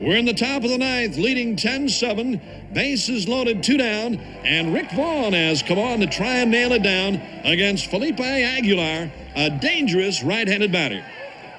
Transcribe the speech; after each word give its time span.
We're 0.00 0.16
in 0.16 0.24
the 0.24 0.32
top 0.32 0.64
of 0.64 0.70
the 0.70 0.78
ninth, 0.78 1.18
leading 1.18 1.56
10-7. 1.56 2.72
Bases 2.72 3.28
loaded, 3.28 3.62
two 3.62 3.76
down. 3.76 4.16
And 4.44 4.72
Rick 4.72 4.92
Vaughn 4.92 5.34
has 5.34 5.62
come 5.62 5.78
on 5.78 6.00
to 6.00 6.06
try 6.06 6.36
and 6.36 6.50
nail 6.50 6.72
it 6.72 6.82
down 6.82 7.16
against 7.44 7.90
Felipe 7.90 8.18
Aguilar, 8.18 9.12
a 9.36 9.50
dangerous 9.60 10.22
right-handed 10.22 10.72
batter. 10.72 11.04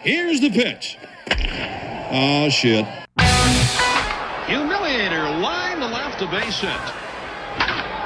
Here's 0.02 0.42
the 0.42 0.50
pitch. 0.50 0.98
Oh, 2.12 2.50
shit. 2.50 2.84
Humiliator 4.48 5.40
line 5.40 5.78
to 5.80 5.86
left, 5.86 6.24
a 6.24 6.26
base 6.26 6.62
hit. 6.62 6.72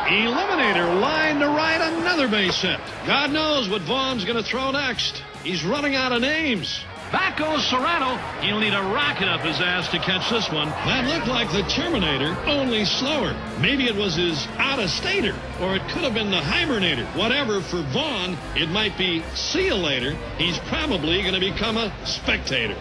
Eliminator 0.06 1.00
line 1.00 1.40
to 1.40 1.48
right, 1.48 1.80
another 1.80 2.28
base 2.28 2.62
hit. 2.62 2.80
God 3.08 3.32
knows 3.32 3.70
what 3.70 3.82
Vaughn's 3.84 4.26
going 4.26 4.36
to 4.36 4.44
throw 4.44 4.72
next. 4.72 5.24
He's 5.46 5.64
running 5.64 5.96
out 5.96 6.12
of 6.12 6.20
names. 6.22 6.82
Back 7.12 7.38
goes 7.38 7.66
Serrano. 7.68 8.18
He'll 8.42 8.60
need 8.60 8.74
a 8.74 8.82
rocket 8.82 9.28
up 9.28 9.42
his 9.42 9.60
ass 9.62 9.90
to 9.90 10.00
catch 10.00 10.30
this 10.30 10.52
one. 10.52 10.70
That 10.86 11.06
looked 11.08 11.28
like 11.28 11.52
the 11.52 11.64
Terminator, 11.70 12.36
only 12.46 12.86
slower. 12.86 13.36
Maybe 13.60 13.86
it 13.86 13.96
was 13.96 14.16
his 14.16 14.48
out-of-stater, 14.58 15.36
or 15.62 15.76
it 15.76 15.82
could 15.90 16.04
have 16.04 16.14
been 16.14 16.32
the 16.32 16.42
hibernator. 16.42 17.06
Whatever, 17.16 17.62
for 17.62 17.82
Vaughn, 17.94 18.38
it 18.56 18.70
might 18.70 18.98
be 18.98 19.24
see 19.34 19.66
you 19.66 19.76
later. 19.76 20.16
He's 20.38 20.58
probably 20.68 21.22
going 21.22 21.34
to 21.34 21.40
become 21.40 21.78
a 21.78 21.92
spectator. 22.06 22.76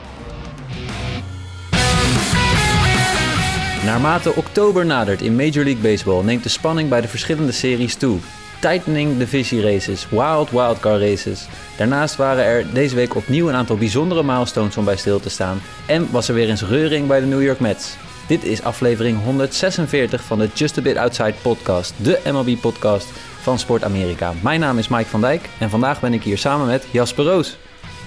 Naarmate 3.84 4.36
oktober 4.36 4.84
nadert 4.84 5.20
in 5.20 5.36
Major 5.36 5.64
League 5.64 5.82
Baseball 5.82 6.24
neemt 6.24 6.42
de 6.42 6.48
spanning 6.48 6.88
bij 6.88 7.00
de 7.00 7.08
verschillende 7.08 7.52
series 7.52 7.96
toe. 7.96 8.18
Tightening 8.64 9.18
Divisie 9.18 9.62
Races, 9.62 10.06
Wild 10.10 10.50
Wildcard 10.50 11.00
Races. 11.00 11.46
Daarnaast 11.76 12.16
waren 12.16 12.44
er 12.44 12.72
deze 12.72 12.94
week 12.94 13.14
opnieuw 13.14 13.48
een 13.48 13.54
aantal 13.54 13.76
bijzondere 13.76 14.22
milestones 14.22 14.76
om 14.76 14.84
bij 14.84 14.96
stil 14.96 15.20
te 15.20 15.30
staan. 15.30 15.60
En 15.86 16.10
was 16.10 16.28
er 16.28 16.34
weer 16.34 16.48
eens 16.48 16.62
reuring 16.62 17.06
bij 17.06 17.20
de 17.20 17.26
New 17.26 17.42
York 17.42 17.60
Mets. 17.60 17.96
Dit 18.26 18.44
is 18.44 18.62
aflevering 18.62 19.22
146 19.22 20.22
van 20.22 20.38
de 20.38 20.48
Just 20.54 20.78
a 20.78 20.82
Bit 20.82 20.96
Outside 20.96 21.34
podcast, 21.42 21.94
de 21.96 22.20
MLB-podcast 22.24 23.06
van 23.40 23.58
Sport 23.58 23.84
Amerika. 23.84 24.32
Mijn 24.42 24.60
naam 24.60 24.78
is 24.78 24.88
Mike 24.88 25.08
van 25.08 25.20
Dijk 25.20 25.48
en 25.58 25.70
vandaag 25.70 26.00
ben 26.00 26.12
ik 26.12 26.22
hier 26.22 26.38
samen 26.38 26.66
met 26.66 26.86
Jasper 26.90 27.24
Roos. 27.24 27.56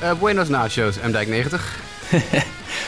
Uh, 0.03 0.11
buenos 0.19 0.49
nachos, 0.49 0.95
M-Dijk 0.99 1.27
90. 1.27 1.79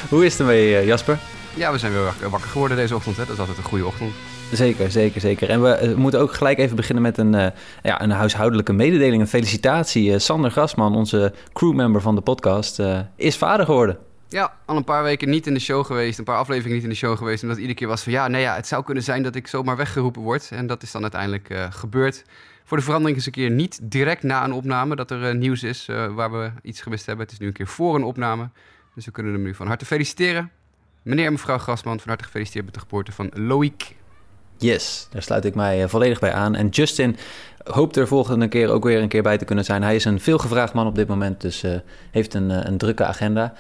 Hoe 0.10 0.26
is 0.26 0.32
het 0.32 0.42
ermee, 0.42 0.70
uh, 0.70 0.86
Jasper? 0.86 1.20
Ja, 1.54 1.72
we 1.72 1.78
zijn 1.78 1.92
weer 1.92 2.30
wakker 2.30 2.50
geworden 2.50 2.78
deze 2.78 2.96
ochtend. 2.96 3.18
Hè? 3.18 3.24
Dat 3.24 3.34
is 3.34 3.40
altijd 3.40 3.58
een 3.58 3.64
goede 3.64 3.86
ochtend. 3.86 4.12
Zeker, 4.52 4.92
zeker, 4.92 5.22
zeker. 5.22 5.50
En 5.50 5.62
we 5.62 5.80
uh, 5.84 5.96
moeten 5.96 6.20
ook 6.20 6.34
gelijk 6.34 6.58
even 6.58 6.76
beginnen 6.76 7.04
met 7.04 7.18
een, 7.18 7.34
uh, 7.34 7.48
ja, 7.84 8.02
een 8.02 8.12
huishoudelijke 8.12 8.74
mededeling, 8.74 9.22
een 9.22 9.28
felicitatie. 9.28 10.12
Uh, 10.12 10.18
Sander 10.18 10.52
Grasman, 10.52 10.96
onze 10.96 11.34
crewmember 11.54 12.02
van 12.02 12.16
de 12.16 12.22
podcast, 12.22 12.82
is 13.16 13.38
vader 13.38 13.66
geworden. 13.66 13.98
Ja, 14.30 14.54
al 14.66 14.78
een 14.78 14.84
paar 14.84 15.04
weken 15.04 15.30
niet 15.30 15.48
in 15.48 15.54
de 15.54 15.60
show 15.60 15.86
geweest, 15.86 16.18
een 16.18 16.24
paar 16.24 16.38
afleveringen 16.38 16.76
niet 16.76 16.84
in 16.84 16.90
de 16.90 16.96
show 16.96 17.18
geweest. 17.18 17.44
Omdat 17.44 17.58
iedere 17.58 17.76
keer 17.76 17.88
was 17.88 18.04
van 18.04 18.12
ja, 18.12 18.28
nee, 18.28 18.42
ja, 18.42 18.56
het 18.56 18.68
zou 18.68 18.84
kunnen 18.84 19.04
zijn 19.04 19.24
dat 19.24 19.36
ik 19.36 19.48
zomaar 19.48 19.78
weggeroepen 19.78 20.22
word. 20.22 20.50
En 20.52 20.68
dat 20.68 20.84
is 20.84 20.92
dan 20.92 21.02
uiteindelijk 21.02 21.54
gebeurd. 21.70 22.24
Voor 22.64 22.78
de 22.78 22.84
verandering 22.84 23.18
is 23.18 23.26
een 23.26 23.32
keer 23.32 23.52
niet 23.52 23.80
direct 23.84 24.24
na 24.24 24.44
een 24.44 24.54
opname 24.54 24.96
dat 24.96 25.12
er 25.12 25.36
nieuws 25.36 25.64
is 25.64 25.86
waar 26.16 26.32
we 26.32 26.52
iets 26.62 26.82
gemist 26.82 27.06
hebben. 27.06 27.26
Het 27.26 27.34
is 27.34 27.40
nu 27.40 27.48
een 27.48 27.54
keer 27.54 27.68
voor 27.68 27.96
een 27.96 28.04
opname. 28.04 28.50
Dus 28.96 29.06
we 29.06 29.12
kunnen 29.12 29.34
hem 29.34 29.42
nu 29.42 29.56
van 29.56 29.68
harte 29.68 29.86
feliciteren. 29.86 30.52
Meneer 31.02 31.26
en 31.26 31.32
mevrouw 31.32 31.58
Grasman, 31.58 32.00
van 32.00 32.08
harte 32.08 32.24
gefeliciteerd 32.24 32.66
met 32.66 32.74
de 32.74 32.80
geboorte 32.80 33.12
van 33.12 33.32
Loïc. 33.34 33.98
Yes, 34.60 35.08
daar 35.12 35.22
sluit 35.22 35.46
ik 35.46 35.56
mij 35.56 35.88
volledig 35.88 36.20
bij 36.20 36.34
aan. 36.34 36.56
En 36.56 36.68
Justin 36.68 37.18
hoopt 37.64 37.96
er 37.96 38.08
volgende 38.08 38.48
keer 38.48 38.70
ook 38.70 38.84
weer 38.84 39.02
een 39.02 39.08
keer 39.08 39.24
bij 39.24 39.38
te 39.38 39.46
kunnen 39.46 39.66
zijn. 39.66 39.84
Hij 39.84 39.96
is 39.96 40.06
een 40.06 40.20
veelgevraagd 40.20 40.74
man 40.74 40.88
op 40.88 40.96
dit 40.96 41.08
moment, 41.08 41.42
dus 41.42 41.64
uh, 41.64 41.72
heeft 42.12 42.34
een, 42.34 42.68
een, 42.68 42.78
drukke 42.78 43.06
agenda. 43.06 43.54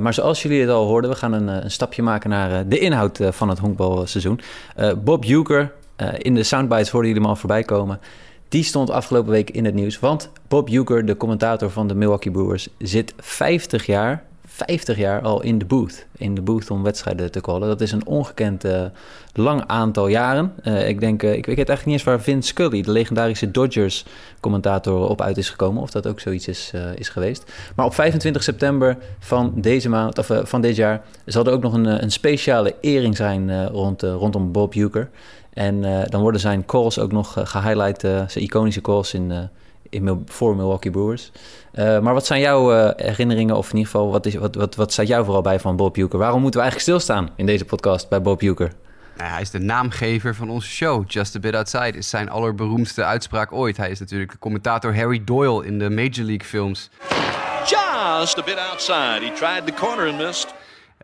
Maar 0.00 0.14
zoals 0.14 0.42
jullie 0.42 0.60
het 0.60 0.70
al 0.70 0.86
hoorden, 0.86 1.10
we 1.10 1.16
gaan 1.16 1.32
een, 1.32 1.48
een 1.48 1.70
stapje 1.70 2.02
maken 2.02 2.30
naar 2.30 2.68
de 2.68 2.78
inhoud 2.78 3.18
van 3.22 3.48
het 3.48 3.58
honkbalseizoen. 3.58 4.40
Bob 5.04 5.24
Uecker, 5.24 5.72
in 6.18 6.34
de 6.34 6.42
soundbites 6.42 6.90
hoorden 6.90 7.10
jullie 7.10 7.22
hem 7.22 7.34
al 7.34 7.40
voorbij 7.40 7.62
komen. 7.62 8.00
Die 8.48 8.64
stond 8.64 8.90
afgelopen 8.90 9.30
week 9.30 9.50
in 9.50 9.64
het 9.64 9.74
nieuws, 9.74 9.98
want 9.98 10.30
Bob 10.48 10.68
Uecker, 10.68 11.06
de 11.06 11.16
commentator 11.16 11.70
van 11.70 11.88
de 11.88 11.94
Milwaukee 11.94 12.32
Brewers, 12.32 12.68
zit 12.78 13.14
50 13.18 13.86
jaar 13.86 14.24
50 14.52 14.96
jaar 14.96 15.20
al 15.20 15.42
in 15.42 15.58
de 15.58 15.64
booth. 15.64 16.06
In 16.16 16.34
de 16.34 16.40
booth 16.40 16.70
om 16.70 16.82
wedstrijden 16.82 17.30
te 17.30 17.40
callen. 17.40 17.68
Dat 17.68 17.80
is 17.80 17.92
een 17.92 18.06
ongekend 18.06 18.64
uh, 18.64 18.82
lang 19.32 19.64
aantal 19.66 20.06
jaren. 20.06 20.52
Uh, 20.64 20.88
ik 20.88 21.00
denk, 21.00 21.22
uh, 21.22 21.32
ik 21.32 21.46
weet 21.46 21.56
eigenlijk 21.56 21.84
niet 21.84 21.94
eens 21.94 22.04
waar 22.04 22.20
Vince 22.20 22.48
Scully, 22.48 22.82
de 22.82 22.90
legendarische 22.90 23.50
Dodgers-commentator, 23.50 25.08
op 25.08 25.20
uit 25.20 25.36
is 25.36 25.50
gekomen. 25.50 25.82
Of 25.82 25.90
dat 25.90 26.06
ook 26.06 26.20
zoiets 26.20 26.48
is, 26.48 26.72
is 26.94 27.08
geweest. 27.08 27.52
Maar 27.76 27.86
op 27.86 27.94
25 27.94 28.42
september 28.42 28.96
van, 29.18 29.52
deze 29.56 29.88
maand, 29.88 30.18
of, 30.18 30.30
van 30.42 30.60
dit 30.60 30.76
jaar 30.76 31.02
zal 31.24 31.46
er 31.46 31.52
ook 31.52 31.62
nog 31.62 31.72
een, 31.72 32.02
een 32.02 32.12
speciale 32.12 32.74
ering 32.80 33.16
zijn 33.16 33.66
rond, 33.66 34.02
rondom 34.02 34.52
Bob 34.52 34.74
Uecker. 34.74 35.10
En 35.52 35.80
dan 36.08 36.20
worden 36.20 36.40
zijn 36.40 36.64
calls 36.64 36.98
ook 36.98 37.12
nog 37.12 37.32
gehighlight, 37.44 38.00
zijn 38.00 38.44
iconische 38.44 38.80
calls 38.80 39.14
in 39.14 39.50
in, 39.90 40.22
voor 40.26 40.56
Milwaukee 40.56 40.90
Brewers. 40.90 41.32
Uh, 41.74 41.98
maar 41.98 42.14
wat 42.14 42.26
zijn 42.26 42.40
jouw 42.40 42.72
uh, 42.72 42.90
herinneringen, 42.96 43.56
of 43.56 43.70
in 43.70 43.76
ieder 43.76 43.90
geval, 43.90 44.10
wat, 44.10 44.26
is, 44.26 44.34
wat, 44.34 44.54
wat, 44.54 44.74
wat 44.74 44.92
staat 44.92 45.06
jou 45.06 45.24
vooral 45.24 45.42
bij 45.42 45.60
van 45.60 45.76
Bob 45.76 45.96
Uecker? 45.96 46.18
Waarom 46.18 46.40
moeten 46.40 46.60
we 46.60 46.66
eigenlijk 46.66 46.98
stilstaan 46.98 47.30
in 47.36 47.46
deze 47.46 47.64
podcast 47.64 48.08
bij 48.08 48.22
Bob 48.22 48.42
Uecker? 48.42 48.72
Nou, 49.16 49.30
hij 49.32 49.40
is 49.40 49.50
de 49.50 49.58
naamgever 49.58 50.34
van 50.34 50.50
onze 50.50 50.68
show. 50.68 51.04
Just 51.10 51.36
a 51.36 51.38
Bit 51.38 51.54
Outside 51.54 51.92
is 51.92 52.10
zijn 52.10 52.30
allerberoemdste 52.30 53.04
uitspraak 53.04 53.52
ooit. 53.52 53.76
Hij 53.76 53.90
is 53.90 53.98
natuurlijk 53.98 54.32
de 54.32 54.38
commentator 54.38 54.96
Harry 54.96 55.24
Doyle 55.24 55.66
in 55.66 55.78
de 55.78 55.90
Major 55.90 56.24
League 56.24 56.44
films. 56.44 56.90
Just 57.66 58.38
a 58.38 58.42
bit 58.42 58.58
outside. 58.70 59.20
He 59.20 59.32
tried 59.32 59.66
the 59.66 59.72
corner 59.72 60.08
and 60.08 60.18
missed. 60.18 60.54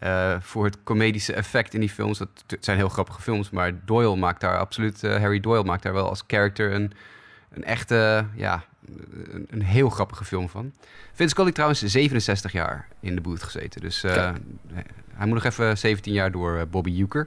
Uh, 0.02 0.36
voor 0.40 0.64
het 0.64 0.82
comedische 0.82 1.32
effect 1.32 1.74
in 1.74 1.80
die 1.80 1.88
films. 1.88 2.18
Dat 2.18 2.28
zijn 2.60 2.76
heel 2.76 2.88
grappige 2.88 3.22
films, 3.22 3.50
maar 3.50 3.72
Doyle 3.84 4.16
maakt 4.16 4.40
daar 4.40 4.58
absoluut... 4.58 5.02
Harry 5.02 5.40
Doyle 5.40 5.64
maakt 5.64 5.82
daar 5.82 5.92
wel 5.92 6.08
als 6.08 6.22
character 6.26 6.72
een, 6.72 6.92
een 7.52 7.64
echte, 7.64 8.26
ja, 8.34 8.64
een, 9.30 9.46
een, 9.50 9.62
heel 9.62 9.90
grappige 9.90 10.24
film 10.24 10.48
van. 10.48 10.72
Vince 11.12 11.34
Scully 11.34 11.52
trouwens 11.52 11.82
67 11.82 12.52
jaar 12.52 12.88
in 13.00 13.14
de 13.14 13.20
booth 13.20 13.42
gezeten. 13.42 13.80
Dus 13.80 14.04
uh, 14.04 14.32
hij 15.14 15.26
moet 15.26 15.34
nog 15.34 15.44
even 15.44 15.78
17 15.78 16.12
jaar 16.12 16.30
door 16.30 16.56
uh, 16.56 16.62
Bobby 16.70 17.00
Euchre. 17.00 17.26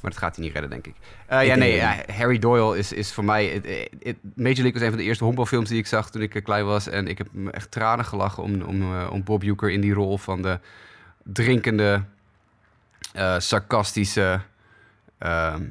Maar 0.00 0.10
dat 0.10 0.20
gaat 0.20 0.36
hij 0.36 0.44
niet 0.44 0.52
redden, 0.52 0.70
denk 0.70 0.86
ik. 0.86 0.94
Uh, 1.30 1.40
ik 1.40 1.46
ja, 1.46 1.54
nee, 1.54 1.74
ja, 1.74 1.96
Harry 2.12 2.38
Doyle 2.38 2.78
is, 2.78 2.92
is 2.92 3.12
voor 3.12 3.24
mij... 3.24 3.46
It, 3.46 3.90
it, 3.98 4.16
Major 4.22 4.62
League 4.62 4.72
was 4.72 4.82
een 4.82 4.88
van 4.88 4.98
de 4.98 5.04
eerste 5.04 5.24
honkbalfilms 5.24 5.68
die 5.68 5.78
ik 5.78 5.86
zag 5.86 6.10
toen 6.10 6.22
ik 6.22 6.40
klein 6.44 6.64
was. 6.64 6.88
En 6.88 7.08
ik 7.08 7.18
heb 7.18 7.28
me 7.32 7.50
echt 7.50 7.70
tranen 7.70 8.04
gelachen 8.04 8.42
om, 8.42 8.62
om, 8.62 9.04
om 9.06 9.24
Bob 9.24 9.42
Euchre 9.42 9.72
in 9.72 9.80
die 9.80 9.92
rol 9.92 10.18
van 10.18 10.42
de 10.42 10.58
drinkende, 11.22 12.04
sarcastische... 13.38 14.40
Ehm, 15.18 15.62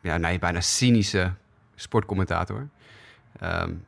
ja, 0.00 0.16
nee, 0.16 0.38
bijna 0.38 0.60
cynische 0.60 1.32
sportcommentator. 1.74 2.68
Um, 3.42 3.84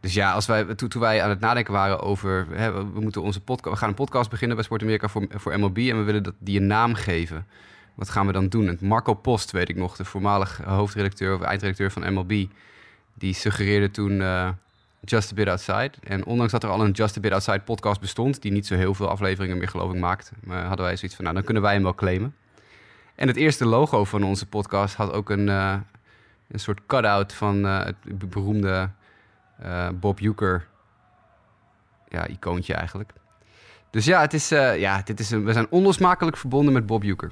dus 0.00 0.14
ja, 0.14 0.32
als 0.32 0.46
wij, 0.46 0.64
toen, 0.64 0.88
toen, 0.88 1.00
wij 1.00 1.22
aan 1.22 1.28
het 1.28 1.40
nadenken 1.40 1.72
waren 1.72 2.00
over... 2.00 2.46
Hè, 2.50 2.72
we, 2.72 3.00
moeten 3.00 3.22
onze 3.22 3.40
podcast, 3.40 3.74
we 3.74 3.80
gaan 3.80 3.88
een 3.88 3.94
podcast 3.94 4.30
beginnen 4.30 4.56
bij 4.56 4.64
Sport 4.64 4.82
Amerika 4.82 5.08
voor, 5.08 5.26
voor 5.30 5.58
MLB... 5.58 5.76
en 5.76 5.98
we 5.98 6.02
willen 6.02 6.22
dat, 6.22 6.34
die 6.38 6.60
een 6.60 6.66
naam 6.66 6.94
geven. 6.94 7.46
Wat 7.94 8.10
gaan 8.10 8.26
we 8.26 8.32
dan 8.32 8.48
doen? 8.48 8.68
En 8.68 8.78
Marco 8.80 9.14
Post, 9.14 9.50
weet 9.50 9.68
ik 9.68 9.76
nog, 9.76 9.96
de 9.96 10.04
voormalig 10.04 10.60
hoofdredacteur 10.64 11.34
of 11.34 11.40
eindredacteur 11.40 11.90
van 11.90 12.12
MLB... 12.12 12.46
die 13.14 13.34
suggereerde 13.34 13.90
toen 13.90 14.12
uh, 14.12 14.48
Just 15.00 15.30
a 15.30 15.34
Bit 15.34 15.48
Outside. 15.48 15.90
En 16.02 16.24
ondanks 16.24 16.52
dat 16.52 16.62
er 16.62 16.70
al 16.70 16.84
een 16.84 16.90
Just 16.90 17.16
a 17.16 17.20
Bit 17.20 17.32
Outside 17.32 17.60
podcast 17.60 18.00
bestond... 18.00 18.42
die 18.42 18.52
niet 18.52 18.66
zo 18.66 18.74
heel 18.74 18.94
veel 18.94 19.08
afleveringen 19.08 19.58
meer 19.58 19.68
geloof 19.68 19.92
ik 19.92 20.00
maakt... 20.00 20.32
Maar 20.44 20.64
hadden 20.64 20.86
wij 20.86 20.96
zoiets 20.96 21.16
van, 21.16 21.24
nou, 21.24 21.36
dan 21.36 21.44
kunnen 21.44 21.62
wij 21.62 21.72
hem 21.72 21.82
wel 21.82 21.94
claimen. 21.94 22.34
En 23.14 23.28
het 23.28 23.36
eerste 23.36 23.64
logo 23.64 24.04
van 24.04 24.22
onze 24.22 24.46
podcast 24.46 24.94
had 24.94 25.12
ook 25.12 25.30
een, 25.30 25.46
uh, 25.46 25.76
een 26.48 26.60
soort 26.60 26.80
cut-out 26.86 27.32
van 27.32 27.64
het 27.64 27.96
beroemde 28.30 28.90
uh, 29.64 29.88
Bob 29.94 30.20
Euchre, 30.20 30.60
ja, 32.08 32.26
icoontje 32.26 32.74
eigenlijk. 32.74 33.12
Dus 33.90 34.04
ja, 34.04 34.20
het 34.20 34.34
is, 34.34 34.52
uh, 34.52 34.78
ja 34.78 35.02
dit 35.04 35.20
is 35.20 35.30
een, 35.30 35.44
we 35.44 35.52
zijn 35.52 35.66
onlosmakelijk 35.70 36.36
verbonden 36.36 36.72
met 36.72 36.86
Bob 36.86 37.04
Euchre. 37.04 37.30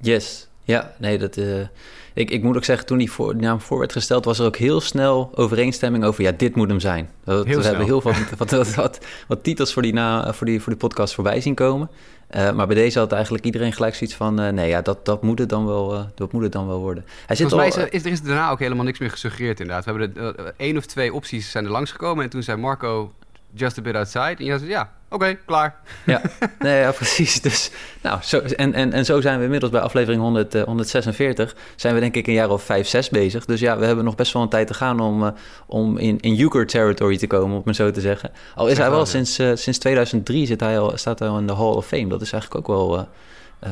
Yes, 0.00 0.48
ja, 0.62 0.92
nee, 0.98 1.18
dat, 1.18 1.36
uh, 1.36 1.66
ik, 2.14 2.30
ik 2.30 2.42
moet 2.42 2.56
ook 2.56 2.64
zeggen, 2.64 2.86
toen 2.86 2.98
die, 2.98 3.12
voor, 3.12 3.32
die 3.32 3.42
naam 3.42 3.60
voor 3.60 3.78
werd 3.78 3.92
gesteld, 3.92 4.24
was 4.24 4.38
er 4.38 4.46
ook 4.46 4.56
heel 4.56 4.80
snel 4.80 5.30
overeenstemming 5.34 6.04
over, 6.04 6.22
ja, 6.22 6.32
dit 6.32 6.54
moet 6.54 6.68
hem 6.68 6.80
zijn. 6.80 7.10
Dat, 7.24 7.44
we 7.44 7.52
snel. 7.52 7.62
hebben 7.62 7.84
heel 7.84 8.02
wat, 8.02 8.16
wat, 8.38 8.50
wat, 8.50 8.74
wat, 8.74 8.98
wat 9.28 9.44
titels 9.44 9.72
voor 9.72 9.82
die, 9.82 9.92
na, 9.92 10.32
voor, 10.32 10.46
die, 10.46 10.60
voor 10.60 10.72
die 10.72 10.80
podcast 10.80 11.14
voorbij 11.14 11.40
zien 11.40 11.54
komen. 11.54 11.90
Uh, 12.36 12.52
maar 12.52 12.66
bij 12.66 12.76
deze 12.76 12.98
had 12.98 13.12
eigenlijk 13.12 13.44
iedereen 13.44 13.72
gelijk 13.72 13.94
zoiets 13.94 14.16
van... 14.16 14.40
Uh, 14.40 14.48
nee, 14.48 14.68
ja, 14.68 14.82
dat, 14.82 15.04
dat, 15.04 15.22
moet 15.22 15.38
het 15.38 15.48
dan 15.48 15.66
wel, 15.66 15.94
uh, 15.94 16.04
dat 16.14 16.32
moet 16.32 16.42
het 16.42 16.52
dan 16.52 16.66
wel 16.66 16.78
worden. 16.78 17.04
Hij 17.26 17.36
zit 17.36 17.48
Volgens 17.48 17.74
al, 17.74 17.80
mij 17.82 17.90
is 17.92 18.04
er, 18.04 18.12
is 18.12 18.18
er 18.20 18.26
daarna 18.26 18.50
ook 18.50 18.58
helemaal 18.58 18.84
niks 18.84 18.98
meer 18.98 19.10
gesuggereerd 19.10 19.60
inderdaad. 19.60 19.84
We 19.84 19.90
hebben 19.90 20.14
de, 20.14 20.54
één 20.56 20.76
of 20.76 20.86
twee 20.86 21.14
opties 21.14 21.50
zijn 21.50 21.64
er 21.64 21.70
langsgekomen... 21.70 22.24
en 22.24 22.30
toen 22.30 22.42
zei 22.42 22.58
Marco 22.58 23.12
just 23.54 23.78
a 23.78 23.82
bit 23.82 23.94
outside. 23.94 24.34
En 24.38 24.44
je 24.44 24.58
zei, 24.58 24.70
ja, 24.70 24.90
oké, 25.04 25.14
okay, 25.14 25.38
klaar. 25.44 25.74
Ja, 26.04 26.22
nee, 26.58 26.80
ja, 26.80 26.92
precies. 26.92 27.40
Dus, 27.40 27.70
nou, 28.02 28.18
zo, 28.22 28.38
en, 28.38 28.74
en, 28.74 28.92
en 28.92 29.04
zo 29.04 29.20
zijn 29.20 29.38
we 29.38 29.44
inmiddels 29.44 29.72
bij 29.72 29.80
aflevering 29.80 30.22
100, 30.22 30.54
uh, 30.54 30.62
146... 30.62 31.56
zijn 31.76 31.94
we 31.94 32.00
denk 32.00 32.14
ik 32.14 32.26
een 32.26 32.32
jaar 32.32 32.50
of 32.50 32.62
vijf, 32.62 32.88
zes 32.88 33.08
bezig. 33.08 33.44
Dus 33.44 33.60
ja, 33.60 33.78
we 33.78 33.86
hebben 33.86 34.04
nog 34.04 34.14
best 34.14 34.32
wel 34.32 34.42
een 34.42 34.48
tijd 34.48 34.66
te 34.66 34.74
gaan... 34.74 35.00
om, 35.00 35.22
uh, 35.22 35.30
om 35.66 35.98
in, 35.98 36.20
in 36.20 36.40
Euchre 36.40 36.64
territory 36.64 37.16
te 37.16 37.26
komen, 37.26 37.56
om 37.56 37.62
het 37.64 37.76
zo 37.76 37.90
te 37.90 38.00
zeggen. 38.00 38.30
Al 38.54 38.68
is 38.68 38.78
hij 38.78 38.90
wel 38.90 39.06
sinds, 39.06 39.38
uh, 39.38 39.50
sinds 39.54 39.78
2003 39.78 40.46
zit 40.46 40.60
hij 40.60 40.78
al, 40.78 40.96
staat 40.96 41.18
hij 41.18 41.28
al 41.28 41.38
in 41.38 41.46
de 41.46 41.54
Hall 41.54 41.72
of 41.72 41.86
Fame. 41.86 42.08
Dat 42.08 42.22
is 42.22 42.32
eigenlijk 42.32 42.68
ook 42.68 42.76
wel... 42.76 43.08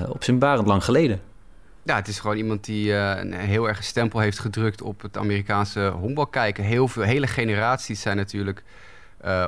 op 0.09 0.25
zijn 0.25 0.39
barend 0.39 0.67
lang 0.67 0.85
geleden. 0.85 1.21
Ja, 1.83 1.97
het 1.97 2.09
is 2.09 2.19
gewoon 2.19 2.37
iemand 2.37 2.65
die 2.65 2.93
een 2.93 3.33
heel 3.33 3.69
erg 3.69 3.85
stempel 3.85 4.19
heeft 4.19 4.39
gedrukt 4.39 4.83
op 4.83 5.03
het 5.03 5.17
Amerikaanse 5.17 5.89
honkbal 5.89 6.27
kijken. 6.27 6.65
Heel 6.65 6.89
veel, 6.89 7.03
hele 7.03 7.27
generaties 7.27 8.01
zijn 8.01 8.17
natuurlijk 8.17 8.63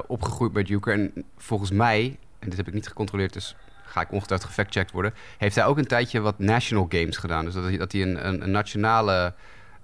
opgegroeid 0.06 0.52
met 0.52 0.68
Juker. 0.68 0.92
En 0.92 1.24
volgens 1.36 1.70
mij, 1.70 2.18
en 2.38 2.48
dit 2.48 2.56
heb 2.56 2.68
ik 2.68 2.74
niet 2.74 2.88
gecontroleerd, 2.88 3.32
dus 3.32 3.56
ga 3.84 4.00
ik 4.00 4.12
ongetwijfeld 4.12 4.50
gefactcheckt 4.50 4.90
worden, 4.90 5.14
heeft 5.38 5.54
hij 5.54 5.64
ook 5.64 5.78
een 5.78 5.86
tijdje 5.86 6.20
wat 6.20 6.38
national 6.38 6.86
games 6.88 7.16
gedaan. 7.16 7.44
Dus 7.44 7.54
dat 7.54 7.64
hij, 7.64 7.76
dat 7.76 7.92
hij 7.92 8.02
een, 8.02 8.26
een, 8.26 8.42
een 8.42 8.50
nationale 8.50 9.34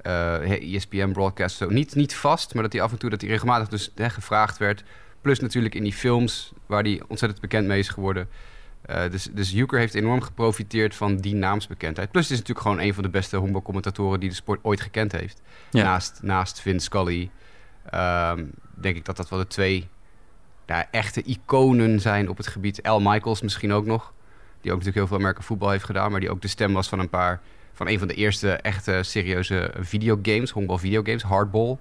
uh, 0.06 0.52
eh, 0.52 0.74
ESPN-broadcast, 0.74 1.56
zo 1.56 1.68
niet, 1.68 1.94
niet 1.94 2.14
vast, 2.14 2.54
maar 2.54 2.62
dat 2.62 2.72
hij 2.72 2.82
af 2.82 2.92
en 2.92 2.98
toe 2.98 3.10
dat 3.10 3.20
hij 3.20 3.30
regelmatig 3.30 3.68
dus 3.68 3.90
hè, 3.94 4.10
gevraagd 4.10 4.58
werd. 4.58 4.84
Plus 5.20 5.40
natuurlijk 5.40 5.74
in 5.74 5.82
die 5.82 5.92
films 5.92 6.52
waar 6.66 6.82
hij 6.82 7.02
ontzettend 7.08 7.40
bekend 7.40 7.66
mee 7.66 7.78
is 7.78 7.88
geworden. 7.88 8.28
Uh, 8.90 9.10
dus, 9.10 9.28
dus 9.32 9.54
Euchre 9.54 9.78
heeft 9.78 9.94
enorm 9.94 10.20
geprofiteerd 10.20 10.94
van 10.94 11.16
die 11.16 11.34
naamsbekendheid. 11.34 12.10
Plus 12.10 12.22
het 12.22 12.32
is 12.32 12.38
natuurlijk 12.38 12.66
gewoon 12.66 12.86
een 12.86 12.94
van 12.94 13.02
de 13.02 13.08
beste 13.08 13.36
honkbalcommentatoren 13.36 14.20
die 14.20 14.28
de 14.28 14.34
sport 14.34 14.60
ooit 14.62 14.80
gekend 14.80 15.12
heeft. 15.12 15.42
Naast, 15.70 16.18
naast 16.22 16.60
Vince 16.60 16.84
Scully 16.84 17.30
um, 17.94 18.50
denk 18.74 18.96
ik 18.96 19.04
dat 19.04 19.16
dat 19.16 19.28
wel 19.28 19.38
de 19.38 19.46
twee 19.46 19.88
echte 20.90 21.22
iconen 21.22 22.00
zijn 22.00 22.28
op 22.28 22.36
het 22.36 22.46
gebied. 22.46 22.82
Al 22.82 23.00
Michaels 23.00 23.42
misschien 23.42 23.72
ook 23.72 23.86
nog. 23.86 24.12
Die 24.60 24.72
ook 24.72 24.78
natuurlijk 24.78 24.96
heel 24.96 25.06
veel 25.06 25.16
Amerika 25.16 25.42
voetbal 25.42 25.70
heeft 25.70 25.84
gedaan. 25.84 26.10
Maar 26.10 26.20
die 26.20 26.30
ook 26.30 26.42
de 26.42 26.48
stem 26.48 26.72
was 26.72 26.88
van 26.88 26.98
een 26.98 27.08
paar... 27.08 27.40
Van 27.72 27.88
een 27.88 27.98
van 27.98 28.08
de 28.08 28.14
eerste 28.14 28.50
echte 28.50 29.02
serieuze 29.02 29.72
videogames. 29.78 30.50
Honkbal 30.50 30.78
videogames. 30.78 31.22
Hardball. 31.22 31.78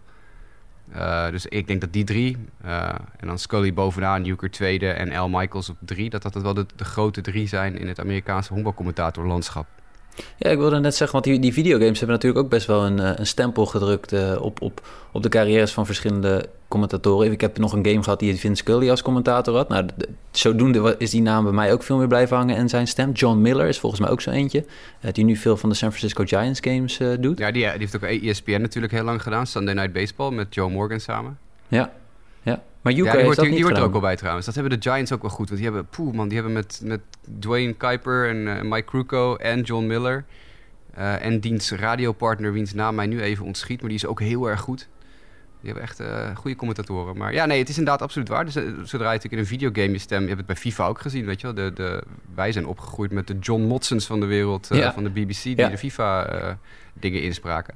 Uh, 0.95 1.29
dus 1.29 1.45
ik 1.45 1.67
denk 1.67 1.81
dat 1.81 1.93
die 1.93 2.03
drie... 2.03 2.37
Uh, 2.65 2.89
en 3.17 3.27
dan 3.27 3.39
Scully 3.39 3.73
bovenaan, 3.73 4.27
Euchre 4.27 4.49
tweede 4.49 4.89
en 4.89 5.11
Al 5.11 5.29
Michaels 5.29 5.69
op 5.69 5.77
drie... 5.79 6.09
dat 6.09 6.21
dat 6.21 6.33
wel 6.33 6.53
de, 6.53 6.65
grote 6.77 7.21
drie 7.21 7.47
zijn 7.47 7.77
in 7.77 7.87
het 7.87 7.99
Amerikaanse 7.99 8.53
honkbalcommentatorlandschap. 8.53 9.65
Ja, 10.37 10.49
ik 10.49 10.57
wilde 10.57 10.79
net 10.79 10.95
zeggen, 10.95 11.21
want 11.21 11.41
die, 11.41 11.53
videogames 11.53 11.97
hebben 11.97 12.15
natuurlijk 12.15 12.43
ook 12.45 12.51
best 12.51 12.67
wel 12.67 12.85
een, 12.85 12.99
eh, 12.99 13.11
een 13.15 13.25
stempel 13.25 13.65
gedrukt 13.65 14.37
op, 14.37 14.61
op, 14.61 14.87
op 15.11 15.23
de 15.23 15.29
carrières 15.29 15.71
van 15.71 15.85
verschillende 15.85 16.49
commentatoren. 16.73 17.31
Ik 17.31 17.41
heb 17.41 17.57
nog 17.57 17.73
een 17.73 17.85
game 17.85 18.03
gehad 18.03 18.19
die 18.19 18.35
Vince 18.35 18.63
Scully 18.63 18.89
als 18.89 19.01
commentator 19.01 19.55
had. 19.55 19.69
Nou, 19.69 19.85
zodoende 20.31 20.95
is 20.97 21.09
die 21.09 21.21
naam 21.21 21.43
bij 21.43 21.53
mij 21.53 21.73
ook 21.73 21.83
veel 21.83 21.97
meer 21.97 22.07
blijven 22.07 22.37
hangen 22.37 22.55
en 22.55 22.69
zijn 22.69 22.87
stem. 22.87 23.11
John 23.11 23.41
Miller 23.41 23.67
is 23.67 23.79
volgens 23.79 24.01
mij 24.01 24.09
ook 24.09 24.21
zo 24.21 24.29
eentje, 24.29 24.65
uh, 25.01 25.11
die 25.11 25.25
nu 25.25 25.35
veel 25.35 25.57
van 25.57 25.69
de 25.69 25.75
San 25.75 25.89
Francisco 25.91 26.23
Giants 26.25 26.59
games 26.59 26.97
doet. 27.19 27.37
Ja, 27.37 27.51
die, 27.51 27.61
die 27.61 27.71
heeft 27.71 27.95
ook 27.95 28.01
ESPN 28.01 28.61
natuurlijk 28.61 28.93
heel 28.93 29.03
lang 29.03 29.21
gedaan, 29.21 29.47
Sunday 29.47 29.73
Night 29.73 29.93
Baseball 29.93 30.31
met 30.31 30.53
Joe 30.53 30.69
Morgan 30.69 30.99
samen. 30.99 31.37
Ja, 31.67 31.91
ja. 32.41 32.63
Maar 32.81 32.93
Yuka 32.93 33.09
ja, 33.09 33.15
die, 33.15 33.25
wordt, 33.25 33.39
die, 33.39 33.49
die 33.49 33.63
wordt 33.63 33.77
er 33.77 33.83
ook 33.83 33.91
wel 33.91 34.01
bij 34.01 34.15
trouwens. 34.15 34.45
Dat 34.45 34.55
hebben 34.55 34.79
de 34.79 34.89
Giants 34.89 35.11
ook 35.11 35.21
wel 35.21 35.31
goed. 35.31 35.49
Want 35.49 35.61
die 35.61 35.71
hebben, 35.71 35.87
poeh 35.89 36.13
man, 36.13 36.27
die 36.27 36.37
hebben 36.37 36.53
met, 36.53 36.81
met 36.83 36.99
Dwayne 37.39 37.73
Kuiper 37.73 38.29
en 38.29 38.37
uh, 38.37 38.61
Mike 38.61 38.85
Kruko 38.85 39.35
en 39.35 39.61
John 39.61 39.85
Miller... 39.85 40.25
Uh, 40.97 41.25
en 41.25 41.39
diens 41.39 41.71
radiopartner, 41.71 42.53
wiens 42.53 42.73
naam 42.73 42.95
mij 42.95 43.05
nu 43.05 43.21
even 43.21 43.45
ontschiet, 43.45 43.79
maar 43.79 43.89
die 43.89 43.97
is 43.97 44.05
ook 44.05 44.19
heel 44.19 44.49
erg 44.49 44.59
goed. 44.59 44.87
Die 45.63 45.71
hebben 45.71 45.89
echt 45.89 46.01
uh, 46.01 46.35
goede 46.35 46.55
commentatoren. 46.55 47.17
Maar 47.17 47.33
ja, 47.33 47.45
nee, 47.45 47.59
het 47.59 47.69
is 47.69 47.77
inderdaad 47.77 48.01
absoluut 48.01 48.27
waar. 48.27 48.45
Dus, 48.45 48.55
uh, 48.55 48.63
zodra 48.63 49.11
je 49.11 49.13
natuurlijk 49.13 49.31
in 49.33 49.37
een 49.37 49.45
videogame 49.45 49.91
je 49.91 49.97
stem... 49.97 50.21
Je 50.21 50.27
hebt 50.27 50.37
het 50.37 50.47
bij 50.47 50.55
FIFA 50.55 50.87
ook 50.87 51.01
gezien, 51.01 51.25
weet 51.25 51.41
je 51.41 51.53
wel. 51.53 51.55
De, 51.55 51.73
de, 51.73 52.03
wij 52.35 52.51
zijn 52.51 52.67
opgegroeid 52.67 53.11
met 53.11 53.27
de 53.27 53.37
John 53.39 53.63
Motsons 53.63 54.05
van 54.05 54.19
de 54.19 54.25
wereld, 54.25 54.67
ja. 54.71 54.93
van 54.93 55.03
de 55.03 55.09
BBC... 55.09 55.43
die 55.43 55.55
de 55.55 55.77
FIFA-dingen 55.77 57.21
inspraken. 57.21 57.75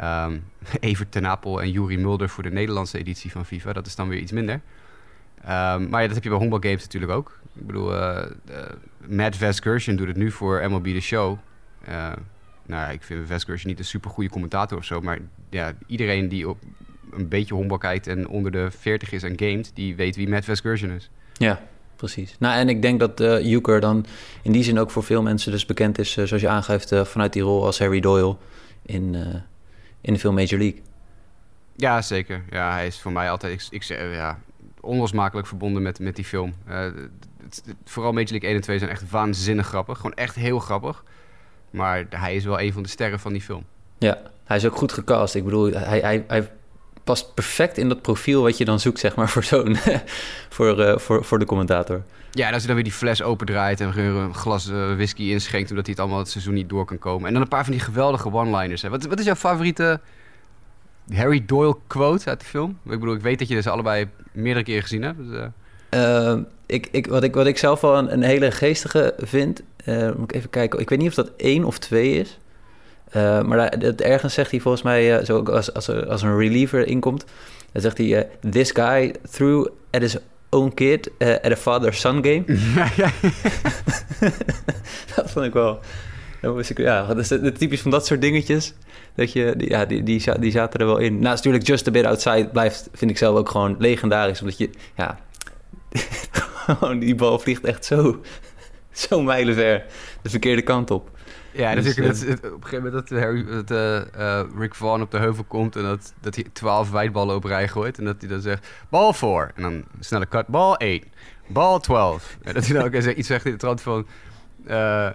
Um, 0.00 0.44
Evert 0.80 1.12
ten 1.12 1.26
Apel 1.26 1.62
en 1.62 1.70
Juri 1.70 1.98
Mulder 1.98 2.28
voor 2.28 2.42
de 2.42 2.50
Nederlandse 2.50 2.98
editie 2.98 3.30
van 3.30 3.46
FIFA. 3.46 3.72
Dat 3.72 3.86
is 3.86 3.94
dan 3.94 4.08
weer 4.08 4.18
iets 4.18 4.32
minder. 4.32 4.54
Um, 4.54 5.88
maar 5.88 6.00
ja, 6.00 6.06
dat 6.06 6.14
heb 6.14 6.22
je 6.22 6.28
bij 6.28 6.38
honkbalgames 6.38 6.82
natuurlijk 6.82 7.12
ook. 7.12 7.38
Ik 7.54 7.66
bedoel, 7.66 7.92
Matt 9.06 9.36
Vasgersian 9.36 9.96
doet 9.96 10.06
het 10.06 10.16
nu 10.16 10.30
voor 10.30 10.70
MLB 10.70 10.84
The 10.84 11.00
Show. 11.00 11.38
Nou, 12.66 12.92
ik 12.92 13.02
vind 13.02 13.28
Vasgersian 13.28 13.70
niet 13.70 13.78
een 13.78 13.84
super 13.84 14.10
goede 14.10 14.30
commentator 14.30 14.78
of 14.78 14.84
zo. 14.84 15.00
Maar 15.00 15.18
ja, 15.50 15.72
iedereen 15.86 16.28
die 16.28 16.48
op 16.48 16.58
een 17.12 17.28
beetje 17.28 17.54
honkbal 17.54 17.78
kijkt 17.78 18.06
en 18.06 18.28
onder 18.28 18.52
de 18.52 18.68
40 18.78 19.12
is 19.12 19.22
en 19.22 19.38
gamet... 19.38 19.70
die 19.74 19.96
weet 19.96 20.16
wie 20.16 20.28
Matt 20.28 20.44
Vasgersian 20.44 20.90
is. 20.90 21.10
Ja, 21.32 21.62
precies. 21.96 22.36
Nou, 22.38 22.58
en 22.58 22.68
ik 22.68 22.82
denk 22.82 23.00
dat 23.00 23.20
uh, 23.20 23.52
Euchre 23.52 23.80
dan 23.80 24.06
in 24.42 24.52
die 24.52 24.62
zin 24.62 24.78
ook 24.78 24.90
voor 24.90 25.02
veel 25.02 25.22
mensen 25.22 25.52
dus 25.52 25.66
bekend 25.66 25.98
is... 25.98 26.16
Uh, 26.16 26.24
zoals 26.24 26.42
je 26.42 26.48
aangeeft, 26.48 26.92
vanuit 26.94 27.32
die 27.32 27.42
rol 27.42 27.64
als 27.64 27.78
Harry 27.78 28.00
Doyle 28.00 28.36
in 28.82 29.16
in 30.00 30.12
de 30.12 30.18
film 30.18 30.34
Major 30.34 30.58
League. 30.58 30.82
Ja, 31.76 32.02
zeker. 32.02 32.42
Ja, 32.50 32.72
hij 32.72 32.86
is 32.86 33.00
voor 33.00 33.12
mij 33.12 33.30
altijd 33.30 33.52
ik, 33.52 33.66
ik, 33.70 33.82
ja, 34.12 34.38
onlosmakelijk 34.80 35.46
verbonden 35.46 35.82
met, 35.82 35.98
met 35.98 36.16
die 36.16 36.24
film. 36.24 36.54
Het, 36.64 37.74
vooral 37.84 38.12
Major 38.12 38.30
League 38.30 38.48
1 38.48 38.56
en 38.56 38.62
2 38.62 38.78
zijn 38.78 38.90
echt 38.90 39.10
waanzinnig 39.10 39.66
grappig. 39.66 39.96
Gewoon 39.96 40.14
echt 40.14 40.34
heel 40.34 40.58
grappig. 40.58 41.04
Maar 41.70 42.06
hij 42.10 42.34
is 42.34 42.44
wel 42.44 42.60
een 42.60 42.72
van 42.72 42.82
de 42.82 42.88
sterren 42.88 43.20
van 43.20 43.32
die 43.32 43.42
film. 43.42 43.64
Ja, 43.98 44.18
hij 44.44 44.56
is 44.56 44.66
ook 44.66 44.76
goed 44.76 44.92
gecast. 44.92 45.34
Ik 45.34 45.44
bedoel, 45.44 45.72
hij, 45.72 46.00
hij, 46.00 46.24
hij 46.26 46.50
past 47.10 47.34
perfect 47.34 47.78
in 47.78 47.88
dat 47.88 48.02
profiel 48.02 48.42
wat 48.42 48.58
je 48.58 48.64
dan 48.64 48.80
zoekt, 48.80 48.98
zeg 48.98 49.14
maar, 49.16 49.28
voor 49.34 49.44
zo'n 49.44 49.76
voor, 50.48 50.78
uh, 50.78 50.98
voor, 50.98 51.24
voor 51.24 51.38
de 51.38 51.44
commentator. 51.44 52.02
Ja, 52.30 52.46
en 52.46 52.52
als 52.52 52.58
hij 52.58 52.66
dan 52.66 52.74
weer 52.74 52.84
die 52.84 52.92
fles 52.92 53.22
opendraait 53.22 53.80
en 53.80 53.98
een 53.98 54.34
glas 54.34 54.68
uh, 54.68 54.94
whisky 54.94 55.22
inschenkt... 55.22 55.70
omdat 55.70 55.84
hij 55.84 55.94
het 55.94 56.02
allemaal 56.02 56.18
het 56.18 56.30
seizoen 56.30 56.54
niet 56.54 56.68
door 56.68 56.84
kan 56.84 56.98
komen. 56.98 57.26
En 57.26 57.32
dan 57.32 57.42
een 57.42 57.48
paar 57.48 57.64
van 57.64 57.72
die 57.72 57.82
geweldige 57.82 58.32
one-liners. 58.32 58.82
Wat, 58.82 59.04
wat 59.04 59.18
is 59.18 59.24
jouw 59.24 59.34
favoriete 59.34 60.00
Harry 61.12 61.42
Doyle 61.46 61.76
quote 61.86 62.28
uit 62.28 62.40
de 62.40 62.46
film? 62.46 62.78
Ik 62.84 63.00
bedoel, 63.00 63.14
ik 63.14 63.20
weet 63.20 63.38
dat 63.38 63.48
je 63.48 63.62
ze 63.62 63.70
allebei 63.70 64.08
meerdere 64.32 64.64
keren 64.64 64.82
gezien 64.82 65.02
hebt. 65.02 65.18
Dus, 65.18 65.50
uh... 65.90 66.38
ik, 66.66 66.88
ik, 66.90 67.06
wat, 67.06 67.22
ik, 67.22 67.34
wat 67.34 67.46
ik 67.46 67.58
zelf 67.58 67.80
wel 67.80 67.98
een, 67.98 68.12
een 68.12 68.22
hele 68.22 68.50
geestige 68.50 69.14
vind... 69.18 69.62
moet 70.16 70.30
ik 70.30 70.34
even 70.34 70.50
kijken. 70.50 70.78
Ik 70.78 70.88
weet 70.88 70.98
niet 70.98 71.08
of 71.08 71.14
dat 71.14 71.30
één 71.36 71.64
of 71.64 71.78
twee 71.78 72.10
is... 72.10 72.38
Uh, 73.16 73.42
maar 73.42 73.78
dat, 73.78 74.00
ergens 74.00 74.34
zegt 74.34 74.50
hij 74.50 74.60
volgens 74.60 74.82
mij, 74.82 75.18
uh, 75.18 75.24
zo 75.24 75.42
als, 75.42 75.74
als, 75.74 75.88
er, 75.88 76.06
als 76.06 76.22
een 76.22 76.36
reliever 76.36 76.86
inkomt, 76.86 77.24
dan 77.72 77.82
zegt 77.82 77.98
hij: 77.98 78.06
uh, 78.06 78.50
This 78.50 78.70
guy 78.70 79.14
threw 79.30 79.66
at 79.90 80.00
his 80.00 80.16
own 80.48 80.74
kid 80.74 81.10
at 81.18 81.52
a 81.52 81.56
father-son 81.56 82.24
game. 82.24 82.44
dat 85.16 85.30
vond 85.30 85.46
ik 85.46 85.52
wel. 85.52 85.80
Ik, 86.40 86.78
ja, 86.78 87.06
dat 87.06 87.18
is 87.18 87.30
het, 87.30 87.58
typisch 87.58 87.80
van 87.80 87.90
dat 87.90 88.06
soort 88.06 88.20
dingetjes. 88.20 88.74
Dat 89.14 89.32
je, 89.32 89.54
ja, 89.58 89.84
die, 89.84 90.02
die, 90.02 90.38
die 90.38 90.50
zaten 90.50 90.80
er 90.80 90.86
wel 90.86 90.98
in. 90.98 91.12
Nou, 91.12 91.34
natuurlijk 91.34 91.66
Just 91.66 91.88
a 91.88 91.90
Bit 91.90 92.04
Outside 92.04 92.48
blijft, 92.48 92.88
vind 92.92 93.10
ik 93.10 93.18
zelf 93.18 93.36
ook 93.38 93.48
gewoon 93.48 93.76
legendarisch. 93.78 94.40
Omdat 94.40 94.58
je, 94.58 94.70
ja, 94.96 95.18
die 96.98 97.14
bal 97.14 97.38
vliegt 97.38 97.64
echt 97.64 97.84
zo, 97.84 98.20
zo 98.92 99.22
mijlenver 99.22 99.84
de 100.22 100.30
verkeerde 100.30 100.62
kant 100.62 100.90
op. 100.90 101.10
Ja, 101.52 101.74
dus, 101.74 101.84
natuurlijk 101.84 102.18
dat, 102.18 102.28
het, 102.28 102.38
op 102.38 102.62
een 102.62 102.68
gegeven 102.68 102.84
moment 102.84 103.08
dat, 103.08 103.18
Harry, 103.18 103.44
dat 103.44 103.70
uh, 103.70 104.42
Rick 104.58 104.74
Vaughn 104.74 105.02
op 105.02 105.10
de 105.10 105.18
heuvel 105.18 105.44
komt... 105.44 105.76
en 105.76 105.82
dat, 105.82 106.14
dat 106.20 106.34
hij 106.34 106.44
twaalf 106.52 106.90
wijdballen 106.90 107.36
op 107.36 107.44
rij 107.44 107.68
gooit... 107.68 107.98
en 107.98 108.04
dat 108.04 108.20
hij 108.20 108.28
dan 108.28 108.40
zegt, 108.40 108.68
bal 108.88 109.12
4. 109.12 109.50
En 109.54 109.62
dan 109.62 109.84
snelle 110.00 110.28
cut, 110.28 110.46
bal 110.46 110.76
8. 110.78 111.00
Bal 111.46 111.80
12. 111.80 112.36
En 112.42 112.54
dat 112.54 112.66
hij 112.66 112.74
dan 112.74 112.84
ook 112.84 112.94
iets 112.94 113.28
zegt 113.28 113.44
in 113.44 113.52
de 113.52 113.58
trant 113.58 113.80
van... 113.80 114.06
Uh, 114.66 115.08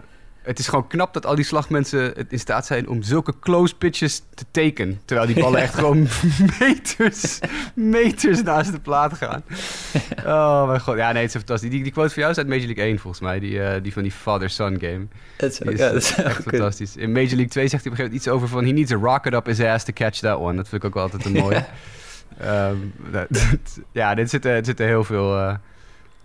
het 0.46 0.60
is 0.60 0.68
gewoon 0.68 0.88
knap 0.88 1.14
dat 1.14 1.26
al 1.26 1.36
die 1.36 1.46
slagmensen 1.46 2.30
in 2.30 2.40
staat 2.40 2.66
zijn 2.66 2.88
om 2.88 3.04
zulke 3.04 3.34
close 3.40 3.76
pitches 3.76 4.24
te 4.34 4.46
tekenen. 4.52 5.02
Terwijl 5.06 5.28
die 5.28 5.44
ballen 5.44 5.62
echt 5.66 5.74
gewoon 5.74 6.08
meters, 6.60 7.40
meters 7.74 8.44
naast 8.44 8.72
de 8.72 8.80
plaat 8.80 9.14
gaan. 9.14 9.44
Oh 10.26 10.68
mijn 10.68 10.80
god. 10.80 10.98
Ja, 10.98 11.12
nee, 11.12 11.22
het 11.22 11.36
is 11.36 11.38
fantastisch. 11.38 11.70
Die, 11.70 11.84
die 11.84 11.92
quote 11.92 12.10
voor 12.10 12.20
jou 12.20 12.32
is 12.32 12.38
uit 12.38 12.48
Major 12.48 12.66
League 12.66 12.84
1 12.84 13.00
volgens 13.00 13.22
mij. 13.22 13.40
Die, 13.40 13.52
uh, 13.52 13.74
die 13.82 13.94
van 13.94 14.02
die 14.02 14.12
father-son 14.12 14.80
game. 14.80 15.08
Dat 15.38 15.52
is, 15.52 15.58
ja, 15.58 15.92
dat 15.92 15.96
is 15.96 16.16
echt 16.16 16.42
fantastisch. 16.42 16.96
In 16.96 17.12
Major 17.12 17.30
League 17.30 17.48
2 17.48 17.68
zegt 17.68 17.84
hij 17.84 17.92
op 17.92 18.00
een 18.00 18.04
gegeven 18.04 18.04
moment 18.04 18.14
iets 18.14 18.28
over 18.28 18.48
van... 18.48 18.66
He 18.66 18.72
needs 18.72 18.92
a 18.92 18.96
rocket 18.96 19.34
up 19.34 19.46
his 19.46 19.60
ass 19.60 19.86
to 19.86 19.94
catch 19.94 20.20
that 20.20 20.38
one. 20.38 20.56
Dat 20.56 20.70
vind 20.70 20.82
ik 20.82 20.88
ook 20.88 20.94
wel 20.94 21.04
altijd 21.04 21.26
een 21.26 21.32
mooie. 21.44 21.66
um, 22.44 22.94
dat, 23.12 23.28
ja, 23.92 24.16
dit 24.16 24.30
zit, 24.30 24.46
er 24.46 24.66
zit 24.66 24.80
er 24.80 24.88
heel 24.88 25.04
veel... 25.04 25.38
Uh, 25.38 25.54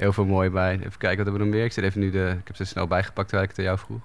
heel 0.01 0.13
veel 0.13 0.25
mooi 0.25 0.51
bij. 0.51 0.73
Even 0.73 0.99
kijken, 0.99 1.17
wat 1.17 1.27
hebben 1.27 1.33
we 1.33 1.39
nog 1.39 1.49
meer? 1.49 1.65
Ik 1.65 1.77
even 1.77 2.01
nu 2.01 2.11
de... 2.11 2.37
Ik 2.41 2.47
heb 2.47 2.57
ze 2.57 2.65
snel 2.65 2.87
bijgepakt 2.87 3.29
terwijl 3.29 3.51
ik 3.51 3.57
het 3.57 3.67
aan 3.67 3.73
jou 3.75 3.79
vroeg. 3.79 4.01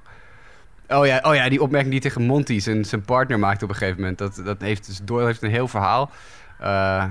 Oh 0.88 1.06
ja, 1.06 1.20
oh 1.24 1.36
ja, 1.36 1.50
die 1.50 1.62
opmerking 1.62 1.92
die 1.92 2.02
tegen 2.02 2.22
Monty, 2.22 2.60
zijn, 2.60 2.86
zijn 2.86 3.02
partner, 3.02 3.40
maakte 3.40 3.64
op 3.64 3.70
een 3.70 3.76
gegeven 3.76 4.00
moment. 4.00 4.18
Dat, 4.18 4.42
dat 4.46 4.62
heeft, 4.62 4.86
dus 4.86 5.00
Doyle 5.04 5.26
heeft 5.26 5.42
een 5.42 5.50
heel 5.50 5.68
verhaal. 5.68 6.12
Uh, 6.62 7.04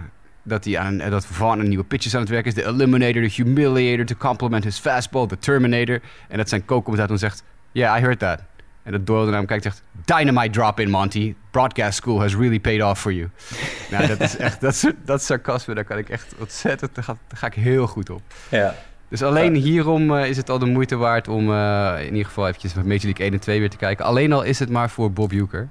dat, 0.43 0.65
hij 0.65 0.79
aan, 0.79 0.99
dat 0.99 1.27
Vaughn 1.27 1.61
een 1.61 1.69
nieuwe 1.69 1.85
pitches 1.85 2.15
aan 2.15 2.21
het 2.21 2.29
werken 2.29 2.49
is. 2.49 2.55
De 2.55 2.67
Eliminator, 2.67 3.23
de 3.23 3.31
Humiliator, 3.35 4.05
to 4.05 4.15
complement 4.15 4.65
his 4.65 4.79
fastball, 4.79 5.27
de 5.27 5.39
Terminator. 5.39 6.01
En 6.29 6.37
dat 6.37 6.49
zijn 6.49 6.65
co-commentator 6.65 7.19
zegt, 7.19 7.43
yeah, 7.73 7.99
I 7.99 8.01
heard 8.01 8.19
that. 8.19 8.43
En 8.85 8.93
dat 8.93 9.07
Doyle 9.07 9.25
naar 9.25 9.35
hem 9.35 9.47
kijkt 9.47 9.65
en 9.65 9.73
zegt, 9.73 9.85
dynamite 10.05 10.51
drop 10.51 10.81
in, 10.81 10.91
Monty. 10.91 11.35
Broadcast 11.51 11.97
school 11.97 12.21
has 12.21 12.35
really 12.35 12.61
paid 12.61 12.83
off 12.83 13.01
for 13.01 13.13
you. 13.13 13.29
nou, 13.91 14.07
dat 14.07 14.21
is 14.21 14.37
echt, 14.37 14.61
dat, 14.61 14.93
dat 15.05 15.23
sarcasme, 15.23 15.75
daar 15.75 15.85
kan 15.85 15.99
ik 15.99 16.09
echt 16.09 16.35
ontzettend, 16.39 16.95
daar 16.95 17.05
ga, 17.05 17.17
daar 17.29 17.39
ga 17.39 17.47
ik 17.47 17.55
heel 17.55 17.87
goed 17.87 18.11
op. 18.11 18.23
Ja. 18.49 18.75
Dus 19.09 19.23
alleen 19.23 19.55
hierom 19.55 20.11
uh, 20.11 20.29
is 20.29 20.37
het 20.37 20.51
al 20.51 20.59
de 20.59 20.67
moeite 20.67 20.97
waard 20.97 21.29
om 21.29 21.51
uh, 21.51 21.95
in 21.99 22.11
ieder 22.13 22.25
geval 22.25 22.47
eventjes 22.47 22.75
met 22.75 22.85
Major 22.85 23.05
League 23.05 23.25
1 23.25 23.33
en 23.33 23.41
2 23.41 23.61
weer 23.61 23.71
te 23.71 23.77
kijken. 23.77 24.05
Alleen 24.05 24.33
al 24.33 24.43
is 24.43 24.59
het 24.59 24.71
maar 24.71 24.91
voor 24.91 25.13
Bob 25.13 25.33
Uecker. 25.33 25.69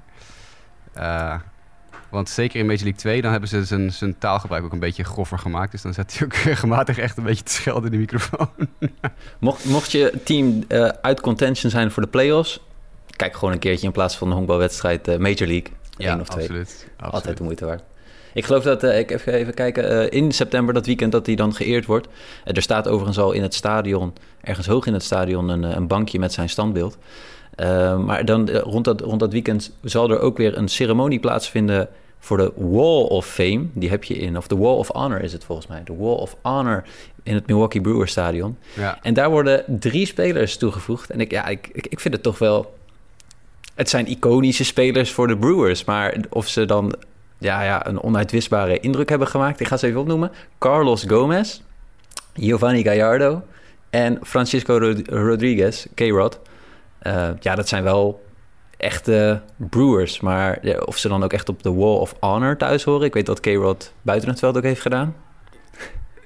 Uh, 0.96 1.34
Want 2.10 2.28
zeker 2.28 2.60
in 2.60 2.66
Major 2.66 2.82
League 2.82 3.00
2, 3.00 3.22
dan 3.22 3.30
hebben 3.30 3.48
ze 3.48 3.64
zijn, 3.64 3.92
zijn 3.92 4.18
taalgebruik 4.18 4.64
ook 4.64 4.72
een 4.72 4.78
beetje 4.78 5.04
groffer 5.04 5.38
gemaakt. 5.38 5.70
Dus 5.70 5.82
dan 5.82 5.94
zet 5.94 6.18
hij 6.18 6.26
ook 6.26 6.34
regelmatig 6.50 6.98
echt 6.98 7.16
een 7.16 7.24
beetje 7.24 7.44
te 7.44 7.52
schelden 7.52 7.84
in 7.84 7.90
de 7.90 7.98
microfoon. 7.98 8.68
mocht, 9.38 9.64
mocht 9.64 9.92
je 9.92 10.20
team 10.24 10.64
uit 11.00 11.20
contention 11.20 11.70
zijn 11.70 11.90
voor 11.90 12.02
de 12.02 12.08
playoffs, 12.08 12.60
kijk 13.16 13.34
gewoon 13.34 13.52
een 13.52 13.58
keertje 13.58 13.86
in 13.86 13.92
plaats 13.92 14.16
van 14.16 14.28
een 14.28 14.34
honkbalwedstrijd 14.34 15.08
uh, 15.08 15.16
Major 15.16 15.46
League. 15.46 15.72
Ja, 15.96 16.18
of 16.20 16.28
twee. 16.28 16.44
Absoluut, 16.44 16.86
absoluut. 16.96 17.14
Altijd 17.14 17.36
de 17.36 17.42
moeite 17.42 17.64
waard. 17.64 17.82
Ik 18.34 18.44
geloof 18.44 18.62
dat, 18.62 18.84
uh, 18.84 18.98
ik 18.98 19.10
even, 19.10 19.32
even 19.32 19.54
kijken, 19.54 19.92
uh, 19.92 20.20
in 20.20 20.32
september 20.32 20.74
dat 20.74 20.86
weekend 20.86 21.12
dat 21.12 21.26
hij 21.26 21.34
dan 21.34 21.54
geëerd 21.54 21.86
wordt. 21.86 22.08
Er 22.44 22.62
staat 22.62 22.88
overigens 22.88 23.18
al 23.18 23.32
in 23.32 23.42
het 23.42 23.54
stadion, 23.54 24.12
ergens 24.40 24.66
hoog 24.66 24.86
in 24.86 24.92
het 24.92 25.02
stadion, 25.02 25.48
een, 25.48 25.62
een 25.62 25.86
bankje 25.86 26.18
met 26.18 26.32
zijn 26.32 26.48
standbeeld. 26.48 26.98
maar 28.04 28.24
dan 28.24 28.50
rond 28.50 28.84
dat, 28.84 29.00
rond 29.00 29.20
dat 29.20 29.32
weekend 29.32 29.72
zal 29.82 30.10
er 30.10 30.18
ook 30.18 30.36
weer 30.36 30.56
een 30.56 30.68
ceremonie 30.68 31.20
plaatsvinden 31.20 31.88
voor 32.24 32.36
de 32.36 32.52
Wall 32.56 33.02
of 33.02 33.26
Fame. 33.26 33.66
Die 33.72 33.90
heb 33.90 34.04
je 34.04 34.14
in, 34.14 34.36
of 34.36 34.46
de 34.46 34.56
Wall 34.56 34.74
of 34.74 34.88
Honor 34.88 35.20
is 35.20 35.32
het 35.32 35.44
volgens 35.44 35.66
mij. 35.66 35.82
De 35.84 35.96
Wall 35.96 36.14
of 36.14 36.36
Honor 36.42 36.84
in 37.22 37.34
het 37.34 37.46
Milwaukee 37.46 37.80
Brewers 37.80 38.10
Stadion. 38.10 38.56
Ja. 38.76 38.98
En 39.02 39.14
daar 39.14 39.30
worden 39.30 39.64
drie 39.66 40.06
spelers 40.06 40.56
toegevoegd. 40.56 41.10
En 41.10 41.20
ik, 41.20 41.30
ja, 41.30 41.46
ik, 41.46 41.68
ik 41.72 42.00
vind 42.00 42.14
het 42.14 42.22
toch 42.22 42.38
wel... 42.38 42.74
Het 43.74 43.88
zijn 43.88 44.06
iconische 44.06 44.64
spelers 44.64 45.12
voor 45.12 45.26
de 45.26 45.36
Brewers. 45.36 45.84
Maar 45.84 46.16
of 46.30 46.48
ze 46.48 46.64
dan 46.64 46.94
ja, 47.38 47.62
ja, 47.62 47.86
een 47.86 48.02
onuitwisbare 48.02 48.80
indruk 48.80 49.08
hebben 49.08 49.28
gemaakt. 49.28 49.60
Ik 49.60 49.66
ga 49.66 49.76
ze 49.76 49.86
even 49.86 50.00
opnoemen. 50.00 50.30
Carlos 50.58 51.04
Gomez, 51.08 51.60
Giovanni 52.34 52.82
Gallardo 52.82 53.42
en 53.90 54.18
Francisco 54.22 54.78
Rod 54.78 55.08
Rodriguez, 55.08 55.86
K-Rod. 55.94 56.40
Uh, 57.02 57.28
ja, 57.40 57.54
dat 57.54 57.68
zijn 57.68 57.82
wel 57.82 58.24
echte 58.76 59.40
Brewers. 59.56 60.20
Maar 60.20 60.60
of 60.84 60.98
ze 60.98 61.08
dan 61.08 61.24
ook 61.24 61.32
echt 61.32 61.48
op 61.48 61.62
de 61.62 61.72
Wall 61.72 61.96
of 61.96 62.14
Honor 62.20 62.56
thuis 62.56 62.84
horen. 62.84 63.06
Ik 63.06 63.14
weet 63.14 63.26
dat 63.26 63.40
K-Rod 63.40 63.92
buiten 64.02 64.28
het 64.28 64.38
veld 64.38 64.56
ook 64.56 64.62
heeft 64.62 64.80
gedaan. 64.80 65.14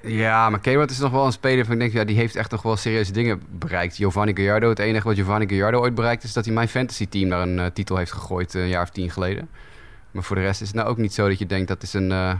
Ja, 0.01 0.49
maar 0.49 0.59
K-Rod 0.59 0.89
is 0.89 0.99
nog 0.99 1.11
wel 1.11 1.25
een 1.25 1.31
speler 1.31 1.65
van 1.65 1.73
ik 1.73 1.79
denk, 1.79 1.93
ja, 1.93 2.03
die 2.03 2.15
heeft 2.15 2.35
echt 2.35 2.51
nog 2.51 2.61
wel 2.61 2.75
serieuze 2.75 3.11
dingen 3.11 3.41
bereikt. 3.49 3.95
Giovanni 3.95 4.35
Gallardo, 4.35 4.69
het 4.69 4.79
enige 4.79 5.07
wat 5.07 5.15
Giovanni 5.15 5.47
Gallardo 5.47 5.79
ooit 5.79 5.95
bereikt 5.95 6.23
is 6.23 6.33
dat 6.33 6.45
hij 6.45 6.53
mijn 6.53 6.67
fantasy 6.67 7.07
team 7.07 7.27
naar 7.27 7.41
een 7.41 7.57
uh, 7.57 7.65
titel 7.65 7.97
heeft 7.97 8.11
gegooid 8.11 8.53
een 8.53 8.67
jaar 8.67 8.83
of 8.83 8.89
tien 8.89 9.09
geleden. 9.09 9.49
Maar 10.11 10.23
voor 10.23 10.35
de 10.35 10.41
rest 10.41 10.61
is 10.61 10.67
het 10.67 10.75
nou 10.75 10.89
ook 10.89 10.97
niet 10.97 11.13
zo 11.13 11.27
dat 11.27 11.39
je 11.39 11.45
denkt 11.45 11.67
dat 11.67 11.83
is 11.83 11.93
een 11.93 12.11
uh, 12.11 12.33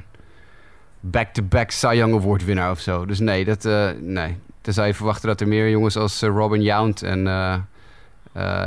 back-to-back 0.99 1.71
Cy 1.71 1.93
Young 1.93 2.13
Award 2.13 2.45
winnaar 2.45 2.71
of 2.71 2.79
zo. 2.79 3.05
Dus 3.05 3.19
nee, 3.19 3.45
dat, 3.45 3.63
nee. 4.01 4.37
Tenzij 4.61 4.87
je 4.87 4.93
verwachten 4.93 5.27
dat 5.27 5.41
er 5.41 5.47
meer 5.47 5.69
jongens 5.69 5.97
als 5.97 6.21
Robin 6.21 6.61
Yount 6.61 7.03
en 7.03 7.27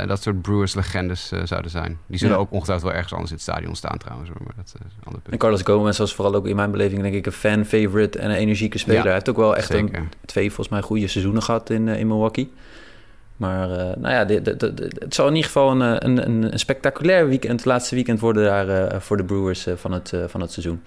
dat 0.07 0.21
soort 0.21 0.41
Brewers 0.41 0.75
legendes 0.75 1.31
zouden 1.43 1.71
zijn. 1.71 1.97
Die 2.07 2.17
zullen 2.17 2.33
Ja. 2.35 2.39
ook 2.41 2.51
ongetwijfeld 2.51 2.85
wel 2.87 2.95
ergens 2.95 3.13
anders 3.13 3.31
in 3.31 3.37
het 3.37 3.45
stadion 3.45 3.75
staan 3.75 3.97
trouwens. 3.97 4.29
Maar 4.29 4.53
dat 4.55 4.65
is 4.65 4.73
een 4.73 5.03
ander 5.03 5.21
En 5.23 5.29
punt. 5.29 5.41
Carlos 5.41 5.61
Gomez 5.61 5.97
was 5.97 6.15
vooral 6.15 6.35
ook 6.35 6.47
in 6.47 6.55
mijn 6.55 6.71
beleving 6.71 7.01
denk 7.01 7.13
ik 7.15 7.25
een 7.25 7.31
fan-favorite 7.31 8.19
en 8.19 8.29
een 8.29 8.35
energieke 8.35 8.77
speler. 8.77 8.97
Ja, 8.97 9.03
Hij 9.03 9.13
heeft 9.13 9.29
ook 9.29 9.37
wel 9.37 9.55
echt 9.55 9.73
een, 9.73 9.91
twee 10.25 10.45
volgens 10.47 10.69
mij 10.69 10.81
goede 10.81 11.07
seizoenen 11.07 11.43
gehad 11.43 11.69
in, 11.69 11.87
eh, 11.87 11.99
in 11.99 12.07
Milwaukee. 12.07 12.51
Maar 13.37 13.71
eh, 13.71 13.95
nou 13.97 14.13
ja, 14.13 14.25
dit- 14.25 14.45
het 14.45 15.13
zal 15.13 15.27
in 15.27 15.35
ieder 15.35 15.51
geval 15.51 15.71
een, 15.71 15.81
eh, 15.81 15.95
een, 15.99 16.29
een, 16.51 16.59
spectaculair 16.59 17.27
weekend, 17.27 17.53
het 17.59 17.65
laatste 17.65 17.95
weekend 17.95 18.19
worden 18.19 18.43
daar 18.43 18.69
eh, 18.69 18.99
voor 18.99 19.17
de 19.17 19.23
Brewers 19.23 19.65
eh, 19.65 19.73
van, 19.75 19.91
het, 19.91 20.13
eh, 20.13 20.19
van 20.27 20.41
het 20.41 20.51
seizoen. 20.51 20.81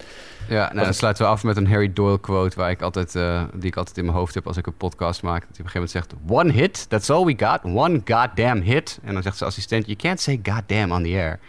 Ja, 0.49 0.69
nou, 0.73 0.85
dan 0.85 0.93
sluiten 0.93 1.23
we 1.25 1.29
af 1.31 1.43
met 1.43 1.57
een 1.57 1.67
Harry 1.67 1.93
Doyle 1.93 2.19
quote 2.19 2.55
waar 2.55 2.69
ik 2.69 2.81
altijd, 2.81 3.15
eh, 3.15 3.43
die 3.53 3.67
ik 3.69 3.75
altijd 3.75 3.97
in 3.97 4.05
mijn 4.05 4.17
hoofd 4.17 4.33
heb 4.33 4.47
als 4.47 4.57
ik 4.57 4.67
een 4.67 4.77
podcast 4.77 5.21
maak. 5.21 5.39
Dat 5.47 5.57
hij 5.57 5.65
op 5.65 5.65
een 5.65 5.81
gegeven 5.81 5.99
moment 6.03 6.19
zegt, 6.27 6.31
one 6.39 6.51
hit, 6.51 6.89
that's 6.89 7.09
all 7.09 7.25
we 7.25 7.33
got, 7.45 7.59
one 7.63 8.01
goddamn 8.05 8.61
hit. 8.61 8.99
En 9.03 9.13
dan 9.13 9.23
zegt 9.23 9.37
zijn 9.37 9.49
assistent, 9.49 9.85
you 9.85 9.97
can't 9.97 10.19
say 10.21 10.39
goddamn 10.43 10.91
on 10.91 11.03
the 11.03 11.09
air. 11.09 11.39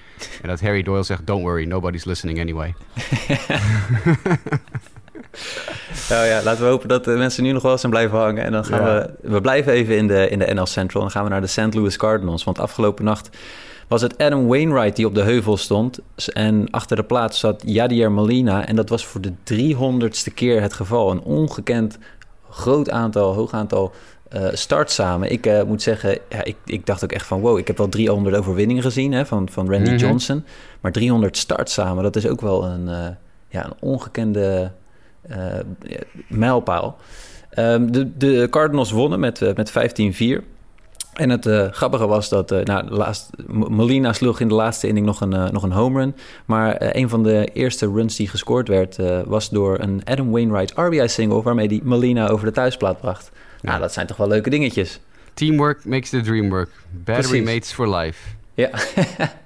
En 0.42 0.48
dat 0.48 0.60
Harry 0.60 0.82
Doyle 0.82 1.02
zegt, 1.02 1.26
don't 1.26 1.42
worry, 1.42 1.64
nobody's 1.64 2.04
listening 2.04 2.40
anyway. 2.40 2.74
Nou 6.08 6.26
ja, 6.32 6.42
laten 6.42 6.62
we 6.62 6.68
hopen 6.68 6.88
dat 6.88 7.04
de 7.04 7.10
mensen 7.10 7.42
nu 7.42 7.52
nog 7.52 7.62
wel 7.62 7.78
zijn 7.78 7.92
blijven 7.92 8.18
hangen. 8.18 8.44
En 8.44 8.52
dan 8.52 8.64
gaan 8.64 8.80
Ja. 8.80 8.94
we, 9.20 9.30
we 9.30 9.40
blijven 9.40 9.72
even 9.72 9.96
in 9.96 10.06
de, 10.06 10.28
in 10.28 10.38
de 10.38 10.54
NL 10.54 10.66
Central. 10.66 11.02
Dan 11.02 11.10
gaan 11.10 11.24
we 11.24 11.30
naar 11.30 11.40
de 11.40 11.46
St. 11.46 11.74
Louis 11.74 11.96
Cardinals. 11.96 12.44
Want 12.44 12.58
afgelopen 12.58 13.04
nacht 13.04 13.36
was 13.88 14.02
het 14.02 14.18
Adam 14.18 14.46
Wainwright 14.46 14.96
die 14.96 15.06
op 15.06 15.14
de 15.14 15.22
heuvel 15.22 15.56
stond. 15.56 16.00
En 16.32 16.70
achter 16.70 16.96
de 16.96 17.02
plaats 17.02 17.38
zat 17.38 17.62
Yadier 17.66 18.12
Molina. 18.12 18.66
En 18.66 18.76
dat 18.76 18.88
was 18.88 19.06
voor 19.06 19.20
de 19.20 19.32
300ste 19.54 20.34
keer 20.34 20.62
het 20.62 20.72
geval. 20.72 21.10
Een 21.10 21.22
ongekend 21.22 21.98
groot 22.50 22.90
aantal, 22.90 23.34
hoog 23.34 23.52
aantal 23.52 23.92
eh 24.28 24.46
starts 24.52 24.94
samen. 24.94 25.30
Ik 25.30 25.46
eh, 25.46 25.62
moet 25.62 25.82
zeggen, 25.82 26.18
ja, 26.28 26.44
ik, 26.44 26.56
ik 26.64 26.86
dacht 26.86 27.04
ook 27.04 27.12
echt 27.12 27.26
van... 27.26 27.40
wow, 27.40 27.58
ik 27.58 27.66
heb 27.66 27.78
wel 27.78 27.88
300 27.88 28.36
overwinningen 28.36 28.82
gezien 28.82 29.12
hè, 29.12 29.26
van, 29.26 29.48
van 29.50 29.70
Randy 29.70 29.90
Mhm. 29.90 29.98
Johnson. 29.98 30.44
Maar 30.80 30.92
300 30.92 31.36
starts 31.36 31.72
samen, 31.72 32.02
dat 32.02 32.16
is 32.16 32.26
ook 32.26 32.40
wel 32.40 32.64
een, 32.64 32.88
eh, 32.88 33.06
ja, 33.48 33.64
een 33.64 33.76
ongekende 33.80 34.70
eh, 35.22 35.36
mijlpaal. 36.28 36.96
Ehm, 37.50 37.90
de, 37.90 38.16
de 38.16 38.46
Cardinals 38.50 38.90
wonnen 38.90 39.20
met, 39.20 39.42
eh, 39.42 39.54
met 39.54 39.70
15-4. 39.70 40.44
En 41.18 41.30
het 41.30 41.46
eh, 41.46 41.68
grappige 41.70 42.06
was 42.06 42.28
dat 42.28 42.50
eh, 42.50 42.62
nou, 42.64 43.12
M- 43.46 43.74
Molina 43.74 44.12
sloeg 44.12 44.40
in 44.40 44.48
de 44.48 44.54
laatste 44.54 44.86
inning 44.86 45.06
nog 45.06 45.20
een, 45.20 45.32
eh, 45.32 45.50
nog 45.50 45.62
een 45.62 45.72
home 45.72 45.98
run. 45.98 46.14
Maar 46.44 46.76
een 46.96 47.08
van 47.08 47.22
de 47.22 47.48
eerste 47.52 47.86
runs 47.86 48.16
die 48.16 48.28
gescoord 48.28 48.68
werd... 48.68 48.96
was 49.26 49.50
door 49.50 49.78
een 49.78 50.02
Adam 50.04 50.30
Wainwright 50.30 50.72
RBI-single... 50.76 51.42
waarmee 51.42 51.68
die 51.68 51.80
Molina 51.84 52.28
over 52.28 52.46
de 52.46 52.52
thuisplaat 52.52 53.00
bracht. 53.00 53.30
Nou, 53.62 53.80
dat 53.80 53.92
zijn 53.92 54.06
toch 54.06 54.16
wel 54.16 54.28
leuke 54.28 54.50
dingetjes. 54.50 55.00
Teamwork 55.34 55.84
makes 55.84 56.10
the 56.10 56.20
dream 56.20 56.48
work. 56.48 56.70
Battery 57.04 57.28
Precies. 57.28 57.44
mates 57.54 57.72
for 57.72 57.96
life. 57.96 58.28
Ja. 58.54 58.70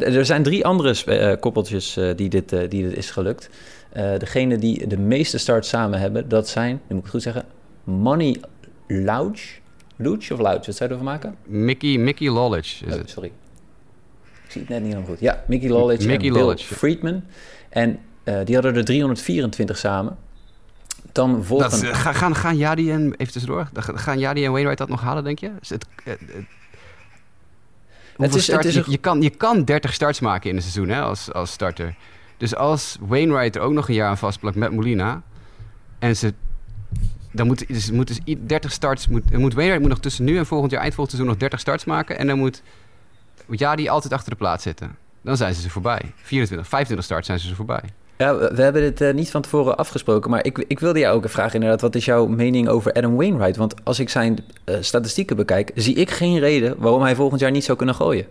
Er 0.00 0.24
zijn 0.24 0.42
drie 0.42 0.64
andere 0.64 1.36
koppeltjes 1.40 1.98
die, 2.16 2.28
dit, 2.28 2.48
die 2.48 2.68
dit 2.68 2.96
is 2.96 3.10
gelukt. 3.10 3.50
Degene 4.18 4.58
die 4.58 4.86
de 4.86 4.98
meeste 4.98 5.38
starts 5.38 5.68
samen 5.68 5.98
hebben, 5.98 6.28
dat 6.28 6.48
zijn, 6.48 6.70
nu 6.70 6.94
moet 6.94 6.96
ik 6.96 7.02
het 7.02 7.10
goed 7.10 7.22
zeggen, 7.22 7.44
Money 7.84 8.40
Louch. 8.86 9.59
Louch 10.02 10.30
of 10.32 10.38
Louch, 10.38 10.66
wat 10.66 10.76
zou 10.76 10.88
je 10.90 10.96
ervan 10.96 11.04
maken? 11.04 11.34
Mickey, 11.44 11.96
Mickey 11.98 12.28
Lollich 12.28 12.82
is 12.86 12.92
Oh, 12.92 12.98
het. 12.98 13.10
sorry. 13.10 13.32
Ik 14.44 14.50
zie 14.50 14.60
het 14.60 14.70
net 14.70 14.78
niet 14.80 14.88
helemaal 14.88 15.10
goed. 15.10 15.20
Ja, 15.20 15.44
Mickey 15.46 15.68
Mickey 16.06 16.26
en 16.28 16.32
Bill. 16.32 16.56
Friedman. 16.56 17.22
En 17.68 17.98
eh, 18.24 18.38
die 18.44 18.54
hadden 18.54 18.74
er 18.76 18.84
324 18.84 19.78
samen. 19.78 20.16
Dan 21.12 21.44
volgen... 21.44 21.70
Dat, 21.70 21.84
ga- 21.96 22.12
gaan, 22.12 22.34
gaan 22.34 22.56
Jadi 22.56 22.90
en, 22.90 23.14
even 23.16 23.32
tussendoor, 23.32 23.68
Ga- 23.74 23.96
gaan 23.96 24.18
Jadi 24.18 24.44
en 24.44 24.50
Wainwright 24.50 24.78
dat 24.78 24.88
nog 24.88 25.00
halen, 25.00 25.24
denk 25.24 25.38
je? 25.38 25.50
Is 25.60 25.68
het, 25.68 25.86
eh, 26.04 26.12
eh, 26.12 26.18
het 28.16 28.34
is 28.64 28.74
je, 28.86 28.98
kan, 28.98 29.22
je 29.22 29.30
kan 29.30 29.64
30 29.64 29.94
starts 29.94 30.20
maken 30.20 30.50
in 30.50 30.56
een 30.56 30.62
seizoen 30.62 30.88
hè, 30.88 31.00
als, 31.00 31.32
als 31.32 31.50
starter. 31.52 31.94
Dus 32.36 32.54
als 32.54 32.96
Wainwright 33.00 33.56
er 33.56 33.62
ook 33.62 33.72
nog 33.72 33.88
een 33.88 33.94
jaar 33.94 34.08
aan 34.08 34.18
vastplakt 34.18 34.56
met 34.56 34.72
Molina... 34.72 35.22
en 35.98 36.16
ze... 36.16 36.34
Dan 37.32 37.46
moet, 37.46 37.68
dus, 37.68 37.90
moet 37.90 38.06
dus 38.06 38.18
i- 38.24 38.46
30 38.46 38.72
starts... 38.72 39.08
Moet, 39.08 39.30
moet 39.32 39.54
Wainwright 39.54 39.80
moet 39.80 39.90
nog 39.90 40.00
tussen 40.00 40.24
nu 40.24 40.38
en 40.38 40.46
volgend 40.46 40.70
jaar, 40.70 40.80
eind 40.80 40.94
volgend 40.94 41.16
seizoen... 41.16 41.32
nog 41.32 41.42
30 41.42 41.60
starts 41.60 41.84
maken. 41.84 42.18
En 42.18 42.26
dan 42.26 42.38
moet 42.38 42.62
Jadi 43.50 43.88
altijd 43.88 44.12
achter 44.12 44.30
de 44.30 44.36
plaat 44.36 44.62
zitten. 44.62 44.96
Dan 45.22 45.36
zijn 45.36 45.54
ze 45.54 45.60
ze 45.60 45.70
voorbij. 45.70 46.00
24, 46.22 46.68
25 46.68 47.04
starts 47.04 47.26
zijn 47.26 47.38
ze 47.38 47.48
ze 47.48 47.54
voorbij. 47.54 47.82
Ja, 48.18 48.36
we, 48.36 48.50
we 48.54 48.62
hebben 48.62 48.82
dit 48.82 49.00
eh, 49.00 49.14
niet 49.14 49.30
van 49.30 49.42
tevoren 49.42 49.76
afgesproken, 49.76 50.30
maar 50.30 50.44
ik, 50.44 50.64
ik 50.68 50.78
wilde 50.80 50.98
jou 50.98 51.16
ook 51.16 51.28
vragen 51.28 51.54
inderdaad, 51.54 51.80
wat 51.80 51.94
is 51.94 52.04
jouw 52.04 52.26
mening 52.26 52.68
over 52.68 52.92
Adam 52.92 53.16
Wainwright? 53.16 53.56
Want 53.56 53.74
als 53.84 53.98
ik 53.98 54.08
zijn 54.08 54.38
eh, 54.64 54.76
statistieken 54.80 55.36
bekijk, 55.36 55.70
zie 55.74 55.94
ik 55.94 56.10
geen 56.10 56.38
reden 56.38 56.74
waarom 56.78 57.02
hij 57.02 57.14
volgend 57.14 57.40
jaar 57.40 57.50
niet 57.50 57.64
zou 57.64 57.78
kunnen 57.78 57.94
gooien. 57.94 58.26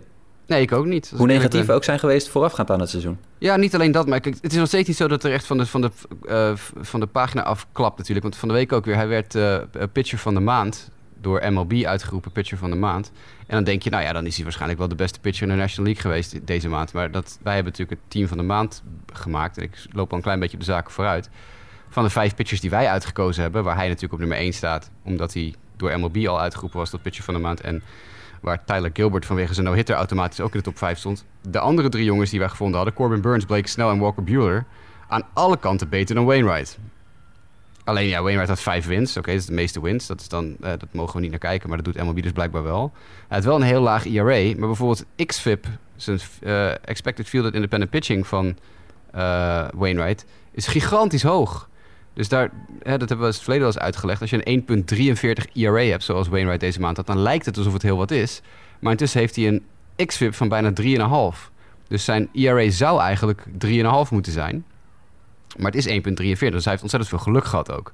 Nee, 0.50 0.62
ik 0.62 0.72
ook 0.72 0.86
niet. 0.86 1.12
Hoe 1.16 1.26
negatief 1.26 1.66
ben. 1.66 1.74
ook 1.74 1.84
zijn 1.84 1.98
geweest 1.98 2.28
voorafgaand 2.28 2.70
aan 2.70 2.80
het 2.80 2.88
seizoen. 2.90 3.18
Ja, 3.38 3.56
niet 3.56 3.74
alleen 3.74 3.92
dat, 3.92 4.06
maar 4.06 4.20
kijk, 4.20 4.36
het 4.40 4.52
is 4.52 4.58
nog 4.58 4.66
steeds 4.66 4.88
niet 4.88 4.96
zo 4.96 5.08
dat 5.08 5.24
er 5.24 5.32
echt 5.32 5.46
van 5.46 5.58
de, 5.58 5.66
van 5.66 5.80
de, 5.80 5.90
eh, 6.28 6.52
van 6.80 7.00
de 7.00 7.06
pagina 7.06 7.42
afklapt 7.42 7.96
natuurlijk. 7.98 8.26
Want 8.26 8.36
van 8.36 8.48
de 8.48 8.54
week 8.54 8.72
ook 8.72 8.84
weer, 8.84 8.94
hij 8.94 9.08
werd 9.08 9.34
eh, 9.34 9.58
pitcher 9.92 10.18
van 10.18 10.34
de 10.34 10.40
maand 10.40 10.90
door 11.20 11.52
MLB 11.52 11.84
uitgeroepen, 11.84 12.30
pitcher 12.32 12.58
van 12.58 12.70
de 12.70 12.76
maand. 12.76 13.12
En 13.46 13.54
dan 13.54 13.64
denk 13.64 13.82
je, 13.82 13.90
nou 13.90 14.02
ja, 14.02 14.12
dan 14.12 14.26
is 14.26 14.34
hij 14.34 14.42
waarschijnlijk 14.44 14.78
wel 14.80 14.88
de 14.88 14.94
beste 14.94 15.20
pitcher 15.20 15.42
in 15.48 15.52
de 15.54 15.58
National 15.60 15.84
League 15.84 16.02
geweest 16.10 16.32
de- 16.32 16.44
deze 16.44 16.68
maand. 16.68 16.92
Maar 16.92 17.10
dat, 17.10 17.38
wij 17.42 17.54
hebben 17.54 17.72
natuurlijk 17.72 18.00
het 18.00 18.10
team 18.10 18.28
van 18.28 18.36
de 18.36 18.42
maand 18.42 18.82
gemaakt. 19.12 19.56
En 19.56 19.62
ik 19.62 19.86
loop 19.92 20.10
al 20.10 20.16
een 20.16 20.22
klein 20.22 20.40
beetje 20.40 20.56
op 20.56 20.64
de 20.64 20.70
zaken 20.72 20.92
vooruit. 20.92 21.30
Van 21.88 22.04
de 22.04 22.10
vijf 22.10 22.34
pitchers 22.34 22.60
die 22.60 22.70
wij 22.70 22.88
uitgekozen 22.88 23.42
hebben, 23.42 23.64
waar 23.64 23.76
hij 23.76 23.86
natuurlijk 23.86 24.12
op 24.12 24.18
nummer 24.18 24.38
1 24.38 24.52
staat, 24.52 24.90
omdat 25.04 25.32
hij 25.34 25.54
door 25.76 25.98
MLB 25.98 26.26
al 26.26 26.40
uitgeroepen 26.40 26.78
was 26.78 26.90
tot 26.90 27.02
pitcher 27.02 27.24
van 27.24 27.34
de 27.34 27.40
maand. 27.40 27.60
En 27.60 27.82
waar 28.40 28.64
Tyler 28.64 28.90
Gilbert 28.92 29.26
vanwege 29.26 29.54
zijn 29.54 29.66
no-hitter 29.66 29.94
automatisch 29.94 30.40
ook 30.40 30.52
in 30.52 30.58
de 30.58 30.64
top 30.64 30.78
5 30.78 30.98
stond. 30.98 31.24
De 31.42 31.58
andere 31.58 31.88
drie 31.88 32.04
jongens 32.04 32.30
die 32.30 32.38
wij 32.38 32.48
gevonden 32.48 32.76
hadden, 32.76 32.94
Corbin 32.94 33.20
Burns, 33.20 33.44
Blake 33.44 33.68
Snell 33.68 33.88
en 33.88 33.98
Walker 33.98 34.24
Bueller, 34.24 34.64
aan 35.08 35.22
alle 35.32 35.56
kanten 35.56 35.88
beter 35.88 36.14
dan 36.14 36.24
Wainwright. 36.24 36.78
Alleen 37.84 38.06
ja, 38.06 38.22
Wainwright 38.22 38.48
had 38.48 38.60
vijf 38.60 38.86
wins. 38.86 39.16
Oké, 39.16 39.30
dat 39.30 39.40
is 39.40 39.46
de 39.46 39.52
meeste 39.52 39.80
wins. 39.80 40.06
Dat, 40.06 40.20
is 40.20 40.28
dan, 40.28 40.56
eh, 40.60 40.70
dat 40.70 40.88
mogen 40.90 41.14
we 41.14 41.20
niet 41.20 41.30
naar 41.30 41.38
kijken, 41.38 41.68
maar 41.68 41.82
dat 41.82 41.94
doet 41.94 42.04
MLB 42.04 42.22
dus 42.22 42.32
blijkbaar 42.32 42.62
wel. 42.62 42.92
Hij 43.28 43.36
had 43.36 43.46
wel 43.46 43.56
een 43.56 43.62
heel 43.62 43.80
laag 43.80 44.06
ERA, 44.06 44.58
maar 44.58 44.68
bijvoorbeeld 44.68 45.04
XFIP, 45.16 45.66
zijn 45.96 46.20
eh, 46.40 46.88
Expected 46.88 47.28
Fielded 47.28 47.54
Independent 47.54 47.90
Pitching 47.90 48.26
van 48.26 48.56
eh, 49.10 49.68
Wainwright, 49.74 50.24
is 50.50 50.66
gigantisch 50.66 51.22
hoog. 51.22 51.68
Dus 52.20 52.28
daar, 52.28 52.50
dat 52.82 52.98
hebben 52.98 53.18
we 53.18 53.24
in 53.24 53.28
het 53.28 53.38
verleden 53.38 53.64
wel 53.64 53.72
eens 53.74 53.82
uitgelegd. 53.82 54.20
Als 54.20 54.30
je 54.30 54.48
een 54.48 54.64
1.43 55.46 55.52
ERA 55.52 55.82
hebt, 55.82 56.04
zoals 56.04 56.28
Wainwright 56.28 56.60
deze 56.60 56.80
maand 56.80 56.96
had, 56.96 57.06
dan 57.06 57.18
lijkt 57.18 57.46
het 57.46 57.56
alsof 57.56 57.72
het 57.72 57.82
heel 57.82 57.96
wat 57.96 58.10
is. 58.10 58.40
Maar 58.80 58.90
intussen 58.90 59.20
heeft 59.20 59.36
hij 59.36 59.46
een 59.48 59.62
XFIP 60.06 60.34
van 60.34 60.48
bijna 60.48 60.72
3,5. 61.34 61.50
Dus 61.88 62.04
zijn 62.04 62.28
ERA 62.32 62.70
zou 62.70 63.00
eigenlijk 63.00 63.44
3,5 63.66 64.10
moeten 64.10 64.32
zijn. 64.32 64.64
Maar 65.56 65.72
het 65.72 65.86
is 65.86 65.88
1,43. 65.88 66.02
Dus 66.02 66.38
hij 66.38 66.50
heeft 66.50 66.82
ontzettend 66.82 67.08
veel 67.08 67.18
geluk 67.18 67.44
gehad 67.44 67.72
ook. 67.72 67.92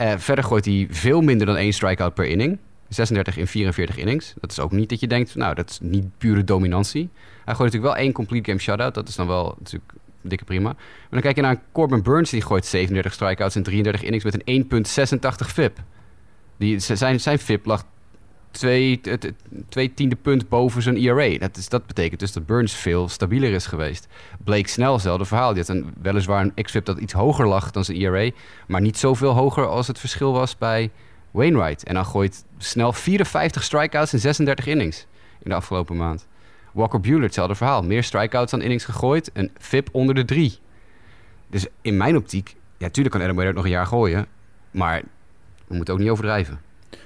Uh, 0.00 0.12
verder 0.16 0.44
gooit 0.44 0.64
hij 0.64 0.86
veel 0.90 1.20
minder 1.20 1.46
dan 1.46 1.56
één 1.56 1.72
strikeout 1.72 2.14
per 2.14 2.26
inning. 2.26 2.58
36 2.88 3.36
in 3.36 3.46
44 3.46 3.96
innings. 3.96 4.34
Dat 4.40 4.50
is 4.50 4.60
ook 4.60 4.72
niet 4.72 4.88
dat 4.88 5.00
je 5.00 5.06
denkt, 5.06 5.34
nou, 5.34 5.54
dat 5.54 5.70
is 5.70 5.78
niet 5.80 6.06
pure 6.18 6.44
dominantie. 6.44 7.08
Hij 7.44 7.54
gooit 7.54 7.72
natuurlijk 7.72 7.94
wel 7.94 8.04
één 8.04 8.12
complete 8.12 8.50
game 8.50 8.62
shutout. 8.62 8.94
Dat 8.94 9.08
is 9.08 9.14
dan 9.14 9.26
wel 9.26 9.54
natuurlijk 9.58 9.92
dikke 10.22 10.44
prima. 10.44 10.62
Maar 10.62 10.76
dan 11.10 11.20
kijk 11.20 11.36
je 11.36 11.42
naar 11.42 11.60
Corbin 11.72 12.02
Burns, 12.02 12.30
die 12.30 12.42
gooit 12.42 12.66
37 12.66 13.12
strikeouts 13.12 13.56
in 13.56 13.62
33 13.62 14.02
innings 14.02 14.24
met 14.24 14.42
een 14.44 14.66
1,86 15.44 15.48
FIP. 15.52 15.78
Die, 16.56 16.78
zijn, 16.78 17.20
zijn 17.20 17.38
FIP 17.38 17.66
lag 17.66 17.84
twee, 18.52 19.00
twee 19.68 19.94
tiende 19.94 20.16
punt 20.16 20.48
boven 20.48 20.82
zijn 20.82 20.96
ERA. 20.96 21.38
Dat, 21.38 21.56
is, 21.56 21.68
dat 21.68 21.86
betekent 21.86 22.20
dus 22.20 22.32
dat 22.32 22.46
Burns 22.46 22.74
veel 22.74 23.08
stabieler 23.08 23.52
is 23.52 23.66
geweest. 23.66 24.08
Blake 24.44 24.68
Snell, 24.68 24.92
hetzelfde 24.92 25.24
verhaal. 25.24 25.54
Die 25.54 25.64
had 25.66 25.76
een, 25.76 25.94
weliswaar 26.02 26.42
een 26.42 26.64
XFIP 26.64 26.84
dat 26.84 26.98
iets 26.98 27.12
hoger 27.12 27.46
lag 27.46 27.70
dan 27.70 27.84
zijn 27.84 27.98
ERA... 27.98 28.30
maar 28.66 28.80
niet 28.80 28.98
zoveel 28.98 29.32
hoger 29.32 29.66
als 29.66 29.86
het 29.86 29.98
verschil 29.98 30.32
was 30.32 30.58
bij 30.58 30.90
Wainwright. 31.30 31.84
En 31.84 31.94
dan 31.94 32.06
gooit 32.06 32.44
Snell 32.58 32.92
54 32.92 33.62
strikeouts 33.62 34.12
in 34.12 34.18
36 34.18 34.66
innings 34.66 35.06
in 35.42 35.50
de 35.50 35.56
afgelopen 35.56 35.96
maand. 35.96 36.26
Walker 36.72 37.00
Buehler, 37.00 37.22
hetzelfde 37.22 37.54
verhaal. 37.54 37.82
Meer 37.82 38.02
strikeouts 38.02 38.50
dan 38.50 38.60
innings 38.60 38.84
gegooid. 38.84 39.30
Een 39.32 39.50
FIP 39.58 39.88
onder 39.92 40.14
de 40.14 40.24
drie. 40.24 40.58
Dus 41.50 41.66
in 41.80 41.96
mijn 41.96 42.16
optiek... 42.16 42.56
Ja, 42.78 42.88
tuurlijk 42.88 43.14
kan 43.14 43.24
Adam 43.24 43.36
Wainwright 43.36 43.54
nog 43.54 43.64
een 43.64 43.78
jaar 43.78 43.86
gooien... 43.86 44.26
maar 44.70 45.02
we 45.66 45.74
moeten 45.74 45.94
ook 45.94 46.00
niet 46.00 46.10
overdrijven. 46.10 46.60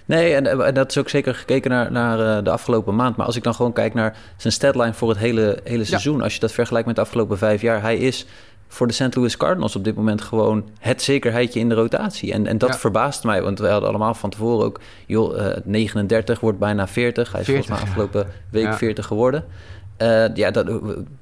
Nee, 0.05 0.35
en, 0.35 0.65
en, 0.67 0.75
dat 0.75 0.91
is 0.91 0.99
ook 0.99 1.09
zeker 1.09 1.35
gekeken 1.35 1.71
naar, 1.71 1.93
naar 1.93 2.19
uh, 2.19 2.45
de 2.45 2.51
afgelopen 2.51 2.95
maand. 2.95 3.17
Maar 3.17 3.27
als 3.27 3.37
ik 3.37 3.43
dan 3.43 3.55
gewoon 3.55 3.73
kijk 3.73 3.95
naar 3.95 4.17
zijn 4.37 4.53
statline 4.53 4.95
voor 4.95 5.09
het 5.09 5.19
hele, 5.19 5.61
hele 5.65 5.85
seizoen... 5.85 6.23
als 6.23 6.35
je 6.35 6.41
dat 6.41 6.53
vergelijkt 6.53 6.87
met 6.87 6.97
de 6.97 7.03
afgelopen 7.03 7.39
vijf 7.39 7.61
jaar... 7.61 7.81
hij 7.81 7.97
is 7.97 8.27
voor 8.69 8.87
de 8.87 8.93
St. 8.93 9.15
Louis 9.15 9.37
Cardinals 9.37 9.77
op 9.77 9.85
dit 9.85 9.95
moment 9.95 10.21
gewoon 10.21 10.69
het 10.79 11.03
zekerheidje 11.03 11.61
in 11.61 11.69
de 11.69 11.75
rotatie. 11.75 12.33
En, 12.33 12.47
en 12.47 12.59
dat 12.59 12.79
verbaast 12.79 13.25
mij, 13.25 13.43
want 13.43 13.59
we 13.59 13.69
hadden 13.69 13.89
allemaal 13.89 14.15
van 14.15 14.31
tevoren 14.31 14.65
ook... 14.65 14.81
joh, 15.07 15.37
uh, 15.37 15.47
39 15.65 16.41
wordt 16.41 16.59
bijna 16.59 16.89
40. 16.89 17.33
Hij 17.33 17.41
is 17.41 17.47
40, 17.47 17.67
volgens 17.67 17.85
mij 17.85 17.91
afgelopen 17.91 18.33
week 18.51 18.65
ja. 18.65 18.77
40 18.77 19.07
geworden. 19.07 19.45
Uh, 20.03 20.35
ja, 20.35 20.51
daar, 20.51 20.65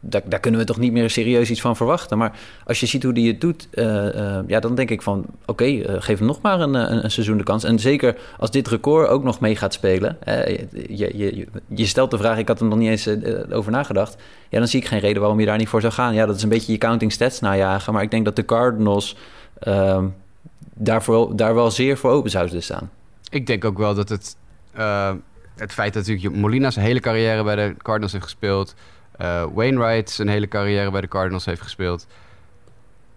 daar, 0.00 0.40
kunnen 0.40 0.60
we 0.60 0.66
toch 0.66 0.78
niet 0.78 0.92
meer 0.92 1.10
serieus 1.10 1.50
iets 1.50 1.60
van 1.60 1.76
verwachten. 1.76 2.18
Maar 2.18 2.38
als 2.66 2.80
je 2.80 2.86
ziet 2.86 3.02
hoe 3.02 3.12
die 3.12 3.28
het 3.28 3.40
doet, 3.40 3.68
uh, 3.72 3.84
uh, 3.84 4.38
ja, 4.46 4.60
dan 4.60 4.74
denk 4.74 4.90
ik 4.90 5.02
van... 5.02 5.26
oké, 5.46 5.64
geef 6.00 6.18
hem 6.18 6.26
nog 6.26 6.40
maar 6.40 6.60
een, 6.60 6.74
een, 6.74 7.10
seizoen 7.10 7.36
de 7.36 7.44
kans. 7.44 7.64
En 7.64 7.78
zeker 7.78 8.16
als 8.38 8.50
dit 8.50 8.68
record 8.68 9.08
ook 9.08 9.24
nog 9.24 9.40
mee 9.40 9.56
gaat 9.56 9.72
spelen... 9.72 10.16
Je, 10.24 11.10
je, 11.14 11.46
je, 11.68 11.86
stelt 11.86 12.10
de 12.10 12.18
vraag, 12.18 12.38
ik 12.38 12.48
had 12.48 12.60
er 12.60 12.66
nog 12.66 12.78
niet 12.78 12.88
eens 12.88 13.08
over 13.50 13.72
nagedacht... 13.72 14.16
ja, 14.48 14.58
dan 14.58 14.68
zie 14.68 14.80
ik 14.80 14.86
geen 14.86 15.00
reden 15.00 15.20
waarom 15.20 15.40
je 15.40 15.46
daar 15.46 15.58
niet 15.58 15.68
voor 15.68 15.80
zou 15.80 15.92
gaan. 15.92 16.14
Ja, 16.14 16.26
dat 16.26 16.36
is 16.36 16.42
een 16.42 16.48
beetje 16.48 16.72
je 16.72 16.78
counting 16.78 17.12
stats 17.12 17.40
najagen. 17.40 17.92
Maar 17.92 18.02
ik 18.02 18.10
denk 18.10 18.24
dat 18.24 18.36
de 18.36 18.44
Cardinals 18.44 19.16
ehm, 19.58 20.06
daarvoor, 20.74 21.36
daar 21.36 21.54
wel 21.54 21.70
zeer 21.70 21.96
voor 21.96 22.10
open 22.10 22.30
zouden 22.30 22.62
staan. 22.62 22.90
Ik 23.30 23.46
denk 23.46 23.64
ook 23.64 23.78
wel 23.78 23.94
dat 23.94 24.08
het 24.08 24.36
het 25.56 25.72
feit 25.72 25.94
dat 25.94 26.06
natuurlijk 26.06 26.36
Molina 26.36 26.70
zijn 26.70 26.86
hele 26.86 27.00
carrière 27.00 27.44
bij 27.44 27.56
de 27.56 27.74
Cardinals 27.78 28.12
heeft 28.12 28.24
gespeeld. 28.24 28.74
Uh, 29.20 29.44
Wainwright 29.54 30.10
zijn 30.10 30.28
hele 30.28 30.48
carrière 30.48 30.90
bij 30.90 31.00
de 31.00 31.08
Cardinals 31.08 31.44
heeft 31.44 31.60
gespeeld. 31.60 32.06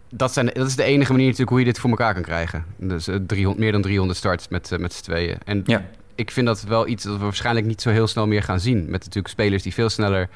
Dat, 0.09 0.33
zijn, 0.33 0.45
dat 0.45 0.67
is 0.67 0.75
de 0.75 0.83
enige 0.83 1.11
manier 1.11 1.25
natuurlijk 1.25 1.51
hoe 1.51 1.59
je 1.59 1.65
dit 1.65 1.79
voor 1.79 1.89
elkaar 1.89 2.13
kan 2.13 2.23
krijgen. 2.23 2.65
Dus 2.77 3.03
300, 3.03 3.55
eh, 3.55 3.55
meer 3.55 3.71
dan 3.71 3.81
300 3.81 4.17
starts 4.17 4.47
met, 4.47 4.71
uh, 4.71 4.79
met 4.79 4.93
z'n 4.93 5.03
tweeën. 5.03 5.37
En 5.45 5.63
ja. 5.65 5.85
ik 6.15 6.31
vind 6.31 6.47
dat 6.47 6.61
wel 6.61 6.87
iets 6.87 7.03
dat 7.03 7.17
we 7.17 7.23
waarschijnlijk 7.23 7.65
niet 7.65 7.81
zo 7.81 7.89
heel 7.89 8.07
snel 8.07 8.27
meer 8.27 8.43
gaan 8.43 8.59
zien. 8.59 8.77
Met 8.77 9.03
natuurlijk 9.03 9.27
spelers 9.27 9.63
die 9.63 9.73
veel 9.73 9.89
sneller... 9.89 10.29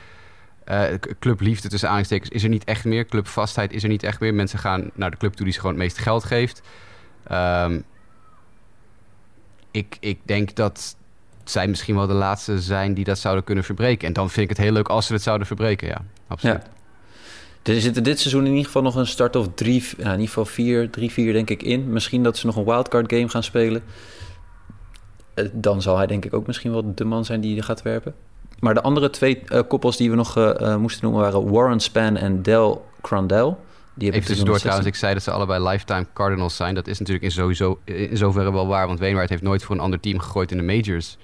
Clubliefde 1.19 1.69
tussen 1.69 1.89
aanstekens 1.89 2.29
is 2.29 2.43
er 2.43 2.49
niet 2.49 2.63
echt 2.63 2.85
meer. 2.85 3.05
Clubvastheid 3.05 3.73
is 3.73 3.83
er 3.83 3.89
niet 3.89 4.03
echt 4.03 4.19
meer. 4.19 4.33
Mensen 4.33 4.59
gaan 4.59 4.89
naar 4.93 5.11
de 5.11 5.17
club 5.17 5.33
toe 5.33 5.45
die 5.45 5.53
ze 5.53 5.59
gewoon 5.59 5.75
het 5.75 5.83
meeste 5.83 6.01
geld 6.01 6.23
geeft. 6.23 6.61
Um, 7.31 7.83
ik, 9.71 9.97
ik 9.99 10.19
denk 10.25 10.55
dat 10.55 10.95
zij 11.51 11.67
misschien 11.67 11.95
wel 11.95 12.07
de 12.07 12.13
laatste 12.13 12.61
zijn 12.61 12.93
die 12.93 13.03
dat 13.03 13.19
zouden 13.19 13.43
kunnen 13.43 13.63
verbreken. 13.63 14.07
En 14.07 14.13
dan 14.13 14.29
vind 14.29 14.49
ik 14.49 14.57
het 14.57 14.65
heel 14.65 14.73
leuk 14.73 14.87
als 14.87 15.05
ze 15.05 15.13
het 15.13 15.21
zouden 15.21 15.47
verbreken, 15.47 15.87
ja. 15.87 16.01
Absoluut. 16.27 16.63
Ja. 16.63 17.73
Er 17.73 17.81
zit 17.81 18.05
dit 18.05 18.19
seizoen 18.19 18.45
in 18.45 18.49
ieder 18.49 18.65
geval 18.65 18.81
nog 18.81 18.95
een 18.95 19.07
start 19.07 19.35
of 19.35 19.47
drie, 19.55 19.83
nou 19.97 20.03
in 20.03 20.11
ieder 20.11 20.27
geval 20.27 20.45
vier, 20.45 20.89
drie, 20.89 21.11
vier 21.11 21.33
denk 21.33 21.49
ik 21.49 21.63
in. 21.63 21.91
Misschien 21.93 22.23
dat 22.23 22.37
ze 22.37 22.45
nog 22.45 22.55
een 22.55 22.65
wildcard 22.65 23.13
game 23.13 23.29
gaan 23.29 23.43
spelen. 23.43 23.83
Eh, 25.33 25.45
dan 25.51 25.81
zal 25.81 25.97
hij 25.97 26.07
denk 26.07 26.25
ik 26.25 26.33
ook 26.33 26.47
misschien 26.47 26.71
wel 26.71 26.95
de 26.95 27.05
man 27.05 27.25
zijn 27.25 27.41
die 27.41 27.61
gaat 27.61 27.81
werpen. 27.81 28.15
Maar 28.59 28.73
de 28.73 28.81
andere 28.81 29.09
twee 29.09 29.43
uh, 29.45 29.59
koppels 29.67 29.97
die 29.97 30.09
we 30.09 30.15
nog 30.15 30.37
uh, 30.37 30.75
moesten 30.75 31.03
noemen 31.03 31.21
waren 31.21 31.51
Warren 31.51 31.79
Span 31.79 32.17
en 32.17 32.41
Del 32.41 32.85
Crandell. 33.01 33.55
Die 33.93 34.11
Even 34.11 34.25
tussendoor 34.25 34.59
trouwens, 34.59 34.87
ik 34.87 34.95
zei 34.95 35.13
dat 35.13 35.23
ze 35.23 35.31
allebei 35.31 35.63
lifetime 35.63 36.05
Cardinals 36.13 36.55
zijn. 36.55 36.75
Dat 36.75 36.87
is 36.87 36.99
natuurlijk 36.99 37.25
in, 37.25 37.31
sowieso, 37.31 37.79
in 37.83 38.17
zoverre 38.17 38.51
wel 38.51 38.67
waar. 38.67 38.87
Want 38.87 38.99
Wainwright 38.99 39.29
heeft 39.29 39.41
nooit 39.41 39.63
voor 39.63 39.75
een 39.75 39.81
ander 39.81 39.99
team 39.99 40.19
gegooid 40.19 40.51
in 40.51 40.57
de 40.57 40.63
majors 40.63 41.17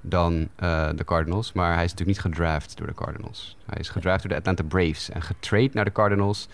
dan 0.00 0.48
uh, 0.62 0.88
de 0.94 1.04
Cardinals. 1.04 1.52
Maar 1.52 1.74
hij 1.74 1.84
is 1.84 1.90
natuurlijk 1.90 2.18
niet 2.24 2.34
gedraft 2.34 2.76
door 2.76 2.86
de 2.86 2.94
Cardinals. 2.94 3.56
Hij 3.66 3.80
is 3.80 3.88
gedraft 3.88 4.22
door 4.22 4.30
de 4.30 4.36
Atlanta 4.36 4.62
Braves 4.62 5.10
en 5.10 5.22
getrade 5.22 5.70
naar 5.72 5.84
de 5.84 5.92
Cardinals. 5.92 6.48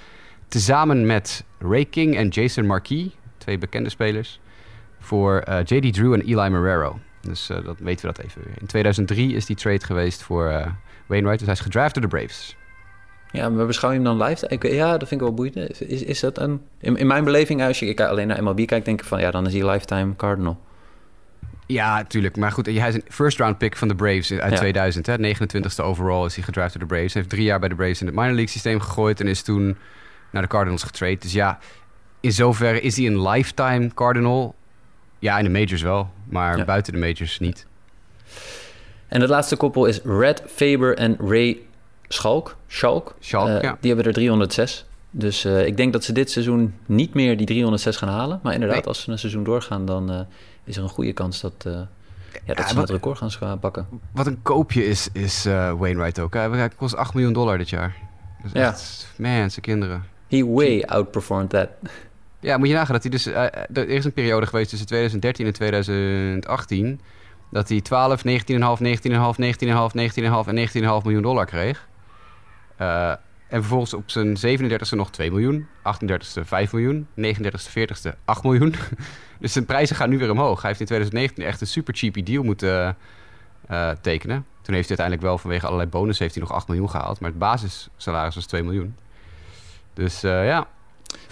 Tezamen 0.48 1.06
met 1.06 1.44
Ray 1.58 1.84
King 1.84 2.16
en 2.16 2.28
Jason 2.28 2.66
Marquis, 2.66 3.08
twee 3.38 3.58
bekende 3.58 3.90
spelers, 3.90 4.40
voor 4.98 5.44
uh, 5.48 5.58
J.D. 5.64 5.92
Drew 5.94 6.12
en 6.12 6.20
Eli 6.20 6.48
Marrero. 6.48 6.98
Dus 7.20 7.50
uh, 7.50 7.64
dat 7.64 7.78
weten 7.78 8.08
we 8.08 8.14
dat 8.14 8.24
even 8.24 8.42
weer. 8.44 8.54
In 8.60 8.66
2003 8.66 9.34
is 9.34 9.46
die 9.46 9.56
trade 9.56 9.84
geweest 9.84 10.22
voor 10.22 10.74
Wainwright. 11.06 11.38
Dus 11.38 11.46
hij 11.46 11.56
is 11.56 11.60
gedraft 11.60 11.94
door 11.94 12.02
de 12.02 12.08
Braves. 12.08 12.56
Ja, 13.30 13.48
maar 13.48 13.66
beschouw 13.66 13.90
je 13.90 13.94
hem 13.94 14.04
dan 14.04 14.22
live? 14.22 14.74
Ja, 14.74 14.90
dat 14.90 15.08
vind 15.08 15.20
ik 15.20 15.26
wel 15.26 15.34
boeiend. 15.34 15.80
Is, 15.80 16.02
is 16.02 16.20
dat 16.20 16.38
een... 16.38 16.60
In, 16.78 16.96
in 16.96 17.06
mijn 17.06 17.24
beleving, 17.24 17.62
als 17.62 17.78
je 17.78 18.08
alleen 18.08 18.26
naar 18.26 18.42
MLB 18.42 18.66
kijkt, 18.66 18.84
denk 18.84 19.00
ik 19.00 19.06
van... 19.06 19.20
ja, 19.20 19.30
dan 19.30 19.46
is 19.46 19.52
hij 19.52 19.70
lifetime 19.70 20.16
Cardinal. 20.16 20.58
Ja, 21.66 22.04
tuurlijk. 22.04 22.36
Maar 22.36 22.52
goed, 22.52 22.66
hij 22.66 22.88
is 22.88 22.94
een 22.94 23.04
first 23.08 23.38
round 23.38 23.58
pick 23.58 23.76
van 23.76 23.88
de 23.88 23.94
Braves 23.94 24.32
uit 24.32 24.56
2000. 24.56 25.06
Hè? 25.06 25.34
29e 25.34 25.84
overall 25.84 26.24
is 26.24 26.34
hij 26.34 26.44
gedraft 26.44 26.72
door 26.72 26.88
de 26.88 26.94
Braves. 26.94 27.12
Hij 27.12 27.22
heeft 27.22 27.34
drie 27.34 27.44
jaar 27.44 27.58
bij 27.60 27.68
de 27.68 27.74
Braves 27.74 28.00
in 28.00 28.06
het 28.06 28.14
minor 28.14 28.30
league 28.30 28.48
systeem 28.48 28.80
gegooid... 28.80 29.20
en 29.20 29.26
is 29.26 29.42
toen 29.42 29.76
naar 30.30 30.42
de 30.42 30.48
Cardinals 30.48 30.82
getraind. 30.82 31.22
Dus 31.22 31.32
ja, 31.32 31.58
in 32.20 32.32
zoverre 32.32 32.80
is 32.80 32.96
hij 32.96 33.06
een 33.06 33.28
lifetime 33.28 33.94
Cardinal. 33.94 34.54
Ja, 35.18 35.38
in 35.38 35.44
de 35.44 35.50
majors 35.50 35.82
wel, 35.82 36.10
maar 36.24 36.64
buiten 36.64 36.92
de 36.92 36.98
majors 36.98 37.38
niet. 37.38 37.66
En 39.08 39.20
het 39.20 39.30
laatste 39.30 39.56
koppel 39.56 39.86
is 39.86 40.00
Red 40.02 40.42
Faber 40.46 40.96
en 40.96 41.16
Ray 41.28 41.58
Schalk. 42.08 42.56
Schalk, 42.66 43.14
Schalk 43.18 43.48
uh, 43.48 43.72
Die 43.80 43.92
hebben 43.92 44.06
er 44.06 44.12
306. 44.12 44.84
Dus 45.10 45.44
uh, 45.44 45.66
ik 45.66 45.76
denk 45.76 45.92
dat 45.92 46.04
ze 46.04 46.12
dit 46.12 46.30
seizoen 46.30 46.74
niet 46.86 47.14
meer 47.14 47.36
die 47.36 47.46
306 47.46 47.96
gaan 47.96 48.08
halen. 48.08 48.40
Maar 48.42 48.52
inderdaad, 48.52 48.78
nee. 48.78 48.86
als 48.86 49.02
ze 49.02 49.10
een 49.10 49.18
seizoen 49.18 49.44
doorgaan, 49.44 49.86
dan... 49.86 50.12
Uh, 50.12 50.20
is 50.64 50.76
er 50.76 50.82
een 50.82 50.88
goede 50.88 51.12
kans 51.12 51.40
dat, 51.40 51.64
uh, 51.66 51.72
ja, 52.44 52.54
dat 52.54 52.68
ze 52.68 52.74
wat, 52.74 52.88
het 52.88 52.90
record 52.90 53.32
gaan 53.32 53.58
pakken. 53.58 53.86
Wat 54.12 54.26
een 54.26 54.42
koopje 54.42 54.86
is, 54.86 55.08
is 55.12 55.46
uh, 55.46 55.72
Wainwright 55.72 56.18
ook. 56.18 56.34
Hij 56.34 56.70
kost 56.76 56.96
8 56.96 57.14
miljoen 57.14 57.32
dollar 57.32 57.58
dit 57.58 57.70
jaar. 57.70 57.96
Dus 58.42 58.52
ja. 58.52 58.68
echt, 58.68 59.12
man, 59.16 59.50
zijn 59.50 59.60
kinderen. 59.60 60.04
He 60.28 60.44
way 60.44 60.82
outperformed 60.82 61.50
that. 61.50 61.68
Ja, 62.40 62.56
moet 62.56 62.68
je 62.68 62.74
nagaan 62.74 62.92
dat 62.92 63.02
hij 63.02 63.10
dus... 63.10 63.26
Uh, 63.26 63.42
er 63.72 63.88
is 63.88 64.04
een 64.04 64.12
periode 64.12 64.46
geweest 64.46 64.68
tussen 64.68 64.86
2013 64.86 65.46
en 65.46 65.52
2018... 65.52 67.00
dat 67.50 67.68
hij 67.68 67.80
12, 67.80 68.22
19,5, 68.24 68.24
19,5, 68.24 68.32
19,5, 68.32 68.34
19,5 68.34 68.40
en 69.94 70.68
19,5 70.68 70.74
miljoen 71.02 71.22
dollar 71.22 71.46
kreeg. 71.46 71.88
Uh, 72.80 73.12
en 73.48 73.60
vervolgens 73.60 73.94
op 73.94 74.10
zijn 74.10 74.36
37e 74.36 74.88
nog 74.90 75.10
2 75.10 75.30
miljoen, 75.30 75.66
38e 75.66 76.42
5 76.42 76.72
miljoen, 76.72 77.06
39e 77.20 77.72
40e 77.78 78.10
8 78.24 78.42
miljoen. 78.42 78.74
dus 79.38 79.52
zijn 79.52 79.64
prijzen 79.64 79.96
gaan 79.96 80.08
nu 80.08 80.18
weer 80.18 80.30
omhoog. 80.30 80.60
Hij 80.60 80.68
heeft 80.68 80.80
in 80.80 80.86
2019 80.86 81.44
echt 81.44 81.60
een 81.60 81.66
super 81.66 81.94
cheapy 81.94 82.22
deal 82.22 82.42
moeten 82.42 82.96
uh, 83.70 83.90
tekenen. 84.00 84.46
Toen 84.62 84.74
heeft 84.74 84.88
hij 84.88 84.98
uiteindelijk 84.98 85.22
wel 85.22 85.38
vanwege 85.38 85.66
allerlei 85.66 85.90
bonus 85.90 86.18
heeft 86.18 86.34
hij 86.34 86.42
nog 86.42 86.52
8 86.52 86.68
miljoen 86.68 86.90
gehaald. 86.90 87.20
Maar 87.20 87.30
het 87.30 87.38
basissalaris 87.38 88.34
was 88.34 88.46
2 88.46 88.62
miljoen. 88.62 88.96
Dus 89.94 90.24
uh, 90.24 90.46
ja, 90.46 90.66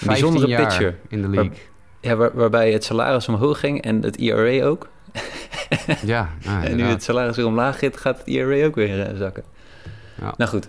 bijzondere 0.05 0.47
jaar 0.47 0.67
pitcher 0.67 0.99
in 1.09 1.23
de 1.23 1.29
league. 1.29 1.51
Waar, 1.51 1.61
ja, 2.01 2.17
waar, 2.17 2.35
waarbij 2.35 2.73
het 2.73 2.85
salaris 2.85 3.29
omhoog 3.29 3.61
ging 3.61 3.83
en 3.83 4.03
het 4.03 4.17
IRA 4.17 4.67
ook. 4.67 4.88
ja, 6.05 6.29
nou, 6.45 6.65
en 6.65 6.77
nu 6.77 6.85
het 6.85 7.03
salaris 7.03 7.37
weer 7.37 7.47
omlaag 7.47 7.79
gaat, 7.79 7.97
gaat 7.97 8.19
het 8.19 8.27
IRA 8.27 8.67
ook 8.67 8.75
weer 8.75 9.12
uh, 9.12 9.19
zakken. 9.19 9.45
Ja. 10.21 10.35
Nou 10.37 10.51
goed, 10.51 10.69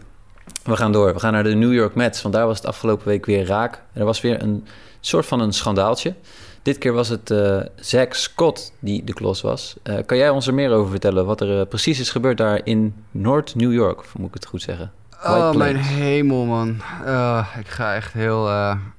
we 0.64 0.76
gaan 0.76 0.92
door. 0.92 1.14
We 1.14 1.20
gaan 1.20 1.34
naar 1.34 1.44
de 1.44 1.56
New 1.56 1.74
York 1.74 1.96
Mets. 1.96 2.22
Want 2.22 2.34
daar 2.34 2.46
was 2.46 2.58
het 2.58 2.68
afgelopen 2.68 3.08
week 3.08 3.26
weer 3.26 3.46
raak. 3.46 3.82
Er 3.94 4.06
was 4.06 4.22
weer 4.22 4.42
een 4.42 4.68
soort 5.00 5.26
van 5.26 5.40
een 5.40 5.54
schandaaltje. 5.54 6.16
Dit 6.64 6.78
keer 6.78 6.94
was 6.94 7.10
het 7.10 7.32
uh, 7.32 7.62
Zack 7.76 8.14
Scott 8.14 8.74
die 8.80 9.04
de 9.04 9.14
klos 9.14 9.42
was. 9.42 9.76
Uh, 9.84 9.98
kan 10.06 10.18
jij 10.18 10.30
ons 10.30 10.48
er 10.48 10.54
meer 10.54 10.72
over 10.72 10.92
vertellen? 10.92 11.26
Wat 11.26 11.42
er 11.42 11.60
uh, 11.60 11.68
precies 11.68 12.00
is 12.00 12.10
gebeurd 12.10 12.38
daar 12.38 12.62
in 12.64 12.96
Noord 13.12 13.56
New 13.56 13.74
York? 13.74 14.00
Of 14.00 14.18
moet 14.18 14.28
ik 14.28 14.34
het 14.34 14.46
goed 14.46 14.62
zeggen? 14.62 14.92
White 15.10 15.38
oh, 15.38 15.54
mijn 15.54 15.76
hemel, 15.76 16.46
man. 16.46 16.70
ik 17.60 17.68
ga 17.68 17.96
echt 17.96 18.14
heel, 18.14 18.50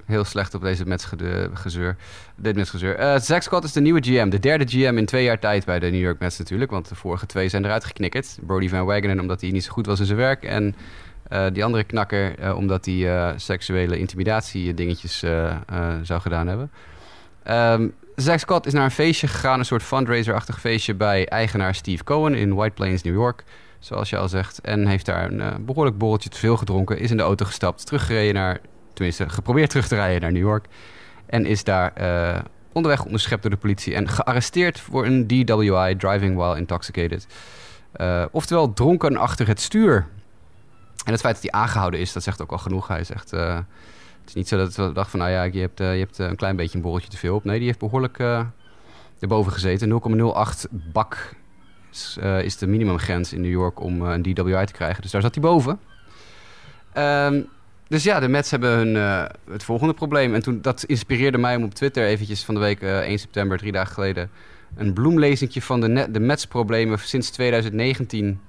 heel 0.05 0.23
slecht 0.23 0.53
op 0.53 0.61
deze 0.61 0.85
Mets-gezeur. 0.85 1.95
Dit 2.35 2.55
Mets-gezeur. 2.55 3.19
Zack 3.21 3.41
Scott 3.41 3.63
is 3.63 3.71
de 3.71 3.81
nieuwe 3.81 4.01
GM. 4.03 4.29
De 4.29 4.39
derde 4.39 4.65
GM 4.67 4.97
in 4.97 5.05
twee 5.05 5.23
jaar 5.23 5.39
tijd 5.39 5.65
bij 5.65 5.79
de 5.79 5.89
New 5.89 6.01
York 6.01 6.19
Mets 6.19 6.37
natuurlijk. 6.37 6.71
Want 6.71 6.89
de 6.89 6.95
vorige 6.95 7.25
twee 7.25 7.49
zijn 7.49 7.65
eruit 7.65 7.85
geknikkerd. 7.85 8.37
Brody 8.45 8.69
Van 8.69 8.85
Wagenen 8.85 9.19
omdat 9.19 9.41
hij 9.41 9.51
niet 9.51 9.63
zo 9.63 9.71
goed 9.71 9.85
was 9.85 9.99
in 9.99 10.05
zijn 10.05 10.17
werk. 10.17 10.43
En 10.43 10.75
Uh, 11.31 11.45
die 11.53 11.63
andere 11.63 11.83
knakker, 11.83 12.39
uh, 12.39 12.57
omdat 12.57 12.85
hij 12.85 12.93
uh, 12.93 13.29
seksuele 13.35 13.97
intimidatie 13.97 14.73
dingetjes 14.73 15.19
zou 16.01 16.21
gedaan 16.21 16.47
hebben. 16.47 16.71
Um, 17.49 17.93
Zack 18.15 18.39
Scott 18.39 18.65
is 18.65 18.73
naar 18.73 18.83
een 18.83 18.91
feestje 18.91 19.27
gegaan, 19.27 19.59
een 19.59 19.65
soort 19.65 19.83
fundraiser-achtig 19.83 20.59
feestje 20.59 20.93
bij 20.93 21.27
eigenaar 21.27 21.75
Steve 21.75 22.03
Cohen 22.03 22.33
in 22.33 22.55
White 22.55 22.73
Plains, 22.73 23.01
New 23.01 23.13
York. 23.13 23.43
Zoals 23.79 24.09
je 24.09 24.17
al 24.17 24.27
zegt. 24.27 24.61
En 24.61 24.87
heeft 24.87 25.05
daar 25.05 25.31
een 25.31 25.65
behoorlijk 25.65 25.97
borreltje 25.97 26.29
te 26.29 26.37
veel 26.37 26.57
gedronken. 26.57 26.99
Is 26.99 27.11
in 27.11 27.17
de 27.17 27.23
auto 27.23 27.45
gestapt, 27.45 27.85
teruggereden 27.85 28.33
naar, 28.33 28.59
tenminste 28.93 29.29
geprobeerd 29.29 29.69
terug 29.69 29.87
te 29.87 29.95
rijden 29.95 30.21
naar 30.21 30.31
New 30.31 30.41
York. 30.41 30.65
En 31.25 31.45
is 31.45 31.63
daar 31.63 31.93
onderweg 32.71 33.05
onderschept 33.05 33.41
door 33.41 33.51
de 33.51 33.57
politie 33.57 33.95
en 33.95 34.09
gearresteerd 34.09 34.79
voor 34.79 35.05
een 35.05 35.27
DWI, 35.27 35.95
driving 35.97 36.35
while 36.35 36.57
intoxicated. 36.57 37.27
oftewel 38.31 38.73
dronken 38.73 39.17
achter 39.17 39.47
het 39.47 39.61
stuur. 39.61 40.07
En 41.05 41.11
het 41.11 41.21
feit 41.21 41.33
dat 41.33 41.51
hij 41.51 41.61
aangehouden 41.61 41.99
is, 41.99 42.13
dat 42.13 42.23
zegt 42.23 42.41
ook 42.41 42.51
al 42.51 42.57
genoeg. 42.57 42.87
Hij 42.87 43.03
zegt, 43.03 43.33
uh, 43.33 43.57
het 44.25 44.35
is 44.35 44.41
niet 44.41 44.47
zo 44.47 44.57
dat 44.57 44.75
we 44.75 44.91
dachten 44.91 45.09
van, 45.09 45.19
nou 45.19 45.31
ja, 45.31 45.43
je 45.43 45.59
hebt, 45.59 45.79
uh, 45.79 45.93
je 45.93 45.99
hebt 45.99 46.17
een 46.17 46.35
klein 46.35 46.55
beetje 46.55 46.75
een 46.75 46.81
borreltje 46.81 47.09
te 47.09 47.17
veel 47.17 47.35
op. 47.35 47.43
Nee, 47.43 47.57
die 47.57 47.67
heeft 47.67 47.79
behoorlijk 47.79 48.19
uh, 48.19 48.41
erboven 49.19 49.51
gezeten. 49.51 50.01
0,08 50.67 50.71
bak 50.71 51.33
is, 51.91 52.17
is, 52.41 52.57
de 52.57 52.67
minimumgrens 52.67 53.33
in 53.33 53.41
New 53.41 53.51
York 53.51 53.79
om 53.79 54.01
een 54.01 54.21
DWI 54.21 54.65
te 54.65 54.73
krijgen. 54.73 55.01
Dus 55.01 55.11
daar 55.11 55.21
zat 55.21 55.35
hij 55.35 55.43
boven. 55.43 55.79
Um, 56.97 57.47
dus 57.87 58.03
ja, 58.03 58.19
de 58.19 58.27
Mets 58.27 58.51
hebben 58.51 58.69
hun, 58.69 58.95
het 59.49 59.63
volgende 59.63 59.93
probleem. 59.93 60.33
En 60.33 60.41
toen, 60.41 60.61
dat 60.61 60.83
inspireerde 60.83 61.37
mij 61.37 61.55
om 61.55 61.63
op 61.63 61.73
Twitter 61.73 62.05
eventjes 62.05 62.43
van 62.43 62.53
de 62.55 62.61
week 62.61 62.81
1 62.81 63.19
september, 63.19 63.57
drie 63.57 63.71
dagen 63.71 63.93
geleden... 63.93 64.29
een 64.75 64.93
bloemlezingje 64.93 65.61
van 65.61 65.81
de, 65.81 66.07
de 66.11 66.19
Mets-problemen 66.19 66.99
sinds 66.99 67.29
2019 67.29 68.39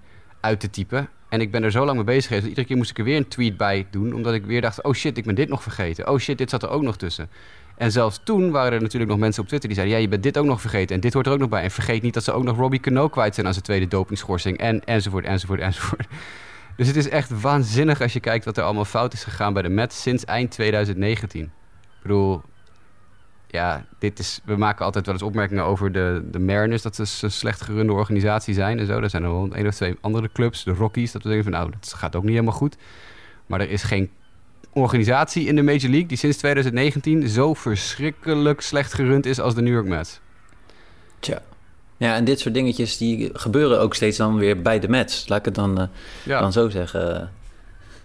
uit 0.40 0.60
te 0.60 0.70
typen. 0.70 1.08
En 1.28 1.40
ik 1.40 1.50
ben 1.50 1.62
er 1.62 1.70
zo 1.70 1.84
lang 1.84 1.96
mee 1.96 2.04
bezig 2.04 2.24
geweest. 2.24 2.40
Dat 2.40 2.48
iedere 2.48 2.66
keer 2.66 2.76
moest 2.76 2.90
ik 2.90 2.98
er 2.98 3.04
weer 3.04 3.16
een 3.16 3.28
tweet 3.28 3.56
bij 3.56 3.86
doen. 3.90 4.12
Omdat 4.12 4.34
ik 4.34 4.44
weer 4.44 4.60
dacht, 4.60 4.82
oh 4.82 4.92
shit, 4.92 5.18
ik 5.18 5.24
ben 5.24 5.34
dit 5.34 5.48
nog 5.48 5.62
vergeten. 5.62 6.08
Oh 6.08 6.18
shit, 6.18 6.38
dit 6.38 6.50
zat 6.50 6.62
er 6.62 6.68
ook 6.68 6.82
nog 6.82 6.96
tussen. 6.96 7.30
En 7.76 7.92
zelfs 7.92 8.20
toen 8.24 8.50
waren 8.50 8.72
er 8.72 8.82
natuurlijk 8.82 9.10
nog 9.10 9.20
mensen 9.20 9.42
op 9.42 9.48
Twitter 9.48 9.68
die 9.68 9.78
zeiden... 9.78 9.96
ja, 9.96 10.02
je 10.02 10.10
bent 10.10 10.22
dit 10.22 10.38
ook 10.38 10.46
nog 10.46 10.60
vergeten 10.60 10.94
en 10.94 11.00
dit 11.00 11.12
hoort 11.12 11.26
er 11.26 11.32
ook 11.32 11.38
nog 11.38 11.48
bij. 11.48 11.62
En 11.62 11.70
vergeet 11.70 12.02
niet 12.02 12.14
dat 12.14 12.24
ze 12.24 12.32
ook 12.32 12.44
nog 12.44 12.56
Robbie 12.56 12.80
Cano 12.80 13.08
kwijt 13.08 13.34
zijn 13.34 13.46
aan 13.46 13.52
zijn 13.52 13.64
tweede 13.64 13.88
dopingschorsing. 13.88 14.58
En 14.58 14.84
enzovoort, 14.84 15.24
enzovoort, 15.24 15.60
enzovoort. 15.60 16.06
Dus 16.76 16.86
het 16.86 16.96
is 16.96 17.08
echt 17.08 17.40
waanzinnig 17.40 18.00
als 18.00 18.12
je 18.12 18.20
kijkt 18.20 18.44
wat 18.44 18.56
er 18.56 18.64
allemaal 18.64 18.84
fout 18.84 19.12
is 19.12 19.24
gegaan 19.24 19.52
bij 19.52 19.62
de 19.62 19.68
Mets 19.68 20.02
sinds 20.02 20.24
eind 20.24 20.50
2019. 20.50 21.42
Ik 21.42 21.50
bedoel, 22.02 22.42
ja, 23.56 23.84
dit 23.98 24.18
is, 24.18 24.40
we 24.44 24.56
maken 24.56 24.84
altijd 24.84 25.06
wel 25.06 25.14
eens 25.14 25.24
opmerkingen 25.24 25.64
over 25.64 25.92
de, 25.92 26.24
de 26.30 26.38
Mariners, 26.38 26.82
dat 26.82 26.96
ze 26.96 27.24
een 27.24 27.30
slecht 27.30 27.60
gerunde 27.60 27.92
organisatie 27.92 28.54
zijn 28.54 28.78
en 28.78 28.86
zo. 28.86 29.00
Er 29.00 29.10
zijn 29.10 29.22
er 29.22 29.30
wel 29.30 29.48
een 29.52 29.66
of 29.66 29.74
twee 29.74 29.96
andere 30.00 30.30
clubs, 30.32 30.64
de 30.64 30.72
Rockies, 30.72 31.12
dat 31.12 31.22
we 31.22 31.28
denken 31.28 31.50
van 31.50 31.60
nou, 31.60 31.72
dat 31.80 31.92
gaat 31.92 32.16
ook 32.16 32.22
niet 32.22 32.32
helemaal 32.32 32.52
goed. 32.52 32.76
Maar 33.46 33.60
er 33.60 33.70
is 33.70 33.82
geen 33.82 34.10
organisatie 34.72 35.46
in 35.46 35.56
de 35.56 35.62
Major 35.62 35.90
League 35.90 36.06
die 36.06 36.16
sinds 36.16 36.36
2019 36.36 37.28
zo 37.28 37.54
verschrikkelijk 37.54 38.60
slecht 38.60 38.92
gerund 38.92 39.26
is 39.26 39.40
als 39.40 39.54
de 39.54 39.62
New 39.62 39.72
York 39.72 39.86
Mets. 39.86 40.20
Tja. 41.18 41.42
Ja, 41.96 42.14
en 42.14 42.24
dit 42.24 42.40
soort 42.40 42.54
dingetjes 42.54 42.96
die 42.96 43.30
gebeuren 43.32 43.80
ook 43.80 43.94
steeds 43.94 44.16
dan 44.16 44.36
weer 44.36 44.62
bij 44.62 44.78
de 44.78 44.88
Mets. 44.88 45.28
Laat 45.28 45.38
ik 45.38 45.44
het 45.44 45.54
dan, 45.54 45.80
uh, 46.24 46.40
dan 46.40 46.52
zo 46.52 46.68
zeggen. 46.68 47.32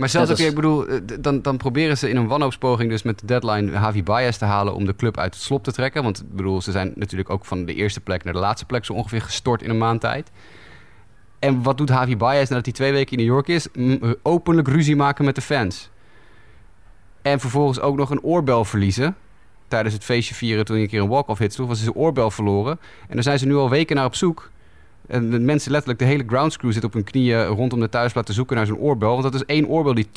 Maar 0.01 0.09
zelfs 0.09 0.31
ook, 0.31 0.37
ik 0.37 0.55
bedoel, 0.55 0.87
eh, 0.87 0.99
dan, 1.19 1.41
dan 1.41 1.57
proberen 1.57 1.97
ze 1.97 2.09
in 2.09 2.15
een 2.15 2.27
wanhoopspoging 2.27 2.89
dus 2.89 3.03
met 3.03 3.19
de 3.19 3.25
deadline 3.25 3.71
Javi 3.71 4.03
Baez 4.03 4.37
te 4.37 4.45
halen 4.45 4.75
om 4.75 4.85
de 4.85 4.95
club 4.95 5.17
uit 5.17 5.33
het 5.33 5.43
slop 5.43 5.63
te 5.63 5.71
trekken. 5.71 6.03
Want 6.03 6.21
ik 6.21 6.35
bedoel, 6.35 6.61
ze 6.61 6.71
zijn 6.71 6.91
natuurlijk 6.95 7.29
ook 7.29 7.45
van 7.45 7.65
de 7.65 7.73
eerste 7.73 7.99
plek 7.99 8.23
naar 8.23 8.33
de 8.33 8.39
laatste 8.39 8.65
plek 8.65 8.85
zo 8.85 8.93
ongeveer 8.93 9.21
gestort 9.21 9.61
in 9.61 9.69
een 9.69 9.77
maand 9.77 10.01
tijd. 10.01 10.31
En 11.39 11.63
wat 11.63 11.77
doet 11.77 11.89
Javi 11.89 12.17
Baez 12.17 12.49
nadat 12.49 12.65
hij 12.65 12.73
twee 12.73 12.91
weken 12.91 13.17
in 13.17 13.25
New 13.25 13.33
York 13.33 13.47
is? 13.47 13.67
openlijk 14.23 14.67
ruzie 14.67 14.95
maken 14.95 15.25
met 15.25 15.35
de 15.35 15.41
fans. 15.41 15.89
En 17.21 17.39
vervolgens 17.39 17.79
ook 17.79 17.97
nog 17.97 18.09
een 18.09 18.23
oorbel 18.23 18.65
verliezen. 18.65 19.15
Tijdens 19.67 19.93
het 19.93 20.03
feestje 20.03 20.35
vieren 20.35 20.65
toen 20.65 20.75
hij 20.75 20.83
een 20.83 20.89
keer 20.89 21.01
een 21.01 21.07
walk-off 21.07 21.39
hit 21.39 21.53
sloeg, 21.53 21.67
was 21.67 21.79
hij 21.79 21.85
zijn 21.85 22.03
oorbel 22.03 22.31
verloren. 22.31 22.79
En 23.07 23.13
daar 23.13 23.23
zijn 23.23 23.39
ze 23.39 23.45
nu 23.45 23.55
al 23.55 23.69
weken 23.69 23.95
naar 23.95 24.05
op 24.05 24.15
zoek. 24.15 24.51
En 25.07 25.29
de 25.29 25.39
mensen 25.39 25.71
letterlijk, 25.71 25.99
de 25.99 26.05
hele 26.05 26.23
ground 26.27 26.57
crew 26.57 26.71
zit 26.71 26.83
op 26.83 26.93
hun 26.93 27.03
knieën 27.03 27.45
rondom 27.45 27.79
de 27.79 27.89
thuisplaat 27.89 28.25
te 28.25 28.33
zoeken 28.33 28.55
naar 28.55 28.65
zo'n 28.65 28.77
oorbel. 28.77 29.09
Want 29.09 29.23
dat 29.23 29.33
is 29.33 29.45
één 29.45 29.67
oorbel 29.67 29.93
die 29.93 30.07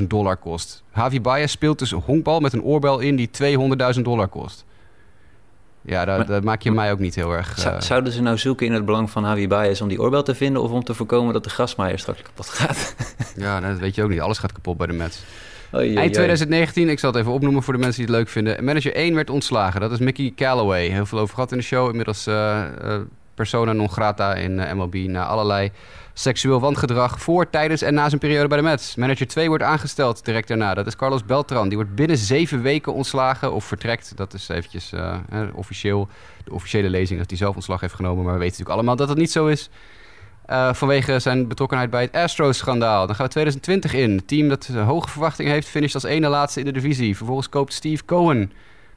200.000 0.00 0.06
dollar 0.06 0.36
kost. 0.36 0.82
Javi 0.94 1.20
Baez 1.20 1.50
speelt 1.50 1.78
dus 1.78 1.90
honkbal 1.90 2.40
met 2.40 2.52
een 2.52 2.62
oorbel 2.62 2.98
in 2.98 3.16
die 3.16 3.30
200.000 3.96 4.00
dollar 4.02 4.28
kost. 4.28 4.64
Ja, 5.86 6.04
daar, 6.04 6.44
maak 6.44 6.62
je 6.62 6.70
mij 6.70 6.92
ook 6.92 6.98
niet 6.98 7.14
heel 7.14 7.32
erg... 7.32 7.66
Uh... 7.66 7.80
Zouden 7.80 8.12
ze 8.12 8.22
nou 8.22 8.38
zoeken 8.38 8.66
in 8.66 8.72
het 8.72 8.84
belang 8.84 9.10
van 9.10 9.22
Javi 9.22 9.48
Baez 9.48 9.80
om 9.80 9.88
die 9.88 10.00
oorbel 10.00 10.22
te 10.22 10.34
vinden... 10.34 10.62
of 10.62 10.70
om 10.70 10.84
te 10.84 10.94
voorkomen 10.94 11.32
dat 11.32 11.44
de 11.44 11.50
grasmaaier 11.50 11.98
straks 11.98 12.22
kapot 12.22 12.48
gaat? 12.48 12.94
ja, 13.36 13.60
dat 13.60 13.78
weet 13.78 13.94
je 13.94 14.02
ook 14.02 14.10
niet. 14.10 14.20
Alles 14.20 14.38
gaat 14.38 14.52
kapot 14.52 14.76
bij 14.76 14.86
de 14.86 14.92
Mets. 14.92 15.22
Eind 15.72 16.12
2019, 16.12 16.88
ik 16.88 16.98
zal 16.98 17.10
het 17.10 17.20
even 17.20 17.32
opnoemen 17.32 17.62
voor 17.62 17.72
de 17.72 17.78
mensen 17.78 17.98
die 17.98 18.14
het 18.14 18.16
leuk 18.16 18.28
vinden. 18.28 18.64
Manager 18.64 18.94
1 18.94 19.14
werd 19.14 19.30
ontslagen. 19.30 19.80
Dat 19.80 19.90
is 19.92 19.98
Mickey 19.98 20.32
Callaway. 20.36 20.88
Heel 20.88 21.06
veel 21.06 21.18
over 21.18 21.34
gehad 21.34 21.52
in 21.52 21.58
de 21.58 21.64
show. 21.64 21.88
Inmiddels... 21.88 22.26
Uh, 22.26 22.62
persona 23.34 23.72
non 23.72 23.90
grata 23.90 24.34
in 24.34 24.60
eh, 24.60 24.74
MLB 24.74 24.94
na 24.94 25.26
allerlei 25.26 25.70
seksueel 26.12 26.60
wangedrag 26.60 27.20
voor, 27.20 27.50
tijdens 27.50 27.82
en 27.82 27.94
na 27.94 28.08
zijn 28.08 28.20
periode 28.20 28.48
bij 28.48 28.56
de 28.56 28.62
Mets. 28.62 28.94
Manager 28.94 29.26
2 29.26 29.48
wordt 29.48 29.64
aangesteld 29.64 30.24
direct 30.24 30.48
daarna. 30.48 30.74
Dat 30.74 30.86
is 30.86 30.96
Carlos 30.96 31.24
Beltran. 31.24 31.68
Die 31.68 31.76
wordt 31.76 31.94
binnen 31.94 32.16
zeven 32.16 32.62
weken 32.62 32.92
ontslagen 32.92 33.52
of 33.52 33.64
vertrekt. 33.64 34.16
Dat 34.16 34.34
is 34.34 34.48
eventjes 34.48 34.92
uh, 34.92 35.16
officieel 35.54 36.08
de 36.44 36.52
officiële 36.52 36.88
lezing 36.88 37.18
dat 37.18 37.28
hij 37.28 37.38
zelf 37.38 37.54
ontslag 37.54 37.80
heeft 37.80 37.94
genomen. 37.94 38.24
Maar 38.24 38.32
we 38.32 38.38
weten 38.38 38.58
natuurlijk 38.58 38.76
allemaal 38.76 38.96
dat 38.96 39.08
dat 39.08 39.16
niet 39.16 39.32
zo 39.32 39.46
is. 39.46 39.70
Uh, 40.50 40.74
vanwege 40.74 41.18
zijn 41.18 41.48
betrokkenheid 41.48 41.90
bij 41.90 42.02
het 42.02 42.12
Astros-schandaal. 42.12 43.06
Dan 43.06 43.14
gaan 43.14 43.26
we 43.26 43.32
2020 43.32 43.94
in. 43.94 44.16
Het 44.16 44.28
team 44.28 44.48
dat 44.48 44.66
hoge 44.66 45.08
verwachtingen 45.08 45.52
heeft, 45.52 45.68
finisht 45.68 45.94
als 45.94 46.04
ene 46.04 46.28
laatste 46.28 46.60
in 46.60 46.66
de 46.66 46.72
divisie. 46.72 47.16
Vervolgens 47.16 47.48
koopt 47.48 47.72
Steve 47.72 48.04
Cohen 48.04 48.52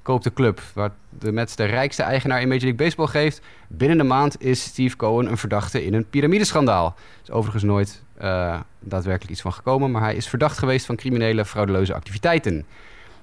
koopt 0.07 0.23
de 0.23 0.33
club. 0.33 0.61
Waar 0.73 0.91
de 1.09 1.31
Mets 1.31 1.55
de 1.55 1.65
rijkste 1.65 2.03
eigenaar 2.03 2.41
in 2.41 2.47
Major 2.47 2.63
League 2.63 2.85
Baseball 2.85 3.07
geeft. 3.07 3.41
Binnen 3.67 3.99
een 3.99 4.07
maand 4.07 4.41
is 4.41 4.63
Steve 4.63 4.95
Cohen 4.95 5.25
een 5.25 5.37
verdachte 5.37 5.85
in 5.85 5.93
een 5.93 6.09
piramideschandaal. 6.09 6.95
Is 7.23 7.31
overigens 7.31 7.63
nooit 7.63 8.03
uh, 8.21 8.59
daadwerkelijk 8.79 9.31
iets 9.31 9.41
van 9.41 9.53
gekomen. 9.53 9.91
Maar 9.91 10.01
hij 10.01 10.15
is 10.15 10.27
verdacht 10.27 10.57
geweest 10.57 10.85
van 10.85 10.95
criminele, 10.95 11.45
fraudeleuze 11.45 11.93
activiteiten. 11.93 12.65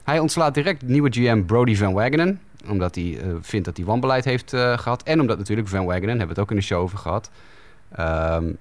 Hij 0.03 0.19
ontslaat 0.19 0.55
direct 0.55 0.83
nieuwe 0.83 1.11
GM 1.11 1.45
Brody 1.45 1.77
Van 1.77 1.93
Wagenen. 1.93 2.41
Omdat 2.69 2.95
hij 2.95 3.05
uh, 3.05 3.35
vindt 3.41 3.65
dat 3.65 3.77
hij 3.77 3.87
wanbeleid 3.87 4.25
heeft 4.25 4.53
uh, 4.53 4.79
gehad. 4.79 5.03
En 5.03 5.21
omdat 5.21 5.39
natuurlijk 5.39 5.69
Van 5.69 5.85
Wagenen, 5.85 6.09
hebben 6.09 6.27
we 6.27 6.33
het 6.33 6.41
ook 6.41 6.51
in 6.51 6.57
de 6.57 6.63
show 6.63 6.81
over 6.81 6.99
gehad... 6.99 7.31
Um, 8.01 8.57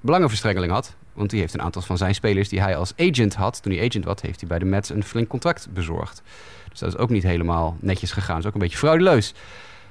belangenverstrengeling 0.00 0.72
had. 0.72 0.96
Want 1.12 1.30
die 1.30 1.40
heeft 1.40 1.54
een 1.54 1.62
aantal 1.62 1.82
van 1.82 1.98
zijn 1.98 2.14
spelers 2.14 2.48
die 2.48 2.60
hij 2.60 2.76
als 2.76 2.92
agent 2.96 3.34
had. 3.34 3.62
Toen 3.62 3.72
hij 3.72 3.86
agent 3.86 4.04
was, 4.04 4.20
heeft 4.20 4.40
hij 4.40 4.48
bij 4.48 4.58
de 4.58 4.64
Mets 4.64 4.90
een 4.90 5.04
flink 5.04 5.28
contract 5.28 5.68
bezorgd. 5.72 6.22
Dat 6.78 6.88
is 6.88 6.96
ook 6.96 7.10
niet 7.10 7.22
helemaal 7.22 7.76
netjes 7.80 8.12
gegaan. 8.12 8.34
Dat 8.34 8.42
is 8.42 8.48
ook 8.48 8.54
een 8.54 8.60
beetje 8.60 8.78
fraudeleus. 8.78 9.34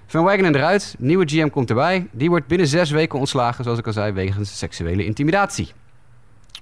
Van 0.06 0.24
Wagenen 0.24 0.56
eruit, 0.56 0.96
nieuwe 1.00 1.26
GM 1.28 1.50
komt 1.50 1.70
erbij. 1.70 2.08
Die 2.12 2.30
wordt 2.30 2.48
binnen 2.48 2.68
zes 2.68 2.90
weken 2.90 3.20
ontslagen, 3.20 3.64
zoals 3.64 3.80
ik 3.80 3.86
al 3.86 3.94
zei, 3.94 4.12
wegens 4.12 4.58
seksuele 4.58 5.06
intimidatie. 5.06 5.72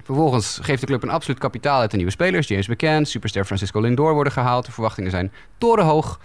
Vervolgens 0.04 0.60
geeft 0.62 0.82
de 0.82 0.88
club 0.88 1.04
een 1.04 1.10
absoluut 1.10 1.40
kapitaal 1.40 1.80
uit 1.80 1.92
de 1.92 1.96
nieuwe 1.96 2.12
spelers. 2.12 2.48
James 2.48 2.68
McCann, 2.68 3.06
superster 3.06 3.46
Francisco 3.46 3.80
Lindor 3.80 4.14
worden 4.14 4.34
gehaald. 4.34 4.66
De 4.66 4.72
verwachtingen 4.72 5.12
zijn 5.12 5.32
torenhoog. 5.58 6.20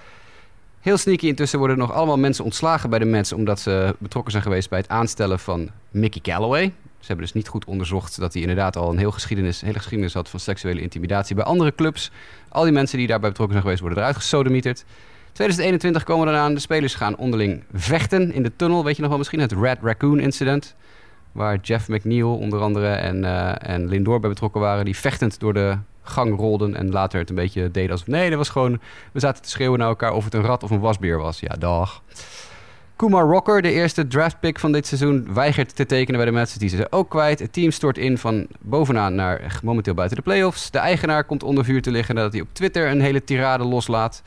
Heel 0.81 0.97
sneaky 0.97 1.27
intussen 1.27 1.59
worden 1.59 1.79
nog 1.79 1.93
allemaal 1.93 2.19
mensen 2.19 2.45
ontslagen 2.45 2.91
bij 2.91 2.99
de 2.99 3.05
Mets... 3.05 3.33
omdat 3.33 3.61
ze 3.61 3.97
betrokken 3.99 4.33
zijn 4.33 4.43
geweest 4.43 4.69
bij 4.69 4.79
het 4.79 4.89
aanstellen 4.89 5.39
van 5.39 5.71
Mickey 5.91 6.21
Callaway. 6.21 6.73
Ze 7.01 7.07
hebben 7.07 7.25
dus 7.25 7.35
niet 7.35 7.49
goed 7.49 7.65
onderzocht 7.65 8.21
dat 8.21 8.33
hij 8.33 8.43
inderdaad 8.43 8.77
al 8.77 8.91
een 8.91 8.99
heel 8.99 9.11
geschiedenis, 9.11 9.61
hele 9.61 9.79
geschiedenis 9.79 10.15
had 10.15 10.29
van 10.29 10.41
seksuele 10.41 10.81
intimidatie 10.81 11.35
bij 11.35 11.45
andere 11.45 11.75
clubs. 11.75 12.11
Al 12.49 12.63
die 12.63 12.73
mensen 12.73 12.99
die 12.99 13.07
daarbij 13.07 13.29
betrokken 13.29 13.57
zijn 13.57 13.67
geweest 13.67 13.81
worden 13.81 13.99
eruit 13.99 14.17
gesodemieterd. 14.17 14.85
2021 15.33 16.05
komen 16.05 16.49
we. 16.49 16.55
De 16.55 16.61
spelers 16.61 16.95
gaan 16.95 17.17
onderling 17.17 17.65
vechten 17.73 18.33
in 18.33 18.43
de 18.43 18.57
tunnel. 18.57 18.85
Weet 18.85 18.95
je 18.95 19.01
nog 19.01 19.11
wel 19.11 19.19
misschien 19.19 19.41
het 19.41 19.53
Red 19.53 19.79
Raccoon 19.83 20.21
incident? 20.21 20.75
Waar 21.33 21.59
Jeff 21.63 21.89
McNeil 21.89 22.37
onder 22.37 22.61
andere 22.61 22.89
en, 22.89 23.17
uh, 23.17 23.69
en 23.71 23.89
Lindor 23.89 24.21
bij 24.21 24.31
betrokken 24.31 24.61
waren. 24.61 24.85
Die 24.85 24.97
vechtend 24.97 25.41
door 25.41 25.55
de 25.55 25.77
gang 26.03 26.37
rolden 26.37 26.75
en 26.75 26.91
later 26.91 27.19
het 27.19 27.29
een 27.29 27.35
beetje 27.35 27.71
deden 27.71 27.91
alsof... 27.91 28.07
Nee, 28.07 28.29
dat 28.29 28.39
was 28.39 28.49
gewoon... 28.49 28.81
We 29.13 29.21
zaten 29.21 29.43
te 29.43 29.49
schreeuwen 29.49 29.79
naar 29.79 29.89
elkaar 29.89 30.13
of 30.13 30.25
het 30.25 30.35
een 30.35 30.43
rat 30.43 30.63
of 30.63 30.71
een 30.71 30.81
wasbeer 30.81 31.19
was. 31.19 31.41
Ja, 31.41 31.55
dag. 31.59 32.03
Kumar 33.01 33.27
Rocker, 33.27 33.63
de 33.63 33.73
eerste 33.73 34.07
draftpick 34.07 34.59
van 34.59 34.73
dit 34.73 34.87
seizoen, 34.87 35.35
weigert 35.35 35.77
te 35.77 35.87
tekenen 35.87 36.21
bij 36.21 36.31
de 36.31 36.37
Mets. 36.37 36.55
Die 36.55 36.79
is 36.79 36.93
ook 36.93 37.11
kwijt. 37.11 37.39
Het 37.39 37.53
team 37.53 37.71
stort 37.71 37.99
in 37.99 38.19
van 38.19 38.47
bovenaan 38.61 39.15
naar 39.15 39.61
momenteel 39.63 39.95
buiten 39.95 40.17
de 40.17 40.23
playoffs. 40.23 40.71
De 40.71 40.79
eigenaar 40.79 41.25
komt 41.25 41.43
onder 41.43 41.65
vuur 41.65 41.83
te 41.83 41.91
liggen 41.91 42.15
nadat 42.15 42.33
hij 42.33 42.41
op 42.41 42.49
Twitter 42.53 42.91
een 42.91 43.01
hele 43.01 43.25
tirade 43.25 43.65
loslaat. 43.65 44.23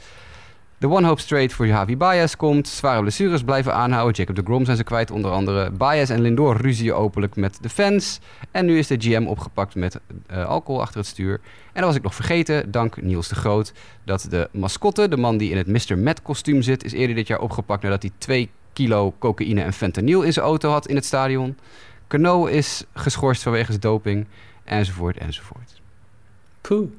De 0.77 0.89
one-hope 0.89 1.21
trade 1.21 1.49
voor 1.49 1.67
Javi 1.67 1.97
Baez 1.97 2.35
komt. 2.35 2.67
Zware 2.67 3.01
blessures 3.01 3.43
blijven 3.43 3.73
aanhouden. 3.73 4.15
Jacob 4.15 4.35
de 4.35 4.41
Grom 4.45 4.65
zijn 4.65 4.77
ze 4.77 4.83
kwijt 4.83 5.11
onder 5.11 5.31
andere. 5.31 5.71
Baez 5.71 6.09
en 6.09 6.21
Lindor 6.21 6.57
ruzien 6.57 6.93
openlijk 6.93 7.35
met 7.35 7.57
de 7.61 7.69
fans. 7.69 8.19
En 8.51 8.65
nu 8.65 8.77
is 8.77 8.87
de 8.87 8.97
GM 8.99 9.25
opgepakt 9.25 9.75
met 9.75 9.99
uh, 10.31 10.45
alcohol 10.45 10.81
achter 10.81 10.97
het 10.97 11.07
stuur. 11.07 11.33
En 11.65 11.81
dan 11.81 11.85
was 11.85 11.95
ik 11.95 12.03
nog 12.03 12.15
vergeten, 12.15 12.71
dank 12.71 13.01
Niels 13.01 13.27
de 13.27 13.35
Groot... 13.35 13.73
dat 14.03 14.27
de 14.29 14.49
mascotte, 14.51 15.07
de 15.07 15.17
man 15.17 15.37
die 15.37 15.51
in 15.51 15.57
het 15.57 15.67
Mr. 15.67 15.97
Met 15.97 16.21
kostuum 16.21 16.61
zit... 16.61 16.83
is 16.83 16.91
eerder 16.91 17.15
dit 17.15 17.27
jaar 17.27 17.39
opgepakt 17.39 17.83
nadat 17.83 18.01
hij 18.01 18.11
twee 18.17 18.49
kilo 18.73 19.13
cocaïne 19.19 19.61
en 19.61 19.73
fentanyl 19.73 20.21
in 20.21 20.33
zijn 20.33 20.45
auto 20.45 20.69
had 20.69 20.87
in 20.87 20.95
het 20.95 21.05
stadion. 21.05 21.57
Cano 22.07 22.45
is 22.45 22.83
geschorst 22.93 23.43
vanwege 23.43 23.79
doping. 23.79 24.27
enzovoort, 24.63 25.17
enzovoort. 25.17 25.81
Poeh. 26.61 26.89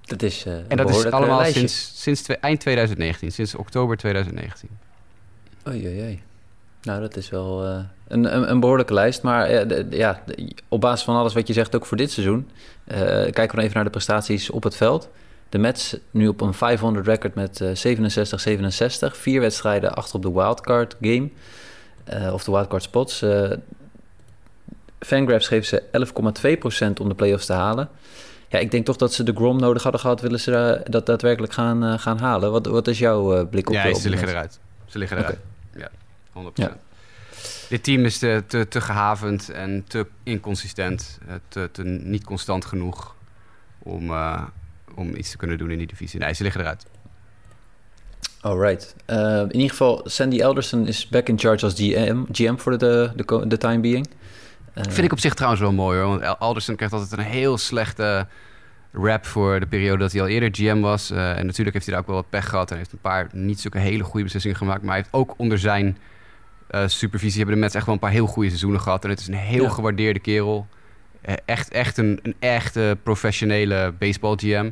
Dat 0.00 0.22
is 0.22 0.46
uh, 0.46 0.54
En 0.68 0.76
dat 0.76 0.90
is 0.90 1.04
allemaal 1.04 1.44
sinds, 1.44 2.02
sinds 2.02 2.26
eind 2.26 2.60
2019, 2.60 3.32
sinds 3.32 3.54
oktober 3.54 3.96
2019. 3.96 4.68
Oei, 5.68 5.86
oei, 5.86 6.00
oei. 6.00 6.22
Nou, 6.82 7.00
dat 7.00 7.16
is 7.16 7.30
wel 7.30 7.66
uh, 7.66 7.78
een, 8.08 8.36
een, 8.36 8.50
een, 8.50 8.60
behoorlijke 8.60 8.94
lijst. 8.94 9.22
Maar 9.22 9.52
uh, 9.52 9.68
de, 9.68 9.86
ja, 9.90 10.22
de, 10.26 10.52
op 10.68 10.80
basis 10.80 11.04
van 11.04 11.16
alles 11.16 11.34
wat 11.34 11.46
je 11.46 11.52
zegt, 11.52 11.74
ook 11.74 11.86
voor 11.86 11.96
dit 11.96 12.10
seizoen... 12.10 12.50
kijken 13.30 13.56
we 13.56 13.62
even 13.62 13.74
naar 13.74 13.84
de 13.84 13.90
prestaties 13.90 14.50
op 14.50 14.62
het 14.62 14.76
veld. 14.76 15.08
De 15.52 15.58
Mets 15.58 15.96
nu 16.10 16.28
op 16.28 16.40
een 16.40 16.54
500 16.54 17.06
record 17.06 17.34
met 17.34 17.62
67-67. 17.62 19.16
Vier 19.16 19.40
wedstrijden 19.40 19.94
achter 19.94 20.14
op 20.14 20.22
de 20.22 20.32
wildcard 20.32 20.96
game. 21.00 21.28
of 22.32 22.44
de 22.44 22.50
wildcard 22.50 22.82
spots. 22.82 23.24
Fangraphs 24.98 25.48
geeft 25.48 25.68
ze 25.68 25.82
11,2% 25.82 27.00
om 27.00 27.08
de 27.08 27.14
playoffs 27.14 27.46
te 27.46 27.52
halen. 27.52 27.88
Ja, 28.48 28.58
ik 28.58 28.70
denk 28.70 28.84
toch 28.84 28.96
dat 28.96 29.12
ze 29.12 29.22
de 29.22 29.32
Grom 29.34 29.60
nodig 29.60 29.82
hadden 29.82 30.00
gehad, 30.00 30.20
willen 30.20 30.40
ze 30.40 30.82
dat 30.88 31.06
daadwerkelijk 31.06 31.52
gaan, 31.52 31.84
uh, 31.84 31.98
gaan 31.98 32.18
halen. 32.18 32.50
Wat, 32.50 32.66
wat 32.66 32.88
is 32.88 32.98
jouw 32.98 33.38
uh, 33.38 33.48
blik 33.50 33.68
op 33.68 33.74
Ja, 33.74 33.94
ze 33.94 34.08
liggen 34.08 34.28
eruit. 34.28 34.58
Ze 34.86 34.98
liggen 34.98 35.18
eruit. 35.18 35.38
Ja, 35.76 35.90
100%. 36.28 36.52
Ja. 36.54 36.76
Dit 37.68 37.84
team 37.84 38.04
is 38.04 38.18
te, 38.18 38.42
te, 38.46 38.68
te, 38.68 38.80
gehavend 38.80 39.50
en 39.50 39.84
te 39.88 40.06
inconsistent. 40.22 41.18
Eh, 41.28 41.34
te, 41.48 41.68
te 41.72 41.82
niet 41.84 42.24
constant 42.24 42.64
genoeg 42.64 43.14
om, 43.78 44.10
uh, 44.10 44.42
om 44.94 45.16
iets 45.16 45.30
te 45.30 45.36
kunnen 45.36 45.58
doen 45.58 45.70
in 45.70 45.78
die 45.78 45.86
divisie. 45.86 46.20
Nee, 46.20 46.34
ze 46.34 46.42
liggen 46.42 46.60
eruit. 46.60 46.86
Alright. 48.42 48.94
Uh, 49.06 49.38
in 49.38 49.54
ieder 49.54 49.70
geval, 49.70 50.00
Sandy 50.04 50.40
Elderson 50.40 50.86
is 50.86 51.08
back 51.08 51.28
in 51.28 51.38
charge 51.38 51.64
als 51.64 51.74
GM, 51.74 52.24
GM 52.32 52.56
voor 52.56 52.78
de, 52.78 53.12
de, 53.16 53.44
de 53.46 53.58
time 53.58 53.80
being. 53.80 54.08
Uh, 54.74 54.84
Vind 54.84 55.06
ik 55.06 55.12
op 55.12 55.20
zich 55.20 55.34
trouwens 55.34 55.62
wel 55.62 55.72
mooi 55.72 55.98
hoor. 55.98 56.18
Want 56.18 56.38
Alderson 56.38 56.76
krijgt 56.76 56.94
altijd 56.94 57.12
een 57.12 57.24
heel 57.24 57.58
slechte 57.58 58.26
rap 58.92 59.26
voor 59.26 59.60
de 59.60 59.66
periode 59.66 59.98
dat 59.98 60.12
hij 60.12 60.20
al 60.20 60.28
eerder 60.28 60.48
GM 60.52 60.80
was. 60.80 61.10
Uh, 61.10 61.38
en 61.38 61.46
natuurlijk 61.46 61.72
heeft 61.72 61.86
hij 61.86 61.94
daar 61.94 62.04
ook 62.04 62.10
wel 62.10 62.20
wat 62.20 62.30
pech 62.30 62.48
gehad. 62.48 62.70
En 62.70 62.76
heeft 62.76 62.92
een 62.92 62.98
paar 62.98 63.28
niet 63.32 63.60
zulke 63.60 63.78
hele 63.78 64.04
goede 64.04 64.22
beslissingen 64.22 64.56
gemaakt. 64.56 64.82
Maar 64.82 64.94
hij 64.94 65.00
heeft 65.00 65.14
ook 65.14 65.34
onder 65.36 65.58
zijn 65.58 65.98
supervisie 66.86 67.36
hebben 67.36 67.54
de 67.54 67.60
Mets 67.60 67.74
echt 67.74 67.86
wel 67.86 67.94
een 67.94 68.00
paar 68.00 68.10
heel 68.10 68.26
goede 68.26 68.48
seizoenen 68.48 68.80
gehad. 68.80 69.04
En 69.04 69.10
het 69.10 69.20
is 69.20 69.26
een 69.26 69.34
heel 69.34 69.62
ja. 69.62 69.68
gewaardeerde 69.68 70.20
kerel. 70.20 70.66
Echt 71.44 71.70
echt 71.70 71.96
een, 71.96 72.20
een 72.22 72.34
echte 72.38 72.98
professionele 73.02 73.94
baseball 73.98 74.36
GM. 74.36 74.70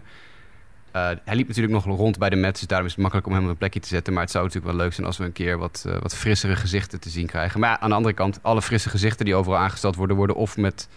Uh, 0.96 1.10
hij 1.24 1.36
liep 1.36 1.48
natuurlijk 1.48 1.74
nog 1.74 1.96
rond 1.96 2.18
bij 2.18 2.30
de 2.30 2.36
Mets, 2.36 2.58
dus 2.58 2.68
daarom 2.68 2.86
is 2.86 2.92
het 2.92 3.00
makkelijk 3.00 3.28
om 3.28 3.34
hem 3.34 3.44
op 3.44 3.50
een 3.50 3.56
plekje 3.56 3.80
te 3.80 3.88
zetten. 3.88 4.12
Maar 4.12 4.22
het 4.22 4.30
zou 4.30 4.44
natuurlijk 4.44 4.72
wel 4.72 4.82
leuk 4.82 4.92
zijn 4.94 5.06
als 5.06 5.18
we 5.18 5.24
een 5.24 5.32
keer 5.32 5.58
wat, 5.58 5.84
uh, 5.86 5.98
wat 5.98 6.16
frissere 6.16 6.56
gezichten 6.56 7.00
te 7.00 7.10
zien 7.10 7.26
krijgen. 7.26 7.60
Maar 7.60 7.78
aan 7.78 7.88
de 7.88 7.94
andere 7.94 8.14
kant, 8.14 8.38
alle 8.42 8.62
frisse 8.62 8.88
gezichten 8.88 9.24
die 9.24 9.34
overal 9.34 9.58
aangesteld 9.58 9.96
worden, 9.96 10.16
worden 10.16 10.36
of 10.36 10.56
met 10.56 10.88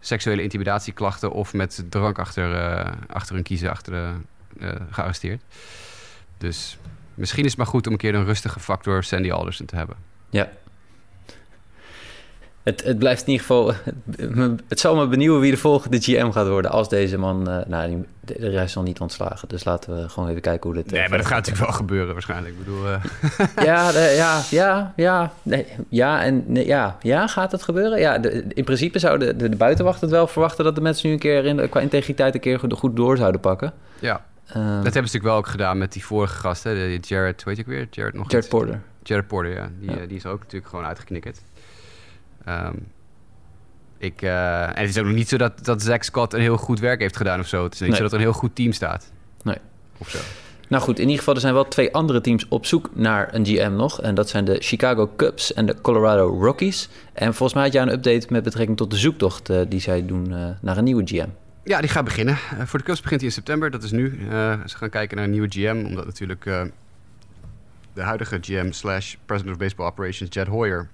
seksuele 0.00 0.42
intimidatieklachten 0.42 1.32
of 1.32 1.52
met 1.52 1.84
drank 1.88 2.18
achter, 2.18 2.54
uh, 2.54 2.92
achter 3.06 3.34
hun 3.34 3.44
kiezen 3.44 3.70
achter 3.70 4.14
gearresteerd. 4.90 5.42
Dus 6.38 6.78
misschien 7.14 7.44
is 7.44 7.50
het 7.50 7.58
maar 7.58 7.66
goed 7.66 7.86
om 7.86 7.92
een 7.92 7.98
keer 7.98 8.14
een 8.14 8.24
rustige 8.24 8.60
factor 8.60 9.04
Sandy 9.04 9.30
Alderson 9.30 9.66
te 9.66 9.76
hebben. 9.76 9.96
Ja, 10.30 10.48
het, 12.66 12.84
het 12.84 12.98
blijft 12.98 13.26
in 13.26 13.32
ieder 13.32 13.46
geval. 13.46 13.72
Het 14.68 14.80
zal 14.80 14.96
me 14.96 15.06
benieuwen 15.06 15.40
wie 15.40 15.50
de 15.50 15.56
volgende 15.56 16.00
GM 16.00 16.30
gaat 16.30 16.48
worden. 16.48 16.70
Als 16.70 16.88
deze 16.88 17.18
man. 17.18 17.50
Uh, 17.50 17.58
nou, 17.66 18.04
de 18.20 18.48
rest 18.48 18.74
nog 18.74 18.84
niet 18.84 19.00
ontslagen. 19.00 19.48
Dus 19.48 19.64
laten 19.64 19.96
we 19.96 20.08
gewoon 20.08 20.28
even 20.28 20.40
kijken 20.40 20.70
hoe 20.70 20.82
dit. 20.82 20.90
Nee, 20.90 21.08
maar 21.08 21.18
dat 21.18 21.26
gaat 21.26 21.36
natuurlijk 21.36 21.64
wel 21.66 21.76
gebeuren, 21.76 22.12
waarschijnlijk. 22.12 22.54
Ik 22.54 22.64
bedoel. 22.64 22.86
Uh... 22.86 23.04
ja, 23.70 23.92
de, 23.92 24.14
ja, 24.16 24.42
ja, 24.50 24.92
ja. 24.96 25.32
Nee, 25.42 25.66
ja, 25.88 26.22
en 26.22 26.44
nee, 26.46 26.66
ja, 26.66 26.96
ja, 27.00 27.26
gaat 27.26 27.52
het 27.52 27.62
gebeuren? 27.62 27.98
Ja, 27.98 28.18
de, 28.18 28.44
in 28.48 28.64
principe 28.64 28.98
zouden 28.98 29.38
de, 29.38 29.48
de, 29.48 29.56
buitenwacht 29.56 30.00
het 30.00 30.10
wel 30.10 30.26
verwachten 30.26 30.64
dat 30.64 30.74
de 30.74 30.80
mensen 30.80 31.08
nu 31.08 31.14
een 31.14 31.20
keer 31.20 31.44
in, 31.44 31.68
qua 31.68 31.80
integriteit 31.80 32.34
een 32.34 32.40
keer 32.40 32.60
goed 32.68 32.96
door 32.96 33.16
zouden 33.16 33.40
pakken. 33.40 33.72
Ja. 33.98 34.24
Um, 34.48 34.54
dat 34.54 34.64
hebben 34.64 34.92
ze 34.92 34.98
natuurlijk 34.98 35.24
wel 35.24 35.36
ook 35.36 35.46
gedaan 35.46 35.78
met 35.78 35.92
die 35.92 36.04
vorige 36.04 36.36
gasten. 36.36 36.98
Jared, 37.00 37.44
weet 37.44 37.60
ook 37.60 37.66
weer? 37.66 37.86
Jared 37.90 38.14
nog 38.14 38.30
Jared 38.30 38.44
iets? 38.44 38.54
Porter. 38.54 38.80
Jared 39.02 39.26
Porter, 39.26 39.52
ja. 39.52 39.68
Die, 39.80 39.90
ja. 39.90 40.06
die 40.06 40.16
is 40.16 40.26
ook 40.26 40.38
natuurlijk 40.38 40.70
gewoon 40.70 40.84
uitgeknikkerd. 40.84 41.40
Um, 42.48 42.86
ik, 43.98 44.22
uh, 44.22 44.62
en 44.62 44.80
het 44.80 44.88
is 44.88 44.98
ook 44.98 45.04
nog 45.04 45.14
niet 45.14 45.28
zo 45.28 45.36
dat, 45.36 45.64
dat 45.64 45.82
Zack 45.82 46.02
Scott 46.02 46.32
een 46.32 46.40
heel 46.40 46.56
goed 46.56 46.80
werk 46.80 47.00
heeft 47.00 47.16
gedaan 47.16 47.40
of 47.40 47.46
zo. 47.46 47.64
Het 47.64 47.74
is 47.74 47.80
niet 47.80 47.88
nee. 47.88 47.96
zo 47.96 48.02
dat 48.02 48.12
er 48.12 48.18
een 48.18 48.24
heel 48.24 48.32
goed 48.32 48.54
team 48.54 48.72
staat. 48.72 49.12
Nee. 49.42 49.56
Of 49.98 50.08
zo. 50.08 50.18
Nou 50.68 50.82
goed, 50.82 50.96
in 50.96 51.04
ieder 51.04 51.18
geval 51.18 51.34
er 51.34 51.40
zijn 51.40 51.54
wel 51.54 51.68
twee 51.68 51.94
andere 51.94 52.20
teams 52.20 52.48
op 52.48 52.66
zoek 52.66 52.90
naar 52.94 53.34
een 53.34 53.46
GM 53.46 53.72
nog. 53.72 54.00
En 54.00 54.14
dat 54.14 54.28
zijn 54.28 54.44
de 54.44 54.56
Chicago 54.60 55.12
Cubs 55.16 55.52
en 55.52 55.66
de 55.66 55.80
Colorado 55.80 56.38
Rockies. 56.40 56.88
En 57.12 57.34
volgens 57.34 57.54
mij 57.54 57.62
had 57.62 57.72
jij 57.72 57.82
een 57.82 57.92
update 57.92 58.26
met 58.28 58.42
betrekking 58.42 58.76
tot 58.76 58.90
de 58.90 58.96
zoektocht 58.96 59.50
uh, 59.50 59.60
die 59.68 59.80
zij 59.80 60.06
doen 60.06 60.32
uh, 60.32 60.48
naar 60.60 60.76
een 60.76 60.84
nieuwe 60.84 61.02
GM. 61.04 61.28
Ja, 61.64 61.80
die 61.80 61.90
gaat 61.90 62.04
beginnen. 62.04 62.36
Voor 62.64 62.78
de 62.78 62.84
Cubs 62.84 63.00
begint 63.00 63.20
hij 63.20 63.28
in 63.28 63.34
september, 63.34 63.70
dat 63.70 63.82
is 63.82 63.90
nu. 63.90 64.18
ze 64.66 64.76
gaan 64.76 64.90
kijken 64.90 65.16
naar 65.16 65.24
een 65.24 65.30
nieuwe 65.30 65.48
GM, 65.48 65.84
omdat 65.86 66.04
natuurlijk 66.04 66.44
de 67.92 68.02
huidige 68.02 68.38
GM 68.40 68.70
slash 68.70 69.14
President 69.26 69.54
of 69.54 69.60
Baseball 69.60 69.86
Operations, 69.86 70.34
Jed 70.34 70.46
Hoyer 70.46 70.88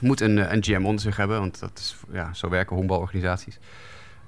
moet 0.00 0.20
een, 0.20 0.38
eh, 0.38 0.52
een 0.52 0.64
GM 0.64 0.84
onder 0.84 1.00
zich 1.00 1.16
hebben, 1.16 1.38
want 1.38 1.60
dat 1.60 1.78
is, 1.78 1.96
ja, 2.12 2.34
zo 2.34 2.48
werken 2.48 2.76
honkbalorganisaties. 2.76 3.58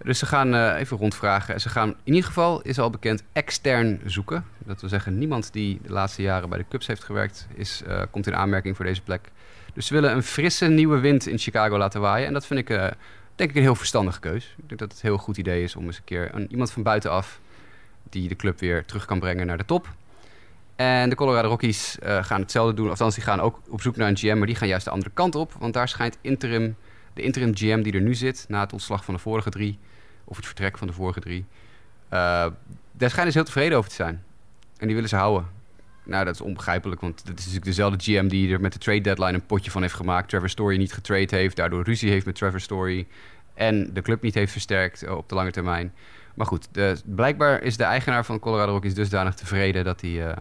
Dus 0.03 0.19
ze 0.19 0.27
gaan 0.27 0.55
uh, 0.55 0.79
even 0.79 0.97
rondvragen. 0.97 1.61
Ze 1.61 1.69
gaan 1.69 1.89
in 1.89 2.15
ieder 2.15 2.25
geval, 2.25 2.63
is 2.63 2.79
al 2.79 2.91
bekend, 2.91 3.23
extern 3.33 4.01
zoeken. 4.05 4.45
Dat 4.59 4.81
wil 4.81 4.91
zeggen, 4.91 5.19
niemand 5.19 5.53
die 5.53 5.81
de 5.83 5.93
laatste 5.93 6.23
jaren 6.23 6.49
bij 6.49 6.59
de 6.59 6.65
Cubs 6.69 6.87
heeft 6.87 7.05
gewerkt, 7.05 7.47
is, 7.55 7.83
uh, 7.89 8.03
komt 8.11 8.27
in 8.27 8.35
aanmerking 8.35 8.77
voor 8.77 8.85
deze 8.85 9.03
plek. 9.03 9.31
Dus 9.75 9.87
ze 9.87 9.95
willen 9.95 10.13
een 10.13 10.23
frisse 10.23 10.67
nieuwe 10.67 10.99
wind 10.99 11.27
in 11.27 11.39
Chicago 11.39 11.79
laten 11.79 12.01
waaien. 12.01 12.27
En 12.27 12.33
dat 12.33 12.47
vind 12.47 12.61
ik, 12.61 12.67
denk 13.35 13.51
ik, 13.51 13.57
een 13.57 13.63
heel 13.63 13.75
verstandige 13.75 14.21
keus. 14.21 14.55
Ik 14.57 14.69
denk 14.69 14.81
dat 14.81 14.93
het 14.93 15.03
een 15.03 15.09
heel 15.09 15.19
goed 15.19 15.37
idee 15.37 15.63
is 15.63 15.77
om 15.77 15.85
eens 15.85 15.97
een 15.97 16.05
keer 16.05 16.35
een, 16.35 16.51
iemand 16.51 16.71
van 16.71 16.83
buitenaf 16.83 17.41
die 18.11 18.29
de 18.29 18.37
club 18.37 18.61
weer 18.61 18.85
terug 18.85 19.05
kan 19.05 19.19
brengen 19.19 19.47
naar 19.47 19.59
de 19.59 19.65
top. 19.65 19.89
En 20.79 21.09
de 21.09 21.15
Colorado 21.15 21.49
Rockies 21.49 21.99
uh, 22.03 22.25
gaan 22.25 22.41
hetzelfde 22.41 22.75
doen. 22.75 22.89
Althans, 22.89 23.15
die 23.15 23.25
gaan 23.25 23.41
ook 23.41 23.61
op 23.69 23.81
zoek 23.81 23.97
naar 23.97 24.09
een 24.09 24.17
GM, 24.17 24.37
maar 24.39 24.47
die 24.47 24.57
gaan 24.57 24.69
juist 24.69 24.85
de 24.85 24.91
andere 24.91 25.11
kant 25.15 25.35
op. 25.35 25.53
Want 25.59 25.75
daar 25.75 25.89
schijnt 25.89 26.19
interim, 26.21 26.77
de 27.15 27.23
interim 27.23 27.57
GM 27.57 27.83
die 27.83 27.93
er 27.93 28.01
nu 28.01 28.15
zit, 28.15 28.45
na 28.49 28.61
het 28.61 28.73
ontslag 28.73 29.05
van 29.05 29.15
de 29.15 29.21
vorige 29.21 29.51
drie, 29.51 29.79
of 30.25 30.37
het 30.37 30.47
vertrek 30.47 30.79
van 30.79 30.87
de 30.87 30.93
vorige 30.93 31.21
drie, 31.21 31.45
uh, 32.13 32.47
daar 32.93 33.11
schijnen 33.11 33.33
ze 33.33 33.39
heel 33.39 33.47
tevreden 33.47 33.79
over 33.79 33.91
te 33.91 33.97
zijn. 33.97 34.23
En 34.77 34.87
die 34.87 34.95
willen 34.95 35.09
ze 35.11 35.17
houden. 35.17 35.47
Nou, 36.05 36.25
dat 36.25 36.35
is 36.35 36.41
onbegrijpelijk, 36.41 37.01
want 37.01 37.17
dat 37.17 37.39
is 37.39 37.45
natuurlijk 37.45 37.65
dezelfde 37.65 38.13
GM 38.13 38.29
die 38.29 38.53
er 38.53 38.61
met 38.61 38.73
de 38.73 38.79
trade 38.79 39.01
deadline 39.01 39.33
een 39.33 39.47
potje 39.47 39.71
van 39.71 39.83
heeft 39.83 39.95
gemaakt. 39.95 40.29
Trevor 40.29 40.49
Story 40.49 40.77
niet 40.77 40.93
getrade 40.93 41.37
heeft, 41.37 41.57
daardoor 41.57 41.85
ruzie 41.85 42.11
heeft 42.11 42.27
met 42.27 42.35
Trevor 42.35 42.61
Story. 42.61 43.07
En 43.55 43.91
de 43.93 44.03
club 44.03 44.23
niet 44.23 44.35
heeft 44.35 44.53
versterkt 44.53 45.03
eh, 45.03 45.17
op 45.17 45.29
de 45.29 45.35
lange 45.35 45.51
termijn. 45.51 45.95
Maar 46.35 46.47
goed, 46.47 46.69
blijkbaar 47.05 47.63
is 47.63 47.77
de 47.77 47.85
eigenaar 47.85 48.25
van 48.25 48.39
Colorado 48.39 48.73
Rockies 48.73 48.95
dusdanig 48.95 49.35
tevreden 49.35 49.85
dat 49.85 50.01
hij... 50.01 50.35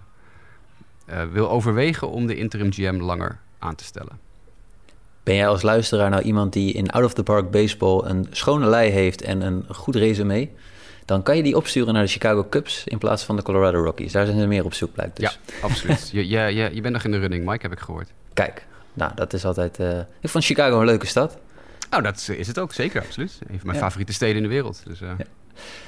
wil 1.31 1.49
overwegen 1.49 2.09
om 2.09 2.27
de 2.27 2.35
interim 2.35 2.73
GM 2.73 2.99
langer 2.99 3.39
aan 3.59 3.75
te 3.75 3.83
stellen. 3.83 4.19
Ben 5.23 5.35
jij 5.35 5.47
als 5.47 5.61
luisteraar 5.61 6.09
nou 6.09 6.21
iemand 6.21 6.53
die 6.53 6.73
in 6.73 6.89
Out 6.89 7.05
of 7.05 7.13
the 7.13 7.23
Park 7.23 7.51
Baseball 7.51 8.01
een 8.05 8.27
schone 8.31 8.65
lei 8.65 8.89
heeft 8.89 9.21
en 9.21 9.41
een 9.41 9.65
goed 9.69 9.95
resume? 9.95 10.49
Dan 11.05 11.23
kan 11.23 11.37
je 11.37 11.43
die 11.43 11.55
opsturen 11.55 11.93
naar 11.93 12.03
de 12.03 12.09
Chicago 12.09 12.47
Cubs 12.49 12.83
in 12.85 12.97
plaats 12.97 13.23
van 13.23 13.35
de 13.35 13.41
Colorado 13.41 13.83
Rockies. 13.83 14.11
Daar 14.11 14.25
zijn 14.25 14.39
ze 14.39 14.45
meer 14.45 14.65
op 14.65 14.73
zoek, 14.73 14.93
blijkt 14.93 15.15
dus. 15.15 15.39
Ja, 15.45 15.53
absoluut. 15.61 16.09
je, 16.13 16.27
je, 16.27 16.39
je, 16.39 16.69
je 16.73 16.81
bent 16.81 16.93
nog 16.93 17.03
in 17.03 17.11
de 17.11 17.17
running, 17.17 17.45
Mike, 17.45 17.61
heb 17.61 17.71
ik 17.71 17.79
gehoord. 17.79 18.09
Kijk, 18.33 18.65
nou, 18.93 19.11
dat 19.15 19.33
is 19.33 19.45
altijd... 19.45 19.79
Uh, 19.79 19.99
ik 20.19 20.29
vond 20.29 20.45
Chicago 20.45 20.79
een 20.79 20.85
leuke 20.85 21.05
stad. 21.05 21.37
Nou, 21.89 22.03
dat 22.03 22.29
is 22.37 22.47
het 22.47 22.59
ook, 22.59 22.73
zeker, 22.73 23.01
absoluut. 23.01 23.39
Een 23.39 23.57
van 23.57 23.67
mijn 23.67 23.77
ja. 23.77 23.83
favoriete 23.83 24.13
steden 24.13 24.35
in 24.35 24.43
de 24.43 24.49
wereld. 24.49 24.81
Dus, 24.85 25.01
uh... 25.01 25.09
ja. 25.17 25.25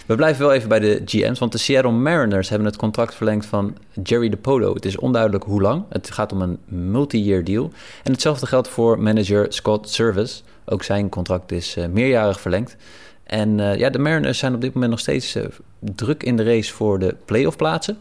We 0.10 0.15
blijven 0.15 0.41
wel 0.45 0.53
even 0.53 0.69
bij 0.69 0.79
de 0.79 1.01
GM's, 1.05 1.39
want 1.39 1.51
de 1.51 1.58
Seattle 1.58 1.91
Mariners 1.91 2.49
hebben 2.49 2.67
het 2.67 2.77
contract 2.77 3.15
verlengd 3.15 3.45
van 3.45 3.77
Jerry 4.03 4.29
DePoto. 4.29 4.73
Het 4.73 4.86
is 4.86 4.97
onduidelijk 4.97 5.43
hoe 5.43 5.62
lang. 5.62 5.84
Het 5.89 6.12
gaat 6.12 6.32
om 6.32 6.41
een 6.41 6.60
multi-year 6.65 7.43
deal. 7.43 7.71
En 8.03 8.12
hetzelfde 8.12 8.45
geldt 8.45 8.67
voor 8.67 9.01
manager 9.01 9.45
Scott 9.49 9.89
Service. 9.89 10.41
Ook 10.65 10.84
zijn 10.84 11.10
contract 11.10 11.51
is 11.51 11.77
uh, 11.77 11.86
meerjarig 11.86 12.39
verlengd. 12.39 12.75
En 13.23 13.58
uh, 13.58 13.75
ja, 13.75 13.89
de 13.89 13.99
Mariners 13.99 14.38
zijn 14.38 14.53
op 14.53 14.62
dit 14.62 14.73
moment 14.73 14.91
nog 14.91 14.99
steeds 14.99 15.36
uh, 15.36 15.45
druk 15.79 16.23
in 16.23 16.38
de 16.38 16.43
race 16.43 16.73
voor 16.73 16.99
de 16.99 17.15
playoff 17.25 17.58
plaatsen. 17.58 17.97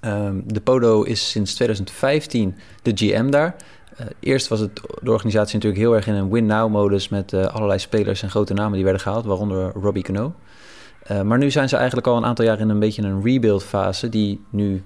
Um, 0.00 0.42
de 0.46 0.60
Podo 0.60 1.02
is 1.02 1.30
sinds 1.30 1.54
2015 1.54 2.54
de 2.82 2.92
GM 2.94 3.30
daar. 3.30 3.56
Eerst 4.20 4.48
was 4.48 4.60
het, 4.60 4.80
de 5.02 5.10
organisatie 5.10 5.54
natuurlijk 5.54 5.82
heel 5.82 5.94
erg 5.94 6.06
in 6.06 6.14
een 6.14 6.30
win-now-modus... 6.30 7.08
met 7.08 7.34
allerlei 7.34 7.78
spelers 7.78 8.22
en 8.22 8.30
grote 8.30 8.54
namen 8.54 8.72
die 8.72 8.82
werden 8.82 9.02
gehaald, 9.02 9.24
waaronder 9.24 9.72
Robbie 9.72 10.02
Cano. 10.02 10.34
Uh, 11.10 11.22
maar 11.22 11.38
nu 11.38 11.50
zijn 11.50 11.68
ze 11.68 11.76
eigenlijk 11.76 12.06
al 12.06 12.16
een 12.16 12.24
aantal 12.24 12.44
jaar 12.44 12.60
in 12.60 12.68
een 12.68 12.78
beetje 12.78 13.02
een 13.02 13.22
rebuild-fase... 13.22 14.08
die 14.08 14.44
nu 14.50 14.82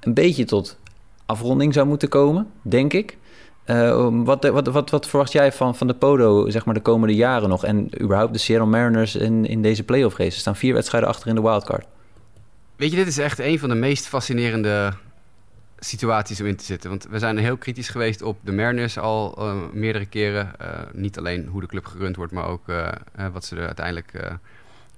een 0.00 0.14
beetje 0.14 0.44
tot 0.44 0.78
afronding 1.26 1.74
zou 1.74 1.86
moeten 1.86 2.08
komen, 2.08 2.50
denk 2.62 2.92
ik. 2.92 3.16
wat, 4.24 4.44
wat, 4.44 4.66
wat, 4.66 4.90
wat, 4.90 5.08
verwacht 5.08 5.32
jij 5.32 5.52
van, 5.52 5.76
van 5.76 5.86
de 5.86 5.94
Podo 5.94 6.50
zeg 6.50 6.64
maar, 6.64 6.74
de 6.74 6.80
komende 6.80 7.14
jaren 7.14 7.48
nog? 7.48 7.64
En 7.64 8.02
überhaupt 8.02 8.32
de 8.32 8.38
Seattle 8.38 8.70
Mariners 8.70 9.16
in, 9.16 9.46
in 9.46 9.62
deze 9.62 9.82
playoff 9.82 10.16
race? 10.16 10.30
Er 10.30 10.40
staan 10.40 10.56
vier 10.56 10.74
wedstrijden 10.74 11.08
achter 11.08 11.28
in 11.28 11.34
de 11.34 11.42
wildcard. 11.42 11.86
Weet 12.76 12.90
je, 12.90 12.96
dit 12.96 13.06
is 13.06 13.18
echt 13.18 13.38
een 13.38 13.58
van 13.58 13.68
de 13.68 13.74
meest 13.74 14.06
fascinerende 14.06 14.92
situaties 15.78 16.40
om 16.40 16.46
in 16.46 16.56
te 16.56 16.64
zitten. 16.64 16.90
Want 16.90 17.06
we 17.10 17.18
zijn 17.18 17.38
heel 17.38 17.56
kritisch 17.56 17.88
geweest 17.88 18.22
op 18.22 18.38
de 18.42 18.52
Mariners 18.52 18.98
al 18.98 19.34
uh, 19.38 19.54
meerdere 19.72 20.06
keren. 20.06 20.50
Niet 20.92 21.18
alleen 21.18 21.46
hoe 21.46 21.60
de 21.60 21.66
club 21.66 21.86
gerund 21.86 22.16
wordt, 22.16 22.32
maar 22.32 22.46
ook 22.46 22.64
wat 23.32 23.44
ze 23.44 23.56
er 23.56 23.66
uiteindelijk 23.66 24.12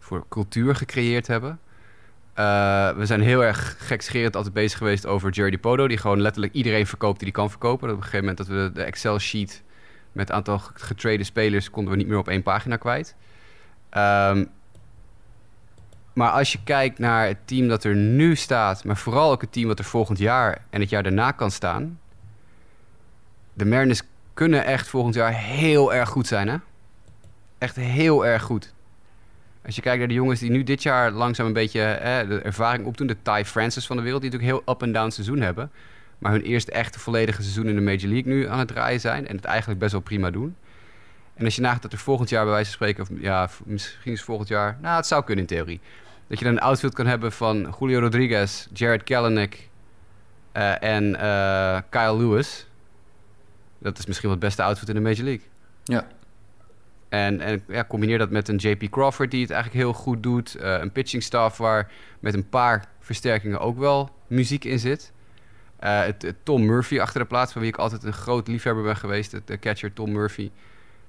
voor 0.05 0.25
cultuur 0.29 0.75
gecreëerd 0.75 1.27
hebben. 1.27 1.59
we 2.97 3.03
zijn 3.03 3.21
heel 3.21 3.45
erg 3.45 3.77
gekscherend 3.79 4.37
altijd 4.37 4.55
bezig 4.55 4.79
geweest 4.79 5.07
over 5.07 5.31
Jerry 5.31 5.51
Dipoto... 5.51 5.89
die 5.89 5.99
gewoon 5.99 6.21
letterlijk 6.21 6.53
iedereen 6.53 6.87
verkoopt 6.87 7.17
die 7.17 7.25
die 7.25 7.35
kan 7.37 7.51
verkopen. 7.51 7.89
op 7.91 7.97
een 7.97 8.03
gegeven 8.03 8.27
moment 8.27 8.39
dat 8.39 8.47
we 8.47 8.71
de 8.75 8.83
Excel-sheet 8.83 9.63
met 10.13 10.31
aantal 10.31 10.59
getrade 10.59 11.25
spelers... 11.25 11.71
konden 11.71 11.93
we 11.93 11.99
niet 11.99 12.09
meer 12.09 12.19
op 12.19 12.29
één 12.29 12.43
pagina 12.43 12.77
kwijt. 12.77 13.15
Um, 13.97 14.51
maar 16.15 16.31
als 16.31 16.53
je 16.53 16.59
kijkt 16.65 16.99
naar 16.99 17.27
het 17.27 17.39
team 17.45 17.69
dat 17.69 17.85
er 17.85 17.97
nu 17.97 18.37
staat, 18.37 18.85
maar 18.85 18.97
vooral 18.97 19.31
ook 19.31 19.41
het 19.41 19.53
team 19.53 19.67
wat 19.67 19.79
er 19.79 19.85
volgend 19.85 20.19
jaar 20.19 20.65
en 20.71 20.81
het 20.81 20.91
jaar 20.91 21.03
daarna 21.03 21.31
kan 21.31 21.51
staan. 21.51 21.99
De 23.53 23.65
Mariners 23.65 24.03
kunnen 24.35 24.65
echt 24.65 24.89
volgend 24.89 25.15
jaar 25.15 25.33
heel 25.33 25.95
erg 25.95 26.09
goed 26.09 26.27
zijn, 26.27 26.49
hè? 26.49 26.57
Echt 27.59 27.77
heel 27.77 28.27
erg 28.27 28.43
goed. 28.43 28.74
Als 29.65 29.75
je 29.75 29.81
kijkt 29.83 29.99
naar 29.99 30.09
de 30.09 30.15
jongens 30.15 30.41
die 30.41 30.51
nu 30.51 30.63
dit 30.63 30.83
jaar 30.83 31.11
langzaam 31.11 31.47
een 31.47 31.53
beetje 31.53 31.81
hè, 31.81 32.27
de 32.27 32.39
ervaring 32.41 32.87
opdoen, 32.87 33.07
de 33.07 33.17
Ty 33.23 33.43
Francis 33.45 33.87
van 33.87 33.97
de 33.97 34.03
wereld, 34.03 34.23
die 34.23 34.31
natuurlijk 34.31 34.59
heel 34.59 34.75
up-and-down 34.75 35.11
seizoen 35.11 35.41
hebben. 35.41 35.71
Maar 36.19 36.33
hun 36.33 36.43
eerste 36.43 36.73
echte 36.73 36.99
volledige 36.99 37.43
seizoen 37.43 37.67
in 37.67 37.75
de 37.75 37.81
Major 37.81 38.09
League 38.09 38.33
nu 38.33 38.49
aan 38.49 38.59
het 38.59 38.69
draaien 38.69 39.01
zijn 39.01 39.27
en 39.27 39.37
het 39.37 39.45
eigenlijk 39.45 39.81
best 39.81 39.93
wel 39.93 40.01
prima 40.01 40.31
doen. 40.31 40.57
En 41.35 41.45
als 41.45 41.55
je 41.55 41.61
nagaat 41.61 41.83
dat 41.83 41.93
er 41.93 41.99
volgend 41.99 42.29
jaar 42.29 42.45
bij 42.45 42.53
wijze 42.53 42.71
van 42.71 42.75
spreken, 42.75 43.03
of 43.03 43.23
ja, 43.23 43.49
misschien 43.65 44.13
is 44.13 44.23
volgend 44.23 44.49
jaar, 44.49 44.79
nou, 44.81 44.97
het 44.97 45.07
zou 45.07 45.25
kunnen 45.25 45.45
in 45.45 45.57
theorie 45.57 45.81
dat 46.27 46.39
je 46.39 46.45
dan 46.45 46.55
een 46.55 46.61
outfield 46.61 46.95
kan 46.95 47.07
hebben 47.07 47.33
van 47.33 47.75
Julio 47.81 48.01
Rodriguez, 48.01 48.67
Jared 48.73 49.03
Kelenic 49.03 49.69
uh, 50.57 50.83
en 50.83 51.05
uh, 51.05 51.79
Kyle 51.91 52.17
Lewis. 52.17 52.67
Dat 53.79 53.99
is 53.99 54.07
misschien 54.07 54.29
wel 54.29 54.39
het 54.39 54.47
beste 54.47 54.63
outfit 54.63 54.89
in 54.89 54.95
de 54.95 55.01
Major 55.01 55.25
League. 55.25 55.47
Ja. 55.85 56.07
En, 57.15 57.41
en 57.41 57.65
ja, 57.69 57.85
combineer 57.85 58.19
dat 58.19 58.31
met 58.31 58.49
een 58.49 58.57
JP 58.57 58.91
Crawford 58.91 59.31
die 59.31 59.43
het 59.43 59.51
eigenlijk 59.51 59.83
heel 59.83 59.93
goed 59.93 60.23
doet. 60.23 60.57
Uh, 60.57 60.79
een 60.79 60.93
pitching 60.93 61.23
staff 61.23 61.57
waar 61.57 61.91
met 62.21 62.35
een 62.35 62.49
paar 62.49 62.85
versterkingen 63.01 63.61
ook 63.61 63.79
wel 63.79 64.11
muziek 64.27 64.65
in 64.65 64.79
zit. 64.79 65.13
Het, 65.79 66.23
het 66.23 66.37
Tom 66.43 66.65
Murphy 66.67 67.01
achter 67.01 67.21
de 67.21 67.27
plaats, 67.27 67.53
van 67.53 67.61
wie 67.61 67.71
ik 67.71 67.77
altijd 67.77 68.05
een 68.05 68.13
groot 68.13 68.49
liefhebber 68.49 68.85
ben 68.85 68.97
geweest. 68.97 69.41
De 69.45 69.59
catcher 69.59 69.93
Tom 69.93 70.13
Murphy. 70.13 70.51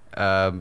Ehm, 0.10 0.58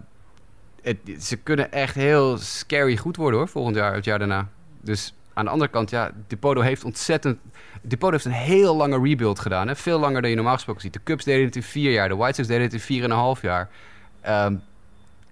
ze 1.20 1.36
kunnen 1.36 1.72
echt 1.72 1.94
heel 1.94 2.38
scary 2.38 2.96
goed 2.96 3.16
worden 3.16 3.38
hoor, 3.38 3.48
volgend 3.48 3.76
jaar, 3.76 3.94
het 3.94 4.04
jaar 4.04 4.18
daarna. 4.18 4.48
Dus 4.80 5.14
aan 5.32 5.44
de 5.44 5.50
andere 5.50 5.70
kant, 5.70 5.90
ja, 5.90 6.10
Depoto 6.26 6.60
heeft 6.60 6.84
ontzettend... 6.84 7.38
Depoto 7.82 8.12
heeft 8.12 8.24
een 8.24 8.32
heel 8.32 8.76
lange 8.76 9.00
rebuild 9.00 9.38
gedaan. 9.38 9.68
Hè? 9.68 9.76
Veel 9.76 9.98
langer 9.98 10.20
dan 10.20 10.30
je 10.30 10.36
normaal 10.36 10.54
gesproken 10.54 10.82
ziet. 10.82 10.92
De 10.92 11.02
Cubs 11.04 11.24
deden 11.24 11.44
het 11.44 11.56
in 11.56 11.62
vier 11.62 11.92
jaar. 11.92 12.08
De 12.08 12.16
White 12.16 12.34
Sox 12.34 12.48
deden 12.48 12.62
het 12.62 12.72
in 12.72 12.80
vier 12.80 13.04
en 13.04 13.10
een 13.10 13.16
half 13.16 13.42
jaar. 13.42 13.68
Um, 14.28 14.62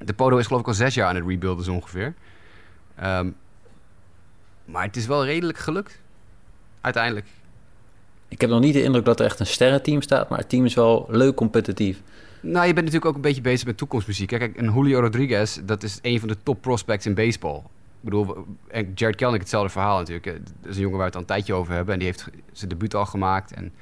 Depoto 0.04 0.36
is 0.36 0.46
geloof 0.46 0.60
ik 0.60 0.66
al 0.66 0.74
zes 0.74 0.94
jaar 0.94 1.08
aan 1.08 1.14
het 1.14 1.26
rebuilden 1.26 1.64
zo 1.64 1.72
ongeveer. 1.72 2.14
Um, 3.04 3.36
maar 4.64 4.82
het 4.82 4.96
is 4.96 5.06
wel 5.06 5.24
redelijk 5.24 5.58
gelukt. 5.58 6.00
Uiteindelijk. 6.80 7.26
Ik 8.28 8.40
heb 8.40 8.50
nog 8.50 8.60
niet 8.60 8.74
de 8.74 8.82
indruk 8.82 9.04
dat 9.04 9.20
er 9.20 9.26
echt 9.26 9.40
een 9.40 9.46
sterrenteam 9.46 10.02
staat. 10.02 10.28
Maar 10.28 10.38
het 10.38 10.48
team 10.48 10.64
is 10.64 10.74
wel 10.74 11.06
leuk 11.08 11.34
competitief. 11.34 12.02
Nou, 12.40 12.66
je 12.66 12.72
bent 12.72 12.76
natuurlijk 12.76 13.04
ook 13.04 13.14
een 13.14 13.20
beetje 13.20 13.40
bezig 13.40 13.66
met 13.66 13.76
toekomstmuziek. 13.76 14.28
Kijk, 14.28 14.56
een 14.56 14.72
Julio 14.72 15.00
Rodriguez, 15.00 15.58
dat 15.64 15.82
is 15.82 15.98
een 16.02 16.18
van 16.18 16.28
de 16.28 16.36
top 16.42 16.60
prospects 16.60 17.06
in 17.06 17.14
baseball. 17.14 17.56
Ik 17.56 18.08
bedoel, 18.08 18.46
en 18.68 18.92
Jared 18.94 19.16
Kelnick 19.16 19.40
hetzelfde 19.40 19.70
verhaal 19.70 19.98
natuurlijk. 19.98 20.24
Dat 20.60 20.70
is 20.70 20.76
een 20.76 20.82
jongen 20.82 20.98
waar 20.98 21.10
we 21.10 21.12
het 21.12 21.14
al 21.14 21.20
een 21.20 21.26
tijdje 21.26 21.54
over 21.54 21.74
hebben. 21.74 21.92
En 21.92 21.98
die 21.98 22.08
heeft 22.08 22.28
zijn 22.52 22.70
debuut 22.70 22.94
al 22.94 23.06
gemaakt. 23.06 23.52
En 23.52 23.72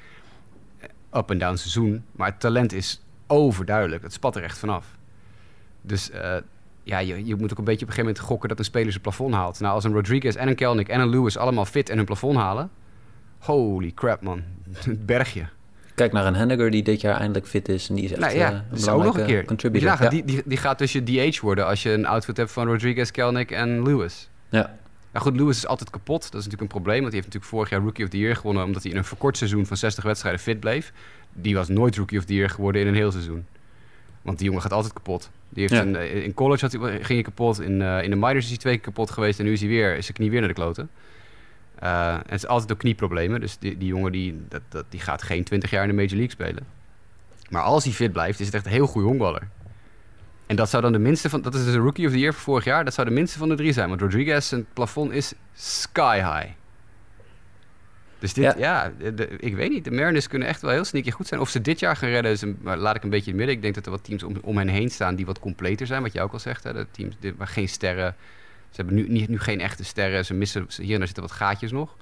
up 1.13 1.29
en 1.29 1.37
down 1.37 1.55
seizoen. 1.55 2.03
Maar 2.11 2.27
het 2.27 2.39
talent 2.39 2.73
is 2.73 3.01
overduidelijk. 3.27 4.03
Het 4.03 4.13
spat 4.13 4.35
er 4.35 4.43
echt 4.43 4.57
vanaf. 4.57 4.85
Dus 5.81 6.11
uh, 6.11 6.35
ja, 6.83 6.99
je, 6.99 7.25
je, 7.25 7.35
moet 7.35 7.51
ook 7.51 7.57
een 7.57 7.63
beetje 7.63 7.85
op 7.85 7.89
een 7.89 7.93
gegeven 7.93 8.05
moment 8.05 8.19
gokken 8.19 8.49
dat 8.49 8.59
een 8.59 8.65
speler 8.65 8.91
zijn 8.91 9.03
plafond 9.03 9.33
haalt. 9.33 9.59
Nou, 9.59 9.73
als 9.73 9.83
een 9.83 9.93
Rodriguez 9.93 10.35
en 10.35 10.47
een 10.47 10.55
Kelnick 10.55 10.87
en 10.87 10.99
een 10.99 11.09
Lewis 11.09 11.37
allemaal 11.37 11.65
fit 11.65 11.89
en 11.89 11.97
hun 11.97 12.05
plafond 12.05 12.37
halen. 12.37 12.69
Holy 13.37 13.91
crap, 13.95 14.21
man. 14.21 14.43
Het 14.71 15.05
bergje. 15.05 15.45
Kijk 15.95 16.13
naar 16.13 16.25
een 16.25 16.35
Henniger 16.35 16.71
die 16.71 16.83
dit 16.83 17.01
jaar 17.01 17.19
eindelijk 17.19 17.47
fit 17.47 17.69
is. 17.69 17.89
En 17.89 17.95
die 17.95 18.03
is 18.03 18.11
echt 18.11 18.19
nou, 18.19 18.35
ja, 18.35 18.51
uh, 18.51 18.83
een 18.83 18.89
ook 18.89 19.03
nog 19.03 19.17
een 19.17 19.25
keer. 19.25 19.45
contributor. 19.45 19.89
Ja, 20.01 20.09
die, 20.09 20.25
die, 20.25 20.41
die 20.45 20.57
gaat 20.57 20.77
dus 20.77 20.91
je 20.91 21.03
DH 21.03 21.39
worden 21.39 21.65
als 21.65 21.83
je 21.83 21.91
een 21.91 22.05
outfit 22.05 22.37
hebt 22.37 22.51
van 22.51 22.67
Rodriguez, 22.67 23.11
Kelnick 23.11 23.51
en 23.51 23.83
Lewis. 23.83 24.29
Ja. 24.49 24.77
Nou 25.11 25.25
goed, 25.25 25.35
Lewis 25.35 25.57
is 25.57 25.67
altijd 25.67 25.89
kapot. 25.89 26.21
Dat 26.21 26.41
is 26.41 26.45
natuurlijk 26.45 26.61
een 26.61 26.67
probleem. 26.67 27.01
Want 27.01 27.13
hij 27.13 27.21
heeft 27.21 27.25
natuurlijk 27.25 27.53
vorig 27.53 27.69
jaar 27.69 27.81
Rookie 27.81 28.03
of 28.03 28.09
the 28.09 28.17
Year 28.17 28.35
gewonnen... 28.35 28.63
omdat 28.63 28.83
hij 28.83 28.91
in 28.91 28.97
een 28.97 29.05
verkort 29.05 29.37
seizoen 29.37 29.65
van 29.65 29.77
60 29.77 30.03
wedstrijden 30.03 30.41
fit 30.41 30.59
bleef. 30.59 30.93
Die 31.33 31.55
was 31.55 31.67
nooit 31.67 31.95
Rookie 31.95 32.19
of 32.19 32.25
the 32.25 32.33
Year 32.33 32.49
geworden 32.49 32.81
in 32.81 32.87
een 32.87 32.95
heel 32.95 33.11
seizoen. 33.11 33.45
Want 34.21 34.37
die 34.37 34.47
jongen 34.47 34.61
gaat 34.61 34.73
altijd 34.73 34.93
kapot. 34.93 35.29
Die 35.49 35.67
heeft 35.67 35.83
een, 35.83 35.95
eh, 35.95 36.23
in 36.23 36.33
college 36.33 36.61
had 36.61 36.71
hij, 36.71 36.91
ging 36.91 37.07
hij 37.07 37.21
kapot. 37.21 37.61
In, 37.61 37.81
uh, 37.81 38.03
in 38.03 38.09
de 38.09 38.15
minors 38.15 38.43
is 38.43 38.49
hij 38.49 38.57
twee 38.57 38.73
keer 38.73 38.83
kapot 38.83 39.11
geweest. 39.11 39.39
En 39.39 39.45
nu 39.45 39.51
is, 39.51 39.59
hij 39.59 39.69
weer, 39.69 39.97
is 39.97 40.05
zijn 40.05 40.17
knie 40.17 40.29
weer 40.29 40.39
naar 40.39 40.49
de 40.49 40.55
kloten. 40.55 40.89
Uh, 41.83 42.17
het 42.17 42.43
is 42.43 42.47
altijd 42.47 42.71
ook 42.71 42.77
knieproblemen. 42.77 43.39
Dus 43.39 43.57
die, 43.57 43.77
die 43.77 43.87
jongen 43.87 44.11
die, 44.11 44.41
dat, 44.49 44.61
dat, 44.69 44.85
die 44.89 44.99
gaat 44.99 45.23
geen 45.23 45.43
20 45.43 45.69
jaar 45.69 45.81
in 45.81 45.89
de 45.89 45.95
Major 45.95 46.15
League 46.15 46.31
spelen. 46.31 46.65
Maar 47.49 47.61
als 47.61 47.83
hij 47.83 47.93
fit 47.93 48.11
blijft, 48.11 48.39
is 48.39 48.45
het 48.45 48.55
echt 48.55 48.65
een 48.65 48.71
heel 48.71 48.87
goede 48.87 49.07
honkballer. 49.07 49.47
En 50.47 50.55
dat 50.55 50.69
zou 50.69 50.83
dan 50.83 50.91
de 50.91 50.99
minste 50.99 51.29
van... 51.29 51.41
Dat 51.41 51.55
is 51.55 51.65
dus 51.65 51.73
een 51.73 51.81
rookie 51.81 52.05
of 52.05 52.11
the 52.11 52.19
year 52.19 52.33
voor 52.33 52.43
vorig 52.43 52.63
jaar. 52.63 52.85
Dat 52.85 52.93
zou 52.93 53.07
de 53.07 53.13
minste 53.13 53.37
van 53.37 53.49
de 53.49 53.55
drie 53.55 53.73
zijn. 53.73 53.89
Want 53.89 54.01
Rodriguez, 54.01 54.47
zijn 54.47 54.65
plafond 54.73 55.11
is 55.11 55.33
sky 55.53 56.17
high. 56.17 56.60
Dus 58.21 58.33
dit, 58.33 58.57
ja, 58.57 58.91
ik 59.37 59.55
weet 59.55 59.69
niet. 59.69 59.83
De 59.83 59.91
Mariners 59.91 60.27
kunnen 60.27 60.47
echt 60.47 60.61
wel 60.61 60.71
heel 60.71 60.85
sneaky 60.85 61.11
goed 61.11 61.27
zijn. 61.27 61.39
Of 61.41 61.49
ze 61.49 61.61
dit 61.61 61.79
jaar 61.79 61.95
gaan 61.95 62.09
redden, 62.09 62.31
is 62.31 62.41
een, 62.41 62.59
laat 62.63 62.95
ik 62.95 63.03
een 63.03 63.09
beetje 63.09 63.31
in 63.31 63.37
het 63.37 63.45
midden. 63.45 63.55
Ik 63.55 63.61
denk 63.61 63.75
dat 63.75 63.85
er 63.85 63.91
wat 63.91 64.03
teams 64.03 64.23
om, 64.23 64.35
om 64.41 64.57
hen 64.57 64.67
heen 64.67 64.89
staan 64.89 65.15
die 65.15 65.25
wat 65.25 65.39
completer 65.39 65.87
zijn. 65.87 66.01
Wat 66.01 66.13
jij 66.13 66.23
ook 66.23 66.33
al 66.33 66.39
zegt. 66.39 66.63
Hè? 66.63 66.73
De 66.73 66.87
teams 66.91 67.15
waar 67.37 67.47
geen 67.47 67.69
sterren 67.69 68.15
ze 68.71 68.81
hebben 68.81 68.95
nu, 68.95 69.07
niet, 69.07 69.29
nu 69.29 69.39
geen 69.39 69.59
echte 69.59 69.83
sterren. 69.83 70.25
Ze 70.25 70.33
missen, 70.33 70.67
hier 70.77 70.91
en 70.91 70.97
daar 70.97 71.05
zitten 71.05 71.23
wat 71.23 71.31
gaatjes 71.31 71.71
nog. 71.71 71.95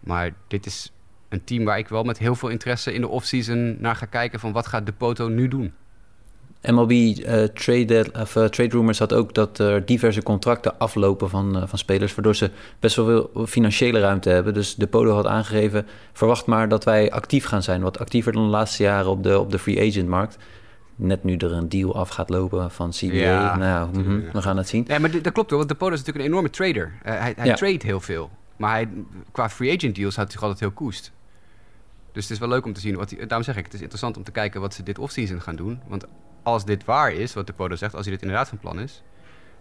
Maar 0.00 0.30
dit 0.48 0.66
is 0.66 0.92
een 1.28 1.44
team 1.44 1.64
waar 1.64 1.78
ik 1.78 1.88
wel 1.88 2.02
met 2.02 2.18
heel 2.18 2.34
veel 2.34 2.48
interesse 2.48 2.92
in 2.92 3.00
de 3.00 3.08
offseason 3.08 3.80
naar 3.80 3.96
ga 3.96 4.06
kijken 4.06 4.40
van 4.40 4.52
wat 4.52 4.66
gaat 4.66 4.86
de 4.86 4.92
Poto 4.92 5.28
nu 5.28 5.48
doen. 5.48 5.72
MLB 6.72 6.90
uh, 6.90 7.42
eh, 7.42 7.50
trade, 7.50 8.06
of, 8.20 8.36
uh, 8.36 8.44
trade 8.44 8.76
Rumors 8.76 8.98
had 8.98 9.12
ook 9.12 9.34
dat 9.34 9.58
er 9.58 9.86
diverse 9.86 10.22
contracten 10.22 10.78
aflopen 10.78 11.30
van, 11.30 11.56
uh, 11.56 11.62
van 11.66 11.78
spelers, 11.78 12.14
waardoor 12.14 12.34
ze 12.34 12.50
best 12.80 12.96
wel 12.96 13.06
veel 13.06 13.46
financiële 13.46 14.00
ruimte 14.00 14.30
hebben. 14.30 14.54
Dus 14.54 14.74
de 14.74 14.86
Podo 14.86 15.14
had 15.14 15.26
aangegeven, 15.26 15.86
verwacht 16.12 16.46
maar 16.46 16.68
dat 16.68 16.84
wij 16.84 17.10
actief 17.10 17.44
gaan 17.44 17.62
zijn, 17.62 17.82
wat 17.82 17.98
actiever 17.98 18.32
dan 18.32 18.42
de 18.42 18.48
laatste 18.48 18.82
jaren 18.82 19.10
op 19.10 19.22
de, 19.22 19.38
op 19.38 19.50
de 19.50 19.58
free 19.58 19.88
agent 19.88 20.08
markt 20.08 20.38
net 20.96 21.24
nu 21.24 21.36
er 21.36 21.52
een 21.52 21.68
deal 21.68 21.94
af 21.94 22.08
gaat 22.08 22.28
lopen 22.28 22.70
van 22.70 22.90
CBA. 22.90 23.14
Ja, 23.14 23.56
nou, 23.56 23.98
mm 23.98 24.24
we 24.32 24.42
gaan 24.42 24.56
het 24.56 24.68
zien. 24.68 24.84
Ja, 24.88 24.98
maar 24.98 25.10
dat 25.10 25.32
klopt 25.32 25.50
hoor, 25.50 25.58
want 25.58 25.70
de 25.70 25.76
Podo 25.76 25.92
is 25.92 25.98
natuurlijk 25.98 26.24
een 26.24 26.30
enorme 26.30 26.50
trader. 26.50 26.92
Hij 27.02 27.34
hij 27.36 27.54
trade 27.54 27.80
heel 27.80 28.00
veel. 28.00 28.30
Maar 28.56 28.70
hij, 28.70 28.88
qua 29.32 29.48
free 29.48 29.76
agent 29.76 29.94
deals 29.94 30.16
had 30.16 30.32
hij 30.32 30.42
altijd 30.42 30.60
heel 30.60 30.70
koest. 30.70 31.12
Dus 32.12 32.22
het 32.22 32.32
is 32.32 32.38
wel 32.38 32.48
leuk 32.48 32.64
om 32.64 32.72
te 32.72 32.80
zien. 32.80 32.96
Wat 32.96 33.14
daarom 33.18 33.42
zeg 33.42 33.56
ik, 33.56 33.64
het 33.64 33.74
is 33.74 33.80
interessant 33.80 34.16
om 34.16 34.22
te 34.22 34.30
kijken 34.30 34.60
wat 34.60 34.74
ze 34.74 34.82
dit 34.82 34.98
offseason 34.98 35.40
gaan 35.40 35.56
doen. 35.56 35.80
Want 35.86 36.06
als 36.44 36.64
dit 36.64 36.84
waar 36.84 37.12
is, 37.12 37.34
wat 37.34 37.46
de 37.46 37.52
Podo 37.52 37.76
zegt, 37.76 37.94
als 37.94 38.04
hij 38.04 38.12
dit 38.12 38.22
inderdaad 38.22 38.48
van 38.48 38.58
plan 38.58 38.80
is... 38.80 39.02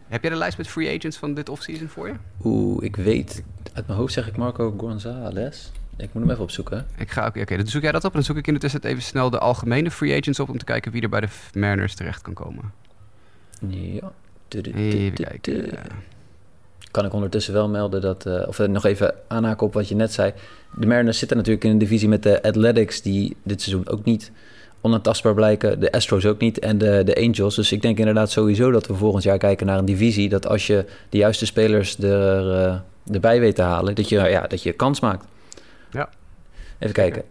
Heb 0.07 0.21
jij 0.21 0.31
de 0.31 0.37
lijst 0.37 0.57
met 0.57 0.67
free 0.67 0.97
agents 0.97 1.17
van 1.17 1.33
dit 1.33 1.49
offseason 1.49 1.87
voor 1.87 2.07
je? 2.07 2.13
Oeh, 2.43 2.83
ik 2.83 2.95
weet... 2.95 3.43
Uit 3.73 3.87
mijn 3.87 3.99
hoofd 3.99 4.13
zeg 4.13 4.27
ik 4.27 4.37
Marco 4.37 4.73
Gonzalez. 4.77 5.71
Ik 5.97 6.09
moet 6.13 6.23
hem 6.23 6.31
even 6.31 6.43
opzoeken. 6.43 6.85
Ik 6.97 7.11
ga 7.11 7.25
ook. 7.25 7.37
Oké, 7.37 7.57
dan 7.57 7.67
zoek 7.67 7.81
jij 7.81 7.91
dat 7.91 8.03
op. 8.03 8.09
En 8.09 8.15
dan 8.15 8.23
zoek 8.23 8.37
ik 8.37 8.47
in 8.47 8.53
de 8.53 8.59
tussentijd 8.59 8.93
even 8.93 9.05
snel 9.05 9.29
de 9.29 9.39
algemene 9.39 9.91
free 9.91 10.17
agents 10.17 10.39
op 10.39 10.49
om 10.49 10.57
te 10.57 10.65
kijken 10.65 10.91
wie 10.91 11.01
er 11.01 11.09
bij 11.09 11.21
de 11.21 11.27
Mariners 11.53 11.95
terecht 11.95 12.21
kan 12.21 12.33
komen. 12.33 12.71
Ja. 13.67 14.11
Even 14.49 15.13
kijken. 15.13 15.71
Kan 16.91 17.05
ik 17.05 17.13
ondertussen 17.13 17.53
wel 17.53 17.69
melden 17.69 18.01
dat, 18.01 18.25
uh, 18.25 18.47
of 18.47 18.67
nog 18.67 18.85
even 18.85 19.15
aanhaken 19.27 19.67
op 19.67 19.73
wat 19.73 19.87
je 19.87 19.95
net 19.95 20.13
zei. 20.13 20.33
De 20.75 20.87
Mariners 20.87 21.17
zitten 21.17 21.37
natuurlijk 21.37 21.65
in 21.65 21.71
een 21.71 21.77
divisie 21.77 22.07
met 22.07 22.23
de 22.23 22.43
Athletics, 22.43 23.01
die 23.01 23.35
dit 23.43 23.61
seizoen 23.61 23.89
ook 23.89 24.05
niet 24.05 24.31
onaantastbaar 24.83 25.33
blijken. 25.33 25.79
De 25.79 25.91
Astros 25.91 26.25
ook 26.25 26.39
niet 26.39 26.59
en 26.59 26.77
de, 26.77 27.01
de 27.05 27.15
Angels. 27.15 27.55
Dus 27.55 27.71
ik 27.71 27.81
denk 27.81 27.97
inderdaad 27.97 28.31
sowieso 28.31 28.71
dat 28.71 28.87
we 28.87 28.93
volgend 28.93 29.23
jaar 29.23 29.37
kijken 29.37 29.65
naar 29.65 29.77
een 29.77 29.85
divisie. 29.85 30.29
Dat 30.29 30.47
als 30.47 30.67
je 30.67 30.85
de 31.09 31.17
juiste 31.17 31.45
spelers 31.45 31.97
er, 31.97 32.45
uh, 32.45 33.13
erbij 33.13 33.39
weet 33.39 33.55
te 33.55 33.61
halen, 33.61 33.95
dat 33.95 34.09
je, 34.09 34.15
ja, 34.15 34.41
dat 34.41 34.63
je 34.63 34.71
kans 34.71 34.99
maakt. 34.99 35.25
Ja. 35.91 36.09
Even 36.79 36.93
kijken. 36.93 37.23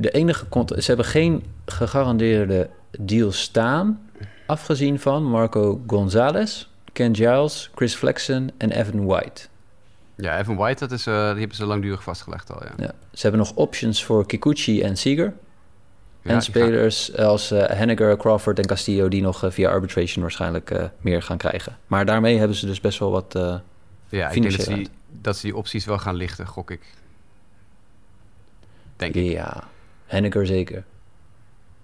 De 0.00 0.10
enige 0.10 0.46
ze 0.66 0.86
hebben 0.86 1.06
geen 1.06 1.44
gegarandeerde 1.66 2.68
deal 2.98 3.32
staan, 3.32 4.10
afgezien 4.46 5.00
van 5.00 5.24
Marco 5.24 5.80
Gonzalez, 5.86 6.66
Ken 6.92 7.16
Giles, 7.16 7.70
Chris 7.74 7.94
Flexen 7.94 8.50
en 8.56 8.70
Evan 8.70 9.06
White. 9.06 9.49
Ja, 10.20 10.38
Evan 10.38 10.56
White, 10.56 10.86
dat 10.88 10.98
is, 10.98 11.06
uh, 11.06 11.14
die 11.30 11.38
hebben 11.38 11.56
ze 11.56 11.66
langdurig 11.66 12.02
vastgelegd 12.02 12.52
al. 12.52 12.62
Ja. 12.64 12.70
ja. 12.76 12.92
Ze 13.12 13.20
hebben 13.22 13.40
nog 13.40 13.52
options 13.54 14.04
voor 14.04 14.26
Kikuchi 14.26 14.82
en 14.82 14.96
Seager. 14.96 15.32
en 16.22 16.42
spelers 16.42 17.16
als 17.16 17.52
uh, 17.52 17.66
Henniger, 17.66 18.16
Crawford 18.16 18.58
en 18.58 18.66
Castillo... 18.66 19.08
die 19.08 19.22
nog 19.22 19.44
uh, 19.44 19.50
via 19.50 19.70
arbitration 19.70 20.22
waarschijnlijk 20.22 20.90
meer 21.00 21.22
gaan 21.22 21.36
krijgen. 21.38 21.76
Maar 21.86 22.04
daarmee 22.06 22.38
hebben 22.38 22.56
ze 22.56 22.66
dus 22.66 22.80
best 22.80 22.98
wel 22.98 23.10
wat 23.10 23.32
ja, 24.08 24.28
ik 24.30 24.42
denk 24.42 24.56
dat 24.56 24.66
ze, 24.66 24.74
die, 24.74 24.88
dat 25.20 25.36
ze 25.36 25.42
die 25.46 25.56
opties 25.56 25.84
wel 25.84 25.98
gaan 25.98 26.14
lichten, 26.14 26.46
gok 26.46 26.70
ik. 26.70 26.80
denk 28.96 29.14
ik. 29.14 29.30
Ja, 29.32 29.64
Henniker 30.06 30.46
zeker. 30.46 30.84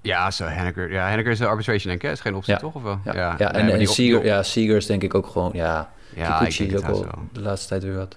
Ja, 0.00 0.30
zo 0.30 0.44
Henniker. 0.44 0.92
Ja, 0.92 1.06
Henniker 1.08 1.32
is 1.32 1.40
een 1.40 1.46
arbitration, 1.46 1.88
denk 1.88 2.02
ik. 2.02 2.06
hè? 2.08 2.14
Is 2.14 2.20
geen 2.20 2.34
optie, 2.34 2.52
Ja. 2.52 2.58
toch? 2.58 2.74
Of 2.74 2.82
wel? 2.82 3.00
Ja, 3.04 3.34
ja, 3.38 3.50
nee, 3.50 3.72
en, 3.72 3.80
op- 3.80 3.86
Seager, 3.86 4.24
ja, 4.24 4.42
Seager 4.42 4.76
is 4.76 4.86
denk 4.86 5.02
ik 5.02 5.14
ook 5.14 5.26
gewoon... 5.26 5.50
Ja, 5.54 5.90
Ja, 6.14 6.38
Kikuchi 6.38 6.66
is 6.66 6.82
ook 6.84 7.06
de 7.32 7.40
laatste 7.40 7.68
tijd 7.68 7.82
weer 7.82 7.96
wat. 7.96 8.16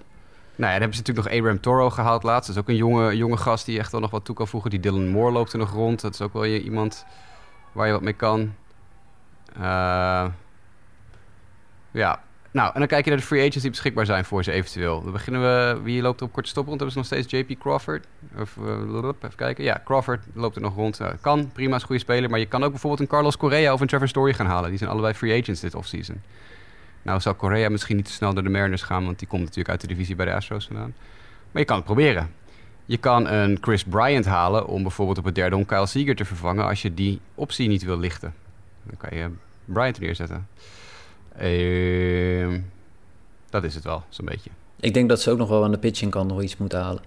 Nou 0.60 0.72
ja, 0.72 0.78
dan 0.78 0.88
hebben 0.88 0.96
ze 0.98 1.02
natuurlijk 1.02 1.26
nog 1.26 1.36
Abraham 1.36 1.60
Toro 1.60 1.90
gehaald 1.90 2.22
laatst. 2.22 2.46
Dat 2.46 2.56
is 2.56 2.62
ook 2.62 2.68
een 2.68 2.76
jonge, 2.76 3.16
jonge 3.16 3.36
gast 3.36 3.66
die 3.66 3.78
echt 3.78 3.92
wel 3.92 4.00
nog 4.00 4.10
wat 4.10 4.24
toe 4.24 4.34
kan 4.34 4.48
voegen. 4.48 4.70
Die 4.70 4.80
Dylan 4.80 5.08
Moore 5.08 5.32
loopt 5.32 5.52
er 5.52 5.58
nog 5.58 5.72
rond. 5.72 6.00
Dat 6.00 6.14
is 6.14 6.20
ook 6.20 6.32
wel 6.32 6.46
iemand 6.46 7.06
waar 7.72 7.86
je 7.86 7.92
wat 7.92 8.02
mee 8.02 8.12
kan. 8.12 8.54
Eh, 9.54 10.26
ja, 11.90 12.20
nou, 12.50 12.70
en 12.72 12.78
dan 12.78 12.88
kijk 12.88 13.04
je 13.04 13.10
naar 13.10 13.18
de 13.18 13.26
free 13.26 13.40
agents 13.40 13.60
die 13.60 13.70
beschikbaar 13.70 14.06
zijn 14.06 14.24
voor 14.24 14.44
ze 14.44 14.52
eventueel. 14.52 15.02
Dan 15.02 15.12
beginnen 15.12 15.42
we, 15.42 15.80
wie 15.82 16.02
loopt 16.02 16.20
er 16.20 16.26
op 16.26 16.32
korte 16.32 16.48
stop 16.48 16.66
rond? 16.66 16.80
Hebben 16.80 16.92
ze 16.92 16.98
nog 16.98 17.24
steeds 17.24 17.48
JP 17.48 17.60
Crawford? 17.60 18.06
Of, 18.38 18.56
lululup, 18.56 19.24
even 19.24 19.36
kijken. 19.36 19.64
Ja, 19.64 19.80
Crawford 19.84 20.26
loopt 20.34 20.56
er 20.56 20.62
nog 20.62 20.74
rond. 20.74 21.00
Eh, 21.00 21.08
kan, 21.20 21.50
prima, 21.52 21.74
is 21.74 21.80
een 21.80 21.86
goede 21.86 22.02
speler. 22.02 22.30
Maar 22.30 22.38
je 22.38 22.46
kan 22.46 22.64
ook 22.64 22.70
bijvoorbeeld 22.70 23.02
een 23.02 23.08
Carlos 23.08 23.36
Correa 23.36 23.72
of 23.72 23.80
een 23.80 23.86
Trevor 23.86 24.08
Story 24.08 24.32
gaan 24.32 24.46
halen. 24.46 24.68
Die 24.68 24.78
zijn 24.78 24.90
allebei 24.90 25.14
free 25.14 25.40
agents 25.40 25.60
dit 25.60 25.74
offseason. 25.74 26.22
Nou 27.02 27.20
zal 27.20 27.36
Correa 27.36 27.68
misschien 27.68 27.96
niet 27.96 28.04
te 28.04 28.12
snel 28.12 28.34
door 28.34 28.42
de 28.42 28.48
Mariners 28.48 28.82
gaan, 28.82 29.04
want 29.04 29.18
die 29.18 29.28
komt 29.28 29.42
natuurlijk 29.42 29.68
uit 29.68 29.80
de 29.80 29.86
divisie 29.86 30.16
bij 30.16 30.26
de 30.26 30.34
Astros 30.34 30.66
vandaan. 30.66 30.94
Maar 31.50 31.62
je 31.62 31.68
kan 31.68 31.76
het 31.76 31.84
proberen. 31.84 32.30
Je 32.84 32.96
kan 32.96 33.28
een 33.28 33.58
Chris 33.60 33.84
Bryant 33.84 34.24
halen 34.24 34.66
om 34.66 34.82
bijvoorbeeld 34.82 35.18
op 35.18 35.24
het 35.24 35.34
derde 35.34 35.56
om 35.56 35.66
Kyle 35.66 35.86
Seager 35.86 36.16
te 36.16 36.24
vervangen 36.24 36.66
als 36.66 36.82
je 36.82 36.94
die 36.94 37.20
optie 37.34 37.68
niet 37.68 37.82
wil 37.82 37.98
lichten. 37.98 38.34
Dan 38.82 38.96
kan 38.96 39.18
je 39.18 39.30
Bryant 39.64 39.96
er 39.96 40.02
neerzetten. 40.02 40.48
Ehm, 41.36 42.60
dat 43.50 43.64
is 43.64 43.74
het 43.74 43.84
wel, 43.84 44.04
zo'n 44.08 44.26
beetje. 44.26 44.50
Ik 44.80 44.94
denk 44.94 45.08
dat 45.08 45.20
ze 45.20 45.30
ook 45.30 45.38
nog 45.38 45.48
wel 45.48 45.64
aan 45.64 45.70
de 45.70 45.78
pitching 45.78 46.10
kan 46.10 46.26
nog 46.26 46.42
iets 46.42 46.56
moeten 46.56 46.80
halen. 46.80 47.02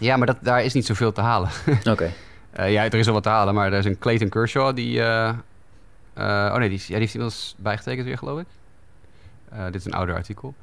Ja, 0.00 0.16
maar 0.16 0.26
dat, 0.26 0.36
daar 0.40 0.64
is 0.64 0.72
niet 0.72 0.86
zoveel 0.86 1.12
te 1.12 1.20
halen. 1.20 1.50
Oké. 1.90 2.12
Eh, 2.50 2.72
ja, 2.72 2.84
er 2.84 2.94
is 2.94 3.04
wel 3.04 3.14
wat 3.14 3.22
te 3.22 3.28
halen, 3.28 3.54
maar 3.54 3.72
er 3.72 3.78
is 3.78 3.84
een 3.84 3.98
Clayton 3.98 4.28
Kershaw 4.28 4.76
die... 4.76 5.02
eh, 5.02 5.28
eh, 5.28 6.50
oh 6.52 6.56
nee, 6.56 6.68
die, 6.68 6.78
ja, 6.78 6.86
die 6.86 6.96
heeft 6.96 7.14
inmiddels 7.14 7.54
bijgetekend 7.58 8.06
weer, 8.06 8.18
geloof 8.18 8.40
ik. 8.40 8.46
Eh, 9.54 9.64
dit 9.64 9.74
is 9.74 9.84
een 9.84 9.92
ouder 9.94 10.14
artikel. 10.14 10.54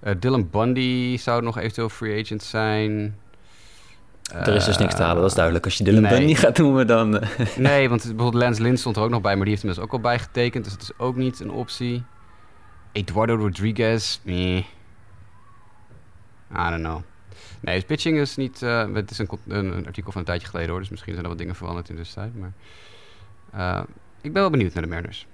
Eh, 0.00 0.14
Dylan 0.18 0.50
Bundy 0.50 1.16
zou 1.16 1.42
nog 1.42 1.58
eventueel 1.58 1.88
free 1.88 2.22
agent 2.22 2.42
zijn. 2.42 3.16
Er 4.32 4.54
is 4.54 4.64
dus 4.64 4.78
niks 4.78 4.94
te 4.94 5.02
halen, 5.02 5.20
dat 5.20 5.30
is 5.30 5.36
duidelijk. 5.36 5.64
Als 5.64 5.76
je 5.78 5.84
Dylan 5.84 6.02
nee. 6.02 6.18
Bundy 6.18 6.34
gaat 6.34 6.58
noemen, 6.58 6.86
dan... 6.86 7.18
eh, 7.18 7.56
Nee, 7.56 7.88
want 7.88 8.02
bijvoorbeeld 8.02 8.42
Lance 8.42 8.62
Lynn 8.62 8.76
stond 8.76 8.96
er 8.96 9.02
ook 9.02 9.10
nog 9.10 9.20
bij, 9.20 9.34
maar 9.34 9.44
die 9.44 9.50
heeft 9.54 9.62
inmiddels 9.62 9.88
ook 9.88 9.94
al 9.96 10.00
bijgetekend. 10.10 10.64
Dus 10.64 10.72
dat 10.72 10.82
is 10.82 10.98
ook 10.98 11.16
niet 11.16 11.40
een 11.40 11.50
optie. 11.50 12.02
Eduardo 12.92 13.34
Rodriguez, 13.34 14.18
meh. 14.22 14.56
I 14.56 14.64
don't 16.70 16.82
know. 16.82 17.00
Nee, 17.60 17.74
dus 17.74 17.84
pitching 17.84 18.18
is 18.18 18.36
niet... 18.36 18.62
eh, 18.62 18.94
het 18.94 19.10
is 19.10 19.18
een, 19.18 19.28
een, 19.48 19.76
een 19.76 19.86
artikel 19.86 20.12
van 20.12 20.20
een 20.20 20.26
tijdje 20.26 20.48
geleden 20.48 20.70
hoor, 20.70 20.80
dus 20.80 20.88
misschien 20.88 21.12
zijn 21.12 21.24
er 21.24 21.30
wat 21.30 21.38
dingen 21.38 21.54
veranderd 21.54 21.88
in 21.88 21.96
de 21.96 22.02
tijd. 22.14 22.32
Maar 22.38 22.52
eh, 23.52 23.82
ik 24.20 24.32
ben 24.32 24.42
wel 24.42 24.50
benieuwd 24.50 24.72
naar 24.74 24.82
de 24.82 24.88
Mariners. 24.88 25.26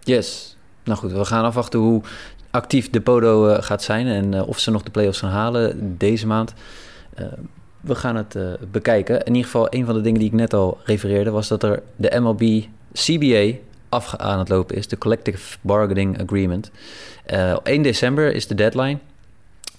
Yes. 0.00 0.56
Nou 0.84 0.98
goed, 0.98 1.12
we 1.12 1.24
gaan 1.24 1.44
afwachten 1.44 1.80
hoe 1.80 2.02
actief 2.50 2.90
de 2.90 3.00
Podo 3.00 3.48
eh, 3.48 3.62
gaat 3.62 3.82
zijn 3.82 4.06
en 4.06 4.34
eh, 4.34 4.48
of 4.48 4.58
ze 4.58 4.70
nog 4.70 4.82
de 4.82 4.90
playoffs 4.90 5.18
gaan 5.18 5.30
halen 5.30 5.94
deze 5.98 6.26
maand. 6.26 6.54
Eh, 7.14 7.26
we 7.80 7.94
gaan 7.94 8.16
het 8.16 8.36
bekijken. 8.70 9.20
In 9.20 9.34
ieder 9.34 9.50
geval, 9.50 9.66
een 9.70 9.84
van 9.84 9.94
de 9.94 10.00
dingen 10.00 10.18
die 10.18 10.28
ik 10.28 10.34
net 10.34 10.54
al 10.54 10.78
refereerde 10.84 11.30
was 11.30 11.48
dat 11.48 11.62
er 11.62 11.82
de 11.96 12.20
MLB 12.20 12.64
CBA 12.92 13.58
af 13.88 14.16
aan 14.16 14.38
het 14.38 14.48
lopen 14.48 14.76
is, 14.76 14.88
de 14.88 14.98
Collective 14.98 15.58
Bargaining 15.60 16.22
Agreement. 16.22 16.70
Eh, 17.24 17.56
1 17.62 17.82
december 17.82 18.34
is 18.34 18.46
de 18.46 18.54
deadline. 18.54 18.98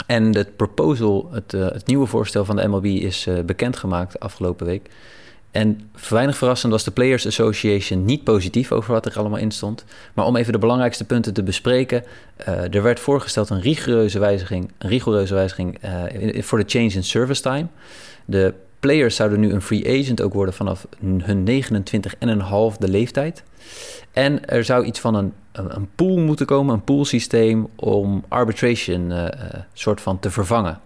En 0.06 0.36
het 0.36 0.56
proposal, 0.56 1.30
het, 1.32 1.52
het 1.52 1.88
nieuwe 1.88 2.06
voorstel 2.06 2.45
van 2.45 2.56
de 2.56 2.68
MLB 2.68 2.86
is 2.86 3.28
bekendgemaakt 3.45 4.20
afgelopen 4.20 4.66
week. 4.66 4.89
En 5.52 5.89
weinig 6.10 6.38
verrassend 6.38 6.72
was 6.72 6.84
de 6.84 6.91
Players 6.91 7.28
Association 7.28 8.06
niet 8.06 8.24
positief 8.24 8.72
over 8.72 8.93
wat 8.93 9.06
er 9.06 9.18
allemaal 9.18 9.39
in 9.39 9.52
stond. 9.52 9.86
Maar 10.14 10.26
om 10.26 10.36
even 10.36 10.54
de 10.54 10.60
belangrijkste 10.60 11.06
punten 11.06 11.34
te 11.34 11.43
bespreken. 11.43 12.04
eh, 12.36 12.74
er 12.74 12.84
werd 12.84 12.99
voorgesteld 12.99 13.49
een 13.49 13.62
rigoureuze 13.62 14.20
wijziging, 14.20 14.72
een 14.78 14.89
rigoureuze 14.89 15.34
wijziging 15.34 15.78
eh, 15.82 16.43
voor 16.43 16.58
de 16.58 16.64
change 16.68 16.89
in 16.89 17.04
service 17.04 17.41
time. 17.41 17.68
De 18.26 18.54
players 18.80 19.16
zouden 19.16 19.39
nu 19.39 19.52
een 19.52 19.62
free 19.62 19.99
agent 19.99 20.22
ook 20.22 20.34
worden 20.34 20.54
vanaf 20.54 20.88
hun 20.99 21.64
29,5 21.64 22.78
de 22.78 22.89
leeftijd. 22.89 23.43
En 24.12 24.47
er 24.47 24.64
zou 24.64 24.86
iets 24.86 24.99
van 24.99 25.16
een, 25.16 25.34
een, 25.52 25.89
pool 25.95 26.18
moeten 26.18 26.45
komen, 26.45 26.74
een 26.74 26.84
poolsysteem 26.84 27.68
om 27.76 28.24
arbitration 28.28 29.12
eh, 29.12 29.60
soort 29.74 30.02
van 30.02 30.20
te 30.20 30.32
vervangen. 30.32 30.80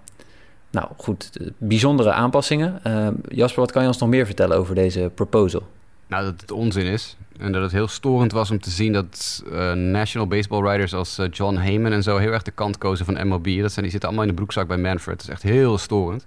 Nou 0.75 0.87
goed, 0.97 1.29
eh, 1.41 1.47
bijzondere 1.57 2.11
aanpassingen. 2.11 2.83
Eh, 2.83 3.07
Jasper, 3.27 3.59
wat 3.59 3.71
kan 3.71 3.81
je 3.81 3.87
ons 3.87 3.97
nog 3.97 4.09
meer 4.09 4.25
vertellen 4.25 4.57
over 4.57 4.75
deze 4.75 5.11
proposal? 5.15 5.63
Nou, 6.07 6.23
dat 6.23 6.41
het 6.41 6.51
onzin 6.51 6.85
is. 6.85 7.17
En 7.39 7.51
dat 7.51 7.61
het 7.61 7.71
heel 7.71 7.87
storend 7.87 8.31
was 8.31 8.51
om 8.51 8.59
te 8.59 8.69
zien 8.69 8.93
dat 8.93 9.43
eh, 9.51 9.73
national 9.73 10.27
baseball 10.27 10.61
writers 10.61 10.93
als 10.93 11.19
John 11.31 11.55
Heyman 11.55 11.91
en 11.91 12.03
zo 12.03 12.17
heel 12.17 12.31
erg 12.31 12.41
de 12.41 12.51
kant 12.51 12.77
kozen 12.77 13.05
van 13.05 13.27
MLB. 13.27 13.61
Dat 13.61 13.71
zijn, 13.71 13.81
die 13.81 13.91
zitten 13.91 14.01
allemaal 14.01 14.21
in 14.21 14.29
de 14.29 14.35
broekzak 14.35 14.67
bij 14.67 14.77
Manfred. 14.77 15.17
Dat 15.17 15.27
is 15.27 15.33
echt 15.33 15.43
heel 15.43 15.77
storend. 15.77 16.25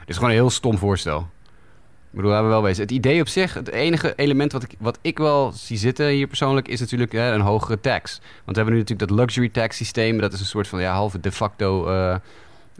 Het 0.00 0.08
is 0.08 0.14
gewoon 0.14 0.30
een 0.30 0.36
heel 0.36 0.50
stom 0.50 0.78
voorstel. 0.78 1.18
Ik 2.10 2.16
bedoel, 2.16 2.30
laten 2.30 2.46
we 2.46 2.52
wel 2.52 2.62
wezen. 2.62 2.82
Het 2.82 2.92
idee 2.92 3.20
op 3.20 3.28
zich, 3.28 3.54
het 3.54 3.70
enige 3.70 4.12
element 4.16 4.52
wat 4.52 4.62
ik, 4.62 4.74
wat 4.78 4.98
ik 5.02 5.18
wel 5.18 5.52
zie 5.52 5.76
zitten 5.76 6.08
hier 6.08 6.26
persoonlijk, 6.26 6.68
is 6.68 6.80
natuurlijk 6.80 7.12
hè, 7.12 7.32
een 7.32 7.40
hogere 7.40 7.80
tax. 7.80 8.18
Want 8.18 8.56
we 8.56 8.62
hebben 8.62 8.72
nu 8.72 8.78
natuurlijk 8.78 9.08
dat 9.08 9.18
luxury 9.18 9.48
tax 9.48 9.76
systeem. 9.76 10.20
Dat 10.20 10.32
is 10.32 10.40
een 10.40 10.46
soort 10.46 10.68
van 10.68 10.80
ja, 10.80 10.92
halve 10.92 11.20
de 11.20 11.32
facto 11.32 11.86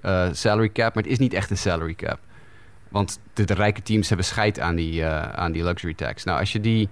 eh, 0.02 0.28
salary 0.32 0.68
cap. 0.68 0.94
Maar 0.94 1.02
het 1.02 1.12
is 1.12 1.18
niet 1.18 1.32
echt 1.32 1.50
een 1.50 1.58
salary 1.58 1.94
cap. 1.94 2.18
Want 2.88 3.18
de, 3.32 3.54
rijke 3.54 3.82
teams 3.82 4.08
hebben 4.08 4.26
scheid 4.26 4.60
aan 4.60 4.74
die, 4.74 5.04
eh, 5.04 5.28
aan 5.28 5.52
die 5.52 5.64
luxury 5.64 5.94
tax. 5.94 6.24
Nou, 6.24 6.38
als 6.38 6.52
je 6.52 6.60
die, 6.60 6.88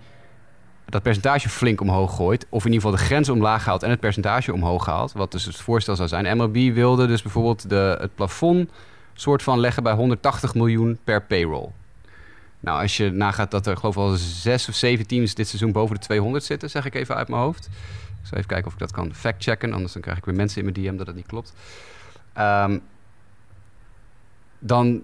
dat 0.85 1.03
percentage 1.03 1.49
flink 1.49 1.81
omhoog 1.81 2.17
gooit... 2.17 2.47
of 2.49 2.65
in 2.65 2.73
ieder 2.73 2.83
geval 2.89 2.99
de 2.99 3.05
grens 3.05 3.29
omlaag 3.29 3.65
haalt 3.65 3.83
en 3.83 3.91
het 3.91 4.01
percentage 4.01 4.53
omhoog 4.53 4.87
haalt... 4.87 5.13
wat 5.13 5.33
dus 5.33 5.45
het 5.45 5.57
voorstel 5.57 5.97
zou 5.97 6.09
zijn. 6.09 6.37
MLB 6.37 6.75
wilde 6.75 7.07
dus 7.07 7.23
bijvoorbeeld 7.23 7.69
de, 7.69 7.97
het 8.01 8.15
plafond 8.15 8.71
soort 9.15 9.43
van 9.43 9.61
leggen 9.61 9.83
bij 9.83 9.93
180 9.93 10.55
miljoen 10.55 10.99
per 11.05 11.23
payroll. 11.23 11.69
Nou, 12.61 12.83
als 12.83 12.97
je 12.97 13.11
nagaat 13.11 13.51
dat 13.51 13.67
er 13.67 13.77
geloof 13.77 13.97
ik 13.97 14.01
wel 14.01 14.17
zes 14.17 14.69
of 14.69 14.75
zeven 14.75 15.07
teams 15.07 15.35
dit 15.35 15.49
seizoen 15.49 15.73
boven 15.73 15.95
de 15.95 16.01
200 16.01 16.45
zitten... 16.45 16.71
zeg 16.71 16.85
ik 16.85 16.95
even 16.95 17.17
uit 17.17 17.29
mijn 17.29 17.43
hoofd. 17.43 17.67
Ik 17.67 18.33
zal 18.33 18.39
even 18.39 18.51
kijken 18.51 18.67
of 18.67 18.73
ik 18.73 18.79
dat 18.79 18.93
kan 18.93 19.15
factchecken. 19.15 19.73
Anders 19.73 19.93
dan 19.93 20.03
krijg 20.03 20.19
ik 20.19 20.25
weer 20.25 20.35
mensen 20.35 20.59
in 20.59 20.73
mijn 20.73 20.87
DM 20.87 20.97
dat 20.97 21.07
het 21.07 21.17
niet 21.17 21.27
klopt. 21.27 21.53
Ehm, 22.33 22.79
dan 24.67 25.03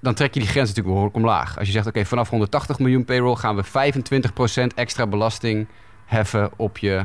dan 0.00 0.14
trek 0.14 0.34
je 0.34 0.40
die 0.40 0.48
grens 0.48 0.68
natuurlijk 0.68 0.94
behoorlijk 0.94 1.16
omlaag. 1.16 1.58
Als 1.58 1.66
je 1.66 1.72
zegt, 1.72 1.86
oké, 1.86 2.04
vanaf 2.04 2.30
180 2.30 2.78
miljoen 2.78 3.04
payroll 3.04 3.34
gaan 3.34 3.56
we 3.56 3.64
25% 3.64 4.74
extra 4.74 5.06
belasting 5.06 5.66
heffen 6.06 6.50
op 6.56 6.78
je, 6.78 7.04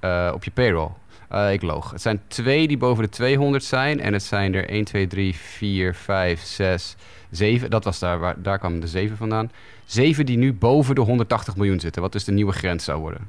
eh, 0.00 0.30
op 0.34 0.44
je 0.44 0.50
payroll. 0.50 0.90
Eh, 1.28 1.52
ik 1.52 1.62
loog. 1.62 1.90
Het 1.90 2.02
zijn 2.02 2.20
twee 2.28 2.68
die 2.68 2.76
boven 2.76 3.02
de 3.02 3.08
200 3.08 3.64
zijn. 3.64 4.00
En 4.00 4.12
het 4.12 4.22
zijn 4.22 4.54
er 4.54 4.70
1, 4.70 4.84
2, 4.84 5.06
3, 5.06 5.34
4, 5.36 5.94
5, 5.94 6.42
6, 6.42 6.96
7. 7.30 7.70
Dat 7.70 7.84
was 7.84 7.98
daar, 7.98 8.18
waar, 8.18 8.42
daar 8.42 8.58
kwamen 8.58 8.80
de 8.80 8.86
7 8.86 9.16
vandaan. 9.16 9.50
Zeven 9.84 10.26
die 10.26 10.36
nu 10.36 10.52
boven 10.52 10.94
de 10.94 11.00
180 11.00 11.56
miljoen 11.56 11.80
zitten. 11.80 12.02
Wat 12.02 12.12
dus 12.12 12.24
de 12.24 12.32
nieuwe 12.32 12.52
grens 12.52 12.84
zou 12.84 13.00
worden. 13.00 13.28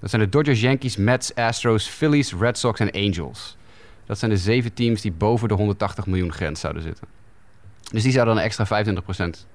Dat 0.00 0.10
zijn 0.10 0.22
de 0.22 0.28
Dodgers, 0.28 0.60
Yankees, 0.60 0.96
Mets, 0.96 1.34
Astros, 1.34 1.86
Phillies, 1.86 2.34
Red 2.34 2.58
Sox 2.58 2.80
en 2.80 2.90
Angels. 2.90 3.56
Dat 4.06 4.18
zijn 4.18 4.30
de 4.30 4.36
zeven 4.36 4.74
teams 4.74 5.00
die 5.00 5.12
boven 5.12 5.48
de 5.48 5.54
180 5.54 6.06
miljoen 6.06 6.32
grens 6.32 6.60
zouden 6.60 6.82
zitten. 6.82 7.06
Dus 7.92 8.02
die 8.02 8.12
zouden 8.12 8.34
dan 8.34 8.42
een 8.42 8.50
extra 8.50 8.84
25% 9.44 9.46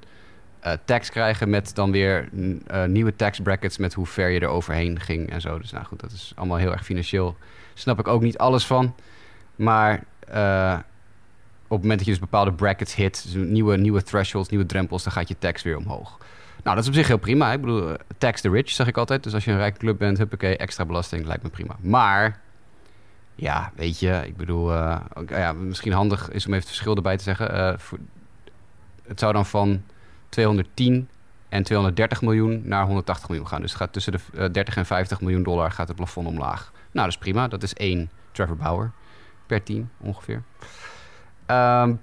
eh, 0.60 0.74
tax 0.86 1.10
krijgen 1.10 1.50
met 1.50 1.76
dan 1.76 1.92
weer 1.92 2.30
eh, 2.68 2.86
nieuwe 2.86 3.16
tax 3.16 3.40
brackets 3.40 3.78
met 3.78 3.94
hoe 3.94 4.06
ver 4.06 4.30
je 4.30 4.40
er 4.40 4.48
overheen 4.48 5.00
ging 5.00 5.30
en 5.30 5.42
zo. 5.42 5.60
Dus 5.60 5.72
nou 5.72 5.86
goed, 5.86 6.00
dat 6.00 6.12
is 6.12 6.32
allemaal 6.36 6.58
heel 6.58 6.72
erg 6.72 6.86
financieel. 6.86 7.38
Snap 7.74 8.00
ik 8.00 8.08
ook 8.08 8.22
niet 8.22 8.38
alles 8.38 8.66
van. 8.66 8.96
Maar 9.56 10.04
eh, 10.28 10.78
op 11.64 11.70
het 11.70 11.82
moment 11.82 11.98
dat 11.98 12.06
je 12.06 12.12
dus 12.12 12.20
bepaalde 12.20 12.54
brackets 12.54 12.96
hit, 12.96 13.24
dus 13.24 13.34
nieuwe, 13.34 13.78
nieuwe 13.78 14.04
thresholds, 14.04 14.50
nieuwe 14.50 14.66
drempels, 14.66 15.04
dan 15.04 15.12
gaat 15.12 15.28
je 15.28 15.38
tax 15.38 15.64
weer 15.64 15.78
omhoog. 15.78 16.18
Nou, 16.64 16.76
dat 16.76 16.84
is 16.84 16.88
op 16.88 16.96
zich 16.96 17.08
heel 17.08 17.18
prima. 17.18 17.54
Ik 17.54 17.62
bedoel, 17.62 17.96
tax 18.18 18.42
the 18.42 18.50
rich, 18.50 18.70
zeg 18.70 18.88
ik 18.88 18.98
altijd. 18.98 19.24
Dus 19.24 19.34
als 19.34 19.46
je 19.46 19.52
een 19.52 19.58
rijke 19.58 19.78
club 19.78 19.98
bent, 19.98 20.18
huppakee, 20.18 20.58
extra 20.58 20.86
belasting, 20.86 21.26
lijkt 21.26 21.44
me 21.44 21.50
prima. 21.50 21.76
Maar, 21.80 22.40
ja, 23.40 23.72
weet 23.76 24.00
je, 24.00 24.22
ik 24.26 24.38
bedoel, 24.38 24.74
eh, 24.74 25.00
ja, 25.28 25.54
misschien 25.54 25.92
handig 25.92 26.30
is 26.30 26.46
om 26.46 26.54
even 26.54 26.54
het 26.54 26.66
verschil 26.66 26.96
erbij 26.96 27.18
te 27.18 27.24
zeggen. 27.24 27.54
Eh, 27.54 27.74
het 29.08 29.20
zou 29.20 29.34
dan 29.34 29.46
van 29.46 29.84
210 30.30 31.10
en 31.50 31.64
230 31.64 32.22
miljoen 32.22 32.62
naar 32.64 32.86
180 32.86 33.30
miljoen 33.30 33.48
gaan. 33.48 33.62
Dus 33.62 33.72
het 33.72 33.80
gaat 33.80 33.94
tussen 33.94 34.12
de 34.12 34.20
eh, 34.34 34.52
30 34.52 34.76
en 34.76 34.86
50 34.86 35.22
miljoen 35.22 35.44
dollar 35.44 35.72
gaat 35.72 35.88
het 35.88 35.98
plafond 35.98 36.28
omlaag. 36.28 36.72
Nou, 36.74 37.06
dat 37.06 37.08
is 37.08 37.18
prima. 37.18 37.48
Dat 37.48 37.64
is 37.64 37.74
één 37.74 38.10
Trevor 38.32 38.56
Bauer 38.56 38.92
per 39.46 39.64
team 39.64 39.90
ongeveer. 39.98 40.44
Ehm, 41.46 41.94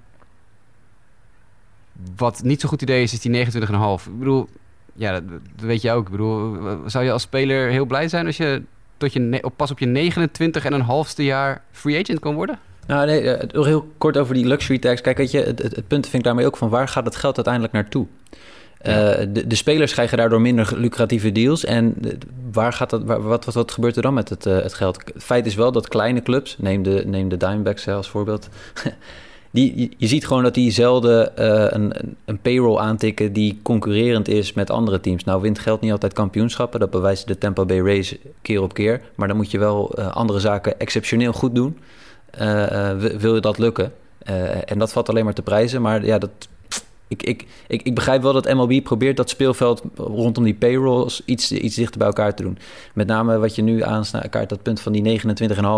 wat 2.15 2.43
niet 2.43 2.61
zo'n 2.61 2.69
goed 2.69 2.81
idee 2.81 3.03
is, 3.03 3.13
is 3.13 3.19
die 3.19 3.31
29,5. 3.31 4.07
Ik 4.07 4.19
bedoel, 4.19 4.49
ja, 4.93 5.11
dat, 5.11 5.29
dat 5.29 5.41
weet 5.55 5.81
je 5.81 5.91
ook. 5.91 6.05
Ik 6.05 6.11
bedoel, 6.11 6.57
zou 6.89 7.05
je 7.05 7.11
als 7.11 7.21
speler 7.21 7.69
heel 7.69 7.85
blij 7.85 8.07
zijn 8.07 8.25
als 8.25 8.37
je 8.37 8.63
tot 8.97 9.13
je 9.13 9.39
op, 9.41 9.53
pas 9.55 9.71
op 9.71 9.79
je 9.79 9.85
29 9.85 10.65
en 10.65 10.73
een 10.73 10.81
halfste 10.81 11.23
jaar 11.23 11.61
free 11.71 11.99
agent 11.99 12.19
kan 12.19 12.35
worden? 12.35 12.59
Nou, 12.87 13.05
nee, 13.05 13.37
nog 13.51 13.65
heel 13.65 13.87
kort 13.97 14.17
over 14.17 14.33
die 14.33 14.45
luxury 14.45 14.79
tax. 14.79 15.01
Kijk, 15.01 15.17
weet 15.17 15.31
je, 15.31 15.41
het, 15.41 15.61
het, 15.61 15.75
het, 15.75 15.87
punt 15.87 16.03
vind 16.03 16.15
ik 16.15 16.23
daarmee 16.23 16.45
ook 16.45 16.57
van 16.57 16.69
waar 16.69 16.87
gaat 16.87 17.05
het 17.05 17.15
geld 17.15 17.35
uiteindelijk 17.35 17.73
naartoe? 17.73 18.05
Ja. 18.81 19.19
Uh, 19.19 19.27
de, 19.29 19.47
de, 19.47 19.55
spelers 19.55 19.91
krijgen 19.91 20.17
daardoor 20.17 20.41
minder 20.41 20.73
lucratieve 20.75 21.31
deals. 21.31 21.65
En 21.65 21.95
waar 22.51 22.73
gaat 22.73 22.89
dat, 22.89 23.03
waar, 23.03 23.21
wat, 23.21 23.45
wat, 23.45 23.53
wat 23.53 23.71
gebeurt 23.71 23.95
er 23.95 24.01
dan 24.01 24.13
met 24.13 24.29
het, 24.29 24.45
uh, 24.45 24.61
het 24.61 24.73
geld? 24.73 25.01
Het 25.13 25.23
feit 25.23 25.45
is 25.45 25.55
wel 25.55 25.71
dat 25.71 25.87
kleine 25.87 26.21
clubs, 26.21 26.55
neem 26.59 26.83
de, 26.83 27.03
neem 27.05 27.29
de 27.29 27.37
Diamondbacks 27.37 27.87
als 27.87 28.09
voorbeeld... 28.09 28.49
Die, 29.51 29.95
je 29.97 30.07
ziet 30.07 30.27
gewoon 30.27 30.43
dat 30.43 30.53
die 30.53 30.71
zelden 30.71 31.31
uh, 31.39 31.65
een, 31.69 31.93
een 32.25 32.39
payroll 32.39 32.77
aantikken 32.77 33.33
die 33.33 33.59
concurrerend 33.61 34.27
is 34.27 34.53
met 34.53 34.69
andere 34.69 34.99
teams. 34.99 35.23
Nou 35.23 35.41
wint 35.41 35.59
geld 35.59 35.81
niet 35.81 35.91
altijd 35.91 36.13
kampioenschappen, 36.13 36.79
dat 36.79 36.89
bewijst 36.89 37.27
de 37.27 37.37
Tampa 37.37 37.65
Bay 37.65 37.81
Rays 37.81 38.15
keer 38.41 38.61
op 38.61 38.73
keer. 38.73 39.01
Maar 39.15 39.27
dan 39.27 39.37
moet 39.37 39.51
je 39.51 39.59
wel 39.59 39.99
uh, 39.99 40.15
andere 40.15 40.39
zaken 40.39 40.79
exceptioneel 40.79 41.33
goed 41.33 41.55
doen, 41.55 41.77
uh, 42.41 42.91
wil 42.97 43.35
je 43.35 43.41
dat 43.41 43.57
lukken. 43.57 43.93
en 44.65 44.79
dat 44.79 44.91
valt 44.91 45.09
alleen 45.09 45.25
maar 45.25 45.33
te 45.33 45.41
prijzen, 45.41 45.81
maar 45.81 46.05
ja, 46.05 46.17
dat 46.17 46.47
ik, 47.07 47.23
ik, 47.23 47.45
ik, 47.67 47.81
ik, 47.81 47.95
begrijp 47.95 48.21
wel 48.21 48.33
dat 48.33 48.53
MLB 48.53 48.83
probeert 48.83 49.17
dat 49.17 49.29
speelveld 49.29 49.81
rondom 49.95 50.43
die 50.43 50.53
payrolls 50.53 51.21
iets, 51.25 51.51
iets 51.51 51.75
dichter 51.75 51.97
bij 51.97 52.07
elkaar 52.07 52.35
te 52.35 52.43
doen. 52.43 52.57
Met 52.93 53.07
name 53.07 53.37
wat 53.37 53.55
je 53.55 53.61
nu 53.61 53.83
aankaart, 53.83 54.49
dat 54.49 54.63
punt 54.63 54.79
van 54.81 54.91
die 54.91 55.21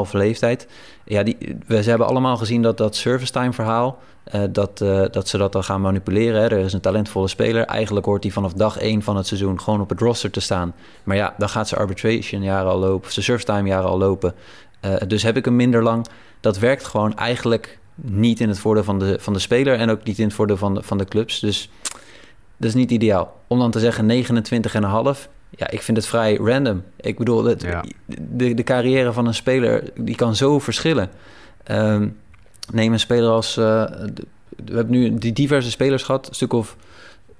29,5 0.05 0.11
leeftijd. 0.11 0.67
Ja, 1.03 1.23
die, 1.23 1.37
we, 1.67 1.83
ze 1.83 1.89
hebben 1.89 2.07
allemaal 2.07 2.37
gezien 2.37 2.61
dat 2.61 2.77
dat 2.77 2.95
service 2.95 3.31
time 3.31 3.53
verhaal, 3.53 3.99
uh, 4.35 4.41
dat, 4.49 4.81
uh, 4.81 5.03
dat 5.11 5.27
ze 5.27 5.37
dat 5.37 5.51
dan 5.51 5.63
gaan 5.63 5.81
manipuleren. 5.81 6.41
Er 6.41 6.51
is 6.51 6.73
een 6.73 6.79
talentvolle 6.79 7.27
speler. 7.27 7.65
Eigenlijk 7.65 8.05
hoort 8.05 8.23
hij 8.23 8.31
vanaf 8.31 8.53
dag 8.53 8.77
1 8.77 9.01
van 9.01 9.17
het 9.17 9.27
seizoen 9.27 9.61
gewoon 9.61 9.81
op 9.81 9.89
het 9.89 9.99
roster 9.99 10.31
te 10.31 10.39
staan. 10.39 10.73
Maar 11.03 11.15
ja, 11.15 11.33
dan 11.37 11.49
gaat 11.49 11.67
ze 11.67 11.75
arbitration 11.75 12.41
jaren 12.41 12.71
al 12.71 12.79
lopen, 12.79 13.11
zijn 13.11 13.25
service 13.25 13.45
time 13.45 13.69
jaren 13.69 13.89
al 13.89 13.97
lopen. 13.97 14.33
Uh, 14.85 14.93
dus 15.07 15.23
heb 15.23 15.37
ik 15.37 15.45
hem 15.45 15.55
minder 15.55 15.83
lang. 15.83 16.05
Dat 16.39 16.57
werkt 16.57 16.85
gewoon 16.85 17.17
eigenlijk 17.17 17.79
niet 18.01 18.39
in 18.39 18.49
het 18.49 18.59
voordeel 18.59 18.83
van 18.83 18.99
de, 18.99 19.17
van 19.19 19.33
de 19.33 19.39
speler 19.39 19.79
en 19.79 19.89
ook 19.89 20.03
niet 20.03 20.17
in 20.17 20.25
het 20.25 20.33
voordeel 20.33 20.57
van 20.57 20.73
de, 20.73 20.83
van 20.83 20.97
de 20.97 21.05
clubs. 21.05 21.39
Dus 21.39 21.69
dat 22.57 22.69
is 22.69 22.73
niet 22.73 22.91
ideaal. 22.91 23.41
Om 23.47 23.59
dan 23.59 23.71
te 23.71 23.79
zeggen 23.79 24.23
29,5, 24.23 25.29
ja, 25.49 25.69
ik 25.69 25.81
vind 25.81 25.97
het 25.97 26.05
vrij 26.05 26.35
random. 26.35 26.83
Ik 26.95 27.17
bedoel, 27.17 27.43
het, 27.43 27.61
ja. 27.61 27.83
de, 28.05 28.53
de 28.53 28.63
carrière 28.63 29.13
van 29.13 29.27
een 29.27 29.33
speler 29.33 29.83
die 29.95 30.15
kan 30.15 30.35
zo 30.35 30.59
verschillen. 30.59 31.09
Um, 31.71 32.17
neem 32.71 32.93
een 32.93 32.99
speler 32.99 33.29
als. 33.29 33.57
Uh, 33.57 33.85
de, 34.13 34.25
we 34.65 34.75
hebben 34.75 34.95
nu 34.95 35.17
die 35.17 35.33
diverse 35.33 35.71
spelers 35.71 36.03
gehad, 36.03 36.27
een 36.27 36.35
stuk 36.35 36.53
of 36.53 36.75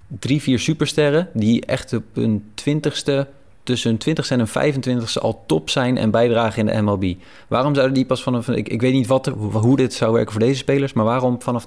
drie, 0.07 0.41
vier 0.41 0.60
supersterren, 0.60 1.30
die 1.34 1.66
echt 1.66 1.93
op 1.93 2.03
hun 2.14 2.51
twintigste 2.53 3.28
tussen 3.70 3.97
hun 3.99 4.15
20ste 4.17 4.30
en 4.30 4.39
hun 4.39 4.84
25ste 4.84 5.22
al 5.22 5.43
top 5.45 5.70
zijn 5.70 5.97
en 5.97 6.11
bijdragen 6.11 6.59
in 6.59 6.76
de 6.76 6.82
MLB. 6.82 7.13
Waarom 7.47 7.74
zouden 7.76 7.95
die 7.95 8.05
pas 8.05 8.24
vanaf... 8.24 8.47
Ik, 8.47 8.70
ik 8.70 8.82
weet 8.82 8.93
niet 8.93 9.07
wat, 9.07 9.26
hoe 9.51 9.76
dit 9.78 9.93
zou 9.93 10.13
werken 10.13 10.32
voor 10.32 10.41
deze 10.41 10.57
spelers... 10.57 10.93
maar 10.93 11.05
waarom 11.05 11.41
vanaf 11.41 11.65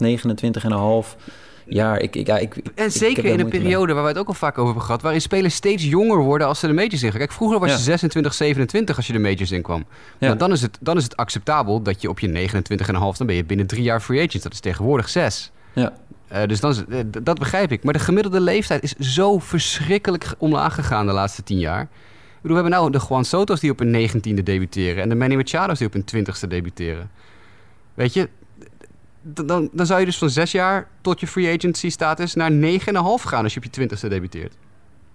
29,5 1.07 1.17
jaar? 1.65 2.01
Ik, 2.01 2.17
ik, 2.17 2.27
ja, 2.27 2.39
ik, 2.39 2.57
en 2.75 2.91
zeker 2.91 3.25
in 3.25 3.41
een 3.41 3.49
periode 3.49 3.87
mee. 3.87 3.95
waar 3.95 4.03
we 4.03 4.09
het 4.09 4.19
ook 4.19 4.29
al 4.29 4.35
vaak 4.35 4.53
over 4.53 4.65
hebben 4.65 4.83
gehad... 4.83 5.03
waarin 5.03 5.21
spelers 5.21 5.55
steeds 5.55 5.85
jonger 5.85 6.19
worden 6.19 6.47
als 6.47 6.59
ze 6.59 6.67
de 6.67 6.73
majors 6.73 7.03
ingaan. 7.03 7.19
Kijk, 7.19 7.33
vroeger 7.33 7.59
was 7.59 7.71
je 7.71 7.77
ja. 7.77 7.83
26, 7.83 8.35
27 8.35 8.97
als 8.97 9.07
je 9.07 9.13
de 9.13 9.19
majors 9.19 9.51
inkwam. 9.51 9.85
Ja. 10.19 10.27
Nou, 10.27 10.39
dan, 10.39 10.53
is 10.53 10.63
het, 10.63 10.79
dan 10.81 10.97
is 10.97 11.05
het 11.05 11.17
acceptabel 11.17 11.83
dat 11.83 12.01
je 12.01 12.09
op 12.09 12.19
je 12.19 12.49
29,5... 12.49 12.93
dan 12.93 13.27
ben 13.27 13.35
je 13.35 13.45
binnen 13.45 13.67
drie 13.67 13.83
jaar 13.83 14.01
free 14.01 14.27
agent. 14.27 14.43
Dat 14.43 14.53
is 14.53 14.61
tegenwoordig 14.61 15.09
zes. 15.09 15.51
Ja. 15.73 15.93
Uh, 16.33 16.47
dus 16.47 16.61
dan 16.61 16.85
uh, 16.89 16.99
dat 17.23 17.39
begrijp 17.39 17.73
ik. 17.73 17.85
Maar 17.85 17.93
de 17.93 17.99
gemiddelde 17.99 18.41
leeftijd 18.41 18.83
is 18.83 18.95
zo 18.97 19.39
verschrikkelijk 19.39 20.35
omlaag 20.39 20.75
gegaan 20.75 21.07
de 21.07 21.13
laatste 21.13 21.43
tien 21.43 21.59
jaar. 21.59 21.83
Ik 21.83 22.49
bedoel, 22.49 22.57
we 22.57 22.63
hebben 22.63 22.81
nou 22.81 22.91
de 22.91 23.07
Juan 23.09 23.25
Soto's 23.25 23.61
die 23.61 23.71
op 23.71 23.79
hun 23.79 23.91
negentiende 23.91 24.43
debuteren... 24.43 25.03
en 25.03 25.09
de 25.09 25.15
Manny 25.15 25.37
Machado's 25.37 25.79
die 25.79 25.87
op 25.87 25.93
hun 25.93 26.05
twintigste 26.05 26.47
debuteren. 26.47 27.11
Weet 27.95 28.15
je, 28.15 28.29
dan, 29.23 29.71
dan 29.73 29.87
zou 29.87 30.01
je 30.01 30.07
dus 30.07 30.19
van 30.19 30.31
zes 30.31 30.53
jaar 30.53 30.89
tot 31.01 31.21
je 31.21 31.27
free 31.27 31.57
agency 31.57 31.91
status... 31.91 32.35
naar 32.35 32.51
negen 32.51 32.89
en 32.89 32.95
een 32.95 33.03
half 33.03 33.23
gaan 33.23 33.43
als 33.43 33.53
je 33.53 33.59
op 33.59 33.65
je 33.65 33.71
twintigste 33.71 34.09
debuteert. 34.09 34.55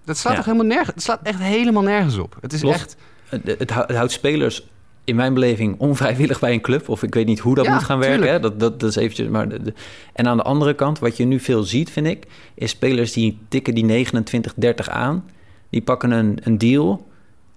Dat 0.05 0.18
slaat 0.18 0.32
ja. 0.32 0.38
toch 0.38 0.47
helemaal 0.47 0.68
nergens... 0.68 0.93
Het 0.93 1.03
slaat 1.03 1.20
echt 1.24 1.39
helemaal 1.39 1.84
nergens 1.84 2.18
op. 2.18 2.38
Het 2.41 2.53
is 2.53 2.61
Los, 2.61 2.74
echt... 2.74 2.95
Het, 3.30 3.59
het, 3.59 3.72
houdt 3.72 4.11
spelers 4.11 4.68
in 5.08 5.16
mijn 5.16 5.34
beleving 5.34 5.76
onvrijwillig 5.80 6.39
bij 6.39 6.53
een 6.53 6.62
club. 6.62 6.89
Of 6.89 7.03
ik 7.03 7.14
weet 7.14 7.26
niet 7.26 7.39
hoe 7.39 7.55
dat 7.55 7.66
ja, 7.66 7.74
moet 7.74 7.84
gaan 7.84 7.99
werken. 7.99 8.30
Hè? 8.30 8.39
Dat, 8.39 8.60
dat, 8.60 8.80
dat 8.80 8.89
is 8.89 8.95
eventjes. 8.95 9.28
Maar 9.28 9.49
de, 9.49 9.62
de, 9.62 9.74
en 10.14 10.28
aan 10.28 10.38
de 10.38 10.43
andere 10.43 10.74
kant, 10.74 10.99
wat 10.99 11.18
je 11.18 11.26
nu 11.26 11.39
veel 11.39 11.64
ziet, 11.64 11.91
vind 11.91 12.08
ik, 12.08 12.26
is 12.55 12.70
spelers 12.70 13.14
die 13.14 13.38
tikken 13.47 13.74
die 13.74 13.86
29, 13.86 14.53
30 14.55 14.89
aan. 14.89 15.26
Die 15.70 15.82
pakken 15.82 16.12
een, 16.12 16.38
een 16.43 16.58
deal. 16.58 17.08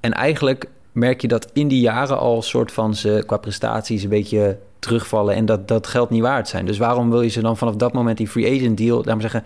En 0.00 0.12
eigenlijk 0.12 0.68
merk 0.92 1.20
je 1.20 1.28
dat 1.28 1.50
in 1.52 1.68
die 1.68 1.80
jaren 1.80 2.18
al 2.18 2.42
soort 2.42 2.72
van 2.72 2.94
ze 2.94 3.22
qua 3.26 3.36
prestaties 3.36 4.02
een 4.02 4.08
beetje 4.08 4.58
terugvallen. 4.78 5.34
En 5.34 5.46
dat 5.46 5.68
dat 5.68 5.86
geld 5.86 6.10
niet 6.10 6.22
waard 6.22 6.48
zijn. 6.48 6.66
Dus 6.66 6.78
waarom 6.78 7.10
wil 7.10 7.22
je 7.22 7.28
ze 7.28 7.40
dan 7.40 7.56
vanaf 7.56 7.74
dat 7.74 7.92
moment 7.92 8.16
die 8.16 8.28
free 8.28 8.56
agent 8.56 8.76
deal, 8.76 8.96
laat 8.96 9.06
maar 9.06 9.20
zeggen, 9.20 9.44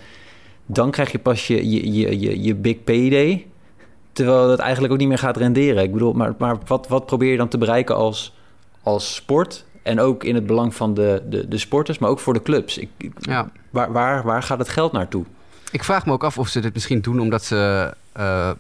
dan 0.67 0.91
krijg 0.91 1.13
je 1.13 1.19
pas 1.19 1.47
je, 1.47 1.71
je, 1.71 1.93
je, 1.93 2.21
je, 2.21 2.43
je 2.43 2.55
big 2.55 2.85
payday. 2.85 3.47
Terwijl 4.15 4.49
dat 4.49 4.59
eigenlijk 4.59 4.93
ook 4.93 4.99
niet 4.99 5.09
meer 5.09 5.19
gaat 5.19 5.37
renderen. 5.37 5.83
Ik 5.83 5.93
bedoel, 5.93 6.13
maar, 6.13 6.35
maar 6.39 6.57
wat, 6.67 6.89
wat 6.89 7.07
probeer 7.07 7.31
je 7.31 7.37
dan 7.37 7.49
te 7.49 7.59
bereiken 7.59 7.97
als, 7.97 8.35
als 8.83 9.15
sport? 9.15 9.65
En 9.83 10.01
ook 10.01 10.25
in 10.25 10.35
het 10.35 10.47
belang 10.47 10.75
van 10.75 10.95
de, 10.95 11.23
de, 11.29 11.49
de 11.49 11.59
sporters, 11.59 11.99
maar 11.99 12.11
ook 12.11 12.21
voor 12.21 12.35
de 12.35 12.43
clubs. 12.43 12.79
Ik, 12.79 12.91
ja. 13.19 13.51
waar, 13.71 13.93
waar, 13.93 14.23
waar 14.23 14.43
gaat 14.43 14.59
het 14.59 14.69
geld 14.69 14.93
naartoe? 14.93 15.25
Ik 15.71 15.85
vraag 15.85 16.07
me 16.07 16.13
ook 16.13 16.25
af 16.25 16.39
of 16.39 16.49
ze 16.49 16.61
dit 16.61 16.75
misschien 16.75 17.01
doen 17.01 17.21
omdat 17.21 17.45
ze. 17.45 17.93
Uh, 18.17 18.51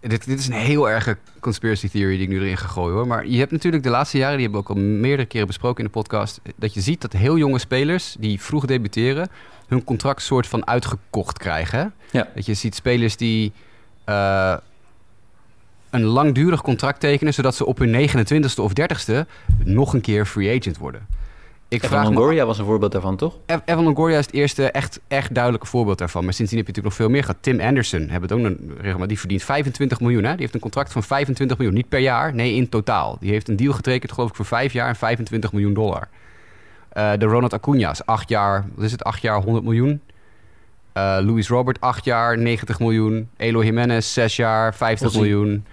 dit, 0.00 0.26
dit 0.26 0.38
is 0.38 0.46
een 0.46 0.52
heel 0.52 0.90
erge 0.90 1.16
conspiracy 1.40 1.88
theory 1.88 2.16
die 2.16 2.22
ik 2.22 2.28
nu 2.28 2.40
erin 2.40 2.56
ga 2.56 2.66
gooien 2.66 2.94
hoor. 2.94 3.06
Maar 3.06 3.26
je 3.26 3.38
hebt 3.38 3.50
natuurlijk 3.50 3.82
de 3.82 3.90
laatste 3.90 4.18
jaren, 4.18 4.36
die 4.36 4.44
hebben 4.46 4.64
we 4.64 4.70
ook 4.70 4.76
al 4.76 4.82
meerdere 4.82 5.28
keren 5.28 5.46
besproken 5.46 5.78
in 5.78 5.84
de 5.84 5.98
podcast. 5.98 6.40
Dat 6.56 6.74
je 6.74 6.80
ziet 6.80 7.00
dat 7.00 7.12
heel 7.12 7.36
jonge 7.36 7.58
spelers 7.58 8.16
die 8.18 8.40
vroeg 8.40 8.66
debuteren, 8.66 9.28
hun 9.66 9.84
contract 9.84 10.22
soort 10.22 10.46
van 10.46 10.66
uitgekocht 10.66 11.38
krijgen. 11.38 11.94
Ja. 12.10 12.28
Dat 12.34 12.46
je 12.46 12.54
ziet 12.54 12.74
spelers 12.74 13.16
die. 13.16 13.52
Uh, 14.08 14.56
een 15.90 16.04
langdurig 16.04 16.62
contract 16.62 17.00
tekenen, 17.00 17.34
zodat 17.34 17.54
ze 17.54 17.66
op 17.66 17.78
hun 17.78 18.08
29ste 18.08 18.60
of 18.60 18.72
30ste 18.80 19.26
nog 19.64 19.94
een 19.94 20.00
keer 20.00 20.26
free 20.26 20.58
agent 20.58 20.78
worden. 20.78 21.06
Ik 21.70 21.82
Evan 21.82 22.04
Longoria 22.04 22.46
was 22.46 22.58
een 22.58 22.64
voorbeeld 22.64 22.92
daarvan, 22.92 23.16
toch? 23.16 23.36
Evan 23.64 23.84
Longoria 23.84 24.18
is 24.18 24.26
het 24.26 24.34
eerste 24.34 24.70
echt, 24.70 25.00
echt 25.08 25.34
duidelijke 25.34 25.66
voorbeeld 25.66 25.98
daarvan. 25.98 26.24
Maar 26.24 26.32
sindsdien 26.32 26.58
heb 26.58 26.66
je 26.68 26.72
natuurlijk 26.72 26.98
nog 26.98 27.06
veel 27.06 27.16
meer 27.16 27.24
gehad. 27.26 27.42
Tim 27.42 27.60
Anderson, 27.60 28.08
hebben 28.08 28.28
het 28.28 28.32
ook 28.32 28.56
regelmatig, 28.80 29.08
die 29.08 29.18
verdient 29.18 29.42
25 29.42 30.00
miljoen. 30.00 30.24
Hè? 30.24 30.30
Die 30.30 30.40
heeft 30.40 30.54
een 30.54 30.60
contract 30.60 30.92
van 30.92 31.02
25 31.02 31.56
miljoen. 31.58 31.76
Niet 31.76 31.88
per 31.88 31.98
jaar, 31.98 32.34
nee, 32.34 32.54
in 32.54 32.68
totaal. 32.68 33.16
Die 33.20 33.30
heeft 33.30 33.48
een 33.48 33.56
deal 33.56 33.72
getekend, 33.72 34.12
geloof 34.12 34.28
ik, 34.28 34.34
voor 34.36 34.44
vijf 34.44 34.72
jaar 34.72 34.88
en 34.88 34.96
25 34.96 35.52
miljoen 35.52 35.74
dollar. 35.74 36.08
Uh, 36.96 37.12
de 37.18 37.24
Ronald 37.24 37.58
Acuña's, 37.58 38.04
acht 38.04 38.28
jaar, 38.28 38.66
wat 38.74 38.84
is 38.84 38.92
het, 38.92 39.04
acht 39.04 39.22
jaar, 39.22 39.42
100 39.42 39.64
miljoen. 39.64 40.00
Uh, 40.94 41.18
Luis 41.20 41.48
Robert, 41.48 41.80
8 41.80 42.04
jaar, 42.04 42.38
90 42.38 42.78
miljoen. 42.78 43.28
Elo 43.36 43.62
Jimenez, 43.62 44.12
6 44.12 44.36
jaar, 44.36 44.74
50 44.74 45.06
Ossie. 45.06 45.22
miljoen. 45.22 45.64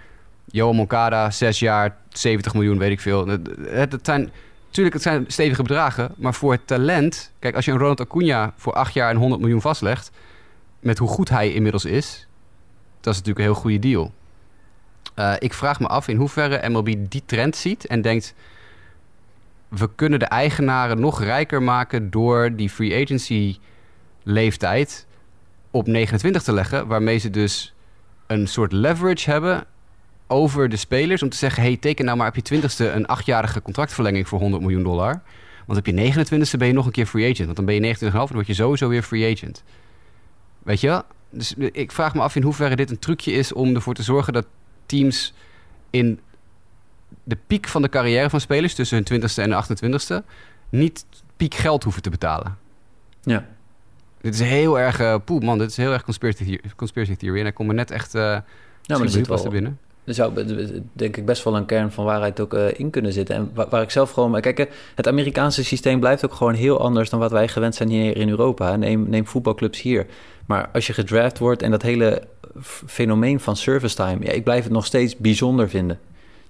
Johan 0.44 0.76
Moncada, 0.76 1.30
6 1.30 1.58
jaar, 1.58 1.96
70 2.08 2.54
miljoen, 2.54 2.78
weet 2.78 2.90
ik 2.90 3.00
veel. 3.00 3.26
Het, 3.26 3.48
het, 3.60 3.92
het 3.92 4.06
zijn, 4.06 4.30
natuurlijk, 4.66 4.94
het 4.94 5.04
zijn 5.04 5.24
stevige 5.28 5.62
bedragen. 5.62 6.14
Maar 6.16 6.34
voor 6.34 6.52
het 6.52 6.66
talent... 6.66 7.32
Kijk, 7.38 7.54
als 7.54 7.64
je 7.64 7.70
een 7.70 7.78
Ronald 7.78 8.00
Acuna 8.00 8.52
voor 8.56 8.72
8 8.72 8.94
jaar 8.94 9.10
en 9.10 9.16
100 9.16 9.40
miljoen 9.40 9.60
vastlegt... 9.60 10.10
met 10.80 10.98
hoe 10.98 11.08
goed 11.08 11.28
hij 11.28 11.52
inmiddels 11.52 11.84
is... 11.84 12.26
dat 13.00 13.12
is 13.12 13.18
natuurlijk 13.18 13.38
een 13.38 13.52
heel 13.52 13.62
goede 13.62 13.78
deal. 13.78 14.12
Uh, 15.16 15.34
ik 15.38 15.54
vraag 15.54 15.80
me 15.80 15.86
af 15.86 16.08
in 16.08 16.16
hoeverre 16.16 16.68
MLB 16.68 16.94
die 16.98 17.22
trend 17.26 17.56
ziet 17.56 17.86
en 17.86 18.00
denkt... 18.00 18.34
we 19.68 19.88
kunnen 19.94 20.18
de 20.18 20.24
eigenaren 20.24 21.00
nog 21.00 21.22
rijker 21.22 21.62
maken... 21.62 22.10
door 22.10 22.56
die 22.56 22.70
free 22.70 23.02
agency 23.02 23.58
leeftijd 24.22 25.06
op 25.78 25.86
29 25.86 26.42
te 26.42 26.52
leggen, 26.52 26.86
waarmee 26.86 27.18
ze 27.18 27.30
dus 27.30 27.74
een 28.26 28.46
soort 28.46 28.72
leverage 28.72 29.30
hebben 29.30 29.66
over 30.26 30.68
de 30.68 30.76
spelers 30.76 31.22
om 31.22 31.28
te 31.28 31.36
zeggen: 31.36 31.62
hey, 31.62 31.76
teken 31.76 32.04
nou 32.04 32.16
maar 32.16 32.28
op 32.28 32.36
je 32.36 32.60
20ste 32.60 32.94
een 32.94 33.06
achtjarige 33.06 33.62
contractverlenging 33.62 34.28
voor 34.28 34.38
100 34.38 34.62
miljoen 34.62 34.82
dollar. 34.82 35.22
Want 35.66 35.78
op 35.78 35.86
je 35.86 36.12
29ste 36.12 36.58
ben 36.58 36.66
je 36.66 36.72
nog 36.72 36.86
een 36.86 36.92
keer 36.92 37.06
free 37.06 37.30
agent. 37.30 37.44
Want 37.44 37.56
dan 37.56 37.64
ben 37.64 37.74
je 37.74 37.96
29,5 37.96 38.12
en 38.12 38.32
word 38.32 38.46
je 38.46 38.54
sowieso 38.54 38.88
weer 38.88 39.02
free 39.02 39.32
agent. 39.34 39.62
Weet 40.62 40.80
je 40.80 40.86
wel? 40.86 41.02
Dus 41.30 41.54
ik 41.54 41.92
vraag 41.92 42.14
me 42.14 42.20
af 42.20 42.36
in 42.36 42.42
hoeverre 42.42 42.76
dit 42.76 42.90
een 42.90 42.98
trucje 42.98 43.32
is 43.32 43.52
om 43.52 43.74
ervoor 43.74 43.94
te 43.94 44.02
zorgen 44.02 44.32
dat 44.32 44.46
teams 44.86 45.34
in 45.90 46.20
de 47.24 47.38
piek 47.46 47.68
van 47.68 47.82
de 47.82 47.88
carrière 47.88 48.30
van 48.30 48.40
spelers 48.40 48.74
tussen 48.74 49.04
hun 49.04 49.20
20ste 49.20 49.34
en 49.34 49.50
de 49.50 50.22
28ste 50.22 50.26
niet 50.68 51.06
piek 51.36 51.54
geld 51.54 51.82
hoeven 51.82 52.02
te 52.02 52.10
betalen. 52.10 52.58
Ja. 53.22 53.46
Dit 54.20 54.34
is 54.34 54.40
heel 54.40 54.78
erg... 54.78 55.00
Uh, 55.00 55.16
man, 55.40 55.58
dit 55.58 55.70
is 55.70 55.76
heel 55.76 55.92
erg 55.92 56.04
conspiracy, 56.04 56.58
conspiracy 56.76 57.16
theory. 57.16 57.38
En 57.38 57.44
hij 57.44 57.52
komt 57.52 57.68
me 57.68 57.74
net 57.74 57.90
echt... 57.90 58.14
Uh, 58.14 58.22
ja, 58.22 58.42
maar 58.88 59.00
er 59.00 59.08
zit 59.08 59.26
wel... 59.26 59.44
er 59.44 59.50
binnen. 59.50 59.78
Er 60.04 60.14
zou 60.14 60.44
denk 60.92 61.16
ik 61.16 61.26
best 61.26 61.44
wel 61.44 61.56
een 61.56 61.66
kern 61.66 61.92
van 61.92 62.04
waarheid 62.04 62.40
ook 62.40 62.54
uh, 62.54 62.78
in 62.78 62.90
kunnen 62.90 63.12
zitten. 63.12 63.36
En 63.36 63.50
waar, 63.54 63.68
waar 63.68 63.82
ik 63.82 63.90
zelf 63.90 64.10
gewoon... 64.10 64.40
Kijk, 64.40 64.68
het 64.94 65.08
Amerikaanse 65.08 65.64
systeem 65.64 66.00
blijft 66.00 66.24
ook 66.24 66.34
gewoon 66.34 66.54
heel 66.54 66.80
anders... 66.80 67.10
dan 67.10 67.18
wat 67.18 67.30
wij 67.30 67.48
gewend 67.48 67.74
zijn 67.74 67.88
hier 67.88 68.16
in 68.16 68.28
Europa. 68.28 68.76
Neem, 68.76 69.08
neem 69.08 69.26
voetbalclubs 69.26 69.82
hier. 69.82 70.06
Maar 70.46 70.68
als 70.72 70.86
je 70.86 70.92
gedraft 70.92 71.38
wordt 71.38 71.62
en 71.62 71.70
dat 71.70 71.82
hele 71.82 72.22
fenomeen 72.86 73.40
van 73.40 73.56
service 73.56 73.94
time... 73.94 74.24
Ja, 74.24 74.32
ik 74.32 74.44
blijf 74.44 74.64
het 74.64 74.72
nog 74.72 74.86
steeds 74.86 75.16
bijzonder 75.16 75.68
vinden. 75.68 75.98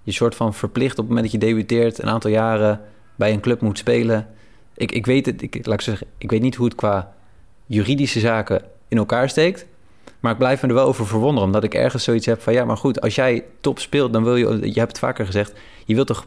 Je 0.03 0.13
soort 0.13 0.35
van 0.35 0.55
verplicht 0.55 0.99
op 0.99 0.99
het 0.99 1.09
moment 1.09 1.33
dat 1.33 1.41
je 1.41 1.47
debuteert... 1.47 2.03
een 2.03 2.09
aantal 2.09 2.31
jaren 2.31 2.81
bij 3.17 3.33
een 3.33 3.41
club 3.41 3.61
moet 3.61 3.79
spelen. 3.79 4.27
Ik, 4.75 4.93
ik 4.93 5.07
weet 5.07 5.27
het, 5.27 5.43
ik, 5.43 5.67
laat 5.67 5.75
ik 5.75 5.81
zeggen, 5.81 6.07
ik 6.19 6.31
weet 6.31 6.43
niet 6.43 6.55
hoe 6.55 6.67
het 6.67 6.75
qua 6.75 7.17
juridische 7.69 8.21
zaken 8.21 8.63
in 8.89 8.97
elkaar 8.99 9.29
steekt. 9.29 9.67
Maar 10.21 10.33
ik 10.33 10.39
blijf 10.39 10.63
me 10.63 10.69
er 10.69 10.75
wel 10.75 10.87
over 10.87 11.07
verwonderen, 11.07 11.45
omdat 11.47 11.65
ik 11.65 11.75
ergens 11.75 12.05
zoiets 12.05 12.27
heb 12.27 12.41
van 12.41 12.53
ja, 12.53 12.65
maar 12.65 12.77
goed, 12.77 13.01
als 13.01 13.15
jij 13.15 13.45
top 13.61 13.79
speelt, 13.79 14.13
dan 14.13 14.25
wil 14.25 14.37
je, 14.37 14.47
je 14.73 14.79
hebt 14.79 14.91
het 14.91 14.99
vaker 14.99 15.27
gezegd, 15.27 15.53
je 15.85 15.95
wilt 15.95 16.07
toch 16.07 16.27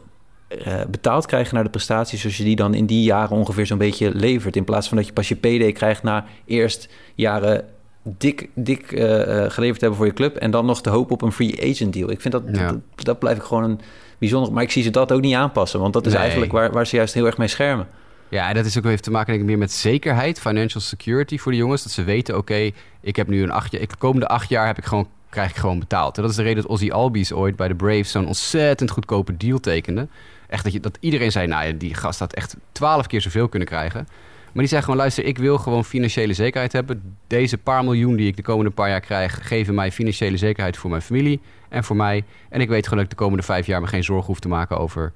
uh, 0.66 0.74
betaald 0.90 1.26
krijgen 1.26 1.54
naar 1.54 1.64
de 1.64 1.70
prestaties 1.70 2.20
zoals 2.20 2.36
je 2.36 2.44
die 2.44 2.56
dan 2.56 2.74
in 2.74 2.86
die 2.86 3.02
jaren 3.02 3.36
ongeveer 3.36 3.66
zo'n 3.66 3.78
beetje 3.78 4.14
levert. 4.14 4.56
In 4.56 4.64
plaats 4.64 4.88
van 4.88 4.96
dat 4.96 5.06
je 5.06 5.12
pas 5.12 5.28
je 5.28 5.34
PD 5.34 5.72
krijgt 5.72 6.02
na 6.02 6.24
eerst 6.44 6.88
jaren 7.14 7.64
dik, 8.02 8.48
dik 8.54 8.92
uh, 8.92 9.00
geleverd 9.48 9.80
hebben 9.80 9.98
voor 9.98 10.06
je 10.06 10.12
club 10.12 10.36
en 10.36 10.50
dan 10.50 10.66
nog 10.66 10.82
te 10.82 10.90
hopen 10.90 11.12
op 11.14 11.22
een 11.22 11.32
free 11.32 11.70
agent 11.70 11.92
deal. 11.92 12.10
Ik 12.10 12.20
vind 12.20 12.34
dat, 12.34 12.42
Ja. 12.52 12.66
dat, 12.66 12.78
dat 12.96 13.18
blijf 13.18 13.36
ik 13.36 13.42
gewoon 13.42 13.64
een 13.64 13.80
bijzonder, 14.18 14.52
maar 14.52 14.62
ik 14.62 14.70
zie 14.70 14.82
ze 14.82 14.90
dat 14.90 15.12
ook 15.12 15.20
niet 15.20 15.34
aanpassen, 15.34 15.80
want 15.80 15.92
dat 15.92 16.06
is 16.06 16.12
Nee. 16.12 16.20
eigenlijk 16.22 16.52
waar, 16.52 16.72
waar 16.72 16.86
ze 16.86 16.96
juist 16.96 17.14
heel 17.14 17.26
erg 17.26 17.38
mee 17.38 17.48
schermen. 17.48 17.86
Ja, 18.32 18.48
en 18.48 18.54
dat 18.54 18.66
is 18.66 18.78
ook 18.78 18.84
heeft 18.84 19.02
te 19.02 19.10
maken 19.10 19.26
denk 19.26 19.40
ik, 19.40 19.46
meer 19.46 19.58
met 19.58 19.72
zekerheid, 19.72 20.40
financial 20.40 20.80
security 20.80 21.38
voor 21.38 21.52
de 21.52 21.58
jongens. 21.58 21.82
Dat 21.82 21.92
ze 21.92 22.04
weten, 22.04 22.36
oké, 22.36 22.70
ik 23.00 23.16
heb 23.16 23.28
nu 23.28 23.42
een 23.42 23.50
acht 23.50 23.72
jaar, 23.72 23.82
ik, 23.82 23.90
de 23.90 23.96
komende 23.96 24.28
acht 24.28 24.48
jaar 24.48 24.66
heb 24.66 24.78
ik 24.78 24.84
gewoon, 24.84 25.08
krijg 25.28 25.50
ik 25.50 25.56
gewoon 25.56 25.78
betaald. 25.78 26.16
En 26.16 26.22
dat 26.22 26.30
is 26.30 26.36
de 26.36 26.42
reden 26.42 26.62
dat 26.62 26.70
Ozzy 26.70 26.90
Albies 26.90 27.32
ooit 27.32 27.56
bij 27.56 27.68
de 27.68 27.74
Braves 27.74 28.10
zo'n 28.10 28.26
ontzettend 28.26 28.90
goedkope 28.90 29.36
deal 29.36 29.60
tekende. 29.60 30.08
Echt 30.48 30.64
dat, 30.64 30.72
je, 30.72 30.80
dat 30.80 30.96
iedereen 31.00 31.32
zei, 31.32 31.46
nou 31.46 31.66
ja, 31.66 31.72
die 31.72 31.94
gast 31.94 32.18
had 32.18 32.32
echt 32.32 32.56
twaalf 32.72 33.06
keer 33.06 33.20
zoveel 33.20 33.48
kunnen 33.48 33.68
krijgen. 33.68 34.08
Maar 34.44 34.62
die 34.62 34.66
zei 34.66 34.82
gewoon, 34.82 34.96
luister, 34.96 35.24
ik 35.24 35.38
wil 35.38 35.58
gewoon 35.58 35.84
financiële 35.84 36.32
zekerheid 36.32 36.72
hebben. 36.72 37.16
Deze 37.26 37.58
paar 37.58 37.84
miljoen 37.84 38.16
die 38.16 38.26
ik 38.26 38.36
de 38.36 38.42
komende 38.42 38.70
paar 38.70 38.88
jaar 38.88 39.00
krijg, 39.00 39.48
geven 39.48 39.74
mij 39.74 39.92
financiële 39.92 40.36
zekerheid 40.36 40.76
voor 40.76 40.90
mijn 40.90 41.02
familie 41.02 41.40
en 41.68 41.84
voor 41.84 41.96
mij. 41.96 42.24
En 42.48 42.60
ik 42.60 42.68
weet 42.68 42.82
gewoon 42.84 42.98
dat 43.02 43.12
ik 43.12 43.18
de 43.18 43.24
komende 43.24 43.44
vijf 43.44 43.66
jaar 43.66 43.80
me 43.80 43.86
geen 43.86 44.04
zorgen 44.04 44.26
hoef 44.26 44.40
te 44.40 44.48
maken 44.48 44.78
over 44.78 45.12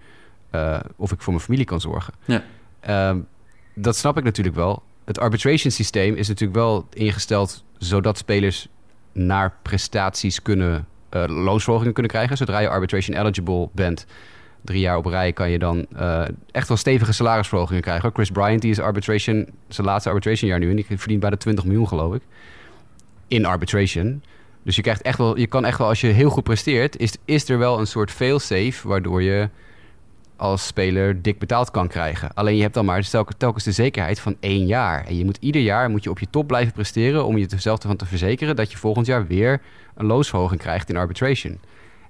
eh, 0.51 0.81
of 0.97 1.13
ik 1.13 1.21
voor 1.21 1.33
mijn 1.33 1.45
familie 1.45 1.65
kan 1.65 1.81
zorgen. 1.81 2.15
Ja. 2.25 2.43
Ehm, 2.87 3.19
dat 3.75 3.97
snap 3.97 4.19
ik 4.19 4.25
natuurlijk 4.25 4.57
wel. 4.57 4.83
Het 5.05 5.19
arbitration 5.19 5.73
systeem 5.73 6.15
is 6.15 6.29
natuurlijk 6.29 6.59
wel 6.59 6.87
ingesteld 6.93 7.65
zodat 7.79 8.19
spelers 8.19 8.69
naar 9.13 9.55
prestaties 9.63 10.43
kunnen, 10.43 10.87
eh 11.09 11.25
loonsverhogingen 11.27 11.93
kunnen 11.93 12.13
krijgen. 12.13 12.37
Zodra 12.37 12.59
je 12.59 12.69
arbitration 12.69 13.17
eligible 13.17 13.69
bent, 13.73 14.07
drie 14.65 14.81
jaar 14.81 14.97
op 14.97 15.07
rij, 15.07 15.33
kan 15.33 15.51
je 15.51 15.59
dan 15.59 15.87
eh, 15.97 16.25
echt 16.51 16.69
wel 16.69 16.77
stevige 16.77 17.13
salarisverhogingen 17.13 17.83
krijgen. 17.83 18.11
Chris 18.13 18.31
Bryant, 18.31 18.61
die 18.61 18.71
is 18.71 18.81
arbitration, 18.81 19.49
zijn 19.69 19.87
laatste 19.87 20.09
arbitration 20.09 20.51
jaar 20.51 20.59
nu 20.59 20.71
en 20.71 20.77
die 20.77 20.87
verdient 20.89 21.21
bijna 21.21 21.37
20 21.37 21.65
miljoen, 21.65 21.89
geloof 21.89 22.15
ik. 22.15 22.23
In 23.29 23.45
arbitration. 23.45 24.23
Dus 24.63 24.77
je 24.77 24.83
krijgt 24.83 25.03
echt 25.03 25.19
wel, 25.19 25.39
je 25.39 25.47
kan 25.47 25.65
echt 25.65 25.79
wel, 25.79 25.89
als 25.89 26.01
je 26.01 26.07
heel 26.07 26.31
goed 26.31 26.45
presteert, 26.45 26.97
is, 26.97 27.17
is 27.25 27.49
er 27.49 27.59
wel 27.59 27.79
een 27.79 27.87
soort 27.87 28.11
fail-safe 28.11 28.89
waardoor 28.89 29.23
je 29.23 29.49
als 30.37 30.67
speler 30.67 31.23
dik 31.23 31.39
betaald 31.39 31.71
kan 31.71 31.89
krijgen. 31.89 32.35
Alleen 32.35 32.57
je 32.57 32.63
hebt 32.63 32.75
dan 32.75 32.85
maar 32.85 33.09
telkens, 33.09 33.37
telkens 33.39 33.65
de 33.65 33.73
zekerheid 33.73 34.21
van 34.21 34.37
één 34.41 34.67
jaar. 34.67 35.07
En 35.07 35.17
je 35.17 35.25
moet 35.25 35.39
ieder 35.41 35.63
jaar 35.63 35.91
moet 35.91 36.05
je 36.05 36.11
op 36.11 36.19
je 36.19 36.31
top 36.31 36.47
blijven 36.47 36.73
presteren 36.73 37.25
om 37.25 37.37
je 37.39 37.47
er 37.47 37.71
ervan 37.71 37.97
te 37.97 38.07
verzekeren 38.07 38.57
dat 38.57 38.71
je 38.71 38.79
volgend 38.79 39.07
jaar 39.07 39.27
weer 39.27 39.61
een 39.95 40.07
loonsverhoging 40.07 40.61
krijgt 40.61 40.89
in 40.89 40.97
arbitration. 40.97 41.61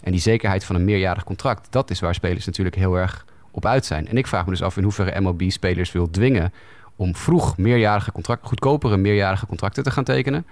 En 0.00 0.12
die 0.12 0.20
zekerheid 0.20 0.64
van 0.64 0.76
een 0.76 0.84
meerjarig 0.84 1.24
contract, 1.24 1.72
dat 1.72 1.90
is 1.90 2.00
waar 2.00 2.14
spelers 2.14 2.46
natuurlijk 2.46 2.76
heel 2.76 2.94
erg 2.94 3.24
op 3.50 3.66
uit 3.66 3.84
zijn. 3.84 4.08
En 4.08 4.16
ik 4.16 4.26
vraag 4.26 4.44
me 4.44 4.50
dus 4.50 4.62
af 4.62 4.76
in 4.76 4.82
hoeverre 4.82 5.20
MLB 5.20 5.50
spelers 5.50 5.92
wil 5.92 6.10
dwingen 6.10 6.52
om 6.96 7.16
vroeg 7.16 7.56
meerjarige 7.56 8.12
contracten, 8.12 8.48
goedkopere 8.48 8.96
meerjarige 8.96 9.46
contracten 9.46 9.82
te 9.82 9.90
gaan 9.90 10.04
tekenen. 10.04 10.46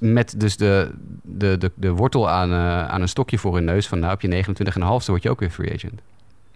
Met 0.00 0.40
dus 0.40 0.56
de, 0.56 0.94
de, 1.22 1.58
de, 1.58 1.72
de 1.74 1.90
wortel 1.90 2.28
aan, 2.30 2.50
eh, 2.50 2.88
aan 2.88 3.00
een 3.00 3.08
stokje 3.08 3.38
voor 3.38 3.54
hun 3.54 3.64
neus 3.64 3.88
van 3.88 3.98
nou 3.98 4.12
op 4.12 4.20
je 4.20 4.44
29,5 4.44 4.72
dan 4.78 5.00
word 5.06 5.22
je 5.22 5.30
ook 5.30 5.40
weer 5.40 5.50
free 5.50 5.72
agent. 5.74 6.00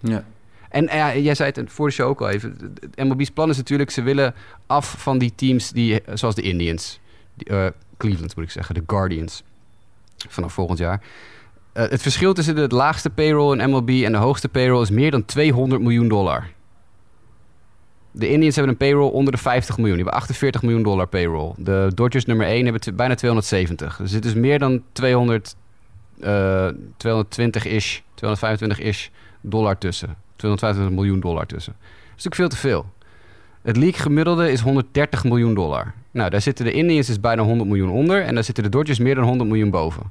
Ja. 0.02 0.24
En 0.72 0.88
eh, 0.88 1.24
jij 1.24 1.34
zei 1.34 1.50
het 1.54 1.72
voor 1.72 1.86
de 1.86 1.92
show 1.92 2.08
ook 2.08 2.20
al 2.20 2.28
even. 2.28 2.74
Het 2.80 3.04
MLB's 3.04 3.30
plan 3.30 3.50
is 3.50 3.56
natuurlijk, 3.56 3.90
ze 3.90 4.02
willen 4.02 4.34
af 4.66 4.94
van 4.98 5.18
die 5.18 5.32
teams 5.34 5.70
die, 5.70 6.02
eh, 6.02 6.16
zoals 6.16 6.34
de 6.34 6.42
Indians, 6.42 7.00
eh, 7.36 7.66
Cleveland 7.96 8.36
moet 8.36 8.44
ik 8.44 8.50
zeggen, 8.50 8.74
de 8.74 8.82
Guardians, 8.86 9.42
vanaf 10.28 10.52
volgend 10.52 10.78
jaar. 10.78 11.02
Het 11.72 12.02
verschil 12.02 12.34
tussen 12.34 12.54
de 12.54 12.68
laagste 12.68 13.10
payroll 13.10 13.58
in 13.58 13.70
MLB 13.70 13.88
en 13.88 14.12
de 14.12 14.18
hoogste 14.18 14.48
payroll 14.48 14.82
is 14.82 14.90
meer 14.90 15.10
dan 15.10 15.24
200 15.24 15.82
miljoen 15.82 16.08
dollar. 16.08 16.48
De 18.10 18.28
Indians 18.28 18.54
hebben 18.54 18.72
een 18.72 18.78
payroll 18.78 19.10
onder 19.10 19.32
de 19.32 19.38
50 19.38 19.76
miljoen. 19.76 19.96
Die 19.96 20.04
hebben 20.04 20.22
48 20.22 20.62
miljoen 20.62 20.82
dollar 20.82 21.06
payroll. 21.06 21.52
De 21.56 21.90
Dodgers 21.94 22.24
nummer 22.24 22.46
1 22.46 22.64
hebben 22.64 22.96
bijna 22.96 23.14
270. 23.14 23.96
Dus 23.96 24.12
het 24.12 24.24
is 24.24 24.34
meer 24.34 24.58
dan 24.58 24.82
200, 24.92 25.56
eh 26.20 26.68
220-ish, 26.96 28.00
225-ish 28.14 29.08
dollar 29.42 29.78
tussen. 29.78 30.16
225 30.36 30.96
miljoen 30.96 31.20
dollar 31.20 31.46
tussen. 31.46 31.72
Dat 31.80 31.90
is 32.16 32.24
natuurlijk 32.24 32.34
veel 32.34 32.48
te 32.48 32.56
veel. 32.56 32.86
Het 33.62 33.76
league 33.76 34.00
gemiddelde 34.00 34.52
is 34.52 34.60
130 34.60 35.24
miljoen 35.24 35.54
dollar. 35.54 35.94
Nou, 36.10 36.30
daar 36.30 36.40
zitten 36.40 36.64
de 36.64 36.72
Indians 36.72 37.06
dus 37.06 37.20
bijna 37.20 37.42
100 37.42 37.68
miljoen 37.68 37.90
onder. 37.90 38.24
En 38.24 38.34
daar 38.34 38.44
zitten 38.44 38.64
de 38.64 38.70
Dodgers 38.70 38.98
meer 38.98 39.14
dan 39.14 39.24
100 39.24 39.48
miljoen 39.48 39.70
boven. 39.70 40.10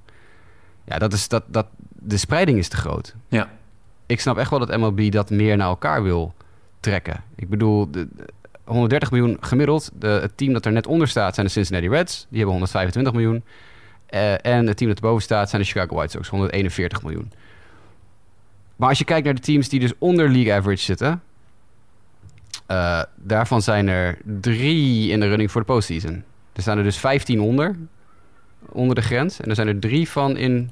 Ja, 0.86 0.98
dat 0.98 1.14
is, 1.14 1.28
dat, 1.28 1.44
dat, 1.48 1.68
de 1.90 2.18
spreiding 2.18 2.58
is 2.58 2.68
te 2.68 2.78
groot. 2.78 3.16
Ja. 3.28 3.50
Ik 4.06 4.20
snap 4.20 4.38
echt 4.38 4.50
wel 4.50 4.60
dat 4.60 4.78
MLB 4.78 5.12
dat 5.12 5.30
meer 5.30 5.58
naar 5.58 5.68
elkaar 5.68 6.04
wil 6.04 6.34
trekken. 6.80 7.24
Ik 7.36 7.50
bedoel, 7.50 7.92
de, 7.92 8.08
de 8.16 8.26
130 8.64 9.12
miljoen 9.12 9.38
gemiddeld. 9.40 9.92
De, 9.94 10.08
het 10.08 10.38
team 10.38 10.54
dat 10.54 10.66
er 10.66 10.72
net 10.72 10.88
onder 10.88 11.08
staat 11.08 11.34
zijn 11.34 11.46
de 11.46 11.52
Cincinnati 11.52 11.90
Reds. 11.90 12.26
Die 12.30 12.40
Maar 18.82 18.90
als 18.90 19.00
je 19.00 19.06
kijkt 19.06 19.26
naar 19.26 19.36
de 19.36 19.42
teams 19.42 19.70
die 19.70 19.80
dus 19.80 19.94
onder 19.98 20.30
league 20.30 20.54
average 20.54 20.84
zitten... 20.84 21.22
eh, 22.66 23.04
daarvan 23.16 23.62
zijn 23.62 23.88
er 23.88 24.18
drie 24.24 25.12
in 25.12 25.20
de 25.20 25.28
running 25.28 25.52
voor 25.52 25.62
de 25.62 25.68
postseason. 25.68 26.24
Er 26.54 26.62
staan 26.62 26.78
er 26.78 26.84
dus 26.84 26.98
15 26.98 27.42
onder, 27.42 27.76
onder 28.70 28.96
de 28.96 29.02
grens. 29.02 29.40
En 29.40 29.50
er 29.50 29.56
zijn 29.56 29.68
er 29.68 29.80
drie 29.80 30.10
van 30.10 30.38
in 30.38 30.72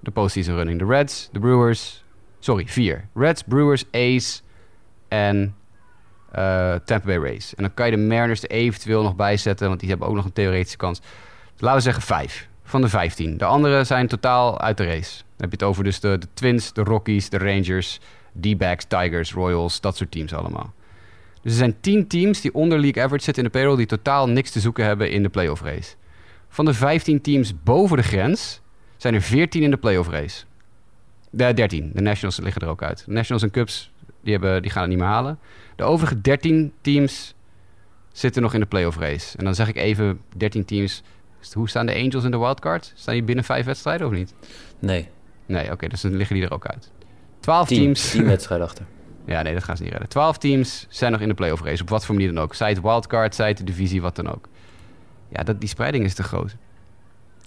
de 0.00 0.10
postseason 0.10 0.54
running. 0.54 0.78
De 0.78 0.84
Reds, 0.84 1.28
de 1.32 1.38
Brewers... 1.38 2.04
Sorry, 2.38 2.66
vier. 2.66 3.08
Reds, 3.14 3.42
Brewers, 3.42 3.84
A's 3.90 4.42
en 5.08 5.54
eh, 6.32 6.74
Tampa 6.74 7.06
Bay 7.06 7.16
Rays. 7.16 7.54
En 7.54 7.62
dan 7.62 7.74
kan 7.74 7.90
je 7.90 7.96
de 7.96 8.02
Mariners 8.02 8.42
er 8.42 8.50
eventueel 8.50 9.02
nog 9.02 9.16
bij 9.16 9.36
zetten... 9.36 9.68
want 9.68 9.80
die 9.80 9.88
hebben 9.88 10.08
ook 10.08 10.14
nog 10.14 10.24
een 10.24 10.32
theoretische 10.32 10.76
kans. 10.76 11.00
Laten 11.56 11.76
we 11.76 11.82
zeggen 11.82 12.02
vijf 12.02 12.48
van 12.72 12.80
de 12.80 12.88
15. 12.88 13.36
De 13.36 13.44
andere 13.44 13.84
zijn 13.84 14.06
totaal 14.06 14.60
uit 14.60 14.76
de 14.76 14.84
race. 14.84 15.16
Dan 15.16 15.36
heb 15.36 15.50
je 15.50 15.56
het 15.56 15.62
over 15.62 15.84
dus 15.84 16.00
de, 16.00 16.18
Twins, 16.34 16.72
de 16.72 16.82
Rockies, 16.82 17.28
de 17.28 17.38
Rangers, 17.38 18.00
D-backs, 18.40 18.84
Tigers, 18.84 19.32
Royals, 19.32 19.80
dat 19.80 19.96
soort 19.96 20.10
teams 20.10 20.34
allemaal. 20.34 20.72
Dus 21.42 21.52
er 21.52 21.58
zijn 21.58 21.80
10 21.80 22.06
teams 22.06 22.40
die 22.40 22.54
onder 22.54 22.78
league 22.78 23.02
average 23.02 23.24
zitten 23.24 23.44
in 23.44 23.50
de 23.50 23.58
payroll... 23.58 23.76
die 23.76 23.86
totaal 23.86 24.28
niks 24.28 24.50
te 24.50 24.60
zoeken 24.60 24.84
hebben 24.84 25.10
in 25.10 25.22
de 25.22 25.28
playoff 25.28 25.62
race. 25.62 25.94
Van 26.48 26.64
de 26.64 26.74
15 26.74 27.20
teams 27.20 27.62
boven 27.62 27.96
de 27.96 28.02
grens 28.02 28.60
zijn 28.96 29.14
er 29.14 29.22
14 29.22 29.62
in 29.62 29.70
de 29.70 29.76
playoff 29.76 30.08
race. 30.08 30.44
De 31.30 31.54
13. 31.54 31.90
De 31.94 32.00
Nationals 32.00 32.40
liggen 32.40 32.62
er 32.62 32.68
ook 32.68 32.82
uit. 32.82 33.04
De 33.06 33.12
Nationals 33.12 33.42
en 33.42 33.50
Cubs 33.50 33.90
die, 34.22 34.32
hebben, 34.32 34.62
die 34.62 34.70
gaan 34.70 34.82
het 34.82 34.90
niet 34.90 35.00
meer 35.00 35.08
halen. 35.08 35.38
De 35.76 35.82
overige 35.82 36.20
13 36.20 36.72
teams 36.80 37.34
zitten 38.12 38.42
nog 38.42 38.54
in 38.54 38.60
de 38.60 38.66
playoff 38.66 38.98
race. 38.98 39.38
En 39.38 39.44
dan 39.44 39.54
zeg 39.54 39.68
ik 39.68 39.76
even 39.76 40.20
13 40.36 40.64
teams. 40.64 41.02
Hoe 41.52 41.68
staan 41.68 41.86
de 41.86 41.94
Angels 41.94 42.24
in 42.24 42.30
de 42.30 42.38
wildcard? 42.38 42.92
Staan 42.94 43.14
die 43.14 43.22
binnen 43.22 43.44
vijf 43.44 43.64
wedstrijden 43.64 44.06
of 44.06 44.12
niet? 44.12 44.34
Nee, 44.78 45.08
Nee, 45.46 45.72
oké, 45.72 45.88
dus 45.88 46.00
dan 46.00 46.16
liggen 46.16 46.36
die 46.36 46.44
er 46.44 46.52
ook 46.52 46.66
uit. 46.66 46.90
12 47.40 47.68
tien, 47.68 47.78
teams. 47.78 48.10
tien 48.10 48.24
wedstrijden 48.24 48.66
achter. 48.66 48.84
Ja, 49.24 49.42
nee, 49.42 49.54
dat 49.54 49.64
gaan 49.64 49.76
ze 49.76 49.82
niet 49.82 49.92
redden. 49.92 50.08
12 50.08 50.38
teams 50.38 50.86
zijn 50.88 51.12
nog 51.12 51.20
in 51.20 51.28
de 51.28 51.34
playoff 51.34 51.62
race. 51.62 51.82
Op 51.82 51.88
wat 51.88 52.04
voor 52.04 52.14
manier 52.14 52.34
dan 52.34 52.42
ook. 52.42 52.54
Zij 52.54 52.68
het 52.68 52.80
wildcard, 52.80 53.34
zij 53.34 53.48
het 53.48 53.56
de 53.56 53.64
divisie, 53.64 54.02
wat 54.02 54.16
dan 54.16 54.32
ook. 54.32 54.48
Ja, 55.28 55.42
dat, 55.42 55.60
die 55.60 55.68
spreiding 55.68 56.04
is 56.04 56.14
te 56.14 56.22
groot. 56.22 56.56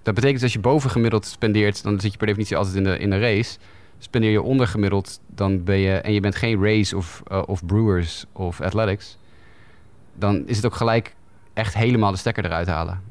Dat 0.04 0.14
betekent 0.14 0.34
dat 0.34 0.44
als 0.44 0.54
je 0.54 0.60
bovengemiddeld 0.60 1.26
spendeert, 1.26 1.84
dan 1.84 2.00
zit 2.00 2.12
je 2.12 2.18
per 2.18 2.28
definitie 2.28 2.58
altijd 2.58 2.76
in 2.76 2.84
de, 2.84 2.98
in 2.98 3.10
de 3.10 3.20
race. 3.20 3.58
Spendeer 3.98 4.32
je 4.32 4.42
ondergemiddeld, 4.42 5.20
dan 5.28 5.64
ben 5.64 5.78
je, 5.78 5.94
en 5.94 6.14
je 6.14 6.20
bent 6.20 6.36
geen 6.36 6.62
Rays 6.62 6.94
of, 6.94 7.24
eh, 7.28 7.42
of 7.46 7.66
Brewers 7.66 8.26
of 8.32 8.62
Athletics, 8.62 9.18
dan 10.14 10.48
is 10.48 10.56
het 10.56 10.66
ook 10.66 10.76
gelijk 10.76 11.16
echt 11.54 11.74
helemaal 11.74 12.12
de 12.12 12.18
stekker 12.18 12.46
eruit 12.46 12.68
halen. 12.68 13.02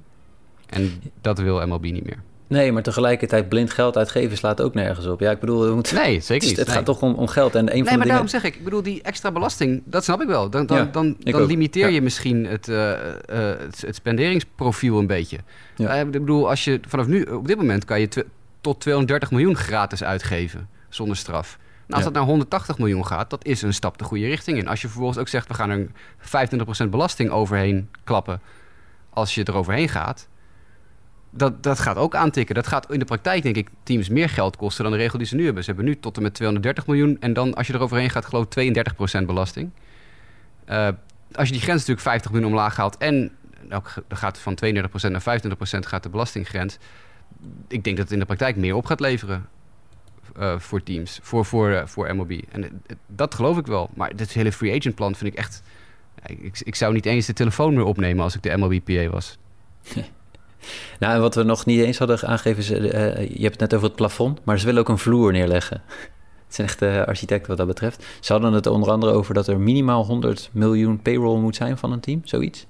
En 0.67 1.03
dat 1.21 1.39
wil 1.39 1.67
MLB 1.67 1.83
niet 1.85 2.05
meer. 2.05 2.19
Nee, 2.47 2.73
maar 2.73 2.83
tegelijkertijd 2.83 3.49
blind 3.49 3.71
geld 3.71 3.97
uitgeven 3.97 4.37
slaat 4.37 4.61
ook 4.63 4.75
nergens 4.75 5.07
op. 5.07 5.21
Ja, 5.21 5.31
ik 5.31 5.41
bedoel, 5.41 5.65
we 5.67 5.75
moeten- 5.75 5.95
Nee, 5.97 6.21
zeker 6.21 6.49
niet. 6.49 6.57
het 6.57 6.67
Nee. 6.67 6.77
gaat 6.77 6.85
toch 6.85 7.03
om, 7.03 7.15
om 7.15 7.27
geld. 7.27 7.55
En 7.55 7.59
een 7.61 7.65
Nee, 7.65 7.75
van 7.75 7.83
maar 7.85 7.93
de 7.93 7.99
dingen... 7.99 8.09
daarom 8.09 8.29
zeg 8.29 8.45
ik, 8.45 8.55
ik 8.55 8.65
bedoel, 8.65 8.83
die 8.83 9.03
extra 9.03 9.33
belasting, 9.33 9.83
dat 9.85 10.05
snap 10.05 10.21
ik 10.23 10.27
wel. 10.29 10.51
Dan, 10.51 10.67
dan, 10.67 10.77
Ja, 10.77 10.85
dan, 10.85 11.17
ik 11.23 11.33
dan 11.33 11.47
limiteer 11.47 11.87
Ja. 11.89 11.95
je 11.95 12.03
misschien 12.03 12.47
het, 12.47 12.69
eh, 12.69 12.93
eh, 12.93 13.59
het, 13.59 13.81
het 13.81 13.95
spenderingsprofiel 13.95 14.99
een 14.99 15.07
beetje. 15.07 15.39
Ja. 15.77 15.89
Eh, 15.95 16.01
ik 16.01 16.11
bedoel, 16.11 16.49
als 16.49 16.65
je 16.65 16.81
vanaf 16.89 17.07
nu, 17.07 17.23
op 17.23 17.47
dit 17.47 17.57
moment 17.57 17.85
kan 17.85 18.01
je 18.01 18.09
tw- 18.09 18.19
tot 18.61 18.81
230 18.81 19.31
miljoen 19.31 19.57
gratis 19.57 20.05
uitgeven 20.05 20.69
zonder 20.89 21.17
straf. 21.17 21.59
Nou, 21.59 21.89
als 21.89 21.99
Ja. 21.99 22.05
dat 22.05 22.13
naar 22.13 22.23
180 22.23 22.79
miljoen 22.79 23.07
gaat, 23.07 23.31
dat 23.31 23.45
is 23.45 23.63
een 23.63 23.75
stap 23.75 23.99
de 23.99 24.05
goede 24.05 24.27
richting 24.27 24.59
in. 24.59 24.69
Als 24.69 24.81
je 24.81 24.89
vervolgens 24.89 25.19
ook 25.19 25.29
zegt, 25.29 25.49
we 25.49 25.55
gaan 25.55 25.71
er 25.71 25.87
25% 26.19 26.91
belasting 26.91 27.31
overheen 27.31 27.89
klappen 28.05 28.41
als 29.11 29.35
je 29.35 29.45
er 29.45 29.55
overheen 29.55 29.89
gaat, 29.89 30.29
dat, 31.37 31.63
dat 31.63 31.79
gaat 31.79 31.97
ook 31.97 32.15
aantikken. 32.15 32.55
Dat 32.55 32.67
gaat 32.67 32.93
in 32.93 32.99
de 32.99 33.05
praktijk, 33.05 33.43
denk 33.43 33.57
ik, 33.57 33.69
teams 33.83 34.09
meer 34.09 34.29
geld 34.29 34.57
kosten 34.57 34.85
dan 34.85 34.93
de 34.93 34.99
regel 34.99 35.19
die 35.19 35.27
ze 35.27 35.35
nu 35.35 35.45
hebben. 35.45 35.63
Ze 35.63 35.71
hebben 35.71 35.89
nu 35.89 35.99
tot 35.99 36.17
en 36.17 36.23
met 36.23 36.35
230 36.35 36.87
miljoen. 36.87 37.17
En 37.21 37.33
dan, 37.33 37.55
als 37.55 37.67
je 37.67 37.75
eroverheen 37.75 38.11
gaat, 38.11 38.25
geloof 38.25 38.47
ik 38.55 38.87
32% 39.23 39.25
belasting. 39.27 39.71
Uh, 40.69 40.89
als 41.33 41.47
je 41.49 41.53
die 41.53 41.63
grens 41.63 41.79
natuurlijk 41.79 42.01
50 42.01 42.31
miljoen 42.31 42.51
omlaag 42.51 42.77
haalt... 42.77 42.97
en 42.97 43.31
nou, 43.69 43.83
dan 44.09 44.19
gaat 44.19 44.39
van 44.39 44.59
32% 44.65 44.71
naar 45.11 45.41
25% 45.41 45.79
gaat 45.81 46.03
de 46.03 46.09
belastinggrens... 46.09 46.79
ik 47.69 47.85
denk 47.85 47.97
dat 47.97 48.05
het 48.05 48.13
in 48.13 48.19
de 48.19 48.25
praktijk 48.25 48.57
meer 48.57 48.75
op 48.75 48.87
gaat 48.87 49.01
leveren 49.01 49.49
uh, 50.39 50.59
voor 50.59 50.83
teams, 50.83 51.19
voor, 51.23 51.45
voor, 51.45 51.71
uh, 51.71 51.87
voor 51.87 52.15
MLB. 52.15 52.41
En 52.51 52.83
dat 53.07 53.35
geloof 53.35 53.59
ik 53.59 53.67
wel. 53.67 53.91
Maar 53.95 54.17
dit 54.17 54.33
hele 54.33 54.53
free 54.53 54.79
agent 54.79 54.95
plan 54.95 55.15
vind 55.15 55.33
ik 55.33 55.39
echt... 55.39 55.63
Ik, 56.27 56.61
ik 56.61 56.75
zou 56.75 56.93
niet 56.93 57.07
eens 57.07 57.27
de 57.27 57.33
telefoon 57.33 57.75
meer 57.75 57.85
opnemen 57.85 58.25
als 58.25 58.35
ik 58.35 58.43
de 58.43 58.57
MLB-PA 58.57 59.09
was. 59.09 59.39
Nou, 60.99 61.15
en 61.15 61.21
wat 61.21 61.35
we 61.35 61.43
nog 61.43 61.67
niet 61.67 61.81
eens 61.81 61.99
hadden 61.99 62.23
aangegeven 62.23 62.59
is, 62.59 62.71
uh, 62.71 62.91
je 63.17 63.43
hebt 63.43 63.61
het 63.61 63.61
net 63.61 63.75
over 63.75 63.87
het 63.87 63.97
plafond, 63.97 64.41
maar 64.45 64.59
ze 64.59 64.67
willen 64.67 64.81
ook 64.81 64.89
een 64.89 64.99
vloer 64.99 65.33
neerleggen. 65.33 65.83
Het 66.47 66.55
zijn 66.55 66.69
echt 66.69 66.83
uh, 66.83 67.07
architecten 67.07 67.49
wat 67.49 67.57
dat 67.57 67.67
betreft. 67.67 68.05
Ze 68.21 68.33
hadden 68.33 68.53
het 68.53 68.67
onder 68.67 68.91
andere 68.91 69.13
over 69.13 69.35
dat 69.35 69.47
er 69.47 69.61
minimaal 69.61 70.05
100 70.05 70.51
miljoen 70.53 71.03
payroll 71.03 71.41
moet 71.41 71.57
zijn 71.57 71.79
van 71.79 71.93
een 71.93 72.01
team, 72.01 72.21
zoiets. 72.25 72.67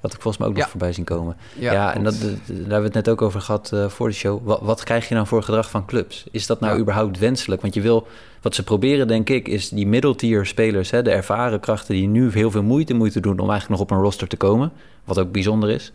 Wat 0.00 0.12
ik 0.12 0.20
volgens 0.20 0.42
mij 0.42 0.48
ook 0.48 0.56
nog 0.56 0.68
voorbij 0.68 0.92
zien 0.92 1.04
komen. 1.04 1.36
Ja, 1.58 1.72
ja 1.72 1.94
en 1.94 2.04
dat, 2.04 2.20
daar 2.20 2.30
hebben 2.46 2.78
we 2.78 2.84
het 2.84 2.94
net 2.94 3.08
ook 3.08 3.22
over 3.22 3.40
gehad 3.40 3.70
uh, 3.74 3.88
voor 3.88 4.08
de 4.08 4.14
show. 4.14 4.40
Wat, 4.46 4.60
wat, 4.62 4.84
krijg 4.84 5.08
je 5.08 5.14
nou 5.14 5.26
voor 5.26 5.42
gedrag 5.42 5.70
van 5.70 5.86
clubs? 5.86 6.26
Is 6.30 6.46
dat 6.46 6.60
nou 6.60 6.74
ja. 6.74 6.80
überhaupt 6.80 7.18
wenselijk? 7.18 7.62
Want 7.62 7.74
je 7.74 7.80
wil, 7.80 8.06
wat 8.42 8.54
ze 8.54 8.64
proberen 8.64 9.08
denk 9.08 9.28
ik, 9.28 9.48
is 9.48 9.68
die 9.68 9.86
middeltier 9.86 10.46
spelers, 10.46 10.90
hè, 10.90 11.02
de 11.02 11.10
ervaren 11.10 11.60
krachten 11.60 11.94
die 11.94 12.08
nu 12.08 12.30
heel 12.32 12.50
veel 12.50 12.62
moeite 12.62 12.94
moeten 12.94 13.22
doen 13.22 13.38
om 13.38 13.50
eigenlijk 13.50 13.68
nog 13.68 13.80
op 13.80 13.90
een 13.90 14.02
roster 14.02 14.28
te 14.28 14.36
komen. 14.36 14.72
Wat 15.04 15.18
ook 15.18 15.32
bijzonder 15.32 15.70
is. 15.70 15.92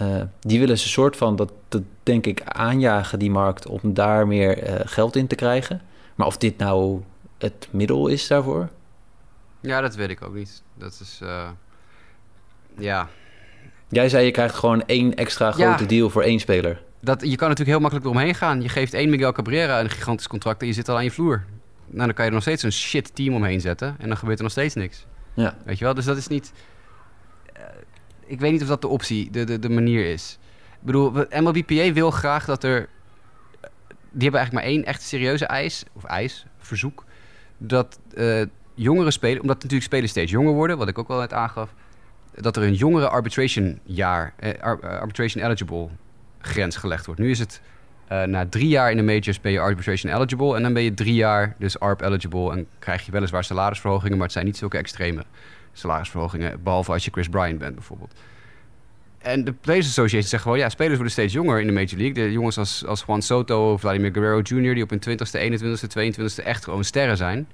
Uh, 0.00 0.22
die 0.40 0.58
willen 0.58 0.78
ze 0.78 0.88
soort 0.88 1.16
van, 1.16 1.36
dat, 1.36 1.52
dat 1.68 1.82
denk 2.02 2.26
ik, 2.26 2.42
aanjagen 2.44 3.18
die 3.18 3.30
markt 3.30 3.66
om 3.66 3.80
daar 3.82 4.26
meer 4.26 4.68
uh, 4.68 4.80
geld 4.84 5.16
in 5.16 5.26
te 5.26 5.34
krijgen. 5.34 5.80
Maar 6.14 6.26
of 6.26 6.36
dit 6.36 6.58
nou 6.58 7.02
het 7.38 7.68
middel 7.70 8.08
is 8.08 8.26
daarvoor? 8.26 8.68
Ja, 9.60 9.80
dat 9.80 9.94
weet 9.94 10.10
ik 10.10 10.22
ook 10.22 10.34
niet. 10.34 10.62
Dat 10.74 10.98
is, 11.02 11.20
uh, 11.22 11.48
ja. 12.78 13.08
Jij 13.88 14.08
zei 14.08 14.24
je 14.24 14.30
krijgt 14.30 14.54
gewoon 14.54 14.86
één 14.86 15.14
extra 15.14 15.52
grote 15.52 15.82
ja, 15.82 15.88
deal 15.88 16.10
voor 16.10 16.22
één 16.22 16.40
speler. 16.40 16.82
Dat, 17.00 17.20
je 17.20 17.36
kan 17.36 17.48
natuurlijk 17.48 17.68
heel 17.68 17.80
makkelijk 17.80 18.06
eromheen 18.06 18.34
gaan. 18.34 18.62
Je 18.62 18.68
geeft 18.68 18.94
één 18.94 19.10
Miguel 19.10 19.32
Cabrera 19.32 19.80
een 19.80 19.90
gigantisch 19.90 20.26
contract 20.26 20.60
en 20.60 20.66
je 20.66 20.72
zit 20.72 20.88
al 20.88 20.96
aan 20.96 21.04
je 21.04 21.10
vloer. 21.10 21.44
Nou, 21.86 22.06
dan 22.06 22.14
kan 22.14 22.24
je 22.24 22.30
er 22.30 22.36
nog 22.36 22.42
steeds 22.42 22.62
een 22.62 22.72
shit 22.72 23.14
team 23.14 23.34
omheen 23.34 23.60
zetten 23.60 23.96
en 23.98 24.08
dan 24.08 24.16
gebeurt 24.16 24.38
er 24.38 24.44
nog 24.44 24.52
steeds 24.52 24.74
niks. 24.74 25.06
Ja. 25.34 25.56
Weet 25.64 25.78
je 25.78 25.84
wel? 25.84 25.94
Dus 25.94 26.04
dat 26.04 26.16
is 26.16 26.26
niet 26.26 26.52
ik 28.26 28.40
weet 28.40 28.52
niet 28.52 28.62
of 28.62 28.68
dat 28.68 28.80
de 28.80 28.88
optie, 28.88 29.30
de, 29.30 29.44
de, 29.44 29.58
de 29.58 29.68
manier 29.68 30.06
is. 30.06 30.38
Ik 30.72 30.86
bedoel, 30.86 31.12
MLBPA 31.30 31.92
wil 31.92 32.10
graag 32.10 32.44
dat 32.44 32.64
er... 32.64 32.88
Die 34.14 34.22
hebben 34.22 34.40
eigenlijk 34.40 34.52
maar 34.52 34.62
één 34.62 34.84
echt 34.84 35.02
serieuze 35.02 35.46
eis, 35.46 35.84
of 35.92 36.04
eis, 36.04 36.46
verzoek. 36.58 37.04
Dat 37.58 37.98
uh, 38.14 38.42
jongere 38.74 39.10
spelers, 39.10 39.40
omdat 39.40 39.56
natuurlijk 39.56 39.82
spelers 39.82 40.10
steeds 40.10 40.30
jonger 40.30 40.52
worden, 40.52 40.78
wat 40.78 40.88
ik 40.88 40.98
ook 40.98 41.08
wel 41.08 41.18
net 41.18 41.32
aangaf, 41.32 41.74
dat 42.34 42.56
er 42.56 42.62
een 42.62 42.74
jongere 42.74 43.08
arbitration 43.08 43.80
jaar, 43.84 44.34
eh, 44.36 44.62
arbitration 44.80 45.44
eligible 45.44 45.88
grens 46.40 46.76
gelegd 46.76 47.06
wordt. 47.06 47.20
Nu 47.20 47.30
is 47.30 47.38
het 47.38 47.60
na 48.26 48.46
drie 48.46 48.68
jaar 48.68 48.90
in 48.90 48.96
de 48.96 49.02
majors 49.02 49.40
ben 49.40 49.52
je 49.52 49.60
arbitration 49.60 50.14
eligible 50.14 50.56
en 50.56 50.62
dan 50.62 50.72
ben 50.72 50.82
je 50.82 50.94
drie 50.94 51.14
jaar 51.14 51.54
dus 51.58 51.78
ARP 51.78 52.00
eligible 52.00 52.52
en 52.52 52.66
krijg 52.78 53.06
je 53.06 53.12
weliswaar 53.12 53.44
salarisverhogingen, 53.44 54.12
maar 54.16 54.22
het 54.22 54.32
zijn 54.32 54.44
niet 54.44 54.56
zulke 54.56 54.78
extreme 54.78 55.24
salarisverhogingen. 55.72 56.62
Behalve 56.62 56.92
als 56.92 57.04
je 57.04 57.10
Chris 57.10 57.28
Bryant 57.28 57.58
bent 57.58 57.74
bijvoorbeeld. 57.74 58.12
En 59.18 59.44
de 59.44 59.52
Players 59.52 59.86
Association 59.86 60.28
zegt 60.28 60.42
gewoon... 60.42 60.58
ja, 60.58 60.68
spelers 60.68 60.94
worden 60.94 61.12
steeds 61.12 61.32
jonger 61.32 61.60
in 61.60 61.66
de 61.66 61.72
Major 61.72 61.96
League. 61.96 62.12
De 62.12 62.32
jongens 62.32 62.58
als, 62.58 62.86
als 62.86 63.04
Juan 63.06 63.22
Soto 63.22 63.72
of 63.72 63.80
Vladimir 63.80 64.12
Guerrero 64.12 64.40
Jr... 64.40 64.74
die 64.74 64.82
op 64.82 64.90
hun 64.90 65.02
20ste, 65.08 65.60
21ste, 65.60 65.86
22ste 65.98 66.44
echt 66.44 66.64
gewoon 66.64 66.84
sterren 66.84 67.16
zijn... 67.16 67.48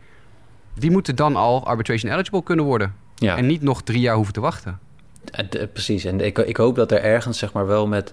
die 0.74 0.90
moeten 0.90 1.16
dan 1.16 1.36
al 1.36 1.66
arbitration 1.66 2.12
eligible 2.12 2.42
kunnen 2.42 2.64
worden. 2.64 2.94
Ja. 3.14 3.36
En 3.36 3.46
niet 3.46 3.62
nog 3.62 3.82
drie 3.82 4.00
jaar 4.00 4.14
hoeven 4.14 4.32
te 4.32 4.40
wachten. 4.40 4.78
Precies. 5.72 6.04
En 6.04 6.20
ik, 6.20 6.38
ik 6.38 6.56
hoop 6.56 6.76
dat 6.76 6.92
er 6.92 7.02
ergens 7.02 7.38
zeg 7.38 7.52
maar 7.52 7.66
wel 7.66 7.86
met... 7.86 8.12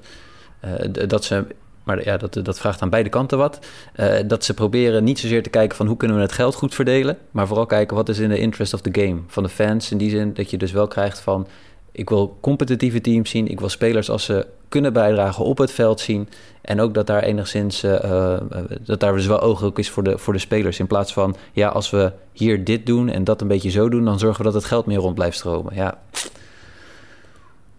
Uh, 0.65 1.07
dat 1.07 1.23
ze 1.23 1.47
maar 1.86 2.03
ja, 2.03 2.17
dat, 2.17 2.33
dat 2.43 2.59
vraagt 2.59 2.81
aan 2.81 2.89
beide 2.89 3.09
kanten 3.09 3.38
wat. 3.38 3.59
Uh, 3.95 4.15
dat 4.27 4.43
ze 4.43 4.53
proberen 4.53 5.03
niet 5.03 5.19
zozeer 5.19 5.43
te 5.43 5.49
kijken 5.49 5.77
van 5.77 5.88
hoe 5.88 5.97
kunnen 5.97 6.17
we 6.17 6.23
het 6.23 6.31
geld 6.31 6.55
goed 6.55 6.75
verdelen, 6.75 7.17
maar 7.31 7.47
vooral 7.47 7.65
kijken 7.65 7.95
wat 7.95 8.09
is 8.09 8.19
in 8.19 8.29
de 8.29 8.39
interest 8.39 8.73
of 8.73 8.81
the 8.81 9.01
game 9.01 9.21
van 9.27 9.43
de 9.43 9.49
fans. 9.49 9.91
In 9.91 9.97
die 9.97 10.09
zin 10.09 10.33
dat 10.33 10.49
je 10.49 10.57
dus 10.57 10.71
wel 10.71 10.88
krijgt 10.88 11.19
van 11.19 11.47
ik 11.91 12.09
wil 12.09 12.38
competitieve 12.41 13.01
teams 13.01 13.29
zien, 13.29 13.47
ik 13.47 13.59
wil 13.59 13.69
spelers 13.69 14.09
als 14.09 14.25
ze 14.25 14.47
kunnen 14.69 14.93
bijdragen 14.93 15.45
op 15.45 15.57
het 15.57 15.71
veld 15.71 15.99
zien 15.99 16.29
en 16.61 16.79
ook 16.79 16.93
dat 16.93 17.07
daar 17.07 17.23
enigszins 17.23 17.83
uh, 17.83 17.91
uh, 18.03 18.38
dat 18.81 18.99
daar 18.99 19.13
dus 19.13 19.27
wel 19.27 19.41
ooglijk 19.41 19.77
is 19.77 19.89
voor 19.89 20.03
de, 20.03 20.17
voor 20.17 20.33
de 20.33 20.39
spelers 20.39 20.79
in 20.79 20.88
plaats 20.88 21.13
van 21.13 21.36
ja 21.51 21.67
als 21.67 21.89
we 21.89 22.11
hier 22.31 22.63
dit 22.63 22.86
doen 22.86 23.09
en 23.09 23.23
dat 23.23 23.41
een 23.41 23.47
beetje 23.47 23.69
zo 23.69 23.89
doen, 23.89 24.05
dan 24.05 24.19
zorgen 24.19 24.38
we 24.38 24.43
dat 24.43 24.53
het 24.53 24.65
geld 24.65 24.86
meer 24.86 24.97
rond 24.97 25.15
blijft 25.15 25.38
stromen. 25.38 25.75
Ja. 25.75 25.99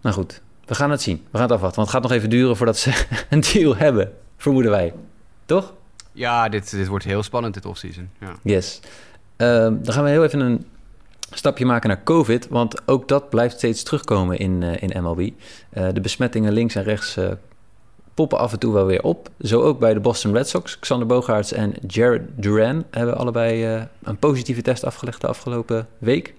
Nou 0.00 0.14
goed, 0.14 0.40
we 0.66 0.74
gaan 0.74 0.90
het 0.90 1.02
zien. 1.02 1.16
We 1.16 1.38
gaan 1.38 1.42
het 1.42 1.52
afwachten. 1.52 1.76
Want 1.76 1.92
het 1.92 1.96
gaat 1.96 2.10
nog 2.10 2.18
even 2.18 2.30
duren 2.30 2.56
voordat 2.56 2.78
ze 2.78 3.04
een 3.30 3.40
deal 3.40 3.76
hebben. 3.76 4.12
Vermoeden 4.36 4.70
wij. 4.70 4.92
Toch? 5.44 5.74
Ja, 6.12 6.48
dit, 6.48 6.70
dit 6.70 6.86
wordt 6.86 7.04
heel 7.04 7.22
spannend, 7.22 7.54
dit 7.54 7.66
offseason. 7.66 8.10
Ja. 8.20 8.34
Yes. 8.42 8.80
Uh, 9.36 9.48
dan 9.58 9.92
gaan 9.92 10.04
we 10.04 10.10
heel 10.10 10.24
even 10.24 10.40
een 10.40 10.66
stapje 11.30 11.64
maken 11.64 11.88
naar 11.88 12.02
COVID. 12.02 12.48
Want 12.48 12.88
ook 12.88 13.08
dat 13.08 13.30
blijft 13.30 13.56
steeds 13.56 13.82
terugkomen 13.82 14.38
in, 14.38 14.62
uh, 14.62 14.82
in 14.82 15.02
MLB. 15.02 15.18
Uh, 15.18 15.30
eh, 15.70 15.94
de 15.94 16.00
besmettingen 16.00 16.52
links 16.52 16.74
en 16.74 16.82
rechts 16.82 17.16
uh, 17.16 17.28
poppen 18.14 18.38
af 18.38 18.52
en 18.52 18.58
toe 18.58 18.72
wel 18.72 18.86
weer 18.86 19.02
op. 19.02 19.28
Zo 19.40 19.60
ook 19.60 19.78
bij 19.78 19.94
de 19.94 20.00
Boston 20.00 20.32
Red 20.32 20.48
Sox. 20.48 20.78
Xander 20.78 21.06
Bogaerts 21.06 21.52
en 21.52 21.74
Jared 21.86 22.22
Duran 22.34 22.84
hebben 22.90 23.16
allebei 23.16 23.64
een 24.02 24.18
positieve 24.18 24.62
test 24.62 24.84
afgelegd 24.84 25.20
de 25.20 25.26
afgelopen 25.26 25.88
week. 25.98 26.34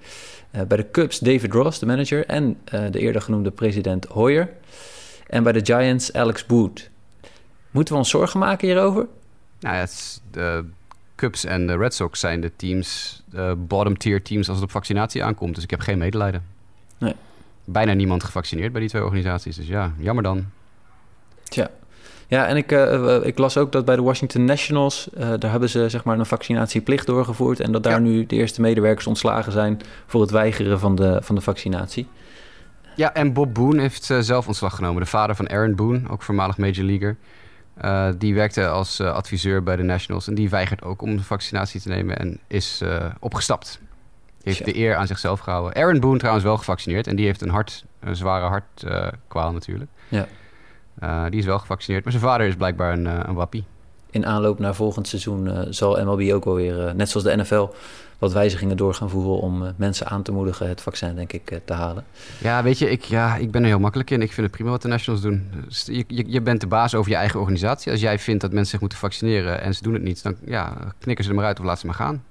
Uh, 0.57 0.63
bij 0.63 0.77
de 0.77 0.91
Cubs 0.91 1.19
David 1.19 1.53
Ross, 1.53 1.79
de 1.79 1.85
manager, 1.85 2.25
en 2.25 2.57
uh, 2.73 2.81
de 2.91 2.99
eerder 2.99 3.21
genoemde 3.21 3.51
president 3.51 4.05
Hoyer. 4.05 4.49
En 5.27 5.43
bij 5.43 5.51
de 5.51 5.65
Giants 5.65 6.13
Alex 6.13 6.45
Wood. 6.47 6.89
Moeten 7.71 7.93
we 7.93 7.99
ons 7.99 8.09
zorgen 8.09 8.39
maken 8.39 8.67
hierover? 8.67 9.07
Nou 9.59 9.75
ja, 9.75 9.87
de 10.31 10.65
Cubs 11.15 11.45
en 11.45 11.67
de 11.67 11.77
Red 11.77 11.93
Sox 11.93 12.19
zijn 12.19 12.41
de 12.41 12.51
teams, 12.55 13.21
de 13.29 13.55
bottom 13.57 13.97
tier 13.97 14.23
teams 14.23 14.47
als 14.47 14.57
het 14.57 14.65
op 14.65 14.71
vaccinatie 14.71 15.23
aankomt. 15.23 15.55
Dus 15.55 15.63
ik 15.63 15.69
heb 15.69 15.79
geen 15.79 15.97
medelijden. 15.97 16.43
Nee. 16.97 17.15
Bijna 17.63 17.93
niemand 17.93 18.23
gevaccineerd 18.23 18.71
bij 18.71 18.81
die 18.81 18.89
twee 18.89 19.03
organisaties. 19.03 19.55
Dus 19.55 19.67
ja, 19.67 19.93
jammer 19.97 20.23
dan. 20.23 20.45
Ja, 22.27 22.47
en 22.47 22.57
ik, 22.57 22.71
uh, 22.71 23.25
ik 23.25 23.37
las 23.37 23.57
ook 23.57 23.71
dat 23.71 23.85
bij 23.85 23.95
de 23.95 24.01
Washington 24.01 24.45
Nationals, 24.45 25.09
uh, 25.17 25.33
daar 25.39 25.51
hebben 25.51 25.69
ze 25.69 25.89
zeg 25.89 26.03
maar 26.03 26.19
een 26.19 26.25
vaccinatieplicht 26.25 27.05
doorgevoerd. 27.05 27.59
En 27.59 27.71
dat 27.71 27.83
daar 27.83 27.93
ja. 27.93 27.99
nu 27.99 28.25
de 28.25 28.35
eerste 28.35 28.61
medewerkers 28.61 29.07
ontslagen 29.07 29.51
zijn 29.51 29.81
voor 30.05 30.21
het 30.21 30.31
weigeren 30.31 30.79
van 30.79 30.95
de, 30.95 31.19
van 31.21 31.35
de 31.35 31.41
vaccinatie. 31.41 32.07
Ja, 32.95 33.13
en 33.13 33.33
Bob 33.33 33.53
Boone 33.53 33.81
heeft 33.81 34.09
uh, 34.09 34.19
zelf 34.19 34.47
ontslag 34.47 34.75
genomen. 34.75 35.01
De 35.01 35.07
vader 35.07 35.35
van 35.35 35.49
Aaron 35.49 35.75
Boone, 35.75 36.09
ook 36.09 36.23
voormalig 36.23 36.57
Major 36.57 36.85
Leaguer. 36.85 37.17
die 38.17 38.35
werkte 38.35 38.67
als 38.67 39.01
adviseur 39.01 39.63
bij 39.63 39.75
de 39.75 39.83
Nationals. 39.83 40.27
En 40.27 40.35
die 40.35 40.49
weigert 40.49 40.83
ook 40.83 41.01
om 41.01 41.17
de 41.17 41.23
vaccinatie 41.23 41.81
te 41.81 41.89
nemen 41.89 42.17
en 42.17 42.39
is 42.47 42.81
opgestapt. 43.19 43.79
Heeft 44.43 44.65
de 44.65 44.77
eer 44.77 44.95
aan 44.95 45.07
zichzelf 45.07 45.39
gehouden. 45.39 45.75
Aaron 45.75 45.99
Boone 45.99 46.17
trouwens 46.17 46.45
wel 46.45 46.57
gevaccineerd. 46.57 47.07
En 47.07 47.15
die 47.15 47.25
heeft 47.25 47.41
een, 47.41 47.49
hart, 47.49 47.85
een 47.99 48.15
zware 48.15 48.45
hartkwaal 48.45 49.51
natuurlijk. 49.51 49.89
Ja. 50.07 50.27
Uh, 51.03 51.23
die 51.29 51.39
is 51.39 51.45
wel 51.45 51.59
gevaccineerd, 51.59 52.03
maar 52.03 52.13
zijn 52.13 52.25
vader 52.25 52.47
is 52.47 52.55
blijkbaar 52.55 52.93
een, 52.93 53.05
uh, 53.05 53.19
een 53.25 53.33
wappie. 53.33 53.63
In 54.09 54.25
aanloop 54.25 54.59
naar 54.59 54.75
volgend 54.75 55.07
seizoen 55.07 55.45
uh, 55.45 55.59
zal 55.69 56.05
MLB 56.05 56.31
ook 56.33 56.45
wel 56.45 56.55
weer, 56.55 56.95
net 56.95 57.09
zoals 57.09 57.25
de 57.25 57.35
NFL, 57.35 57.67
wat 58.17 58.33
wijzigingen 58.33 58.77
door 58.77 58.93
gaan 58.93 59.09
voeren 59.09 59.39
om 59.39 59.73
mensen 59.75 60.07
aan 60.07 60.23
te 60.23 60.31
moedigen 60.31 60.67
het 60.67 60.81
vaccin, 60.81 61.15
denk 61.15 61.33
ik, 61.33 61.61
te 61.65 61.73
halen. 61.73 62.05
Ja, 62.37 62.63
weet 62.63 62.77
je, 62.77 62.89
ik, 62.89 63.03
ja, 63.03 63.35
ik 63.35 63.51
ben 63.51 63.61
er 63.61 63.67
heel 63.67 63.79
makkelijk 63.79 64.09
in. 64.09 64.21
Ik 64.21 64.31
vind 64.31 64.47
het 64.47 64.55
prima 64.55 64.69
wat 64.69 64.81
de 64.81 64.87
Nationals 64.87 65.23
doen. 65.23 65.49
Dus 65.65 65.85
je, 65.85 66.03
je, 66.07 66.23
je, 66.27 66.41
bent 66.41 66.61
de 66.61 66.67
baas 66.67 66.95
over 66.95 67.11
je 67.11 67.17
eigen 67.17 67.39
organisatie. 67.39 67.91
Als 67.91 68.01
jij 68.01 68.19
vindt 68.19 68.41
dat 68.41 68.51
mensen 68.51 68.71
zich 68.71 68.79
moeten 68.79 68.97
vaccineren 68.97 69.61
en 69.61 69.73
ze 69.73 69.83
doen 69.83 69.93
het 69.93 70.03
niet, 70.03 70.23
dan 70.23 70.35
ja, 70.45 70.73
knikken 70.99 71.23
ze 71.23 71.29
er 71.29 71.35
maar 71.35 71.45
uit 71.45 71.59
of 71.59 71.65
laten 71.65 71.79
ze 71.79 71.85
maar 71.85 71.95
gaan. 71.95 72.23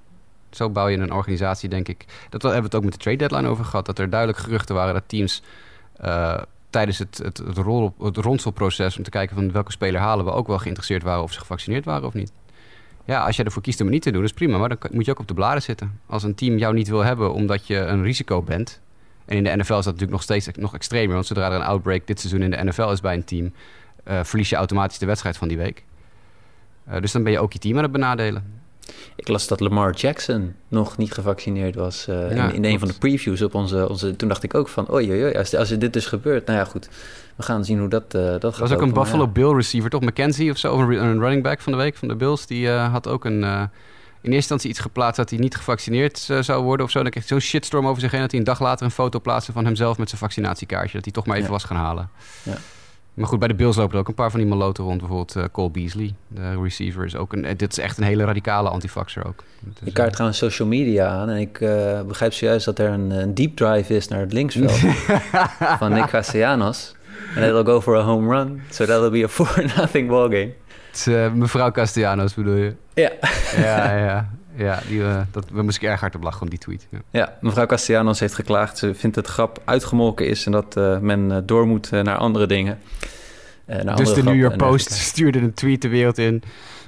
Zo 0.49 0.69
bouw 0.69 0.87
je 0.87 0.97
een 0.97 1.13
organisatie, 1.13 1.69
denk 1.69 1.87
ik. 1.87 2.05
Dat 2.29 2.41
hebben 2.41 2.59
we 2.59 2.65
het 2.65 2.75
ook 2.75 2.83
met 2.83 2.93
de 2.93 2.99
trade 2.99 3.17
deadline 3.17 3.47
over 3.47 3.65
gehad. 3.65 3.85
Dat 3.85 3.99
er 3.99 4.09
duidelijk 4.09 4.39
geruchten 4.39 4.75
waren 4.75 4.93
dat 4.93 5.03
teams 5.07 5.41
tijdens 6.69 6.97
het, 6.97 7.17
het, 7.17 7.37
het, 7.37 7.57
het 8.01 8.17
ronselproces 8.17 8.97
om 8.97 9.03
te 9.03 9.09
kijken 9.09 9.35
van 9.35 9.51
welke 9.51 9.71
speler 9.71 10.01
halen 10.01 10.25
we 10.25 10.31
ook 10.31 10.47
wel 10.47 10.57
geïnteresseerd 10.57 11.03
waren 11.03 11.23
of 11.23 11.33
ze 11.33 11.39
gevaccineerd 11.39 11.85
waren 11.85 12.07
of 12.07 12.13
niet. 12.13 12.31
Ja, 13.05 13.25
als 13.25 13.35
jij 13.35 13.45
ervoor 13.45 13.61
kiest 13.61 13.79
om 13.79 13.85
het 13.85 13.93
niet 13.93 14.03
te 14.03 14.11
doen, 14.11 14.23
is 14.23 14.33
prima. 14.33 14.57
Maar 14.57 14.69
dan 14.69 14.77
moet 14.91 15.05
je 15.05 15.11
ook 15.11 15.19
op 15.19 15.27
de 15.27 15.33
bladen 15.33 15.61
zitten. 15.61 15.99
Als 16.05 16.23
een 16.23 16.35
team 16.35 16.57
jou 16.57 16.73
niet 16.73 16.87
wil 16.87 17.03
hebben 17.03 17.33
omdat 17.33 17.67
je 17.67 17.77
een 17.77 18.03
risico 18.03 18.41
bent. 18.41 18.81
En 19.25 19.37
in 19.37 19.43
de 19.43 19.49
NFL 19.49 19.61
is 19.61 19.67
dat 19.67 19.85
natuurlijk 19.85 20.11
nog 20.11 20.21
steeds 20.21 20.47
nog 20.55 20.73
extremer. 20.73 21.13
Want 21.13 21.25
zodra 21.25 21.49
er 21.49 21.55
een 21.55 21.61
outbreak 21.61 22.07
dit 22.07 22.19
seizoen 22.19 22.41
in 22.41 22.51
de 22.51 22.63
NFL 22.63 22.89
is 22.89 23.01
bij 23.01 23.13
een 23.13 23.23
team, 23.23 23.53
uh, 24.07 24.19
verlies 24.23 24.49
je 24.49 24.55
automatisch 24.55 24.97
de 24.97 25.05
wedstrijd 25.05 25.37
van 25.37 25.47
die 25.47 25.57
week. 25.57 25.83
Uh, 26.89 27.01
dus 27.01 27.11
dan 27.11 27.23
ben 27.23 27.31
je 27.31 27.39
ook 27.39 27.53
je 27.53 27.59
team 27.59 27.77
aan 27.77 27.83
het 27.83 27.91
benadelen. 27.91 28.61
Ik 29.15 29.27
las 29.27 29.47
dat 29.47 29.59
Lamar 29.59 29.93
Jackson 29.93 30.55
nog 30.67 30.97
niet 30.97 31.11
gevaccineerd 31.11 31.75
was 31.75 32.07
uh, 32.09 32.31
in, 32.31 32.53
in 32.53 32.65
een 32.65 32.79
van 32.79 32.87
de 32.87 32.93
previews 32.93 33.41
op 33.41 33.53
onze, 33.53 33.89
onze... 33.89 34.15
Toen 34.15 34.27
dacht 34.27 34.43
ik 34.43 34.53
ook 34.53 34.67
van, 34.67 34.93
oei, 34.93 35.09
oei, 35.09 35.33
als, 35.33 35.55
als 35.55 35.69
dit 35.69 35.93
dus 35.93 36.05
gebeurt... 36.05 36.45
Nou 36.45 36.59
ja, 36.59 36.65
goed, 36.65 36.89
we 37.35 37.43
gaan 37.43 37.65
zien 37.65 37.79
hoe 37.79 37.89
dat, 37.89 38.15
uh, 38.15 38.21
dat 38.21 38.43
gaat. 38.53 38.59
Was 38.59 38.71
ook 38.71 38.81
een 38.81 38.93
Buffalo 38.93 39.27
Bill 39.27 39.53
receiver, 39.53 39.89
toch? 39.89 40.01
McKenzie 40.01 40.51
of 40.51 40.57
zo, 40.57 40.79
een 40.79 41.19
running 41.19 41.43
back 41.43 41.61
van 41.61 41.71
de 41.71 41.77
week 41.77 41.95
van 41.95 42.07
de 42.07 42.15
Bills. 42.15 42.45
Die 42.45 42.67
uh, 42.67 42.91
had 42.91 43.07
ook 43.07 43.25
een... 43.25 43.43
in 43.43 43.43
eerste 43.43 44.35
instantie 44.35 44.69
iets 44.69 44.79
geplaatst 44.79 45.17
dat 45.17 45.29
hij 45.29 45.39
niet 45.39 45.55
gevaccineerd 45.55 46.17
zou 46.39 46.63
worden 46.63 46.85
of 46.85 46.91
zo. 46.91 47.01
Dan 47.01 47.11
kreeg 47.11 47.29
hij 47.29 47.39
zo'n 47.39 47.49
shitstorm 47.49 47.87
over 47.87 48.01
zich 48.01 48.11
heen... 48.11 48.21
dat 48.21 48.31
hij 48.31 48.39
een 48.39 48.45
dag 48.45 48.59
later 48.59 48.85
een 48.85 48.91
foto 48.91 49.19
plaatste 49.19 49.51
van 49.51 49.65
hemzelf 49.65 49.97
met 49.97 50.09
zijn 50.09 50.21
vaccinatiekaartje. 50.21 50.93
Dat 50.93 51.03
hij 51.03 51.13
toch 51.13 51.25
maar 51.25 51.35
even 51.35 51.47
ja. 51.47 51.53
was 51.53 51.63
gaan 51.63 51.77
halen. 51.77 52.09
Ja. 52.43 52.57
Maar 53.17 53.27
goed, 53.27 53.39
bij 53.39 53.47
de 53.47 53.53
Bills 53.53 53.75
lopen 53.75 53.93
er 53.93 53.99
ook 53.99 54.07
een 54.07 54.13
paar 54.13 54.31
van 54.31 54.39
die 54.39 54.49
maloten 54.49 54.83
rond. 54.83 54.99
Bijvoorbeeld 54.99 55.35
uh, 55.35 55.43
Cole 55.51 55.69
Beasley, 55.69 56.13
de 56.27 56.61
receiver, 56.61 57.05
is 57.05 57.15
ook 57.15 57.33
een... 57.33 57.45
Eh, 57.45 57.57
dit 57.57 57.71
is 57.71 57.77
echt 57.77 57.97
een 57.97 58.03
hele 58.03 58.23
radicale 58.23 58.69
antifaxer 58.69 59.27
ook. 59.27 59.43
Dus, 59.59 59.87
ik 59.87 59.93
kaart 59.93 60.11
trouwens 60.11 60.39
social 60.39 60.67
media 60.67 61.07
aan 61.07 61.29
en 61.29 61.37
ik 61.37 61.59
uh, 61.59 62.01
begrijp 62.01 62.33
zojuist 62.33 62.65
dat 62.65 62.79
er 62.79 62.89
een, 62.89 63.11
een, 63.11 63.33
deep 63.33 63.55
drive 63.55 63.95
is 63.95 64.07
naar 64.07 64.19
het 64.19 64.33
linksveld 64.33 64.71
van 65.79 65.93
Nick 65.93 66.05
Castellanos. 66.05 66.95
En 67.35 67.41
that'll 67.41 67.63
go 67.63 67.81
for 67.81 67.95
a 67.95 68.01
home 68.01 68.35
run, 68.35 68.61
so 68.69 68.85
that'll 68.85 69.09
be 69.09 69.23
a 69.23 69.29
4-nothing 69.29 70.09
ballgame. 70.13 70.53
Het 70.87 71.07
is 71.07 71.31
mevrouw 71.33 71.71
Castellanos 71.71 72.33
bedoel 72.33 72.55
je? 72.55 72.73
Ja. 72.93 73.11
ja, 73.57 73.97
ja. 73.97 74.29
Ja, 74.57 74.79
die, 74.87 74.99
uh, 74.99 75.21
dat, 75.31 75.45
we 75.51 75.61
moesten 75.61 75.89
erg 75.89 75.99
hard 75.99 76.15
op 76.15 76.23
lachen 76.23 76.41
om 76.41 76.49
die 76.49 76.59
tweet. 76.59 76.87
Ja. 76.89 76.99
ja. 77.11 77.33
mevrouw 77.41 77.65
Castellanos 77.65 78.19
heeft 78.19 78.33
geklaagd. 78.33 78.77
Ze 78.77 78.93
vindt 78.95 79.15
het 79.15 79.27
grap 79.27 79.61
uitgemolken 79.65 80.27
is 80.27 80.45
en 80.45 80.51
dat 80.51 80.77
uh, 80.77 80.99
men 80.99 81.29
uh, 81.29 81.37
door 81.43 81.67
moet 81.67 81.91
naar 81.91 82.17
andere 82.17 82.47
dingen. 82.47 82.79
Naar 83.65 83.95
dus 83.95 84.13
de 84.13 84.23
New 84.23 84.35
York 84.35 84.57
Post 84.57 84.91
stuurde 85.11 85.39
een 85.39 85.53
tweet 85.53 85.81
de 85.81 85.87
wereld 85.87 86.17
in. 86.17 86.43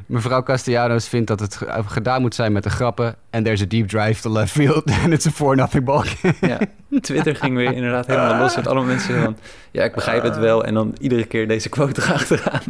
Mevrouw 0.05 0.43
Castellanos 0.43 1.07
vindt 1.07 1.27
dat 1.27 1.39
het 1.39 1.59
gedaan 1.85 2.21
moet 2.21 2.35
zijn 2.35 2.51
met 2.51 2.63
de 2.63 2.69
grappen. 2.69 3.15
En 3.29 3.43
there's 3.43 3.61
a 3.61 3.65
deep 3.65 3.87
drive 3.87 4.21
to 4.21 4.31
left 4.31 4.51
field. 4.51 4.83
En 5.03 5.11
it's 5.11 5.27
a 5.27 5.31
4-nothing 5.31 5.83
ball. 5.83 6.05
ja, 6.41 6.59
Twitter 7.01 7.35
ging 7.35 7.55
weer 7.55 7.73
inderdaad 7.73 8.07
helemaal 8.07 8.39
los 8.39 8.55
met 8.55 8.65
allemaal 8.67 8.85
mensen 8.85 9.21
van... 9.21 9.37
Ja, 9.71 9.83
ik 9.83 9.93
begrijp 9.93 10.23
het 10.23 10.37
wel. 10.37 10.65
En 10.65 10.73
dan 10.73 10.95
iedere 10.99 11.25
keer 11.25 11.47
deze 11.47 11.69
quote 11.69 12.01
erachteraan. 12.01 12.61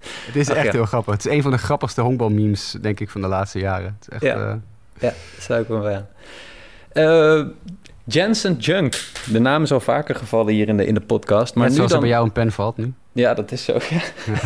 Het 0.00 0.36
is 0.36 0.48
echt 0.48 0.72
heel 0.72 0.84
grappig. 0.84 1.12
Het 1.12 1.26
is 1.26 1.32
een 1.32 1.42
van 1.42 1.50
de 1.50 1.58
grappigste 1.58 2.00
honkbalmemes, 2.00 2.76
denk 2.80 3.00
ik, 3.00 3.10
van 3.10 3.20
de 3.20 3.26
laatste 3.26 3.58
jaren. 3.58 3.96
Het 4.00 4.08
is 4.08 4.08
echt, 4.08 4.22
ja, 4.22 4.48
uh... 4.48 4.54
ja 4.98 5.12
sluit 5.38 5.62
ik 5.62 5.68
me 5.68 5.94
aan. 5.94 6.06
Uh, 6.92 7.46
Jensen 8.04 8.56
Junk. 8.56 9.10
De 9.32 9.38
naam 9.38 9.62
is 9.62 9.72
al 9.72 9.80
vaker 9.80 10.14
gevallen 10.14 10.52
hier 10.52 10.68
in 10.68 10.76
de, 10.76 10.86
in 10.86 10.94
de 10.94 11.00
podcast. 11.00 11.54
Maar 11.54 11.62
Net 11.62 11.72
nu 11.72 11.76
zoals 11.76 11.90
dan... 11.90 12.00
er 12.00 12.06
bij 12.06 12.14
jou 12.14 12.26
een 12.26 12.32
pen 12.32 12.52
valt 12.52 12.76
nu. 12.76 12.92
Ja, 13.12 13.34
dat 13.34 13.52
is 13.52 13.64
zo. 13.64 13.78
Ja. 13.90 14.40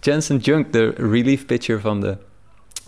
Jensen 0.00 0.36
Junk, 0.36 0.72
de 0.72 0.92
relief 0.96 1.46
pitcher 1.46 1.80
van 1.80 2.00
de 2.00 2.16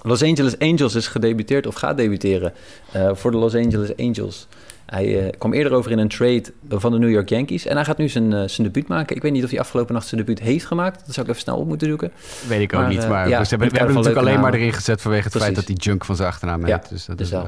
Los 0.02 0.22
Angeles 0.22 0.58
Angels, 0.58 0.94
is 0.94 1.06
gedebuteerd 1.06 1.66
of 1.66 1.74
gaat 1.74 1.96
debuteren 1.96 2.52
uh, 2.96 3.10
voor 3.14 3.30
de 3.30 3.36
Los 3.36 3.54
Angeles 3.54 3.96
Angels. 3.96 4.46
Hij 4.90 5.22
uh, 5.22 5.28
kwam 5.38 5.52
eerder 5.52 5.72
over 5.72 5.90
in 5.90 5.98
een 5.98 6.08
trade 6.08 6.42
van 6.68 6.92
de 6.92 6.98
New 6.98 7.10
York 7.10 7.28
Yankees. 7.28 7.66
En 7.66 7.76
hij 7.76 7.84
gaat 7.84 7.98
nu 7.98 8.08
zijn, 8.08 8.32
uh, 8.32 8.42
zijn 8.46 8.66
debuut 8.66 8.88
maken. 8.88 9.16
Ik 9.16 9.22
weet 9.22 9.32
niet 9.32 9.44
of 9.44 9.50
hij 9.50 9.60
afgelopen 9.60 9.94
nacht 9.94 10.06
zijn 10.06 10.20
debuut 10.20 10.40
heeft 10.40 10.66
gemaakt. 10.66 11.06
Dat 11.06 11.14
zou 11.14 11.26
ik 11.26 11.32
even 11.32 11.44
snel 11.44 11.56
op 11.56 11.66
moeten 11.66 11.88
zoeken. 11.88 12.12
Weet 12.48 12.60
ik 12.60 12.74
ook 12.74 12.80
maar, 12.80 12.88
niet. 12.88 13.02
Uh, 13.02 13.08
maar 13.08 13.26
we 13.26 13.34
hebben, 13.34 13.58
we 13.58 13.64
hebben 13.76 13.94
natuurlijk 13.94 14.26
alleen 14.26 14.40
maar 14.40 14.54
erin 14.54 14.72
gezet 14.72 15.00
vanwege 15.00 15.22
het 15.22 15.32
Precies. 15.32 15.54
feit 15.54 15.66
dat 15.66 15.76
die 15.76 15.90
junk 15.90 16.04
van 16.04 16.16
zijn 16.16 16.28
achternaam 16.28 16.64
heeft. 16.64 16.82
Ja, 16.82 16.90
dus 16.90 17.04
dat 17.04 17.18
dus 17.18 17.30
is, 17.30 17.38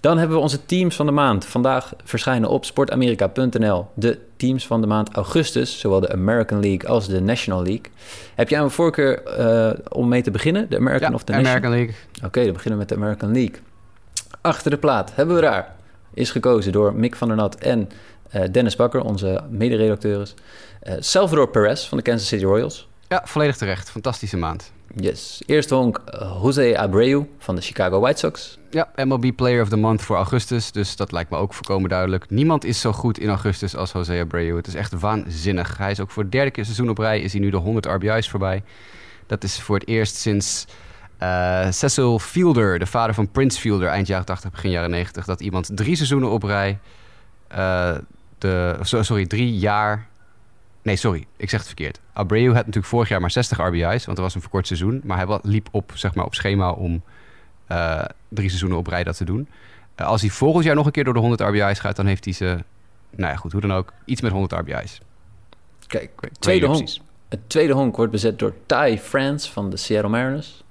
Dan 0.00 0.18
hebben 0.18 0.36
we 0.36 0.42
onze 0.42 0.66
teams 0.66 0.96
van 0.96 1.06
de 1.06 1.12
maand. 1.12 1.44
Vandaag 1.44 1.92
verschijnen 2.04 2.48
op 2.48 2.64
sportamerika.nl 2.64 3.86
de 3.94 4.18
teams 4.36 4.66
van 4.66 4.80
de 4.80 4.86
maand 4.86 5.12
augustus. 5.12 5.78
Zowel 5.78 6.00
de 6.00 6.12
American 6.12 6.60
League 6.60 6.88
als 6.88 7.08
de 7.08 7.20
National 7.20 7.62
League. 7.62 7.90
Heb 8.34 8.48
jij 8.48 8.60
een 8.60 8.70
voorkeur 8.70 9.22
om 9.88 10.08
mee 10.08 10.22
te 10.22 10.30
beginnen? 10.30 10.66
De 10.68 10.76
American 10.76 11.08
ja, 11.08 11.14
of 11.14 11.24
de 11.24 11.32
American 11.32 11.70
League. 11.70 11.94
Oké, 12.16 12.26
okay, 12.26 12.44
dan 12.44 12.52
beginnen 12.52 12.80
we 12.80 12.84
met 12.88 12.88
de 12.88 12.94
American 13.04 13.32
League. 13.32 13.56
Achter 14.40 14.70
de 14.70 14.78
plaat 14.78 15.12
hebben 15.14 15.34
we 15.34 15.40
daar 15.40 15.75
is 16.16 16.30
gekozen 16.30 16.72
door 16.72 16.94
Mick 16.94 17.16
van 17.16 17.28
der 17.28 17.36
Nat 17.36 17.54
en 17.54 17.88
uh, 18.34 18.42
Dennis 18.52 18.76
Bakker, 18.76 19.00
onze 19.00 19.44
mederedacteurs. 19.50 20.34
Uh, 20.82 20.94
Salvador 20.98 21.48
Perez 21.48 21.88
van 21.88 21.98
de 21.98 22.04
Kansas 22.04 22.28
City 22.28 22.44
Royals. 22.44 22.88
Ja, 23.08 23.22
volledig 23.24 23.56
terecht. 23.56 23.90
Fantastische 23.90 24.36
maand. 24.36 24.72
Yes. 24.94 25.42
Eerste 25.46 25.74
honk 25.74 26.02
uh, 26.14 26.38
Jose 26.42 26.78
Abreu 26.78 27.26
van 27.38 27.54
de 27.54 27.60
Chicago 27.60 28.00
White 28.00 28.18
Sox. 28.18 28.58
Ja, 28.70 28.88
MLB 28.96 29.36
Player 29.36 29.62
of 29.62 29.68
the 29.68 29.76
Month 29.76 30.02
voor 30.02 30.16
augustus. 30.16 30.72
Dus 30.72 30.96
dat 30.96 31.12
lijkt 31.12 31.30
me 31.30 31.36
ook 31.36 31.54
voorkomen 31.54 31.88
duidelijk. 31.88 32.30
Niemand 32.30 32.64
is 32.64 32.80
zo 32.80 32.92
goed 32.92 33.18
in 33.18 33.28
augustus 33.28 33.76
als 33.76 33.92
Jose 33.92 34.20
Abreu. 34.20 34.56
Het 34.56 34.66
is 34.66 34.74
echt 34.74 35.00
waanzinnig. 35.00 35.76
Hij 35.76 35.90
is 35.90 36.00
ook 36.00 36.10
voor 36.10 36.22
het 36.22 36.32
derde 36.32 36.50
keer 36.50 36.64
seizoen 36.64 36.88
op 36.88 36.98
rij 36.98 37.20
is 37.20 37.32
hij 37.32 37.40
nu 37.40 37.50
de 37.50 37.56
100 37.56 37.86
RBI's 37.86 38.28
voorbij. 38.28 38.62
Dat 39.26 39.44
is 39.44 39.60
voor 39.60 39.78
het 39.78 39.88
eerst 39.88 40.16
sinds 40.16 40.66
uh, 41.22 41.70
Cecil 41.70 42.18
Fielder, 42.18 42.78
de 42.78 42.86
vader 42.86 43.14
van 43.14 43.30
Prince 43.30 43.60
Fielder, 43.60 43.88
eind 43.88 44.06
jaren 44.06 44.26
80, 44.26 44.50
begin 44.50 44.70
jaren 44.70 44.90
90, 44.90 45.24
dat 45.24 45.40
iemand 45.40 45.70
drie 45.74 45.96
seizoenen 45.96 46.30
op 46.30 46.42
rij, 46.42 46.78
uh, 47.52 47.94
de, 48.38 48.76
sorry, 48.80 49.26
drie 49.26 49.58
jaar. 49.58 50.06
Nee, 50.82 50.96
sorry, 50.96 51.26
ik 51.36 51.50
zeg 51.50 51.58
het 51.58 51.68
verkeerd. 51.68 52.00
Abreu 52.12 52.46
had 52.46 52.54
natuurlijk 52.54 52.86
vorig 52.86 53.08
jaar 53.08 53.20
maar 53.20 53.30
60 53.30 53.58
RBI's, 53.58 54.04
want 54.04 54.18
er 54.18 54.24
was 54.24 54.34
een 54.34 54.40
verkort 54.40 54.66
seizoen. 54.66 55.00
Maar 55.04 55.26
hij 55.26 55.38
liep 55.42 55.68
op, 55.70 55.92
zeg 55.94 56.14
maar, 56.14 56.24
op 56.24 56.34
schema 56.34 56.70
om 56.70 57.02
uh, 57.68 58.04
drie 58.28 58.48
seizoenen 58.48 58.78
op 58.78 58.86
rij 58.86 59.04
dat 59.04 59.16
te 59.16 59.24
doen. 59.24 59.48
als 59.96 60.20
hij 60.20 60.30
volgend 60.30 60.64
jaar 60.64 60.74
nog 60.74 60.86
een 60.86 60.92
keer 60.92 61.04
door 61.04 61.14
de 61.14 61.20
100 61.20 61.40
RBI's 61.40 61.78
gaat, 61.78 61.96
dan 61.96 62.06
heeft 62.06 62.24
hij 62.24 62.34
ze, 62.34 62.64
nou 63.10 63.32
ja, 63.32 63.36
goed, 63.36 63.52
hoe 63.52 63.60
dan 63.60 63.72
ook, 63.72 63.92
iets 64.04 64.20
met 64.20 64.32
100 64.32 64.52
RBI's. 64.52 65.00
Kijk, 65.86 66.10
tweede 66.38 66.66
honk. 66.66 66.88
Het 67.28 67.40
tweede 67.46 67.72
honk 67.72 67.96
wordt 67.96 68.12
bezet 68.12 68.38
door 68.38 68.54
Ty 68.66 68.98
France 69.00 69.52
van 69.52 69.70
de 69.70 69.76
Seattle 69.76 70.10
Mariners. 70.10 70.64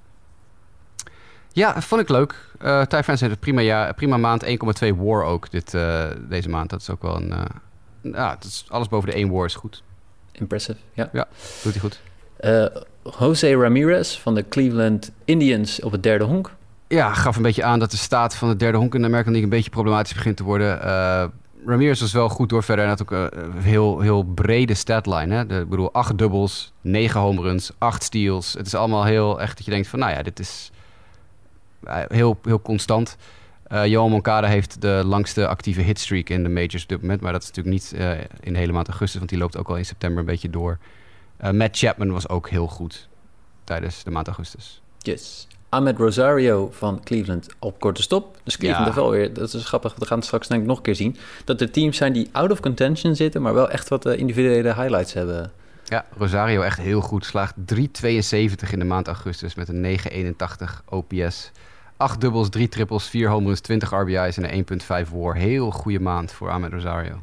Ja, 1.56 1.82
vond 1.82 2.00
ik 2.00 2.08
leuk. 2.08 2.34
Uh, 2.62 2.82
heeft 2.88 3.20
een 3.20 3.38
prima, 3.38 3.60
jaar, 3.60 3.94
prima 3.94 4.16
maand. 4.16 4.44
1,2 4.44 4.50
war 4.96 5.24
ook 5.24 5.50
dit, 5.50 5.74
uh, 5.74 6.04
deze 6.28 6.48
maand. 6.48 6.70
Dat 6.70 6.80
is 6.80 6.90
ook 6.90 7.02
wel 7.02 7.16
een... 7.16 7.28
Uh, 7.30 8.12
ja, 8.12 8.30
dat 8.30 8.44
is, 8.44 8.64
alles 8.68 8.88
boven 8.88 9.10
de 9.10 9.14
1 9.14 9.30
war 9.30 9.44
is 9.44 9.54
goed. 9.54 9.82
Impressive, 10.32 10.78
ja. 10.92 11.08
Ja, 11.12 11.28
doet 11.62 11.72
hij 11.72 11.80
goed. 11.80 12.00
Jose 13.18 13.56
Ramirez 13.56 14.18
van 14.18 14.34
de 14.34 14.48
Cleveland 14.48 15.10
Indians 15.24 15.80
op 15.82 15.92
het 15.92 16.02
derde 16.02 16.24
honk. 16.24 16.50
Ja, 16.88 17.14
gaf 17.14 17.36
een 17.36 17.42
beetje 17.42 17.64
aan 17.64 17.78
dat 17.78 17.90
de 17.90 17.96
staat 17.96 18.34
van 18.36 18.48
de 18.48 18.56
derde 18.56 18.78
honk 18.78 18.94
in 18.94 19.00
de 19.00 19.06
American 19.06 19.32
League... 19.32 19.50
een 19.50 19.56
beetje 19.56 19.70
problematisch 19.70 20.14
begint 20.14 20.36
te 20.36 20.44
worden. 20.44 20.80
Ramirez 21.66 22.00
was 22.00 22.12
wel 22.12 22.28
goed 22.28 22.48
door 22.48 22.62
verder. 22.62 22.84
En 22.84 22.90
had 22.90 23.02
ook 23.02 23.10
een 23.10 23.58
heel, 23.58 24.00
heel 24.00 24.22
brede 24.22 24.74
statline. 24.74 25.34
Hè? 25.34 25.46
De, 25.46 25.58
ik 25.58 25.68
bedoel, 25.68 25.92
acht 25.92 26.18
dubbels, 26.18 26.72
negen 26.80 27.20
home 27.20 27.42
runs, 27.42 27.70
acht 27.78 28.02
steals. 28.02 28.52
Het 28.52 28.66
is 28.66 28.74
allemaal 28.74 29.04
heel 29.04 29.40
echt 29.40 29.56
dat 29.56 29.64
je 29.64 29.70
denkt 29.70 29.88
van... 29.88 29.98
nou 29.98 30.12
ja, 30.12 30.22
dit 30.22 30.38
is 30.38 30.70
eh, 30.70 30.75
heel, 32.08 32.38
heel 32.42 32.62
constant. 32.62 33.16
Uh, 33.72 33.86
Johan 33.86 34.10
Moncada 34.10 34.46
heeft 34.46 34.80
de 34.80 35.02
langste 35.04 35.46
actieve 35.46 35.80
hitstreak 35.80 36.28
in 36.28 36.42
de 36.42 36.48
majors 36.48 36.82
op 36.82 36.88
dit 36.88 37.00
moment. 37.00 37.20
Maar 37.20 37.32
dat 37.32 37.42
is 37.42 37.48
natuurlijk 37.48 37.76
niet 37.76 37.92
uh, 38.00 38.10
in 38.40 38.52
de 38.52 38.58
hele 38.58 38.72
maand 38.72 38.88
augustus, 38.88 39.18
want 39.18 39.30
die 39.30 39.38
loopt 39.38 39.56
ook 39.56 39.68
al 39.68 39.76
in 39.76 39.84
september 39.84 40.18
een 40.18 40.24
beetje 40.24 40.50
door. 40.50 40.78
Uh, 41.44 41.50
Matt 41.50 41.78
Chapman 41.78 42.12
was 42.12 42.28
ook 42.28 42.48
heel 42.48 42.66
goed 42.66 43.08
tijdens 43.64 44.04
de 44.04 44.10
maand 44.10 44.26
augustus. 44.26 44.82
Yes. 44.98 45.46
Ahmed 45.68 45.98
Rosario 45.98 46.70
van 46.72 47.00
Cleveland 47.04 47.48
op 47.58 47.80
korte 47.80 48.02
stop. 48.02 48.38
Dus 48.44 48.56
Cleveland 48.56 48.86
ja. 48.86 48.94
wel 48.94 49.10
weer, 49.10 49.32
dat 49.32 49.54
is 49.54 49.64
grappig, 49.64 49.94
we 49.98 50.06
gaan 50.06 50.16
het 50.16 50.26
straks 50.26 50.48
denk 50.48 50.60
ik 50.60 50.66
nog 50.66 50.76
een 50.76 50.82
keer 50.82 50.94
zien. 50.94 51.16
Dat 51.44 51.60
er 51.60 51.70
teams 51.70 51.96
zijn 51.96 52.12
die 52.12 52.28
out 52.32 52.50
of 52.50 52.60
contention 52.60 53.16
zitten, 53.16 53.42
maar 53.42 53.54
wel 53.54 53.70
echt 53.70 53.88
wat 53.88 54.06
individuele 54.06 54.74
highlights 54.74 55.12
hebben. 55.12 55.52
Ja, 55.84 56.04
Rosario 56.16 56.62
echt 56.62 56.78
heel 56.78 57.00
goed. 57.00 57.24
Slaagt 57.24 57.54
3,72 57.74 58.70
in 58.70 58.78
de 58.78 58.84
maand 58.84 59.06
augustus 59.06 59.54
met 59.54 59.68
een 59.68 59.98
9,81 59.98 60.84
OPS. 60.84 61.50
8 61.96 62.20
dubbels, 62.20 62.48
3 62.48 62.68
trippels, 62.68 63.08
4 63.08 63.28
home 63.28 63.46
runs, 63.46 63.60
20 63.60 63.90
RBI's 63.90 64.36
en 64.36 64.54
een 64.54 64.66
1.5 65.06 65.12
war. 65.12 65.34
Heel 65.34 65.70
goede 65.70 66.00
maand 66.00 66.32
voor 66.32 66.50
Ahmed 66.50 66.72
Rosario. 66.72 67.20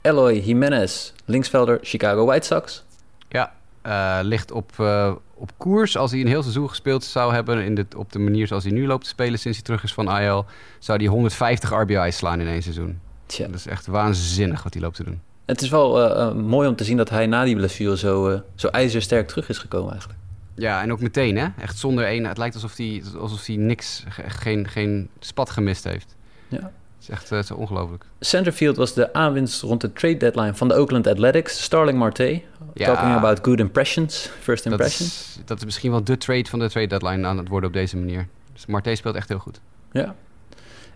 Eloy 0.00 0.40
Jimenez, 0.40 1.12
linksvelder, 1.24 1.78
Chicago 1.82 2.24
White 2.24 2.46
Sox. 2.46 2.84
Ja, 3.28 3.52
uh, 3.86 4.18
ligt 4.22 4.50
op, 4.50 4.72
uh, 4.80 5.12
op 5.34 5.50
koers. 5.56 5.96
Als 5.96 6.10
hij 6.10 6.20
een 6.20 6.26
heel 6.26 6.42
seizoen 6.42 6.68
gespeeld 6.68 7.04
zou 7.04 7.32
hebben... 7.32 7.64
In 7.64 7.74
de, 7.74 7.86
op 7.96 8.12
de 8.12 8.18
manier 8.18 8.46
zoals 8.46 8.64
hij 8.64 8.72
nu 8.72 8.86
loopt 8.86 9.02
te 9.02 9.08
spelen 9.08 9.38
sinds 9.38 9.56
hij 9.56 9.66
terug 9.66 9.82
is 9.82 9.94
van 9.94 10.18
IL... 10.18 10.44
zou 10.78 10.98
hij 10.98 11.06
150 11.06 11.70
RBI's 11.70 12.16
slaan 12.16 12.40
in 12.40 12.46
één 12.46 12.62
seizoen. 12.62 13.00
Tja. 13.26 13.46
Dat 13.46 13.54
is 13.54 13.66
echt 13.66 13.86
waanzinnig 13.86 14.62
wat 14.62 14.72
hij 14.72 14.82
loopt 14.82 14.96
te 14.96 15.04
doen. 15.04 15.20
Het 15.46 15.60
is 15.60 15.68
wel 15.68 16.10
uh, 16.10 16.32
mooi 16.32 16.68
om 16.68 16.76
te 16.76 16.84
zien 16.84 16.96
dat 16.96 17.10
hij 17.10 17.26
na 17.26 17.44
die 17.44 17.56
blessure 17.56 17.96
zo, 17.96 18.42
zo 18.54 18.68
ijzersterk 18.68 19.28
terug 19.28 19.48
is 19.48 19.58
gekomen 19.58 19.90
eigenlijk. 19.90 20.20
Ja, 20.56 20.82
en 20.82 20.92
ook 20.92 21.00
meteen, 21.00 21.36
hè? 21.36 21.46
Echt 21.60 21.78
zonder 21.78 22.04
één. 22.04 22.24
Het 22.24 22.38
lijkt 22.38 22.54
alsof 22.54 22.76
hij 22.76 23.02
alsof 23.18 23.46
hij 23.46 23.56
niks, 23.56 24.04
geen, 24.26 24.68
geen 24.68 25.08
spat 25.18 25.50
gemist 25.50 25.84
heeft. 25.84 26.16
Ja. 26.48 26.60
Het 26.60 27.02
is 27.02 27.08
echt 27.08 27.32
uh, 27.32 27.42
zo 27.42 27.54
ongelooflijk. 27.54 28.04
Centerfield 28.20 28.76
was 28.76 28.94
de 28.94 29.12
aanwinst 29.12 29.62
rond 29.62 29.80
de 29.80 29.92
trade 29.92 30.16
deadline 30.16 30.54
van 30.54 30.68
de 30.68 30.74
Oakland 30.74 31.06
Athletics. 31.06 31.62
Starling 31.62 31.98
Marte. 31.98 32.42
Ja, 32.74 32.94
talking 32.94 33.14
about 33.14 33.38
good 33.42 33.58
impressions, 33.58 34.30
first 34.40 34.66
impressions. 34.66 35.26
Dat 35.26 35.36
is, 35.36 35.42
dat 35.44 35.58
is 35.58 35.64
misschien 35.64 35.90
wel 35.90 36.04
de 36.04 36.16
trade 36.16 36.48
van 36.48 36.58
de 36.58 36.70
trade 36.70 36.86
deadline 36.86 37.26
aan 37.26 37.38
het 37.38 37.48
worden 37.48 37.68
op 37.68 37.74
deze 37.74 37.96
manier. 37.96 38.26
Dus 38.52 38.66
Marte 38.66 38.94
speelt 38.94 39.14
echt 39.14 39.28
heel 39.28 39.38
goed. 39.38 39.60
Ja. 39.92 40.14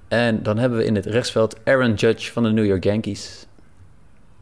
En 0.08 0.42
dan 0.42 0.58
hebben 0.58 0.78
we 0.78 0.84
in 0.84 0.94
het 0.94 1.06
rechtsveld 1.06 1.56
Aaron 1.64 1.94
Judge 1.94 2.32
van 2.32 2.42
de 2.42 2.50
New 2.50 2.66
York 2.66 2.84
Yankees. 2.84 3.46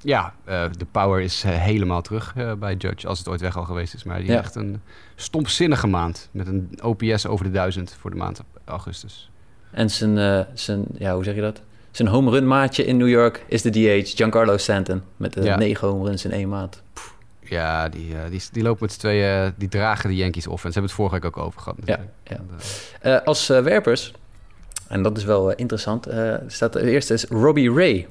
Ja, 0.03 0.35
uh, 0.49 0.65
de 0.79 0.85
power 0.91 1.21
is 1.21 1.45
uh, 1.45 1.51
helemaal 1.53 2.03
terug 2.03 2.35
uh, 2.37 2.53
bij 2.53 2.75
Judge, 2.75 3.09
als 3.09 3.19
het 3.19 3.29
ooit 3.29 3.41
weg 3.41 3.57
al 3.57 3.65
geweest 3.65 3.95
is. 3.95 4.05
Maar 4.05 4.19
die 4.19 4.31
ja. 4.31 4.39
echt 4.39 4.55
een 4.55 4.81
stompzinnige 5.15 5.87
maand. 5.87 6.29
Met 6.31 6.47
een 6.47 6.79
OPS 6.83 7.27
over 7.27 7.45
de 7.45 7.51
1000 7.51 7.97
voor 8.01 8.11
de 8.11 8.17
maand 8.17 8.43
augustus. 8.65 9.31
En 9.71 9.91
zijn, 9.91 10.47
zijn 10.55 10.85
ja, 10.99 11.15
hoe 11.15 11.25
zeg 11.25 11.35
je 11.35 11.41
dat? 11.41 11.63
Zijn 11.91 12.09
home 12.09 12.31
run 12.31 12.47
maatje 12.47 12.85
in 12.85 12.97
New 12.97 13.09
York 13.09 13.45
is 13.49 13.63
de 13.63 13.71
DH, 13.71 14.17
Giancarlo 14.17 14.57
Stanton. 14.57 15.03
Met 15.17 15.33
de 15.33 15.43
ja. 15.43 15.57
negen 15.57 15.89
home 15.89 16.05
runs 16.05 16.25
in 16.25 16.31
één 16.31 16.49
maand. 16.49 16.83
Pff. 16.93 17.15
Ja, 17.41 17.89
die, 17.89 18.15
die, 18.31 18.43
die 18.53 18.63
lopen 18.63 18.83
met 18.83 18.93
z'n 18.93 18.99
tweeën, 18.99 19.55
die 19.57 19.69
dragen 19.69 20.09
de 20.09 20.17
Yankees 20.17 20.47
offense. 20.47 20.73
Ze 20.73 20.81
hebben 20.81 20.83
het 20.83 20.93
vorige 20.93 21.15
week 21.15 21.25
ook 21.25 21.45
over 21.45 21.61
gehad. 21.61 21.77
Ja, 21.85 22.01
ja. 23.03 23.17
als 23.17 23.47
werpers, 23.47 24.13
en 24.89 25.03
dat 25.03 25.17
is 25.17 25.25
wel 25.25 25.53
interessant, 25.53 26.07
staat 26.47 26.73
de 26.73 26.91
eerste 26.91 27.15
is 27.15 27.25
Robbie 27.25 27.73
Ray. 27.73 28.07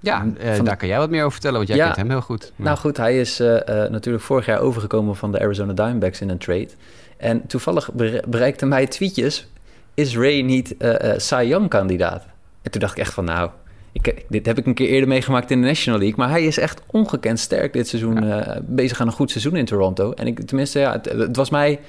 Ja, 0.00 0.26
uh, 0.44 0.64
daar 0.64 0.76
kan 0.76 0.88
jij 0.88 0.98
wat 0.98 1.10
meer 1.10 1.20
over 1.20 1.32
vertellen, 1.32 1.56
want 1.56 1.68
jij 1.68 1.78
kent 1.78 1.96
hem 1.96 2.08
heel 2.08 2.20
goed. 2.20 2.52
Nou 2.56 2.78
goed, 2.78 2.96
hij 2.96 3.20
is 3.20 3.40
uh, 3.40 3.48
uh, 3.48 3.60
natuurlijk 3.66 4.24
vorig 4.24 4.46
jaar 4.46 4.60
overgekomen 4.60 5.16
van 5.16 5.32
de 5.32 5.40
Arizona 5.40 5.72
Diamondbacks 5.72 6.20
in 6.20 6.28
een 6.28 6.38
trade. 6.38 6.68
En 7.16 7.46
toevallig 7.46 7.90
bereikte 8.28 8.66
mij 8.66 8.86
tweetjes, 8.86 9.48
is 9.94 10.16
Ray 10.16 10.40
niet 10.40 10.74
Cy 11.16 11.44
Young 11.48 11.68
kandidaat? 11.68 12.26
En 12.62 12.70
toen 12.70 12.80
dacht 12.80 12.92
ik 12.92 12.98
echt 12.98 13.14
van 13.14 13.24
nou, 13.24 13.50
ik, 13.92 14.24
dit 14.28 14.46
heb 14.46 14.58
ik 14.58 14.66
een 14.66 14.74
keer 14.74 14.88
eerder 14.88 15.08
meegemaakt 15.08 15.50
in 15.50 15.60
de 15.60 15.66
National 15.66 16.00
League. 16.00 16.18
Maar 16.18 16.30
hij 16.30 16.44
is 16.44 16.58
echt 16.58 16.82
ongekend 16.86 17.38
sterk 17.38 17.72
dit 17.72 17.88
seizoen, 17.88 18.26
ja. 18.26 18.60
bezig 18.62 19.00
aan 19.00 19.06
een 19.06 19.12
goed 19.12 19.30
seizoen 19.30 19.56
in 19.56 19.64
Toronto. 19.64 20.12
En 20.12 20.26
ik, 20.26 20.40
tenminste, 20.40 20.78
ja, 20.78 20.92
het, 20.92 21.04
het 21.04 21.36
was 21.36 21.50
mij 21.50 21.80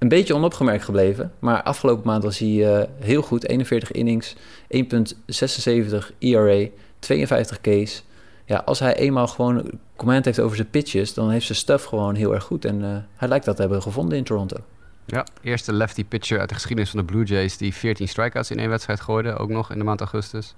een 0.00 0.08
beetje 0.08 0.34
onopgemerkt 0.34 0.84
gebleven. 0.84 1.32
Maar 1.38 1.62
afgelopen 1.62 2.06
maand 2.06 2.22
was 2.22 2.38
hij 2.38 2.88
heel 2.98 3.22
goed. 3.22 3.48
41 3.48 3.92
innings, 3.92 4.34
1,76 4.34 4.40
ERA, 6.18 6.68
52 6.98 7.60
Ks. 7.60 8.04
Ja, 8.44 8.62
als 8.64 8.78
hij 8.78 8.96
eenmaal 8.96 9.26
gewoon 9.26 9.70
comment 9.96 10.24
heeft 10.24 10.40
over 10.40 10.56
zijn 10.56 10.70
pitches, 10.70 11.14
dan 11.14 11.30
heeft 11.30 11.46
zijn 11.46 11.58
stuff 11.58 11.84
gewoon 11.84 12.14
heel 12.14 12.34
erg 12.34 12.44
goed. 12.44 12.64
En 12.64 12.80
uh, 12.80 12.96
hij 13.16 13.28
lijkt 13.28 13.44
dat 13.44 13.54
te 13.56 13.62
hebben 13.62 13.82
gevonden 13.82 14.18
in 14.18 14.24
Toronto. 14.24 14.56
Ja, 15.04 15.26
eerste 15.42 15.72
lefty 15.72 16.04
pitcher 16.04 16.38
uit 16.40 16.48
de 16.48 16.54
geschiedenis 16.54 16.90
van 16.90 17.00
de 17.00 17.04
Blue 17.04 17.24
Jays 17.24 17.56
die 17.56 17.74
14 17.74 18.08
strikeouts 18.08 18.50
in 18.50 18.58
één 18.58 18.68
wedstrijd 18.68 19.00
gooide, 19.00 19.36
ook 19.36 19.48
nog 19.48 19.70
in 19.70 19.78
de 19.78 19.84
maand 19.84 20.00
augustus. 20.00 20.54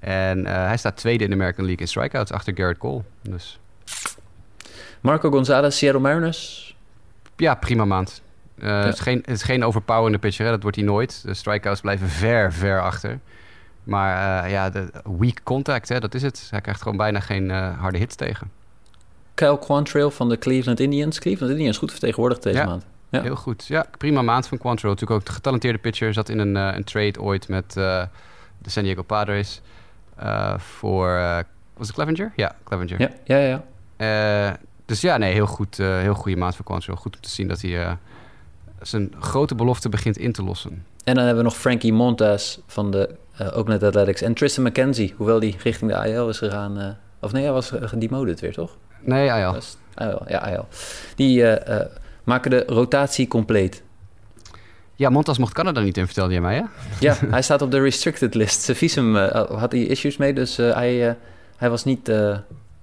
En 0.00 0.38
uh, 0.38 0.44
hij 0.46 0.76
staat 0.76 0.96
tweede 0.96 1.24
in 1.24 1.30
de 1.30 1.36
American 1.36 1.64
League 1.64 1.82
in 1.82 1.88
strikeouts 1.88 2.32
achter 2.32 2.56
Garrett 2.56 2.78
Cole. 2.78 3.02
Dus. 3.22 3.58
Marco 5.00 5.30
Gonzalez, 5.30 5.76
Seattle 5.76 6.00
Mariners. 6.00 6.76
Ja, 7.36 7.54
prima 7.54 7.84
maand. 7.84 8.22
Uh, 8.58 8.68
ja. 8.68 8.84
het, 8.84 8.94
is 8.94 9.00
geen, 9.00 9.16
het 9.16 9.30
is 9.30 9.42
geen 9.42 9.64
overpowerende 9.64 10.18
pitcher, 10.18 10.44
hè? 10.44 10.50
dat 10.50 10.62
wordt 10.62 10.76
hij 10.76 10.86
nooit. 10.86 11.22
De 11.22 11.34
strikeouts 11.34 11.80
blijven 11.80 12.08
ver, 12.08 12.52
ver 12.52 12.82
achter. 12.82 13.18
Maar 13.84 14.44
uh, 14.44 14.50
ja, 14.50 14.70
de 14.70 14.90
weak 15.18 15.40
contact, 15.42 15.88
hè, 15.88 16.00
dat 16.00 16.14
is 16.14 16.22
het. 16.22 16.46
Hij 16.50 16.60
krijgt 16.60 16.82
gewoon 16.82 16.96
bijna 16.96 17.20
geen 17.20 17.44
uh, 17.44 17.78
harde 17.78 17.98
hits 17.98 18.14
tegen. 18.14 18.50
Kyle 19.34 19.58
Quantrill 19.58 20.10
van 20.10 20.28
de 20.28 20.38
Cleveland 20.38 20.80
Indians. 20.80 21.18
Cleveland 21.18 21.52
Indians 21.52 21.78
goed 21.78 21.90
vertegenwoordigd 21.90 22.42
deze 22.42 22.58
ja, 22.58 22.64
maand. 22.64 22.86
Ja, 23.08 23.22
heel 23.22 23.36
goed. 23.36 23.66
Ja, 23.66 23.86
prima 23.98 24.22
maand 24.22 24.48
van 24.48 24.58
Quantrill. 24.58 24.90
Natuurlijk 24.90 25.20
ook 25.20 25.26
de 25.26 25.32
getalenteerde 25.32 25.78
pitcher. 25.78 26.12
Zat 26.12 26.28
in 26.28 26.38
een, 26.38 26.54
een 26.54 26.84
trade 26.84 27.20
ooit 27.20 27.48
met 27.48 27.72
de 27.72 28.08
San 28.66 28.82
Diego 28.82 29.02
Padres. 29.02 29.60
voor, 30.56 31.08
was 31.76 31.86
het 31.86 31.92
Clevenger? 31.92 32.32
Ja, 32.36 32.56
Clevenger. 32.64 33.00
Ja, 33.00 33.38
ja, 33.38 33.62
ja. 33.96 34.56
dus 34.84 35.00
ja, 35.00 35.16
nee, 35.16 35.32
heel 35.32 35.46
goed. 35.46 35.76
heel 35.76 36.14
goede 36.14 36.38
maand 36.38 36.56
voor 36.56 36.64
Quantrill. 36.64 36.96
Goed 36.96 37.16
om 37.16 37.22
te 37.22 37.30
zien 37.30 37.48
dat 37.48 37.60
hij 37.60 37.98
zijn 38.86 39.12
grote 39.18 39.54
belofte 39.54 39.88
begint 39.88 40.18
in 40.18 40.32
te 40.32 40.42
lossen. 40.42 40.84
En 41.04 41.14
dan 41.14 41.24
hebben 41.24 41.42
we 41.42 41.48
nog 41.48 41.58
Frankie 41.58 41.92
Montas 41.92 42.60
van 42.66 42.90
de 42.90 43.14
uh, 43.40 43.56
ook 43.56 43.68
net 43.68 43.82
Athletics. 43.82 44.22
En 44.22 44.34
Tristan 44.34 44.64
McKenzie, 44.64 45.14
hoewel 45.16 45.40
die 45.40 45.56
richting 45.62 45.90
de 45.90 45.96
AL 45.96 46.28
is 46.28 46.38
gegaan. 46.38 46.78
Uh, 46.78 46.86
of 47.20 47.32
nee, 47.32 47.42
hij 47.42 47.52
was 47.52 47.72
gedemoted 47.80 48.40
weer, 48.40 48.52
toch? 48.52 48.76
Nee, 49.00 49.32
AL 49.32 49.60
ja, 50.26 50.38
AL. 50.38 50.68
Die 51.14 51.40
uh, 51.40 51.80
maken 52.24 52.50
de 52.50 52.64
rotatie 52.66 53.28
compleet. 53.28 53.82
Ja, 54.94 55.10
Montas 55.10 55.38
mocht 55.38 55.52
Canada 55.52 55.80
niet 55.80 55.96
in, 55.96 56.06
vertelde 56.06 56.34
je 56.34 56.40
mij, 56.40 56.54
hè? 56.54 56.62
Ja, 57.00 57.16
hij 57.26 57.42
staat 57.42 57.62
op 57.62 57.70
de 57.70 57.80
restricted 57.80 58.34
list. 58.34 58.62
Zijn 58.62 58.76
visum 58.76 59.16
had 59.16 59.72
hij 59.72 59.80
issues 59.80 60.16
mee, 60.16 60.34
dus 60.34 60.56
hij, 60.56 61.16
hij, 61.56 61.70
was 61.70 61.84
niet, 61.84 62.06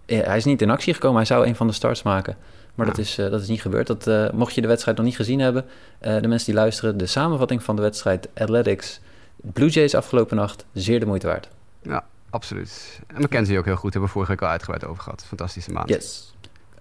hij 0.06 0.38
is 0.38 0.46
niet 0.46 0.62
in 0.62 0.70
actie 0.70 0.94
gekomen. 0.94 1.18
Hij 1.18 1.26
zou 1.26 1.48
een 1.48 1.56
van 1.56 1.68
de 1.68 1.74
starts 1.74 2.04
maken. 2.04 2.36
Maar 2.76 2.86
ja. 2.86 2.92
dat, 2.92 3.02
is, 3.02 3.16
dat 3.16 3.42
is 3.42 3.48
niet 3.48 3.62
gebeurd. 3.62 3.88
Dat, 3.88 4.34
mocht 4.34 4.56
je 4.56 4.62
de 4.62 4.68
wedstrijd 4.68 4.98
nog 4.98 5.06
niet 5.06 5.16
gezien 5.16 5.40
hebben, 5.40 5.66
de 6.00 6.28
mensen 6.28 6.46
die 6.46 6.56
luisteren, 6.56 6.98
de 6.98 7.06
samenvatting 7.06 7.64
van 7.64 7.76
de 7.76 7.82
wedstrijd 7.82 8.28
Athletics 8.34 9.00
Blue 9.42 9.70
Jays 9.70 9.96
afgelopen 9.96 10.36
nacht, 10.36 10.66
zeer 10.74 11.00
de 11.00 11.06
moeite 11.06 11.28
waard. 11.28 11.50
Ja, 11.82 12.06
absoluut. 12.30 13.00
En 13.08 13.22
McKenzie 13.22 13.58
ook 13.58 13.66
heel 13.66 13.76
goed, 13.76 13.92
hebben 13.92 14.02
we 14.02 14.14
vorige 14.14 14.32
week 14.32 14.42
al 14.42 14.48
uitgebreid 14.48 14.86
over 14.86 15.04
gehad. 15.04 15.24
Fantastische 15.28 15.72
maand. 15.72 15.90
Yes. 15.90 16.34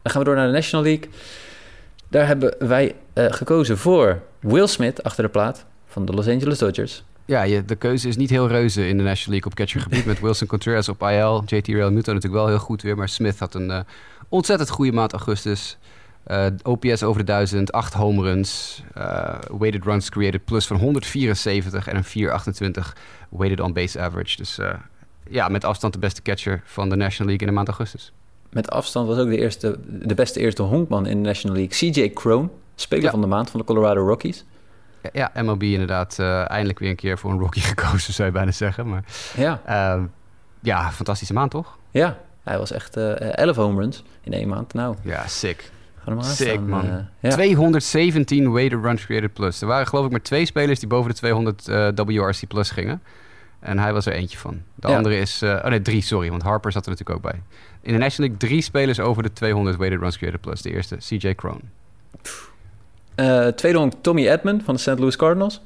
Dan 0.02 0.12
gaan 0.12 0.20
we 0.20 0.26
door 0.26 0.36
naar 0.36 0.46
de 0.46 0.52
National 0.52 0.84
League. 0.84 1.08
Daar 2.08 2.26
hebben 2.26 2.54
wij 2.58 2.94
uh, 3.14 3.26
gekozen 3.32 3.78
voor 3.78 4.22
Will 4.40 4.66
Smith 4.66 5.02
achter 5.02 5.24
de 5.24 5.30
plaat 5.30 5.64
van 5.86 6.04
de 6.04 6.12
Los 6.12 6.28
Angeles 6.28 6.58
Dodgers. 6.58 7.04
Ja, 7.24 7.42
je, 7.42 7.64
de 7.64 7.76
keuze 7.76 8.08
is 8.08 8.16
niet 8.16 8.30
heel 8.30 8.48
reuze 8.48 8.88
in 8.88 8.96
de 8.96 9.02
National 9.02 9.30
League 9.30 9.50
op 9.50 9.54
catchergebied. 9.54 10.04
met 10.12 10.20
Wilson 10.20 10.46
Contreras 10.46 10.88
op 10.88 11.02
IL. 11.02 11.42
JT 11.46 11.66
Real 11.66 11.90
Muto 11.90 12.12
natuurlijk 12.12 12.42
wel 12.42 12.46
heel 12.46 12.58
goed 12.58 12.82
weer. 12.82 12.96
Maar 12.96 13.08
Smith 13.08 13.38
had 13.38 13.54
een 13.54 13.68
uh, 13.68 13.80
ontzettend 14.30 14.70
goede 14.70 14.92
maand 14.92 15.12
augustus. 15.12 15.78
Uh, 16.26 16.46
OPS 16.62 17.02
over 17.02 17.20
de 17.20 17.26
1000, 17.26 17.72
8 17.72 17.94
home 17.94 18.22
runs, 18.22 18.82
uh, 18.98 19.34
weighted 19.58 19.84
runs 19.84 20.08
created 20.08 20.44
plus 20.44 20.66
van 20.66 20.76
174 20.76 21.86
en 21.88 21.96
een 21.96 22.04
428 22.04 22.96
weighted 23.28 23.60
on 23.60 23.72
base 23.72 24.00
average. 24.00 24.36
Dus 24.36 24.58
uh, 24.58 24.72
ja, 25.28 25.48
met 25.48 25.64
afstand 25.64 25.92
de 25.92 25.98
beste 25.98 26.22
catcher 26.22 26.62
van 26.64 26.88
de 26.88 26.96
National 26.96 27.26
League 27.26 27.40
in 27.40 27.46
de 27.46 27.52
maand 27.52 27.68
augustus. 27.68 28.12
Met 28.50 28.70
afstand 28.70 29.08
was 29.08 29.18
ook 29.18 29.28
de, 29.28 29.38
eerste, 29.38 29.78
de 29.86 30.14
beste 30.14 30.40
eerste 30.40 30.62
honkman 30.62 31.06
in 31.06 31.22
de 31.22 31.28
National 31.28 31.56
League. 31.56 31.90
CJ 31.90 32.10
Crone, 32.10 32.48
speler 32.74 33.04
ja. 33.04 33.10
van 33.10 33.20
de 33.20 33.26
maand 33.26 33.50
van 33.50 33.60
de 33.60 33.66
Colorado 33.66 34.06
Rockies. 34.06 34.44
Ja, 35.02 35.30
ja 35.32 35.42
MLB 35.42 35.62
inderdaad 35.62 36.18
eindelijk 36.18 36.78
weer 36.78 36.90
een 36.90 36.96
keer 36.96 37.18
voor 37.18 37.30
een 37.30 37.38
Rocky 37.38 37.60
gekozen, 37.74 38.12
zou 38.12 38.28
je 38.28 38.34
bijna 38.34 38.50
zeggen. 38.50 38.88
Maar 38.88 39.04
ja, 39.36 39.60
ehm, 39.64 40.04
ja 40.60 40.90
fantastische 40.90 41.34
maand 41.34 41.50
toch? 41.50 41.78
Ja, 41.90 42.18
hij 42.42 42.58
was 42.58 42.72
echt 42.72 42.96
11 42.96 43.56
home 43.56 43.80
runs 43.80 44.04
in 44.22 44.32
één 44.32 44.48
maand. 44.48 44.74
Nou, 44.74 44.96
ja, 45.02 45.26
sick. 45.26 45.70
Sick, 46.20 46.60
man. 46.60 46.86
Uh, 46.86 46.96
ja. 47.20 47.30
217 47.30 48.52
weighted 48.52 48.80
runs 48.82 49.04
created 49.04 49.32
plus. 49.32 49.60
Er 49.60 49.66
waren 49.66 49.86
geloof 49.86 50.04
ik 50.04 50.10
maar 50.10 50.22
twee 50.22 50.46
spelers 50.46 50.78
die 50.78 50.88
boven 50.88 51.10
de 51.10 51.16
200 51.16 51.68
uh, 51.68 51.88
WRC 51.94 52.48
plus 52.48 52.70
gingen. 52.70 53.02
En 53.60 53.78
hij 53.78 53.92
was 53.92 54.06
er 54.06 54.12
eentje 54.12 54.38
van. 54.38 54.62
De 54.74 54.88
ja. 54.88 54.96
andere 54.96 55.18
is... 55.18 55.42
Uh, 55.42 55.50
oh 55.50 55.64
nee, 55.64 55.82
drie, 55.82 56.02
sorry. 56.02 56.30
Want 56.30 56.42
Harper 56.42 56.72
zat 56.72 56.84
er 56.84 56.90
natuurlijk 56.90 57.16
ook 57.18 57.32
bij. 57.32 57.42
In 57.80 57.92
de 57.92 57.98
National 57.98 58.30
League 58.30 58.48
drie 58.48 58.62
spelers 58.62 59.00
over 59.00 59.22
de 59.22 59.32
200 59.32 59.76
weighted 59.76 60.00
runs 60.00 60.16
created 60.16 60.40
plus. 60.40 60.62
De 60.62 60.72
eerste, 60.72 60.96
CJ 60.96 61.34
Crone. 61.34 61.60
tweede 63.54 63.78
honk 63.78 63.92
Tommy 64.00 64.28
Edman 64.28 64.60
van 64.64 64.74
de 64.74 64.80
St. 64.80 64.98
Louis 64.98 65.16
Cardinals. 65.16 65.60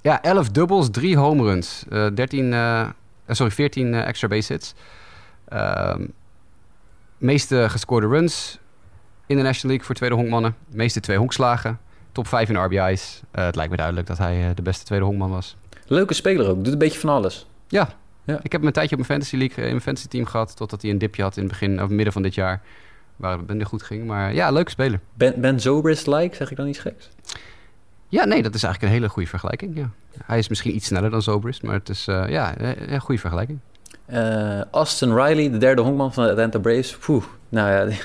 Ja, 0.00 0.22
11 0.22 0.50
doubles, 0.50 0.90
drie 0.90 1.16
home 1.16 1.42
runs. 1.42 1.84
13, 2.14 2.54
sorry, 3.26 3.52
14 3.52 3.94
extra 3.94 4.28
base 4.28 4.52
hits. 4.52 4.74
Ehm, 5.52 6.06
meeste 7.18 7.66
gescoorde 7.68 8.06
runs 8.06 8.58
in 9.26 9.36
de 9.36 9.42
National 9.42 9.68
League 9.68 9.86
voor 9.86 9.94
tweede 9.94 10.14
honkmannen. 10.14 10.56
Meeste 10.68 11.00
twee 11.00 11.16
honkslagen. 11.16 11.78
Top 12.12 12.26
5 12.26 12.48
in 12.48 12.56
RBI's. 12.56 13.22
Uh, 13.34 13.44
het 13.44 13.56
lijkt 13.56 13.70
me 13.70 13.76
duidelijk 13.76 14.06
dat 14.06 14.18
hij 14.18 14.48
uh, 14.48 14.54
de 14.54 14.62
beste 14.62 14.84
tweede 14.84 15.04
honkman 15.04 15.30
was. 15.30 15.56
Leuke 15.86 16.14
speler 16.14 16.48
ook. 16.48 16.64
Doet 16.64 16.72
een 16.72 16.78
beetje 16.78 16.98
van 16.98 17.10
alles. 17.10 17.46
Ja. 17.68 17.88
ja. 18.24 18.40
Ik 18.42 18.52
heb 18.52 18.60
hem 18.60 18.66
een 18.66 18.72
tijdje 18.72 18.96
op 18.96 19.06
mijn 19.06 19.20
fantasy 19.20 19.36
league, 19.36 19.64
in 19.64 19.70
mijn 19.70 19.80
fantasy 19.80 20.08
team 20.08 20.24
gehad. 20.24 20.56
Totdat 20.56 20.82
hij 20.82 20.90
een 20.90 20.98
dipje 20.98 21.22
had 21.22 21.36
in 21.36 21.42
het 21.42 21.52
begin, 21.52 21.82
of 21.82 21.88
midden 21.88 22.12
van 22.12 22.22
dit 22.22 22.34
jaar. 22.34 22.62
Waar 23.16 23.38
het 23.38 23.46
minder 23.46 23.66
goed 23.66 23.82
ging. 23.82 24.06
Maar 24.06 24.34
ja, 24.34 24.50
leuke 24.50 24.70
speler. 24.70 25.00
Ben, 25.14 25.40
ben 25.40 25.60
Zobrist-like, 25.60 26.36
zeg 26.36 26.50
ik 26.50 26.56
dan 26.56 26.66
iets 26.66 26.78
geks? 26.78 27.08
Ja, 28.08 28.24
nee, 28.24 28.42
dat 28.42 28.54
is 28.54 28.62
eigenlijk 28.62 28.92
een 28.92 28.98
hele 28.98 29.12
goede 29.12 29.28
vergelijking. 29.28 29.76
Ja. 29.76 29.90
Hij 30.24 30.38
is 30.38 30.48
misschien 30.48 30.74
iets 30.74 30.86
sneller 30.86 31.10
dan 31.10 31.22
Zobrist. 31.22 31.62
Maar 31.62 31.74
het 31.74 31.88
is 31.88 32.08
uh, 32.08 32.28
ja, 32.28 32.60
een 32.60 33.00
goede 33.00 33.20
vergelijking. 33.20 33.58
Austin 34.70 35.14
Riley, 35.14 35.50
de 35.50 35.58
derde 35.58 35.82
honkman 35.82 36.12
van 36.12 36.24
de 36.24 36.30
Atlanta 36.30 36.58
Braves. 36.58 36.96
Poeh, 36.96 37.24
nou 37.48 37.70
ja... 37.70 37.96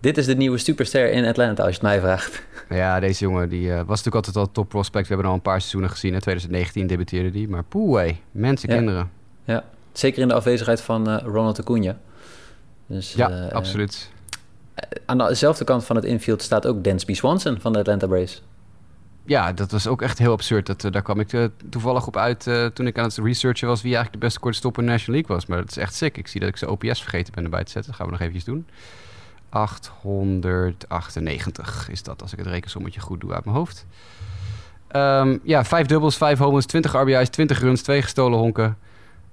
Dit 0.00 0.18
is 0.18 0.26
de 0.26 0.36
nieuwe 0.36 0.58
superster 0.58 1.12
in 1.12 1.24
Atlanta, 1.24 1.62
als 1.62 1.76
je 1.76 1.80
het 1.80 1.90
mij 1.90 2.00
vraagt. 2.00 2.42
Ja, 2.68 3.00
deze 3.00 3.24
jongen 3.24 3.48
die, 3.48 3.66
uh, 3.66 3.76
was 3.76 3.86
natuurlijk 3.86 4.14
altijd 4.14 4.36
al 4.36 4.52
top 4.52 4.68
prospect. 4.68 5.08
We 5.08 5.12
hebben 5.14 5.30
al 5.30 5.36
een 5.36 5.42
paar 5.42 5.58
seizoenen 5.58 5.90
gezien. 5.90 6.14
In 6.14 6.20
2019 6.20 6.86
debuteerde 6.86 7.30
die. 7.30 7.48
Maar 7.48 7.64
poeh, 7.64 7.96
hey, 7.96 8.20
mensen, 8.30 8.68
ja. 8.68 8.76
kinderen. 8.76 9.10
Ja, 9.44 9.64
zeker 9.92 10.22
in 10.22 10.28
de 10.28 10.34
afwezigheid 10.34 10.80
van 10.80 11.10
uh, 11.10 11.16
Ronald 11.24 11.60
Acuna. 11.60 11.98
Dus, 12.86 13.12
ja, 13.12 13.30
uh, 13.30 13.52
absoluut. 13.52 14.10
Aan 15.06 15.18
dezelfde 15.18 15.64
kant 15.64 15.84
van 15.84 15.96
het 15.96 16.04
infield 16.04 16.42
staat 16.42 16.66
ook 16.66 16.84
Dansby 16.84 17.14
Swanson 17.14 17.60
van 17.60 17.72
de 17.72 17.78
Atlanta 17.78 18.06
Braves. 18.06 18.42
Ja, 19.30 19.52
dat 19.52 19.70
was 19.70 19.86
ook 19.86 20.02
echt 20.02 20.18
heel 20.18 20.32
absurd. 20.32 20.66
Dat, 20.66 20.92
daar 20.92 21.02
kwam 21.02 21.20
ik 21.20 21.48
toevallig 21.70 22.06
op 22.06 22.16
uit 22.16 22.50
toen 22.74 22.86
ik 22.86 22.98
aan 22.98 23.04
het 23.04 23.16
researchen 23.16 23.68
was... 23.68 23.82
wie 23.82 23.94
eigenlijk 23.94 24.20
de 24.20 24.26
beste 24.26 24.40
kortstopper 24.40 24.82
in 24.82 24.88
de 24.88 24.94
National 24.94 25.20
League 25.20 25.36
was. 25.36 25.46
Maar 25.46 25.58
dat 25.58 25.70
is 25.70 25.76
echt 25.76 25.94
sick. 25.94 26.16
Ik 26.16 26.28
zie 26.28 26.40
dat 26.40 26.48
ik 26.48 26.56
zijn 26.56 26.70
OPS 26.70 27.00
vergeten 27.00 27.34
ben 27.34 27.44
erbij 27.44 27.64
te 27.64 27.70
zetten. 27.70 27.90
Dat 27.90 28.00
gaan 28.00 28.06
we 28.06 28.12
nog 28.12 28.20
eventjes 28.20 28.44
doen. 28.44 28.66
898 29.50 31.88
is 31.90 32.02
dat, 32.02 32.22
als 32.22 32.32
ik 32.32 32.38
het 32.38 32.46
rekensommetje 32.46 33.00
goed 33.00 33.20
doe 33.20 33.32
uit 33.32 33.44
mijn 33.44 33.56
hoofd. 33.56 33.86
Um, 34.96 35.40
ja, 35.42 35.64
vijf 35.64 35.86
dubbels, 35.86 36.16
vijf 36.16 36.38
homers, 36.38 36.66
20 36.66 36.92
RBI's, 36.92 37.28
20 37.28 37.60
runs, 37.60 37.82
twee 37.82 38.02
gestolen 38.02 38.38
honken. 38.38 38.78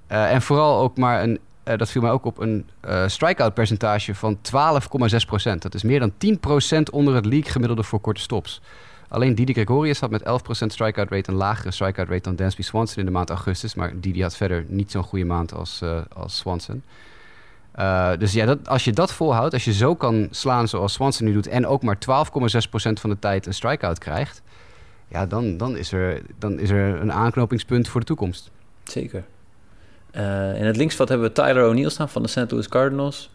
Eh, 0.08 0.34
en 0.34 0.41
vooral 0.41 0.82
ook 0.82 0.98
maar 0.98 1.24
een, 1.24 1.39
eh, 1.64 1.78
dat 1.78 1.89
viel 1.89 2.02
mij 2.02 2.12
ook 2.12 2.26
op, 2.26 2.39
een 2.39 2.70
eh 2.80 3.08
strikeout 3.08 3.54
percentage 3.54 4.16
van 4.16 4.38
12,6%. 4.41 5.62
Dat 5.62 5.74
is 5.74 5.84
meer 5.84 6.00
dan 6.00 6.14
10% 6.18 6.91
onder 6.91 7.16
het 7.16 7.26
league 7.26 7.52
gemiddelde 7.52 7.84
voor 7.84 8.00
korte 8.00 8.22
stops. 8.22 8.62
Alleen 9.08 9.36
Didi 9.36 9.53
Gregorius 9.53 9.99
had 9.99 10.10
met 10.10 10.24
11% 10.24 10.26
strikeout 10.68 11.10
rate 11.10 11.32
een 11.32 11.38
lagere 11.38 11.72
strikeout 11.72 12.10
rate 12.10 12.22
dan 12.22 12.36
Dansby 12.36 12.62
Swanson 12.62 12.99
in 12.99 13.05
de 13.05 13.12
maand 13.12 13.30
augustus. 13.30 13.76
Maar 13.76 13.99
Didi 13.99 14.22
had 14.22 14.36
verder 14.36 14.66
niet 14.68 14.91
zo'n 14.91 15.03
goede 15.03 15.26
maand 15.26 15.53
als, 15.53 15.82
eh, 15.82 16.01
als 16.14 16.38
Swanson. 16.38 16.84
Eh, 17.72 18.12
dus 18.18 18.34
ja, 18.34 18.45
dat, 18.45 18.68
als 18.68 18.84
je 18.84 18.91
dat 18.91 19.14
volhoudt, 19.14 19.53
als 19.53 19.66
je 19.66 19.74
zo 19.74 19.95
kan 19.95 20.28
slaan 20.32 20.68
zoals 20.68 20.93
Swanson 20.93 21.26
nu 21.28 21.34
doet... 21.34 21.47
en 21.47 21.68
ook 21.68 21.84
maar 21.84 21.97
12,6% 21.97 22.99
van 22.99 23.10
de 23.10 23.20
tijd 23.20 23.45
een 23.45 23.53
strikeout 23.53 23.97
krijgt... 23.97 24.41
ja, 25.08 25.26
dan, 25.26 25.58
dan, 25.58 25.78
is 25.78 25.91
er, 25.91 26.22
dan 26.39 26.60
is 26.60 26.70
er 26.70 27.01
een 27.01 27.14
aanknopingspunt 27.14 27.88
voor 27.88 27.99
de 27.99 28.05
toekomst. 28.05 28.51
Zeker. 28.84 29.24
Eh, 30.12 30.60
in 30.60 30.66
het 30.66 30.78
linksveld 30.78 31.10
hebben 31.10 31.28
we 31.28 31.34
Tyler 31.34 31.66
O'Neill 31.66 31.89
staan 31.89 32.10
van 32.10 32.22
de 32.24 32.28
St. 32.28 32.51
Louis 32.51 32.68
Cardinals. 32.68 33.30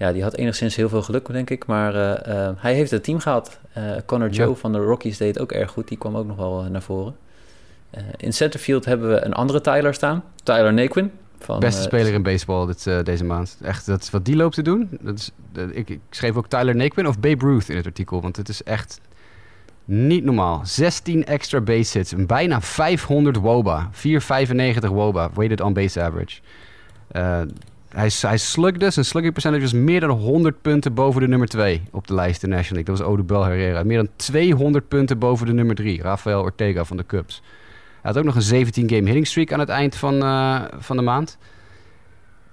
Ja, 0.00 0.12
die 0.12 0.22
had 0.22 0.36
enigszins 0.36 0.76
heel 0.76 0.88
veel 0.88 1.02
geluk, 1.02 1.26
denk 1.32 1.50
ik. 1.50 1.66
Maar 1.66 1.94
eh, 1.94 2.46
eh, 2.48 2.54
hij 2.56 2.74
heeft 2.74 2.90
het 2.90 3.04
team 3.04 3.18
gehad. 3.18 3.58
Eh 3.72 3.82
Connor 4.06 4.30
Joe 4.30 4.48
Ja. 4.48 4.54
van 4.54 4.72
de 4.72 4.78
Rockies 4.78 5.16
deed 5.16 5.38
ook 5.38 5.52
erg 5.52 5.70
goed. 5.70 5.88
Die 5.88 5.98
kwam 5.98 6.16
ook 6.16 6.26
nog 6.26 6.36
wel 6.36 6.62
naar 6.62 6.82
voren. 6.82 7.16
In 8.16 8.32
centerfield 8.32 8.84
hebben 8.84 9.08
we 9.08 9.24
een 9.24 9.32
andere 9.32 9.60
Tyler 9.60 9.94
staan. 9.94 10.24
Tyler 10.42 10.72
Naquin. 10.72 11.10
Van, 11.38 11.60
Beste 11.60 11.82
speler 11.82 12.12
in 12.12 12.22
baseball 12.22 12.66
dit, 12.66 13.04
deze 13.04 13.24
maand. 13.24 13.58
Echt, 13.62 13.86
dat, 13.86 14.02
is 14.02 14.10
wat 14.10 14.24
die 14.24 14.36
loopt 14.36 14.54
te 14.54 14.62
doen. 14.62 14.88
Dat 15.00 15.18
is, 15.18 15.30
ik, 15.72 15.90
ik 15.90 16.00
schreef 16.10 16.36
ook 16.36 16.48
Tyler 16.48 16.76
Naquin 16.76 17.06
of 17.06 17.18
Babe 17.20 17.44
Ruth 17.44 17.68
in 17.68 17.76
het 17.76 17.86
artikel. 17.86 18.20
Want 18.20 18.36
het 18.36 18.48
is 18.48 18.62
echt 18.62 19.00
niet 19.84 20.24
normaal. 20.24 20.60
16 20.64 21.24
extra 21.24 21.60
base 21.60 21.98
hits. 21.98 22.14
Bijna 22.26 22.60
500 22.60 23.36
WOBA. 23.36 23.88
495 23.92 24.90
WOBA. 24.90 25.30
Weighted 25.34 25.60
on 25.60 25.72
base 25.72 26.02
average. 26.02 26.40
Eh, 27.08 27.40
hij, 27.94 28.10
hij 28.20 28.36
slugde. 28.36 28.90
Zijn 28.90 29.04
slugging 29.04 29.32
percentage 29.32 29.62
was 29.62 29.72
meer 29.72 30.00
dan 30.00 30.10
100 30.10 30.62
punten 30.62 30.94
boven 30.94 31.20
de 31.20 31.28
nummer 31.28 31.48
2 31.48 31.82
op 31.90 32.06
de 32.06 32.14
lijst 32.14 32.42
in 32.42 32.50
de 32.50 32.56
National 32.56 32.76
League. 32.84 32.94
Dat 32.94 33.04
was 33.04 33.14
Odubel 33.14 33.44
Herrera. 33.44 33.82
Meer 33.82 33.96
dan 33.96 34.08
200 34.16 34.88
punten 34.88 35.18
boven 35.18 35.46
de 35.46 35.52
nummer 35.52 35.74
3. 35.74 36.02
Rafael 36.02 36.42
Ortega 36.42 36.84
van 36.84 36.96
de 36.96 37.06
Cubs. 37.06 37.42
Hij 38.02 38.12
had 38.12 38.18
ook 38.18 38.24
nog 38.24 38.34
een 38.34 38.66
17-game 38.66 39.04
hitting 39.04 39.26
streak 39.26 39.52
aan 39.52 39.58
het 39.60 39.68
eind 39.68 39.96
van, 39.96 40.22
eh, 40.22 40.60
van 40.78 40.96
de 40.96 41.02
maand. 41.02 41.38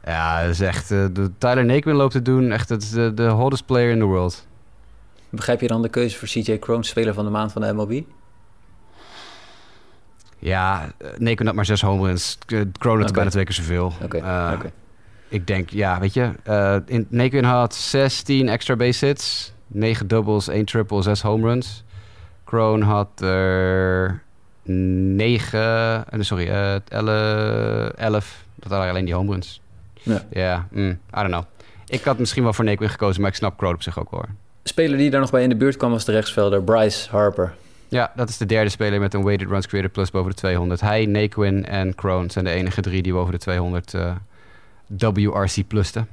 Ja, 0.06 0.42
dat 0.42 0.50
is 0.50 0.60
echt... 0.62 0.92
eh, 0.92 1.06
de 1.14 1.32
Tyler 1.38 1.66
Naquin 1.66 1.94
loopt 1.96 2.12
te 2.12 2.22
doen. 2.22 2.52
Echt 2.52 2.70
het 2.70 2.92
de, 2.92 3.14
de 3.14 3.28
hottest 3.28 3.66
player 3.66 3.92
in 3.92 4.00
the 4.00 4.06
world. 4.06 4.46
Begrijp 5.30 5.62
je 5.62 5.68
dan 5.68 5.82
de 5.82 5.90
keuze 5.90 6.18
voor 6.18 6.28
CJ 6.28 6.60
Crone, 6.60 6.84
speler 6.84 7.14
van 7.14 7.26
de 7.26 7.32
maand 7.32 7.52
van 7.52 7.62
de 7.62 7.74
MLB? 7.74 8.02
Ja, 10.40 10.92
eh, 10.98 11.08
Naquin 11.18 11.46
had 11.46 11.56
maar 11.56 11.66
zes 11.66 11.82
home 11.82 12.08
runs. 12.08 12.38
Kroon 12.78 12.96
had 12.98 13.04
Oké. 13.04 13.12
bijna 13.14 13.30
twee 13.30 13.44
keer 13.44 13.54
zoveel. 13.54 13.94
Oké, 14.04 14.18
oké. 14.54 14.72
Ik 15.30 15.48
denk, 15.48 15.70
ja, 15.70 16.00
weet 16.00 16.14
je... 16.14 16.32
eh 16.44 16.76
in, 16.86 17.08
Naquin 17.10 17.44
had 17.44 17.76
16 17.76 18.50
extra 18.50 18.76
base 18.76 19.06
hits. 19.06 19.54
9 19.68 20.08
doubles, 20.08 20.48
1 20.48 20.66
triple, 20.66 21.02
6 21.02 21.22
home 21.22 21.48
runs. 21.48 21.84
Kroon 22.44 22.82
had 22.82 23.22
er 23.22 24.22
9... 24.64 26.06
sorry, 26.20 26.48
eh 26.48 26.76
11, 26.90 27.92
11. 27.96 28.46
Dat 28.56 28.72
waren 28.72 28.90
alleen 28.90 29.06
die 29.06 29.14
home 29.14 29.32
runs. 29.32 29.62
Ja. 30.04 30.24
Ja, 30.30 30.68
mm, 30.72 30.90
I 30.90 30.98
don't 31.12 31.28
know. 31.28 31.44
Ik 31.88 32.04
had 32.04 32.20
misschien 32.20 32.44
wel 32.44 32.54
voor 32.54 32.66
Naquin 32.66 32.90
gekozen, 32.90 33.22
maar 33.22 33.30
ik 33.30 33.36
snap 33.36 33.58
Kroon 33.58 33.74
op 33.74 33.84
zich 33.84 34.00
ook 34.00 34.12
wel. 34.12 34.20
hoor. 34.20 34.30
Speler 34.64 34.98
die 34.98 35.10
daar 35.10 35.20
nog 35.22 35.30
bij 35.32 35.44
in 35.44 35.50
de 35.50 35.56
buurt 35.56 35.78
kwam 35.78 35.92
was 35.92 36.06
de 36.06 36.12
rechtsvelder 36.12 36.64
Bryce 36.64 37.10
Harper. 37.10 37.54
Ja, 37.88 38.12
dat 38.16 38.30
is 38.30 38.38
de 38.38 38.46
derde 38.46 38.70
speler 38.70 39.00
met 39.00 39.14
een 39.14 39.24
weighted 39.24 39.50
runs 39.50 39.68
created 39.68 39.92
plus 39.92 40.12
boven 40.12 40.30
de 40.30 40.36
200. 40.38 40.82
Hij, 40.82 41.06
Naquin 41.06 41.66
en 41.66 41.96
Kroon 41.96 42.30
zijn 42.30 42.46
de 42.46 42.52
enige 42.52 42.82
drie 42.82 43.02
die 43.02 43.14
boven 43.14 43.32
de 43.32 43.38
200 43.38 43.94
eh, 43.94 44.16
WRC 44.88 45.68
plusten. 45.68 46.08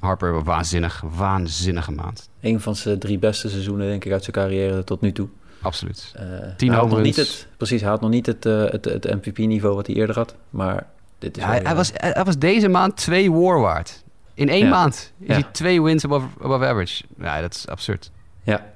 Harper, 0.00 0.44
waanzinnig, 0.44 1.02
waanzinnige 1.16 1.90
maand. 1.92 2.28
Een 2.40 2.60
van 2.60 2.76
zijn 2.76 2.98
drie 2.98 3.18
beste 3.18 3.48
seizoenen, 3.48 3.86
denk 3.88 4.04
ik, 4.04 4.12
uit 4.12 4.22
zijn 4.24 4.36
carrière 4.36 4.84
tot 4.84 5.00
nu 5.00 5.12
toe. 5.12 5.28
Absoluut. 5.62 6.12
Eh, 6.16 6.24
Tien 6.56 6.68
hij 6.70 6.78
had 6.78 6.88
nog 6.90 7.00
niet 7.00 7.16
het, 7.16 7.46
Precies, 7.56 7.80
hij 7.80 7.90
had 7.90 8.00
nog 8.00 8.10
niet 8.10 8.26
het, 8.26 8.46
eh, 8.46 8.64
het, 8.64 8.84
het 8.84 9.04
MVP-niveau 9.04 9.74
wat 9.74 9.86
hij 9.86 9.96
eerder 9.96 10.16
had. 10.16 10.34
Maar 10.50 10.86
dit 11.18 11.36
is 11.36 11.42
Ja, 11.42 11.48
hij, 11.48 11.58
hij 11.60 11.70
eh, 11.70 11.76
was, 11.76 11.90
hij 11.94 12.24
was 12.24 12.38
deze 12.38 12.68
maand 12.68 12.96
twee 12.96 13.32
war 13.32 13.60
waard. 13.60 14.02
In 14.34 14.48
één 14.48 14.64
Ja. 14.64 14.70
maand 14.70 15.12
is 15.18 15.26
Ja. 15.26 15.32
hij 15.32 15.42
twee 15.52 15.82
wins 15.82 16.04
above, 16.04 16.26
above 16.42 16.64
average. 16.66 17.04
Ja, 17.18 17.40
dat 17.40 17.54
is 17.54 17.66
absurd. 17.68 18.10
Ja. 18.42 18.72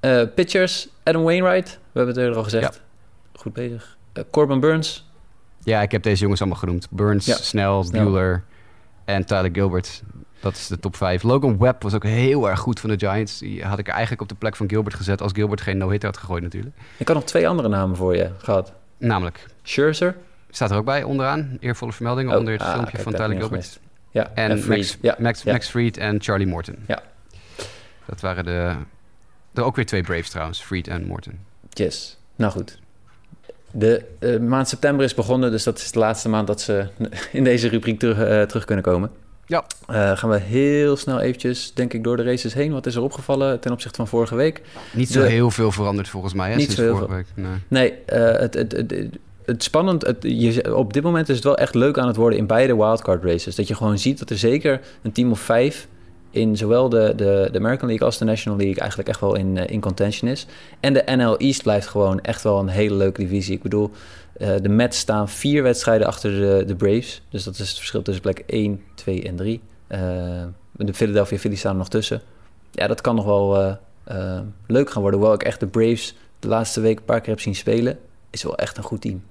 Eh, 0.00 0.22
pitchers, 0.34 0.88
Adam 1.02 1.22
Wainwright. 1.22 1.68
We 1.70 1.78
hebben 1.98 2.14
het 2.14 2.22
eerder 2.22 2.36
al 2.36 2.44
gezegd. 2.44 2.80
Goed 3.32 3.52
bezig. 3.52 3.96
Corbin 4.30 4.60
Burns. 4.60 5.05
Ja, 5.66 5.82
ik 5.82 5.90
heb 5.92 6.02
deze 6.02 6.22
jongens 6.22 6.40
allemaal 6.40 6.58
genoemd. 6.58 6.86
Burns, 6.90 7.26
Ja. 7.26 7.34
Snell, 7.36 7.82
Snell. 7.82 8.02
Bueller 8.02 8.44
en 9.04 9.26
Tyler 9.26 9.50
Gilbert. 9.52 10.02
Dat 10.40 10.52
is 10.54 10.66
de 10.66 10.78
top 10.78 10.96
5. 10.96 11.22
Logan 11.22 11.58
Webb 11.58 11.82
was 11.82 11.94
ook 11.94 12.04
heel 12.04 12.48
erg 12.48 12.58
goed 12.58 12.80
van 12.80 12.90
de 12.90 12.98
Giants. 12.98 13.38
Die 13.38 13.64
had 13.64 13.78
ik 13.78 13.88
eigenlijk 13.88 14.20
op 14.22 14.28
de 14.28 14.34
plek 14.34 14.56
van 14.56 14.68
Gilbert 14.68 14.94
gezet... 14.94 15.20
als 15.22 15.32
Gilbert 15.34 15.60
geen 15.60 15.78
no-hitter 15.78 16.08
had 16.08 16.18
gegooid 16.18 16.42
natuurlijk. 16.42 16.76
Ik 16.96 17.06
had 17.08 17.16
nog 17.16 17.24
twee 17.24 17.48
andere 17.48 17.68
namen 17.68 17.96
voor 17.96 18.16
je 18.16 18.30
gehad. 18.38 18.72
Namelijk, 18.98 19.46
Scherzer. 19.62 20.16
staat 20.50 20.70
er 20.70 20.76
ook 20.76 20.84
bij 20.84 21.02
onderaan. 21.02 21.56
Eervolle 21.60 21.92
vermeldingen 21.92 22.32
Oh, 22.32 22.38
onder 22.38 22.52
het 22.52 22.62
ah, 22.62 22.72
filmpje 22.72 22.90
kijk, 22.90 23.02
van 23.02 23.12
Tyler 23.12 23.28
Gilbert. 23.30 23.48
gemist. 23.50 23.80
Ja, 24.10 24.30
En. 24.34 24.68
Max, 24.68 24.96
Ja, 25.00 25.16
Max, 25.18 25.42
ja. 25.42 25.52
Max 25.52 25.68
Fried 25.68 25.96
en 25.96 26.22
Charlie 26.22 26.46
Morton. 26.46 26.76
Ja. 26.86 27.02
Dat 28.06 28.20
waren 28.20 28.44
de... 28.44 28.74
Er 29.54 29.64
ook 29.64 29.76
weer 29.76 29.86
twee 29.86 30.02
Braves 30.02 30.30
trouwens. 30.30 30.62
Fried 30.62 30.88
en 30.88 31.06
Morton. 31.06 31.38
Yes. 31.70 32.18
Nou 32.36 32.52
goed. 32.52 32.78
De 33.78 34.04
eh, 34.18 34.38
maand 34.38 34.68
september 34.68 35.04
is 35.04 35.14
begonnen, 35.14 35.50
dus 35.50 35.62
dat 35.64 35.78
is 35.78 35.92
de 35.92 35.98
laatste 35.98 36.28
maand 36.28 36.46
dat 36.46 36.60
ze 36.60 36.86
in 37.32 37.44
deze 37.44 37.68
rubriek 37.68 37.98
terug, 37.98 38.18
eh, 38.18 38.42
terug 38.42 38.64
kunnen 38.64 38.84
komen. 38.84 39.10
Ja. 39.46 39.64
Eh, 39.86 40.16
gaan 40.16 40.30
we 40.30 40.38
heel 40.38 40.96
snel 40.96 41.20
eventjes, 41.20 41.72
denk 41.74 41.92
ik, 41.92 42.04
door 42.04 42.16
de 42.16 42.22
races 42.22 42.54
heen. 42.54 42.72
Wat 42.72 42.86
is 42.86 42.94
er 42.94 43.02
opgevallen 43.02 43.60
ten 43.60 43.72
opzichte 43.72 43.96
van 43.96 44.08
vorige 44.08 44.34
week? 44.34 44.62
Niet 44.92 45.10
zo 45.10 45.20
De- 45.20 45.28
heel 45.28 45.50
veel 45.50 45.72
veranderd 45.72 46.08
volgens 46.08 46.34
mij. 46.34 46.50
Hè, 46.50 46.56
Niet 46.56 46.64
sinds 46.64 46.76
zo 46.76 46.82
heel 46.82 46.96
vorige 46.96 47.14
week. 47.14 47.26
Nee. 47.34 47.52
Nee, 47.68 47.92
eh, 48.06 48.40
het, 48.40 48.54
het, 48.54 48.72
het, 48.72 48.90
het, 48.90 49.08
het 49.44 49.62
spannend. 49.62 50.06
Het, 50.06 50.16
je, 50.20 50.76
op 50.76 50.92
dit 50.92 51.02
moment 51.02 51.28
is 51.28 51.34
het 51.34 51.44
wel 51.44 51.56
echt 51.56 51.74
leuk 51.74 51.98
aan 51.98 52.06
het 52.06 52.16
worden 52.16 52.38
in 52.38 52.46
beide 52.46 52.76
wildcard 52.76 53.24
races. 53.24 53.54
Dat 53.54 53.68
je 53.68 53.74
gewoon 53.74 53.98
ziet 53.98 54.18
dat 54.18 54.30
er 54.30 54.38
zeker 54.38 54.80
een 55.02 55.12
team 55.12 55.30
of 55.30 55.40
vijf 55.40 55.88
in 56.36 56.56
zowel 56.56 56.88
de, 56.88 57.12
de, 57.16 57.48
de 57.52 57.58
American 57.58 57.88
League 57.88 58.06
als 58.06 58.18
de 58.18 58.24
National 58.24 58.58
League 58.58 58.78
eigenlijk 58.78 59.08
echt 59.08 59.20
wel 59.20 59.34
in, 59.34 59.56
eh, 59.56 59.72
in 59.72 59.80
contention 59.80 60.30
is. 60.30 60.46
En 60.80 60.92
de 60.92 61.02
NL 61.06 61.36
East 61.36 61.62
blijft 61.62 61.86
gewoon 61.86 62.20
echt 62.20 62.42
wel 62.42 62.58
een 62.58 62.68
hele 62.68 62.94
leuke 62.94 63.20
divisie. 63.20 63.54
Ik 63.54 63.62
bedoel, 63.62 63.90
eh, 64.38 64.50
de 64.62 64.68
Mets 64.68 64.98
staan 64.98 65.28
vier 65.28 65.62
wedstrijden 65.62 66.06
achter 66.06 66.30
de, 66.30 66.64
de 66.66 66.74
Braves. 66.74 67.22
Dus 67.30 67.44
dat 67.44 67.54
is 67.54 67.68
het 67.68 67.76
verschil 67.76 68.02
tussen 68.02 68.22
plek 68.22 68.42
1, 68.46 68.82
2 68.94 69.22
en 69.22 69.36
3. 69.36 69.60
Eh, 69.86 69.98
de 70.72 70.94
Philadelphia 70.94 71.38
Phillies 71.38 71.58
staan 71.58 71.72
er 71.72 71.78
nog 71.78 71.88
tussen. 71.88 72.22
Ja, 72.70 72.86
dat 72.86 73.00
kan 73.00 73.14
nog 73.14 73.24
wel 73.24 73.78
leuk 74.66 74.90
gaan 74.90 75.02
worden. 75.02 75.20
Hoewel 75.20 75.36
ik 75.36 75.42
echt 75.42 75.60
de 75.60 75.66
Braves 75.66 76.14
de 76.38 76.48
laatste 76.48 76.80
week 76.80 76.98
een 76.98 77.04
paar 77.04 77.20
keer 77.20 77.28
heb 77.28 77.40
zien 77.40 77.54
spelen, 77.54 77.98
is 78.30 78.42
wel 78.42 78.56
echt 78.56 78.76
een 78.76 78.82
goed 78.82 79.00
team. 79.00 79.22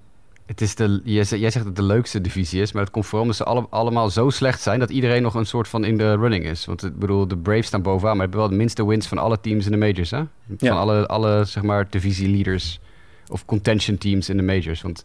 Het 0.46 0.62
is 0.62 0.76
de, 0.76 1.02
jij 1.04 1.24
zegt 1.24 1.54
dat 1.54 1.66
het 1.66 1.76
de 1.76 1.84
leukste 1.84 2.22
divisie 2.22 2.62
is, 2.62 2.72
maar 2.72 2.82
het 2.84 2.92
komt 2.92 3.06
vooral 3.06 3.22
omdat 3.22 3.38
ze 3.38 3.44
alle, 3.44 3.68
allemaal 3.70 4.10
zo 4.10 4.30
slecht 4.30 4.62
zijn 4.62 4.80
dat 4.80 4.90
iedereen 4.90 5.22
nog 5.22 5.34
een 5.36 5.46
soort 5.46 5.68
van 5.68 5.86
in 5.86 5.98
de 5.98 6.16
running 6.16 6.46
is. 6.46 6.66
Want 6.66 6.84
ik 6.84 7.00
bedoel, 7.00 7.28
de 7.28 7.38
Braves 7.38 7.66
staan 7.68 7.82
bovenaan, 7.82 8.12
maar 8.14 8.22
hebben 8.22 8.40
wel 8.40 8.50
de 8.50 8.56
minste 8.56 8.88
wins 8.88 9.08
van 9.08 9.18
alle 9.18 9.40
teams 9.40 9.66
in 9.66 9.72
de 9.72 9.78
majors. 9.78 10.12
Hè? 10.12 10.18
Van 10.18 10.58
Ja. 10.58 10.74
alle, 10.76 11.08
alle 11.08 11.46
zeg 11.46 11.64
maar 11.64 11.90
divisie 11.90 12.30
leaders 12.30 12.80
of 13.28 13.46
contention 13.46 13.98
teams 13.98 14.30
in 14.30 14.38
de 14.38 14.44
majors. 14.44 14.82
Want 14.82 15.04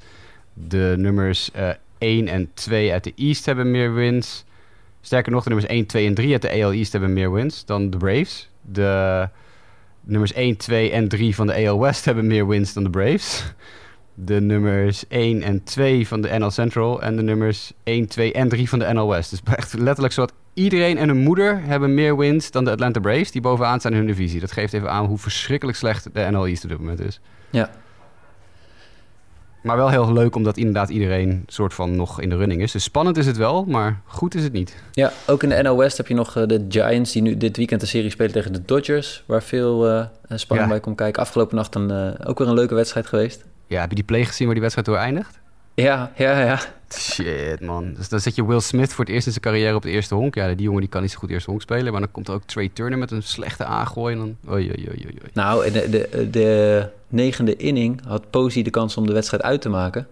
de 0.55 0.95
nummers 0.99 1.51
eh 1.51 1.69
1 1.99 2.29
en 2.29 2.51
2 2.55 2.93
uit 2.93 3.05
de 3.05 3.13
East 3.17 3.47
hebben 3.47 3.71
meer 3.71 3.95
wins. 3.95 4.45
Sterker 5.01 5.33
nog, 5.33 5.43
de 5.43 5.49
nummers 5.49 5.71
1, 5.73 5.87
2 5.87 6.07
en 6.07 6.15
3 6.15 6.33
uit 6.33 6.43
de 6.43 6.51
AL 6.63 6.73
East 6.73 6.93
hebben 6.93 7.13
meer 7.13 7.33
wins 7.33 7.65
dan 7.65 7.91
de 7.91 7.97
Braves. 7.97 8.49
De 8.63 9.29
nummers 10.01 10.33
1, 10.33 10.57
2 10.57 10.91
en 10.91 11.09
3 11.09 11.35
van 11.35 11.47
de 11.47 11.67
AL 11.69 11.81
West 11.81 12.05
hebben 12.05 12.27
meer 12.27 12.47
wins 12.49 12.73
dan 12.73 12.83
de 12.83 12.91
Braves. 12.91 13.45
De 14.25 14.41
nummers 14.41 15.05
1 15.09 15.43
en 15.43 15.65
2 15.65 16.09
van 16.09 16.21
de 16.21 16.39
NL 16.39 16.51
Central 16.51 17.03
en 17.03 17.17
de 17.17 17.23
nummers 17.23 17.73
1, 17.83 18.07
2 18.07 18.33
en 18.33 18.49
3 18.49 18.69
van 18.69 18.79
de 18.79 18.93
NL 18.93 19.09
West. 19.09 19.31
Dus 19.31 19.41
echt 19.55 19.73
letterlijk 19.79 20.13
zo 20.15 20.21
dat 20.21 20.33
iedereen 20.55 20.99
en 20.99 21.09
hun 21.09 21.17
moeder 21.23 21.61
hebben 21.63 21.95
meer 21.95 22.17
wins 22.17 22.51
dan 22.51 22.65
de 22.65 22.71
Atlanta 22.71 23.01
Braves 23.01 23.31
die 23.31 23.41
bovenaan 23.41 23.79
staan 23.79 23.93
in 23.93 23.99
hun 23.99 24.07
divisie. 24.07 24.41
Dat 24.41 24.53
geeft 24.53 24.73
even 24.73 24.91
aan 24.91 25.05
hoe 25.07 25.19
verschrikkelijk 25.19 25.79
slecht 25.79 26.15
de 26.15 26.27
NL 26.31 26.47
East 26.47 26.63
op 26.65 26.71
dit 26.71 26.79
moment 26.79 27.01
is. 27.01 27.21
Ja. 27.51 27.71
Maar 29.63 29.77
wel 29.77 29.89
heel 29.91 30.13
leuk 30.13 30.35
omdat 30.35 30.57
inderdaad 30.57 30.89
iedereen 30.89 31.43
soort 31.47 31.75
van 31.75 31.97
nog 31.97 32.21
in 32.21 32.29
de 32.29 32.37
running 32.37 32.63
is. 32.63 32.73
Dus 32.73 32.83
spannend 32.83 33.17
is 33.17 33.27
het 33.27 33.37
wel, 33.37 33.65
maar 33.65 34.01
goed 34.05 34.35
is 34.35 34.43
het 34.43 34.53
niet. 34.53 34.77
Ja, 34.93 35.13
ook 35.27 35.43
in 35.43 35.49
de 35.49 35.63
NL 35.63 35.77
West 35.77 35.97
heb 35.97 36.07
je 36.07 36.15
nog 36.15 36.37
eh, 36.37 36.47
de 36.47 36.67
Giants 36.69 37.13
die 37.13 37.23
nu 37.23 37.37
dit 37.37 37.57
weekend 37.57 37.81
de 37.81 37.87
serie 37.87 38.11
spelen 38.11 38.33
tegen 38.33 38.53
de 38.53 38.63
Dodgers. 38.65 39.25
Waar 39.27 39.43
veel 39.43 39.89
eh, 39.89 40.05
spanning 40.29 40.69
Ja. 40.69 40.75
bij 40.75 40.81
komt 40.81 40.97
kijken. 40.97 41.23
Afgelopen 41.23 41.57
nacht 41.57 41.75
een, 41.75 41.91
eh, 41.91 42.29
ook 42.29 42.39
weer 42.39 42.49
een 42.49 42.55
leuke 42.55 42.75
wedstrijd 42.75 43.07
geweest. 43.07 43.45
Ja, 43.71 43.81
heb 43.81 43.89
je 43.89 43.95
die 43.95 44.05
play 44.05 44.25
gezien 44.25 44.45
waar 44.45 44.55
die 44.55 44.63
wedstrijd 44.63 44.87
door 44.87 44.97
eindigt? 44.97 45.41
Ja, 45.75 46.13
ja, 46.17 46.41
ja. 46.41 46.61
Shit, 46.95 47.61
man. 47.61 47.95
Dus 47.95 48.09
dan 48.09 48.21
zet 48.21 48.35
je 48.35 48.47
Will 48.47 48.61
Smith 48.61 48.93
voor 48.93 49.05
het 49.05 49.15
eerst 49.15 49.27
in 49.27 49.33
zijn 49.33 49.45
carrière 49.45 49.75
op 49.75 49.83
de 49.83 49.91
eerste 49.91 50.15
honk. 50.15 50.35
Ja, 50.35 50.49
die 50.49 50.63
jongen 50.63 50.81
die 50.81 50.89
kan 50.89 51.03
niet 51.03 51.11
zo 51.11 51.19
goed 51.19 51.31
eerste 51.31 51.51
honk 51.51 51.63
spelen. 51.63 51.93
Maar 51.93 52.01
dan 52.01 52.11
komt 52.11 52.29
er 52.29 52.35
ook 52.35 52.43
Trey 52.45 52.71
Turner 52.73 52.99
met 52.99 53.11
een 53.11 53.23
slechte 53.23 53.65
aangooi. 53.65 54.15
En 54.15 54.19
dan... 54.19 54.37
Oei, 54.53 54.69
oei, 54.69 54.89
oei, 54.89 55.05
oei. 55.05 55.31
Nou, 55.33 55.71
de, 55.71 55.89
de, 55.91 56.31
de 56.31 56.89
negende 57.09 57.57
inning 57.57 58.01
had 58.07 58.31
Posey 58.31 58.63
de 58.63 58.71
kans 58.71 58.97
om 58.97 59.07
de 59.07 59.13
wedstrijd 59.13 59.43
uit 59.43 59.61
te 59.61 59.69
maken. 59.69 60.07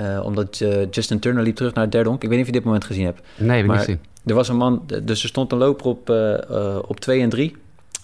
Uh, 0.00 0.20
omdat 0.24 0.60
uh, 0.60 0.86
Justin 0.90 1.18
Turner 1.18 1.42
liep 1.42 1.56
terug 1.56 1.74
naar 1.74 1.84
het 1.84 1.92
derde 1.92 2.08
honk. 2.08 2.22
Ik 2.22 2.28
weet 2.28 2.38
niet 2.38 2.46
of 2.46 2.52
je 2.52 2.58
dit 2.58 2.66
moment 2.66 2.84
gezien 2.84 3.04
hebt. 3.04 3.20
Nee, 3.36 3.50
heb 3.50 3.60
ik 3.60 3.66
maar 3.66 3.76
niet 3.76 3.84
gezien. 3.84 4.00
Er 4.24 4.34
was 4.34 4.48
een 4.48 4.56
man, 4.56 4.82
dus 5.02 5.22
er 5.22 5.28
stond 5.28 5.52
een 5.52 5.58
loper 5.58 5.86
op, 5.86 6.10
uh, 6.10 6.78
op 6.86 7.00
2 7.00 7.20
en 7.20 7.28
3. 7.28 7.56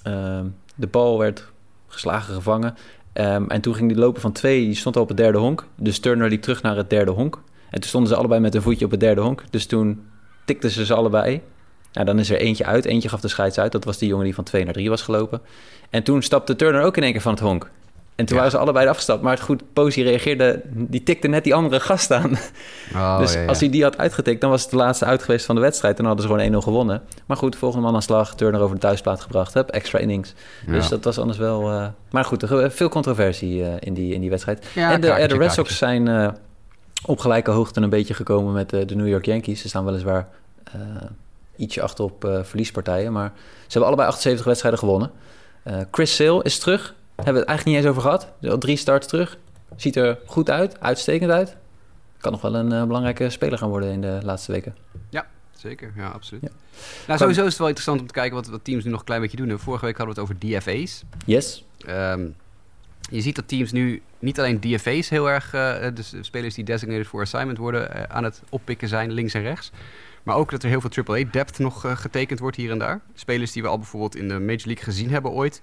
Ehm, 0.02 0.44
de 0.74 0.86
bal 0.86 1.18
werd 1.18 1.44
geslagen, 1.88 2.34
gevangen. 2.34 2.74
Um, 3.20 3.50
en 3.50 3.60
toen 3.60 3.74
ging 3.74 3.88
die 3.88 3.98
loper 3.98 4.20
van 4.20 4.32
2, 4.32 4.64
die 4.64 4.74
stond 4.74 4.96
al 4.96 5.02
op 5.02 5.08
het 5.08 5.16
derde 5.16 5.38
honk. 5.38 5.66
Dus 5.76 5.98
Turner 5.98 6.28
liep 6.28 6.42
terug 6.42 6.62
naar 6.62 6.76
het 6.76 6.90
derde 6.90 7.10
honk. 7.10 7.42
En 7.70 7.80
toen 7.80 7.88
stonden 7.88 8.10
ze 8.10 8.16
allebei 8.16 8.40
met 8.40 8.54
een 8.54 8.62
voetje 8.62 8.84
op 8.84 8.90
het 8.90 9.00
derde 9.00 9.20
honk. 9.20 9.44
Dus 9.50 9.66
toen 9.66 10.02
tikten 10.44 10.70
ze 10.70 10.84
ze 10.84 10.94
allebei. 10.94 11.40
Nou, 11.92 12.06
dan 12.06 12.18
is 12.18 12.30
er 12.30 12.36
eentje 12.36 12.64
uit. 12.64 12.84
Eentje 12.84 13.08
gaf 13.08 13.20
de 13.20 13.28
scheids 13.28 13.58
uit. 13.58 13.72
Dat 13.72 13.84
was 13.84 13.98
die 13.98 14.08
jongen 14.08 14.24
die 14.24 14.34
van 14.34 14.44
2 14.44 14.64
naar 14.64 14.72
3 14.72 14.88
was 14.88 15.02
gelopen. 15.02 15.40
En 15.90 16.02
toen 16.02 16.22
stapte 16.22 16.56
Turner 16.56 16.82
ook 16.82 16.96
in 16.96 17.02
één 17.02 17.12
keer 17.12 17.20
van 17.20 17.32
het 17.32 17.40
honk. 17.40 17.70
En 18.16 18.26
toen 18.26 18.36
waren 18.36 18.50
ze 18.50 18.58
allebei 18.58 18.88
afgestapt. 18.88 19.22
Maar 19.22 19.32
het 19.32 19.42
goed, 19.42 19.62
Posey 19.72 20.02
reageerde, 20.02 20.60
die 20.64 21.02
tikte 21.02 21.28
net 21.28 21.44
die 21.44 21.54
andere 21.54 21.80
gast 21.80 22.12
aan. 22.12 22.38
Oh, 22.94 23.18
dus 23.18 23.32
ja, 23.32 23.40
ja. 23.40 23.46
als 23.46 23.60
hij 23.60 23.70
die 23.70 23.82
had 23.82 23.98
uitgetikt, 23.98 24.40
dan 24.40 24.50
was 24.50 24.62
het 24.62 24.70
de 24.70 24.76
laatste 24.76 25.04
uit 25.04 25.22
geweest 25.22 25.46
van 25.46 25.54
de 25.54 25.60
wedstrijd. 25.60 25.96
Dan 25.96 26.06
hadden 26.06 26.28
ze 26.28 26.32
gewoon 26.32 26.52
1-0 26.52 26.64
gewonnen. 26.64 27.02
Maar 27.26 27.36
goed, 27.36 27.56
volgende 27.56 27.84
man 27.84 27.94
aan 27.94 28.02
slag, 28.02 28.34
Turner 28.34 28.60
over 28.60 28.74
de 28.74 28.80
thuisplaat 28.80 29.20
gebracht. 29.20 29.54
Heb 29.54 29.68
extra 29.68 29.98
innings. 29.98 30.34
Dus 30.66 30.88
dat 30.88 31.04
was 31.04 31.18
anders 31.18 31.38
wel... 31.38 31.72
uh... 31.72 31.86
Maar 32.10 32.24
goed, 32.24 32.42
er 32.42 32.70
veel 32.70 32.88
controversie 32.88 33.60
uh, 33.60 33.68
in, 33.78 33.94
die, 33.94 34.14
in 34.14 34.20
die 34.20 34.30
wedstrijd. 34.30 34.58
En 34.58 35.00
de, 35.00 35.06
kaartje, 35.06 35.06
de 35.06 35.10
Red 35.10 35.28
kaartje. 35.28 35.50
Sox 35.50 35.78
zijn 35.78 36.06
uh, 36.06 36.28
op 37.04 37.18
gelijke 37.18 37.50
hoogte 37.50 37.80
een 37.80 37.90
beetje 37.90 38.14
gekomen 38.14 38.52
met 38.52 38.70
de 38.70 38.94
New 38.94 39.08
York 39.08 39.26
Yankees. 39.26 39.60
Ze 39.60 39.68
staan 39.68 39.84
weliswaar 39.84 40.28
ietsje 41.56 41.82
achter 41.82 42.04
op 42.04 42.40
verliespartijen. 42.42 43.12
Maar 43.12 43.32
ze 43.34 43.68
hebben 43.68 43.86
allebei 43.86 44.08
78 44.08 44.46
wedstrijden 44.46 44.78
gewonnen. 44.78 45.10
Chris 45.90 46.16
Sale 46.16 46.42
is 46.42 46.58
terug. 46.58 46.94
Hebben 47.16 47.34
we 47.34 47.40
het 47.40 47.48
eigenlijk 47.48 47.64
niet 47.64 47.76
eens 47.76 47.86
over 47.86 48.02
gehad. 48.02 48.32
Al 48.42 48.58
drie 48.58 48.76
starts 48.76 49.06
terug. 49.06 49.38
Ziet 49.76 49.96
er 49.96 50.18
goed 50.26 50.50
uit, 50.50 50.80
uitstekend 50.80 51.30
uit. 51.30 51.56
Kan 52.18 52.32
nog 52.32 52.40
wel 52.40 52.54
een 52.54 52.72
uh, 52.72 52.84
belangrijke 52.84 53.30
speler 53.30 53.58
gaan 53.58 53.68
worden 53.68 53.92
in 53.92 54.00
de 54.00 54.18
laatste 54.22 54.52
weken. 54.52 54.76
Ja, 55.10 55.26
zeker. 55.56 55.92
Ja, 55.96 56.08
absoluut. 56.08 56.42
Ja. 56.42 56.48
Nou, 57.06 57.18
sowieso 57.18 57.40
is 57.40 57.48
het 57.48 57.58
wel 57.58 57.68
interessant 57.68 58.00
om 58.00 58.06
te 58.06 58.12
kijken 58.12 58.34
wat, 58.34 58.46
wat 58.46 58.64
teams 58.64 58.84
nu 58.84 58.90
nog 58.90 58.98
een 58.98 59.06
klein 59.06 59.20
beetje 59.20 59.36
doen. 59.36 59.58
Vorige 59.58 59.84
week 59.84 59.96
hadden 59.96 60.14
we 60.14 60.20
het 60.20 60.30
over 60.30 60.48
DFA's. 60.48 61.02
Yes. 61.24 61.64
Um, 61.88 62.34
je 63.10 63.20
ziet 63.20 63.36
dat 63.36 63.48
teams 63.48 63.72
nu 63.72 64.02
niet 64.18 64.38
alleen 64.38 64.60
DFA's 64.60 65.08
heel 65.08 65.30
erg, 65.30 65.54
uh, 65.54 65.76
dus 65.94 66.14
spelers 66.20 66.54
die 66.54 66.64
designated 66.64 67.06
for 67.06 67.20
assignment 67.20 67.58
worden, 67.58 67.96
uh, 67.96 68.02
aan 68.02 68.24
het 68.24 68.42
oppikken 68.48 68.88
zijn, 68.88 69.12
links 69.12 69.34
en 69.34 69.42
rechts. 69.42 69.70
Maar 70.22 70.36
ook 70.36 70.50
dat 70.50 70.62
er 70.62 70.68
heel 70.68 70.80
veel 70.80 71.04
AAA-depth 71.04 71.58
nog 71.58 71.86
uh, 71.86 71.96
getekend 71.96 72.38
wordt 72.38 72.56
hier 72.56 72.70
en 72.70 72.78
daar. 72.78 73.00
Spelers 73.14 73.52
die 73.52 73.62
we 73.62 73.68
al 73.68 73.78
bijvoorbeeld 73.78 74.16
in 74.16 74.28
de 74.28 74.38
Major 74.38 74.66
League 74.66 74.84
gezien 74.84 75.10
hebben 75.10 75.30
ooit. 75.30 75.62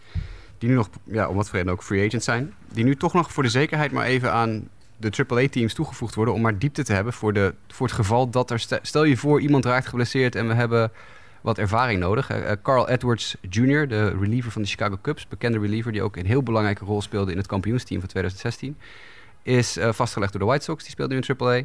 Die 0.64 0.72
nu 0.72 0.78
nog, 0.78 0.90
ja, 1.04 1.28
om 1.28 1.36
wat 1.36 1.50
voor 1.50 1.58
reden 1.58 1.74
ook, 1.74 1.84
free 1.84 2.08
agent 2.08 2.24
zijn. 2.24 2.54
Die 2.74 2.84
nu 2.84 2.96
toch 2.96 3.14
nog 3.14 3.32
voor 3.32 3.44
de 3.44 3.50
zekerheid 3.50 3.92
maar 3.92 4.06
even 4.06 4.32
aan 4.32 4.70
de 4.98 5.26
AAA-teams 5.28 5.74
toegevoegd 5.74 6.16
worden. 6.16 6.34
Om 6.34 6.42
maar 6.42 6.58
diepte 6.58 6.84
te 6.84 6.94
hebben 6.94 7.14
voor, 7.14 7.34
de, 7.34 7.54
voor 7.68 7.88
het 7.88 7.96
geval 7.96 8.30
dat 8.30 8.52
er... 8.52 8.60
Stel 8.82 9.04
je 9.04 9.18
voor, 9.18 9.42
iemand 9.42 9.66
raakt 9.66 9.88
geblesseerd 9.88 10.36
en 10.36 10.48
we 10.48 10.54
hebben 10.54 10.92
wat 11.42 11.58
ervaring 11.58 12.00
nodig. 12.00 12.32
Uh, 12.32 12.52
Carl 12.62 12.90
Edwards 12.90 13.36
Jr., 13.50 13.88
de 13.88 14.18
reliever 14.20 14.52
van 14.52 14.62
de 14.62 14.68
Chicago 14.68 14.98
Cubs. 15.02 15.28
Bekende 15.28 15.60
reliever 15.60 15.92
die 15.92 16.02
ook 16.02 16.16
een 16.16 16.26
heel 16.26 16.44
belangrijke 16.44 16.86
rol 16.86 17.02
speelde 17.02 17.32
in 17.32 17.38
het 17.38 17.48
kampioensteam 17.48 18.00
van 18.00 18.10
2016. 18.10 18.78
Is 19.42 19.78
uh, 19.78 19.92
vastgelegd 19.92 20.32
door 20.32 20.42
de 20.42 20.48
White 20.48 20.64
Sox. 20.64 20.84
Die 20.84 20.92
speelde 20.92 21.14
nu 21.14 21.22
in 21.28 21.38
AAA. 21.38 21.62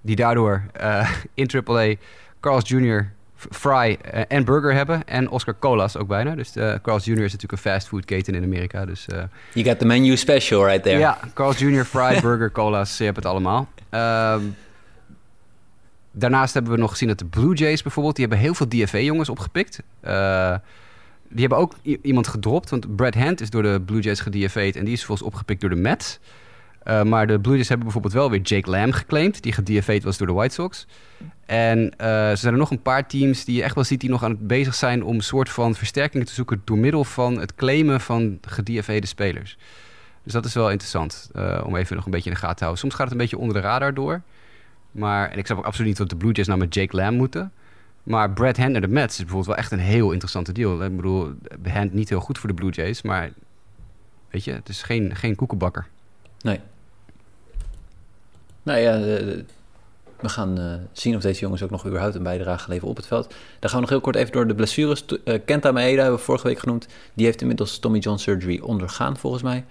Die 0.00 0.16
daardoor 0.16 0.62
uh, 0.80 1.10
in 1.34 1.50
AAA 1.64 1.94
Carls 2.40 2.68
Jr., 2.68 3.12
Fry 3.38 3.98
uh, 4.14 4.20
en 4.28 4.44
Burger 4.44 4.74
hebben. 4.74 5.06
En 5.06 5.30
Oscar 5.30 5.58
Colas 5.58 5.96
ook 5.96 6.08
bijna. 6.08 6.34
Dus 6.34 6.56
uh, 6.56 6.74
Carls 6.82 7.04
Jr. 7.04 7.12
is 7.12 7.32
natuurlijk 7.32 7.52
een 7.52 7.70
fastfoodketen 7.70 8.34
in 8.34 8.42
Amerika. 8.42 8.84
Dus, 8.84 9.06
uh, 9.12 9.22
you 9.52 9.66
got 9.66 9.78
the 9.78 9.84
menu 9.84 10.16
special 10.16 10.66
right 10.66 10.82
there. 10.82 10.98
Ja, 10.98 11.18
Carls 11.34 11.58
Jr., 11.58 11.84
Fry, 11.84 12.20
Burger, 12.20 12.52
Colas. 12.52 12.98
Je 12.98 13.04
hebt 13.04 13.16
het 13.16 13.26
allemaal. 13.26 13.68
Um, 13.90 14.56
daarnaast 16.12 16.54
hebben 16.54 16.72
we 16.72 16.78
nog 16.78 16.90
gezien 16.90 17.08
dat 17.08 17.18
de 17.18 17.24
Blue 17.24 17.54
Jays 17.54 17.82
bijvoorbeeld... 17.82 18.16
die 18.16 18.26
hebben 18.26 18.44
heel 18.44 18.54
veel 18.54 18.68
DFA-jongens 18.68 19.28
opgepikt. 19.28 19.82
Uh, 20.04 20.54
die 21.28 21.40
hebben 21.40 21.58
ook 21.58 21.74
iemand 22.02 22.28
gedropt. 22.28 22.70
Want 22.70 22.96
Brad 22.96 23.14
Hand 23.14 23.40
is 23.40 23.50
door 23.50 23.62
de 23.62 23.80
Blue 23.86 24.00
Jays 24.00 24.20
gedFA'd... 24.20 24.76
en 24.76 24.84
die 24.84 24.94
is 24.94 25.04
volgens 25.04 25.28
opgepikt 25.28 25.60
door 25.60 25.70
de 25.70 25.76
Mets... 25.76 26.18
Uh, 26.90 27.02
maar 27.02 27.26
de 27.26 27.40
Blue 27.40 27.54
Jays 27.54 27.68
hebben 27.68 27.86
bijvoorbeeld 27.86 28.14
wel 28.14 28.30
weer 28.30 28.40
Jake 28.40 28.70
Lamb 28.70 28.94
geclaimd... 28.94 29.42
die 29.42 29.52
gedFA'd 29.52 30.02
was 30.02 30.18
door 30.18 30.26
de 30.26 30.32
White 30.32 30.54
Sox. 30.54 30.86
En 31.46 31.78
uh, 31.78 32.30
er 32.30 32.36
zijn 32.36 32.52
er 32.52 32.58
nog 32.58 32.70
een 32.70 32.82
paar 32.82 33.08
teams 33.08 33.44
die 33.44 33.56
je 33.56 33.62
echt 33.62 33.74
wel 33.74 33.84
ziet... 33.84 34.00
die 34.00 34.10
nog 34.10 34.22
aan 34.22 34.30
het 34.30 34.46
bezig 34.46 34.74
zijn 34.74 35.04
om 35.04 35.14
een 35.14 35.22
soort 35.22 35.48
van 35.48 35.74
versterkingen 35.74 36.26
te 36.26 36.34
zoeken... 36.34 36.62
door 36.64 36.78
middel 36.78 37.04
van 37.04 37.38
het 37.38 37.54
claimen 37.54 38.00
van 38.00 38.38
gedFA'de 38.40 39.06
spelers. 39.06 39.58
Dus 40.22 40.32
dat 40.32 40.44
is 40.44 40.54
wel 40.54 40.70
interessant 40.70 41.30
uh, 41.36 41.62
om 41.64 41.76
even 41.76 41.96
nog 41.96 42.04
een 42.04 42.10
beetje 42.10 42.28
in 42.28 42.34
de 42.34 42.40
gaten 42.40 42.56
te 42.56 42.64
houden. 42.64 42.82
Soms 42.82 42.94
gaat 42.94 43.04
het 43.04 43.12
een 43.12 43.20
beetje 43.20 43.38
onder 43.38 43.54
de 43.54 43.68
radar 43.68 43.94
door. 43.94 44.22
Maar, 44.90 45.30
en 45.30 45.38
ik 45.38 45.46
snap 45.46 45.58
ook 45.58 45.64
absoluut 45.64 45.88
niet 45.88 45.98
dat 45.98 46.08
de 46.08 46.16
Blue 46.16 46.32
Jays 46.32 46.46
nou 46.46 46.58
met 46.58 46.74
Jake 46.74 46.96
Lamb 46.96 47.16
moeten... 47.16 47.52
Maar 48.02 48.30
Brad 48.30 48.56
Hand 48.56 48.72
naar 48.72 48.80
de 48.80 48.88
Mets 48.88 49.12
is 49.12 49.18
bijvoorbeeld 49.18 49.46
wel 49.46 49.56
echt 49.56 49.72
een 49.72 49.78
heel 49.78 50.10
interessante 50.10 50.52
deal. 50.52 50.84
Ik 50.84 50.96
bedoel, 50.96 51.34
Hand 51.68 51.92
niet 51.92 52.08
heel 52.08 52.20
goed 52.20 52.38
voor 52.38 52.48
de 52.48 52.54
Blue 52.54 52.70
Jays, 52.70 53.02
maar 53.02 53.32
weet 54.30 54.44
je, 54.44 54.52
het 54.52 54.68
is 54.68 54.82
geen, 54.82 55.16
geen 55.16 55.34
koekenbakker. 55.34 55.86
Nee. 56.40 56.60
Nou 58.68 58.80
ja, 58.80 58.98
de, 58.98 59.44
we 60.20 60.28
gaan 60.28 60.60
uh, 60.60 60.72
zien 60.92 61.16
of 61.16 61.22
deze 61.22 61.40
jongens 61.40 61.62
ook 61.62 61.70
nog 61.70 61.86
überhaupt 61.86 62.14
een 62.14 62.22
bijdrage 62.22 62.68
leveren 62.68 62.90
op 62.90 62.96
het 62.96 63.06
veld. 63.06 63.34
Dan 63.58 63.70
gaan 63.70 63.72
we 63.72 63.80
nog 63.80 63.88
heel 63.88 64.00
kort 64.00 64.16
even 64.16 64.32
door 64.32 64.46
de 64.46 64.54
blessures. 64.54 65.04
Uh, 65.24 65.34
Kenta 65.44 65.72
Maeda 65.72 66.00
hebben 66.00 66.18
we 66.18 66.24
vorige 66.24 66.46
week 66.46 66.58
genoemd. 66.58 66.86
Die 67.14 67.26
heeft 67.26 67.40
inmiddels 67.40 67.78
Tommy 67.78 67.98
John 67.98 68.18
surgery 68.18 68.60
ondergaan, 68.60 69.16
volgens 69.16 69.42
mij. 69.42 69.64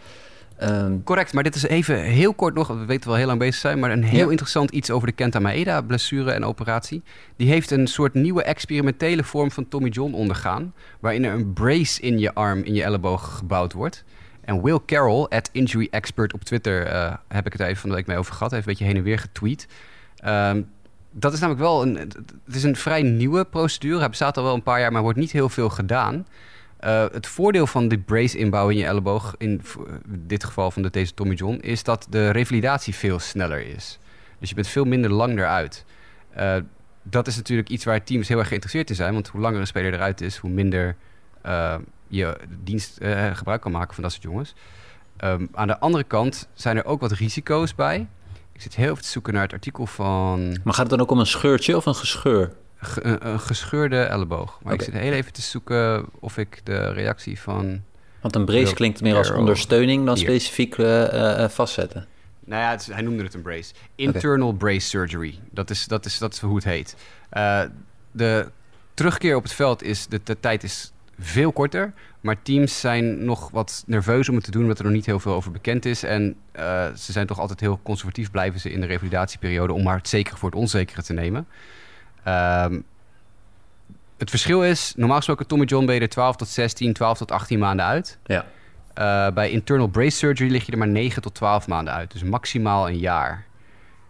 Um, 0.63 1.03
Correct, 1.03 1.33
maar 1.33 1.43
dit 1.43 1.55
is 1.55 1.63
even 1.63 2.01
heel 2.01 2.33
kort 2.33 2.53
nog. 2.53 2.67
We 2.67 2.85
weten 2.85 3.09
wel 3.09 3.17
heel 3.17 3.27
lang 3.27 3.39
bezig 3.39 3.55
zijn, 3.55 3.79
maar 3.79 3.91
een 3.91 4.03
heel 4.03 4.25
ja. 4.25 4.31
interessant 4.31 4.71
iets 4.71 4.91
over 4.91 5.07
de 5.07 5.13
Kenta 5.13 5.39
Maeda 5.39 5.81
blessure 5.81 6.31
en 6.31 6.45
operatie. 6.45 7.03
Die 7.35 7.49
heeft 7.49 7.71
een 7.71 7.87
soort 7.87 8.13
nieuwe 8.13 8.43
experimentele 8.43 9.23
vorm 9.23 9.51
van 9.51 9.67
Tommy 9.67 9.89
John 9.89 10.13
ondergaan, 10.13 10.73
waarin 10.99 11.23
er 11.23 11.33
een 11.33 11.53
brace 11.53 12.01
in 12.01 12.19
je 12.19 12.33
arm, 12.33 12.63
in 12.63 12.73
je 12.73 12.83
elleboog 12.83 13.37
gebouwd 13.37 13.73
wordt. 13.73 14.03
En 14.47 14.61
Will 14.61 14.79
Carroll, 14.85 15.23
at 15.23 15.49
Injury 15.51 15.87
Expert 15.91 16.33
op 16.33 16.43
Twitter, 16.43 16.87
uh, 16.87 17.13
heb 17.27 17.45
ik 17.45 17.51
het 17.51 17.61
even 17.61 17.77
van 17.77 17.89
de 17.89 17.95
week 17.95 18.07
mee 18.07 18.17
over 18.17 18.33
gehad. 18.33 18.51
Hij 18.51 18.59
heeft 18.59 18.69
een 18.69 18.73
beetje 18.73 18.93
heen 18.93 19.03
en 19.03 19.09
weer 19.09 19.19
getweet. 19.19 19.67
Um, 20.25 20.69
dat 21.11 21.33
is 21.33 21.39
namelijk 21.39 21.63
wel 21.63 21.81
een, 21.81 21.95
het 22.45 22.55
is 22.55 22.63
een 22.63 22.75
vrij 22.75 23.01
nieuwe 23.01 23.45
procedure. 23.45 23.99
Hij 23.99 24.09
bestaat 24.09 24.37
al 24.37 24.43
wel 24.43 24.53
een 24.53 24.63
paar 24.63 24.79
jaar, 24.79 24.91
maar 24.91 25.01
wordt 25.01 25.17
niet 25.17 25.31
heel 25.31 25.49
veel 25.49 25.69
gedaan. 25.69 26.27
Uh, 26.83 27.05
het 27.11 27.27
voordeel 27.27 27.67
van 27.67 27.87
die 27.87 27.97
brace 27.97 28.37
inbouw 28.37 28.69
in 28.69 28.77
je 28.77 28.85
elleboog, 28.85 29.35
in 29.37 29.61
dit 30.05 30.43
geval 30.43 30.71
van 30.71 30.81
de, 30.81 30.89
deze 30.89 31.13
Tommy 31.13 31.33
John, 31.33 31.57
is 31.61 31.83
dat 31.83 32.07
de 32.09 32.29
revalidatie 32.29 32.95
veel 32.95 33.19
sneller 33.19 33.67
is. 33.67 33.99
Dus 34.39 34.49
je 34.49 34.55
bent 34.55 34.67
veel 34.67 34.85
minder 34.85 35.11
lang 35.11 35.37
eruit. 35.37 35.85
Uh, 36.37 36.55
dat 37.03 37.27
is 37.27 37.35
natuurlijk 37.35 37.69
iets 37.69 37.85
waar 37.85 38.03
teams 38.03 38.27
heel 38.27 38.37
erg 38.37 38.47
geïnteresseerd 38.47 38.89
in 38.89 38.95
zijn, 38.95 39.13
want 39.13 39.27
hoe 39.27 39.41
langer 39.41 39.59
een 39.59 39.67
speler 39.67 39.93
eruit 39.93 40.21
is, 40.21 40.37
hoe 40.37 40.49
minder 40.49 40.95
je 42.07 42.37
dienst 42.63 42.97
gebruik 43.33 43.61
kan 43.61 43.71
maken 43.71 43.93
van 43.93 44.03
dat 44.03 44.11
soort 44.11 44.23
jongens. 44.23 44.53
Um, 45.23 45.49
aan 45.53 45.67
de 45.67 45.79
andere 45.79 46.03
kant 46.03 46.47
zijn 46.53 46.77
er 46.77 46.85
ook 46.85 47.01
wat 47.01 47.11
risico's 47.11 47.75
bij. 47.75 48.07
Ik 48.53 48.61
zit 48.61 48.75
heel 48.75 48.91
even 48.91 49.01
te 49.03 49.09
zoeken 49.09 49.33
naar 49.33 49.41
het 49.41 49.53
artikel 49.53 49.85
van. 49.85 50.47
Maar 50.63 50.73
gaat 50.73 50.77
het 50.77 50.89
dan 50.89 51.01
ook 51.01 51.11
om 51.11 51.19
een 51.19 51.25
scheurtje 51.25 51.75
of 51.75 51.85
een 51.85 51.95
gescheur? 51.95 52.53
Ge 52.77 53.05
een, 53.05 53.27
een, 53.27 53.39
gescheurde 53.39 53.99
elleboog. 54.01 54.59
Maar 54.63 54.73
okay. 54.73 54.87
ik 54.87 54.93
zit 54.93 55.01
heel 55.01 55.11
even 55.11 55.33
te 55.33 55.41
zoeken 55.41 56.05
of 56.19 56.37
ik 56.37 56.61
de 56.63 56.91
reactie 56.91 57.39
van. 57.39 57.81
Want 58.21 58.35
een 58.35 58.45
brace 58.45 58.73
klinkt 58.73 59.01
meer 59.01 59.15
als 59.15 59.31
ondersteuning 59.31 60.05
dan 60.05 60.15
Hier. 60.15 60.25
specifiek 60.25 60.77
uh, 60.77 61.13
uh, 61.13 61.49
vastzetten. 61.49 62.07
Nou 62.45 62.61
ja, 62.61 62.73
is, 62.73 62.87
hij 62.87 63.01
noemde 63.01 63.23
het 63.23 63.33
een 63.33 63.41
brace. 63.41 63.73
Internal 63.95 64.47
okay. 64.47 64.59
brace 64.59 64.87
surgery. 64.87 65.39
Dat 65.51 65.69
is, 65.69 65.85
dat, 65.85 66.05
is, 66.05 66.17
dat 66.17 66.33
is 66.33 66.39
hoe 66.39 66.55
het 66.55 66.63
heet. 66.63 66.95
Uh, 67.33 67.61
de 68.11 68.51
terugkeer 68.93 69.35
op 69.35 69.43
het 69.43 69.53
veld 69.53 69.83
is. 69.83 70.07
De, 70.07 70.21
de 70.23 70.39
tijd 70.39 70.63
is 70.63 70.91
veel 71.19 71.51
korter. 71.51 71.93
Maar 72.21 72.41
teams 72.41 72.79
zijn 72.79 73.25
nog 73.25 73.49
wat 73.49 73.83
nerveus 73.85 74.29
om 74.29 74.35
het 74.35 74.43
te 74.43 74.51
doen, 74.51 74.61
omdat 74.61 74.77
er 74.77 74.85
nog 74.85 74.93
niet 74.93 75.05
heel 75.05 75.19
veel 75.19 75.33
over 75.33 75.51
bekend 75.51 75.85
is. 75.85 76.03
En 76.03 76.35
uh, 76.55 76.85
ze 76.95 77.11
zijn 77.11 77.27
toch 77.27 77.39
altijd 77.39 77.59
heel 77.59 77.79
conservatief, 77.83 78.31
blijven 78.31 78.59
ze 78.59 78.71
in 78.71 78.81
de 78.81 78.87
revalidatieperiode, 78.87 79.73
om 79.73 79.83
maar 79.83 79.97
het 79.97 80.07
zekere 80.07 80.37
voor 80.37 80.49
het 80.49 80.59
onzekere 80.59 81.03
te 81.03 81.13
nemen. 81.13 81.47
Um, 82.27 82.83
het 84.17 84.29
verschil 84.29 84.63
is, 84.63 84.93
normaal 84.95 85.17
gesproken 85.17 85.47
Tommy 85.47 85.65
John 85.65 85.85
ben 85.85 85.95
je 85.95 86.01
er 86.01 86.09
12 86.09 86.35
tot 86.35 86.47
16, 86.47 86.93
12 86.93 87.17
tot 87.17 87.31
18 87.31 87.59
maanden 87.59 87.85
uit. 87.85 88.17
Ja. 88.25 88.45
Uh, 88.97 89.33
bij 89.33 89.49
internal 89.49 89.87
brace 89.87 90.17
surgery 90.17 90.51
lig 90.51 90.65
je 90.65 90.71
er 90.71 90.77
maar 90.77 90.87
9 90.87 91.21
tot 91.21 91.33
12 91.33 91.67
maanden 91.67 91.93
uit. 91.93 92.11
Dus 92.11 92.23
maximaal 92.23 92.87
een 92.87 92.97
jaar. 92.97 93.45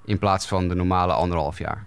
In 0.06 0.20
plaats 0.20 0.48
van 0.48 0.68
de 0.68 0.76
normale 0.76 1.14
anderhalf 1.14 1.58
jaar. 1.58 1.86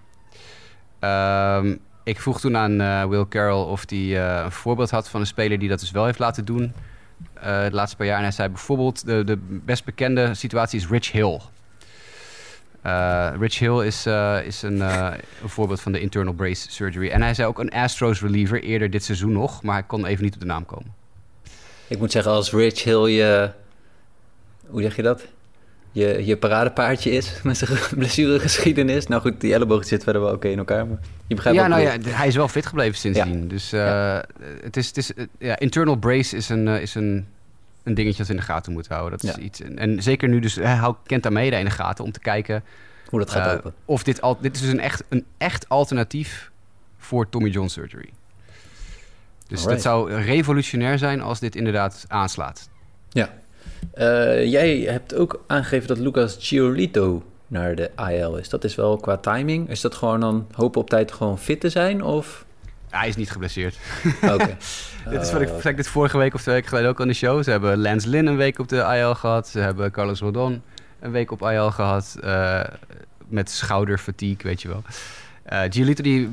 Um, 1.57 1.79
ik 2.03 2.19
vroeg 2.19 2.39
toen 2.39 2.57
aan 2.57 2.81
uh, 2.81 3.05
Will 3.05 3.25
Carroll 3.29 3.63
of 3.63 3.83
hij 3.87 3.99
uh, 3.99 4.41
een 4.43 4.51
voorbeeld 4.51 4.89
had 4.89 5.09
van 5.09 5.19
een 5.19 5.25
speler 5.25 5.59
die 5.59 5.69
dat 5.69 5.79
dus 5.79 5.91
wel 5.91 6.05
heeft 6.05 6.19
laten 6.19 6.45
doen. 6.45 6.73
Uh, 7.37 7.63
de 7.63 7.71
laatste 7.71 7.97
paar 7.97 8.05
jaar. 8.05 8.17
En 8.17 8.23
hij 8.23 8.31
zei 8.31 8.49
bijvoorbeeld, 8.49 9.05
de, 9.05 9.23
de 9.23 9.37
best 9.41 9.85
bekende 9.85 10.33
situatie 10.33 10.79
is 10.79 10.87
Rich 10.87 11.11
Hill. 11.11 11.39
Rich 13.39 13.59
Hill 13.59 13.85
is, 13.85 14.05
is 14.45 14.61
een, 14.61 14.79
een, 14.79 15.19
voorbeeld 15.45 15.81
van 15.81 15.91
de 15.91 15.99
internal 15.99 16.33
brace 16.33 16.71
surgery. 16.71 17.09
En 17.09 17.21
hij 17.21 17.33
zei 17.33 17.47
ook 17.47 17.59
een 17.59 17.71
Astros 17.71 18.21
reliever 18.21 18.63
eerder 18.63 18.89
dit 18.89 19.03
seizoen 19.03 19.31
nog. 19.31 19.63
Maar 19.63 19.73
hij 19.73 19.83
kon 19.83 20.05
even 20.05 20.23
niet 20.23 20.33
op 20.33 20.39
de 20.39 20.45
naam 20.45 20.65
komen. 20.65 20.93
Ik 21.87 21.99
moet 21.99 22.11
zeggen, 22.11 22.31
als 22.31 22.51
Rich 22.51 22.83
Hill 22.83 23.05
je... 23.05 23.51
Hoe 24.67 24.81
zeg 24.81 24.95
je 24.95 25.01
dat? 25.01 25.27
Je, 25.91 26.25
je 26.25 26.37
paradepaardje 26.37 27.11
is 27.11 27.39
met 27.43 27.57
zijn 27.57 27.79
blessuregeschiedenis. 27.95 29.07
Nou 29.07 29.21
goed, 29.21 29.41
die 29.41 29.53
elleboog 29.53 29.85
zit 29.85 30.03
verder 30.03 30.21
wel 30.21 30.33
oké 30.33 30.47
in 30.47 30.57
elkaar, 30.57 30.87
maar 30.87 30.99
je 31.27 31.35
begrijpt 31.35 31.59
Ja, 31.59 31.67
nou 31.67 31.81
ja, 31.81 31.97
hij 32.09 32.27
is 32.27 32.35
wel 32.35 32.47
fit 32.47 32.65
gebleven 32.65 32.97
sindsdien. 32.97 33.47
Dus 33.47 33.73
eh, 33.73 34.19
het 34.61 34.77
is, 34.77 34.87
het 34.87 34.97
is, 34.97 35.13
eh, 35.13 35.25
ja, 35.37 35.59
internal 35.59 35.95
brace 35.95 36.35
is 36.35 36.49
een, 36.49 36.67
eh, 36.67 36.81
is 36.81 36.95
een, 36.95 37.27
een 37.83 37.93
dingetje 37.93 38.17
dat 38.17 38.27
we 38.27 38.33
in 38.33 38.39
de 38.39 38.45
gaten 38.45 38.73
moeten 38.73 38.95
houden. 38.95 39.19
Dat 39.19 39.37
is 39.37 39.43
iets, 39.43 39.61
en, 39.61 39.77
en 39.77 40.03
zeker 40.03 40.29
nu 40.29 40.39
dus, 40.39 40.55
hij 40.55 40.75
houdt 40.75 40.99
Kenta 41.05 41.29
Meda 41.29 41.57
in 41.57 41.65
de 41.65 41.71
gaten 41.71 42.03
om 42.03 42.11
te 42.11 42.19
kijken 42.19 42.63
Hoe 43.09 43.19
dat 43.19 43.31
gaat 43.31 43.53
lopen. 43.53 43.73
of 43.85 44.03
dit, 44.03 44.21
al, 44.21 44.37
dit 44.41 44.55
is 44.55 44.61
dus 44.61 44.71
een 44.71 44.79
echt, 44.79 45.03
een 45.09 45.25
echt 45.37 45.69
alternatief 45.69 46.51
voor 46.97 47.29
Tommy 47.29 47.49
John 47.49 47.67
surgery. 47.67 48.09
Dus 49.47 49.59
Alright. 49.59 49.69
dat 49.69 49.81
zou 49.81 50.13
revolutionair 50.13 50.97
zijn 50.97 51.21
als 51.21 51.39
dit 51.39 51.55
inderdaad 51.55 52.05
aanslaat. 52.07 52.69
Ja. 53.09 53.29
Eh, 53.93 54.45
jij 54.45 54.77
hebt 54.79 55.15
ook 55.15 55.43
aangegeven 55.47 55.87
dat 55.87 55.97
Lucas 55.97 56.37
Giolito 56.39 57.23
naar 57.47 57.75
de 57.75 57.91
IL 58.09 58.37
is. 58.37 58.49
Dat 58.49 58.63
is 58.63 58.75
wel 58.75 58.97
qua 58.97 59.17
timing. 59.17 59.69
Is 59.69 59.81
dat 59.81 59.95
gewoon 59.95 60.19
dan 60.19 60.47
hopen 60.55 60.81
op 60.81 60.89
tijd 60.89 61.11
gewoon 61.11 61.39
fit 61.39 61.59
te 61.59 61.69
zijn? 61.69 62.03
Of... 62.03 62.45
Hij 62.89 63.07
is 63.07 63.15
niet 63.15 63.31
geblesseerd. 63.31 63.77
Oké. 64.21 64.57
dit 65.09 65.21
is 65.21 65.31
wat 65.31 65.41
ik 65.41 65.49
zei 65.61 65.75
dit 65.75 65.87
vorige 65.87 66.17
week 66.17 66.33
of 66.33 66.41
twee 66.41 66.55
weken 66.55 66.69
geleden 66.69 66.89
ook 66.89 67.01
aan 67.01 67.07
de 67.07 67.13
show. 67.13 67.43
Ze 67.43 67.51
hebben 67.51 67.77
Lance 67.81 68.09
Lynn 68.09 68.27
een 68.27 68.37
week 68.37 68.59
op 68.59 68.69
de 68.69 68.97
IL 68.97 69.15
gehad. 69.15 69.47
Ze 69.47 69.59
hebben 69.59 69.91
Carlos 69.91 70.19
Rodon 70.19 70.61
een 70.99 71.11
week 71.11 71.31
op 71.31 71.41
IL 71.41 71.71
gehad. 71.71 72.17
eh, 72.23 72.61
met 73.27 73.49
schouderfatigue, 73.49 74.37
weet 74.43 74.61
je 74.61 74.67
wel. 74.67 74.83
Eh 75.43 75.61
Giolito 75.69 76.03
die 76.03 76.29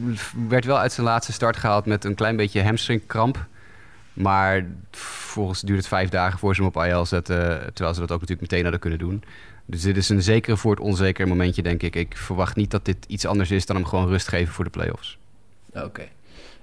werd 0.48 0.64
wel 0.64 0.78
uit 0.78 0.92
zijn 0.92 1.06
laatste 1.06 1.32
start 1.32 1.56
gehaald 1.56 1.86
met 1.86 2.04
een 2.04 2.14
klein 2.14 2.36
beetje 2.36 2.62
hamstringkramp. 2.62 3.46
Maar 4.18 4.66
volgens 4.90 5.60
duurt 5.60 5.78
het 5.78 5.88
vijf 5.88 6.08
dagen 6.08 6.38
voor 6.38 6.54
ze 6.54 6.62
hem 6.62 6.70
op 6.74 6.84
IL 6.84 7.06
zetten. 7.06 7.60
Terwijl 7.74 7.94
ze 7.94 8.00
dat 8.00 8.12
ook 8.12 8.20
natuurlijk 8.20 8.40
meteen 8.40 8.62
hadden 8.62 8.80
kunnen 8.80 8.98
doen. 8.98 9.22
Dus 9.64 9.82
dit 9.82 9.96
is 9.96 10.08
een 10.08 10.22
zekere 10.22 10.56
voor 10.56 10.70
het 10.70 10.80
onzekere 10.80 11.28
momentje, 11.28 11.62
denk 11.62 11.82
ik. 11.82 11.96
Ik 11.96 12.16
verwacht 12.16 12.56
niet 12.56 12.70
dat 12.70 12.84
dit 12.84 12.96
iets 13.06 13.26
anders 13.26 13.50
is 13.50 13.66
dan 13.66 13.76
hem 13.76 13.84
gewoon 13.84 14.08
rust 14.08 14.28
geven 14.28 14.54
voor 14.54 14.64
de 14.64 14.70
playoffs. 14.70 15.18
Oké. 15.72 16.08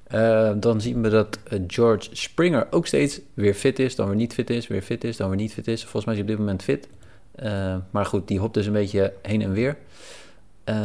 Eh, 0.04 0.52
dan 0.56 0.82
zien 0.82 1.02
we 1.02 1.10
dat 1.10 1.40
eh, 1.44 1.60
George 1.68 2.10
Springer 2.12 2.68
ook 2.70 2.88
steeds 2.88 3.20
weer 3.34 3.54
fit 3.54 3.80
is, 3.80 3.96
dan 3.96 4.08
weer 4.08 4.16
niet 4.16 4.34
fit 4.34 4.50
is, 4.50 4.68
weer 4.68 4.82
fit 4.82 5.04
is, 5.04 5.18
dan 5.18 5.28
weer 5.30 5.38
niet 5.38 5.54
fit 5.54 5.68
is. 5.68 5.82
Volgens 5.82 6.06
mij 6.06 6.14
is 6.14 6.20
hij 6.20 6.30
op 6.30 6.36
dit 6.36 6.46
moment 6.46 6.64
fit. 6.64 6.88
Eh, 7.36 7.76
maar 7.90 8.06
goed, 8.06 8.28
die 8.28 8.40
hopt 8.40 8.54
dus 8.54 8.66
een 8.66 8.74
beetje 8.74 9.14
heen 9.22 9.42
en 9.42 9.52
weer. 9.52 9.78
Eh, 10.64 10.76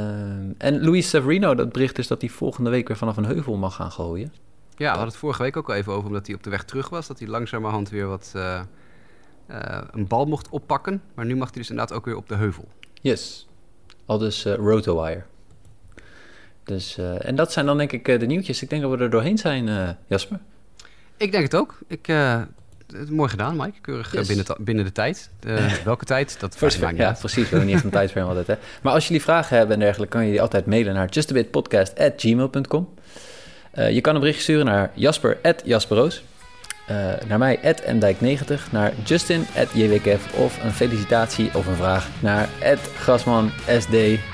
en 0.59 0.84
Luis 0.84 1.09
Severino, 1.09 1.55
dat 1.55 1.72
bericht 1.72 1.98
is 1.98 2.06
dat 2.06 2.20
hij 2.20 2.30
volgende 2.30 2.70
week 2.70 2.88
weer 2.88 2.97
vanaf 2.97 3.16
een 3.16 3.24
heuvel 3.24 3.56
mag 3.56 3.74
gaan 3.74 3.92
gooien. 3.92 4.32
Ja, 4.81 4.86
we 4.86 4.93
hadden 4.93 5.09
het 5.09 5.16
vorige 5.16 5.43
week 5.43 5.57
ook 5.57 5.69
al 5.69 5.74
even 5.74 5.93
over, 5.93 6.07
omdat 6.07 6.27
hij 6.27 6.35
op 6.36 6.43
de 6.43 6.51
weg 6.51 6.65
terug 6.65 6.89
was. 6.89 7.07
Dat 7.07 7.19
hij 7.19 7.28
langzamerhand 7.28 7.89
weer 7.90 8.07
wat 8.07 8.32
eh, 8.36 8.61
eh, 9.47 9.82
een 9.90 10.07
bal 10.07 10.27
mocht 10.27 10.48
oppakken. 10.48 11.02
Maar 11.15 11.24
nu 11.24 11.36
mag 11.36 11.48
hij 11.51 11.59
dus 11.59 11.70
inderdaad 11.70 11.97
ook 11.97 12.05
weer 12.05 12.16
op 12.16 12.28
de 12.28 12.35
heuvel. 12.35 12.69
Yes. 13.01 13.48
Al 14.07 14.19
dus 14.19 14.44
eh, 14.44 14.55
Rotowire. 14.55 15.23
Dus, 16.65 16.98
en 17.19 17.35
dat 17.35 17.52
zijn 17.52 17.66
dan 17.66 17.78
denk 17.78 17.93
ik 17.93 18.05
de 18.20 18.27
nieuwtjes. 18.27 18.62
Ik 18.62 18.70
denk 18.70 18.82
dat 18.82 18.90
we 18.90 18.97
er 19.05 19.11
doorheen 19.11 19.39
zijn, 19.39 19.97
Jasper. 20.07 20.39
Ik 21.16 21.32
denk 21.32 21.44
het 21.44 21.55
ook. 21.55 21.78
Ik, 21.86 22.07
het- 22.07 23.11
mooi 23.11 23.28
gedaan, 23.31 23.57
Mike. 23.57 23.81
Keurig 23.81 24.12
Yes. 24.12 24.27
binnen, 24.28 24.47
binnen 24.59 24.85
de 24.85 24.93
tijd. 24.93 25.31
Welke 25.85 26.05
tijd? 26.05 26.40
Dat 26.40 26.57
First, 26.57 26.81
maakt 26.81 26.93
niet 26.93 27.01
ja, 27.01 27.09
uit. 27.09 27.19
precies. 27.19 27.43
We 27.43 27.48
hebben 27.48 27.66
niet 27.66 27.74
echt 27.74 27.85
een 27.85 27.90
tijdsframe 28.01 28.28
altijd. 28.28 28.47
Hè. 28.47 28.55
Maar 28.82 28.93
als 28.93 29.07
jullie 29.07 29.23
vragen 29.23 29.57
hebben 29.57 29.74
en 29.74 29.81
dergelijke, 29.82 30.16
kan 30.16 30.24
je 30.24 30.31
die 30.31 30.40
altijd 30.40 30.66
mailen 30.66 30.94
naar 30.94 31.09
justabitpodcast.gmail.com. 31.09 32.94
Eh 33.81 33.90
je 33.94 34.01
kan 34.01 34.15
een 34.15 34.20
berichtje 34.20 34.43
sturen 34.43 34.65
naar 34.66 34.90
jasper.jasperoos. 34.94 36.23
eh 36.86 36.97
naar 37.27 37.39
mij, 37.39 37.59
mdijk90. 37.86 38.70
Naar 38.70 38.93
justin.jwkf. 39.05 40.35
Of 40.35 40.65
een 40.65 40.73
felicitatie 40.73 41.51
of 41.55 41.66
een 41.66 41.77
vraag 41.77 42.09
naar 42.20 42.48
grasmansd 42.98 43.89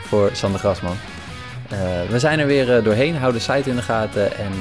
voor 0.07 0.31
Sander 0.33 0.61
Grasman. 0.61 0.97
Eh, 1.69 1.79
we 2.11 2.19
zijn 2.19 2.39
er 2.39 2.47
weer 2.47 2.83
doorheen. 2.83 3.17
Hou 3.17 3.33
de 3.33 3.39
site 3.39 3.71
in 3.71 3.77
de 3.77 3.83
gaten 3.83 4.37
en 4.37 4.53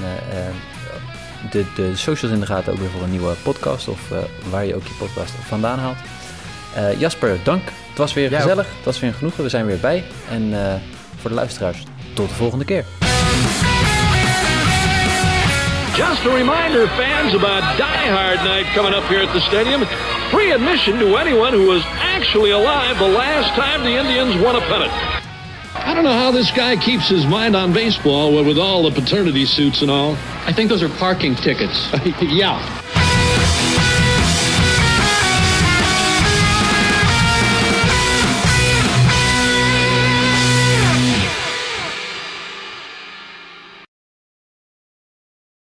de, 1.52 1.66
de 1.76 1.96
socials 1.96 2.34
in 2.34 2.40
de 2.40 2.46
gaten 2.46 2.74
ook 2.74 2.80
weer 2.80 2.90
voor 2.90 3.04
een 3.04 3.12
nieuwe 3.12 3.34
podcast. 3.44 3.88
Of 3.88 4.12
waar 4.50 4.66
je 4.66 4.76
ook 4.76 4.84
je 4.84 4.96
podcast 5.00 5.32
vandaan 5.32 5.80
haalt. 5.80 5.98
Jasper, 6.98 7.38
dank. 7.44 7.64
Het 7.90 7.98
was 7.98 8.14
weer 8.14 8.30
Jij 8.30 8.38
ook. 8.38 8.42
gezellig. 8.50 8.68
Het 8.76 8.86
was 8.86 9.00
weer 9.00 9.10
een 9.10 9.16
genoegen. 9.16 9.44
We 9.44 9.50
zijn 9.50 9.66
weer 9.66 9.80
bij. 9.80 10.04
En 10.32 10.54
voor 11.16 11.30
de 11.30 11.36
luisteraars, 11.36 11.84
tot 12.14 12.30
de 12.30 12.36
volgende 12.36 12.66
keer. 12.66 12.86
Just 15.96 16.26
a 16.26 16.30
reminder, 16.30 16.88
fans, 16.88 17.34
about 17.34 17.78
Die 17.78 18.08
Hard 18.08 18.40
Night 18.40 18.66
coming 18.76 18.94
up 18.94 19.06
here 19.06 19.22
at 19.22 19.34
the 19.34 19.40
stadium. 19.40 19.86
Free 20.30 20.52
admission 20.52 21.00
to 21.00 21.16
anyone 21.16 21.54
who 21.54 21.68
was 21.68 21.84
actually 21.86 22.52
alive 22.52 23.00
the 23.00 23.08
last 23.08 23.56
time 23.56 23.82
the 23.82 23.96
Indians 23.96 24.36
won 24.44 24.58
a 24.58 24.60
pennant. 24.60 24.92
I 25.74 25.94
don't 25.94 26.04
know 26.04 26.12
how 26.12 26.32
this 26.32 26.52
guy 26.52 26.76
keeps 26.76 27.08
his 27.08 27.26
mind 27.26 27.56
on 27.56 27.72
baseball 27.72 28.36
with, 28.36 28.46
with 28.46 28.58
all 28.58 28.84
the 28.84 28.92
paternity 28.92 29.46
suits 29.46 29.82
and 29.82 29.90
all. 29.90 30.18
I 30.46 30.52
think 30.52 30.68
those 30.68 30.84
are 30.84 30.90
parking 30.90 31.34
tickets. 31.34 31.90
yeah. 32.22 33.05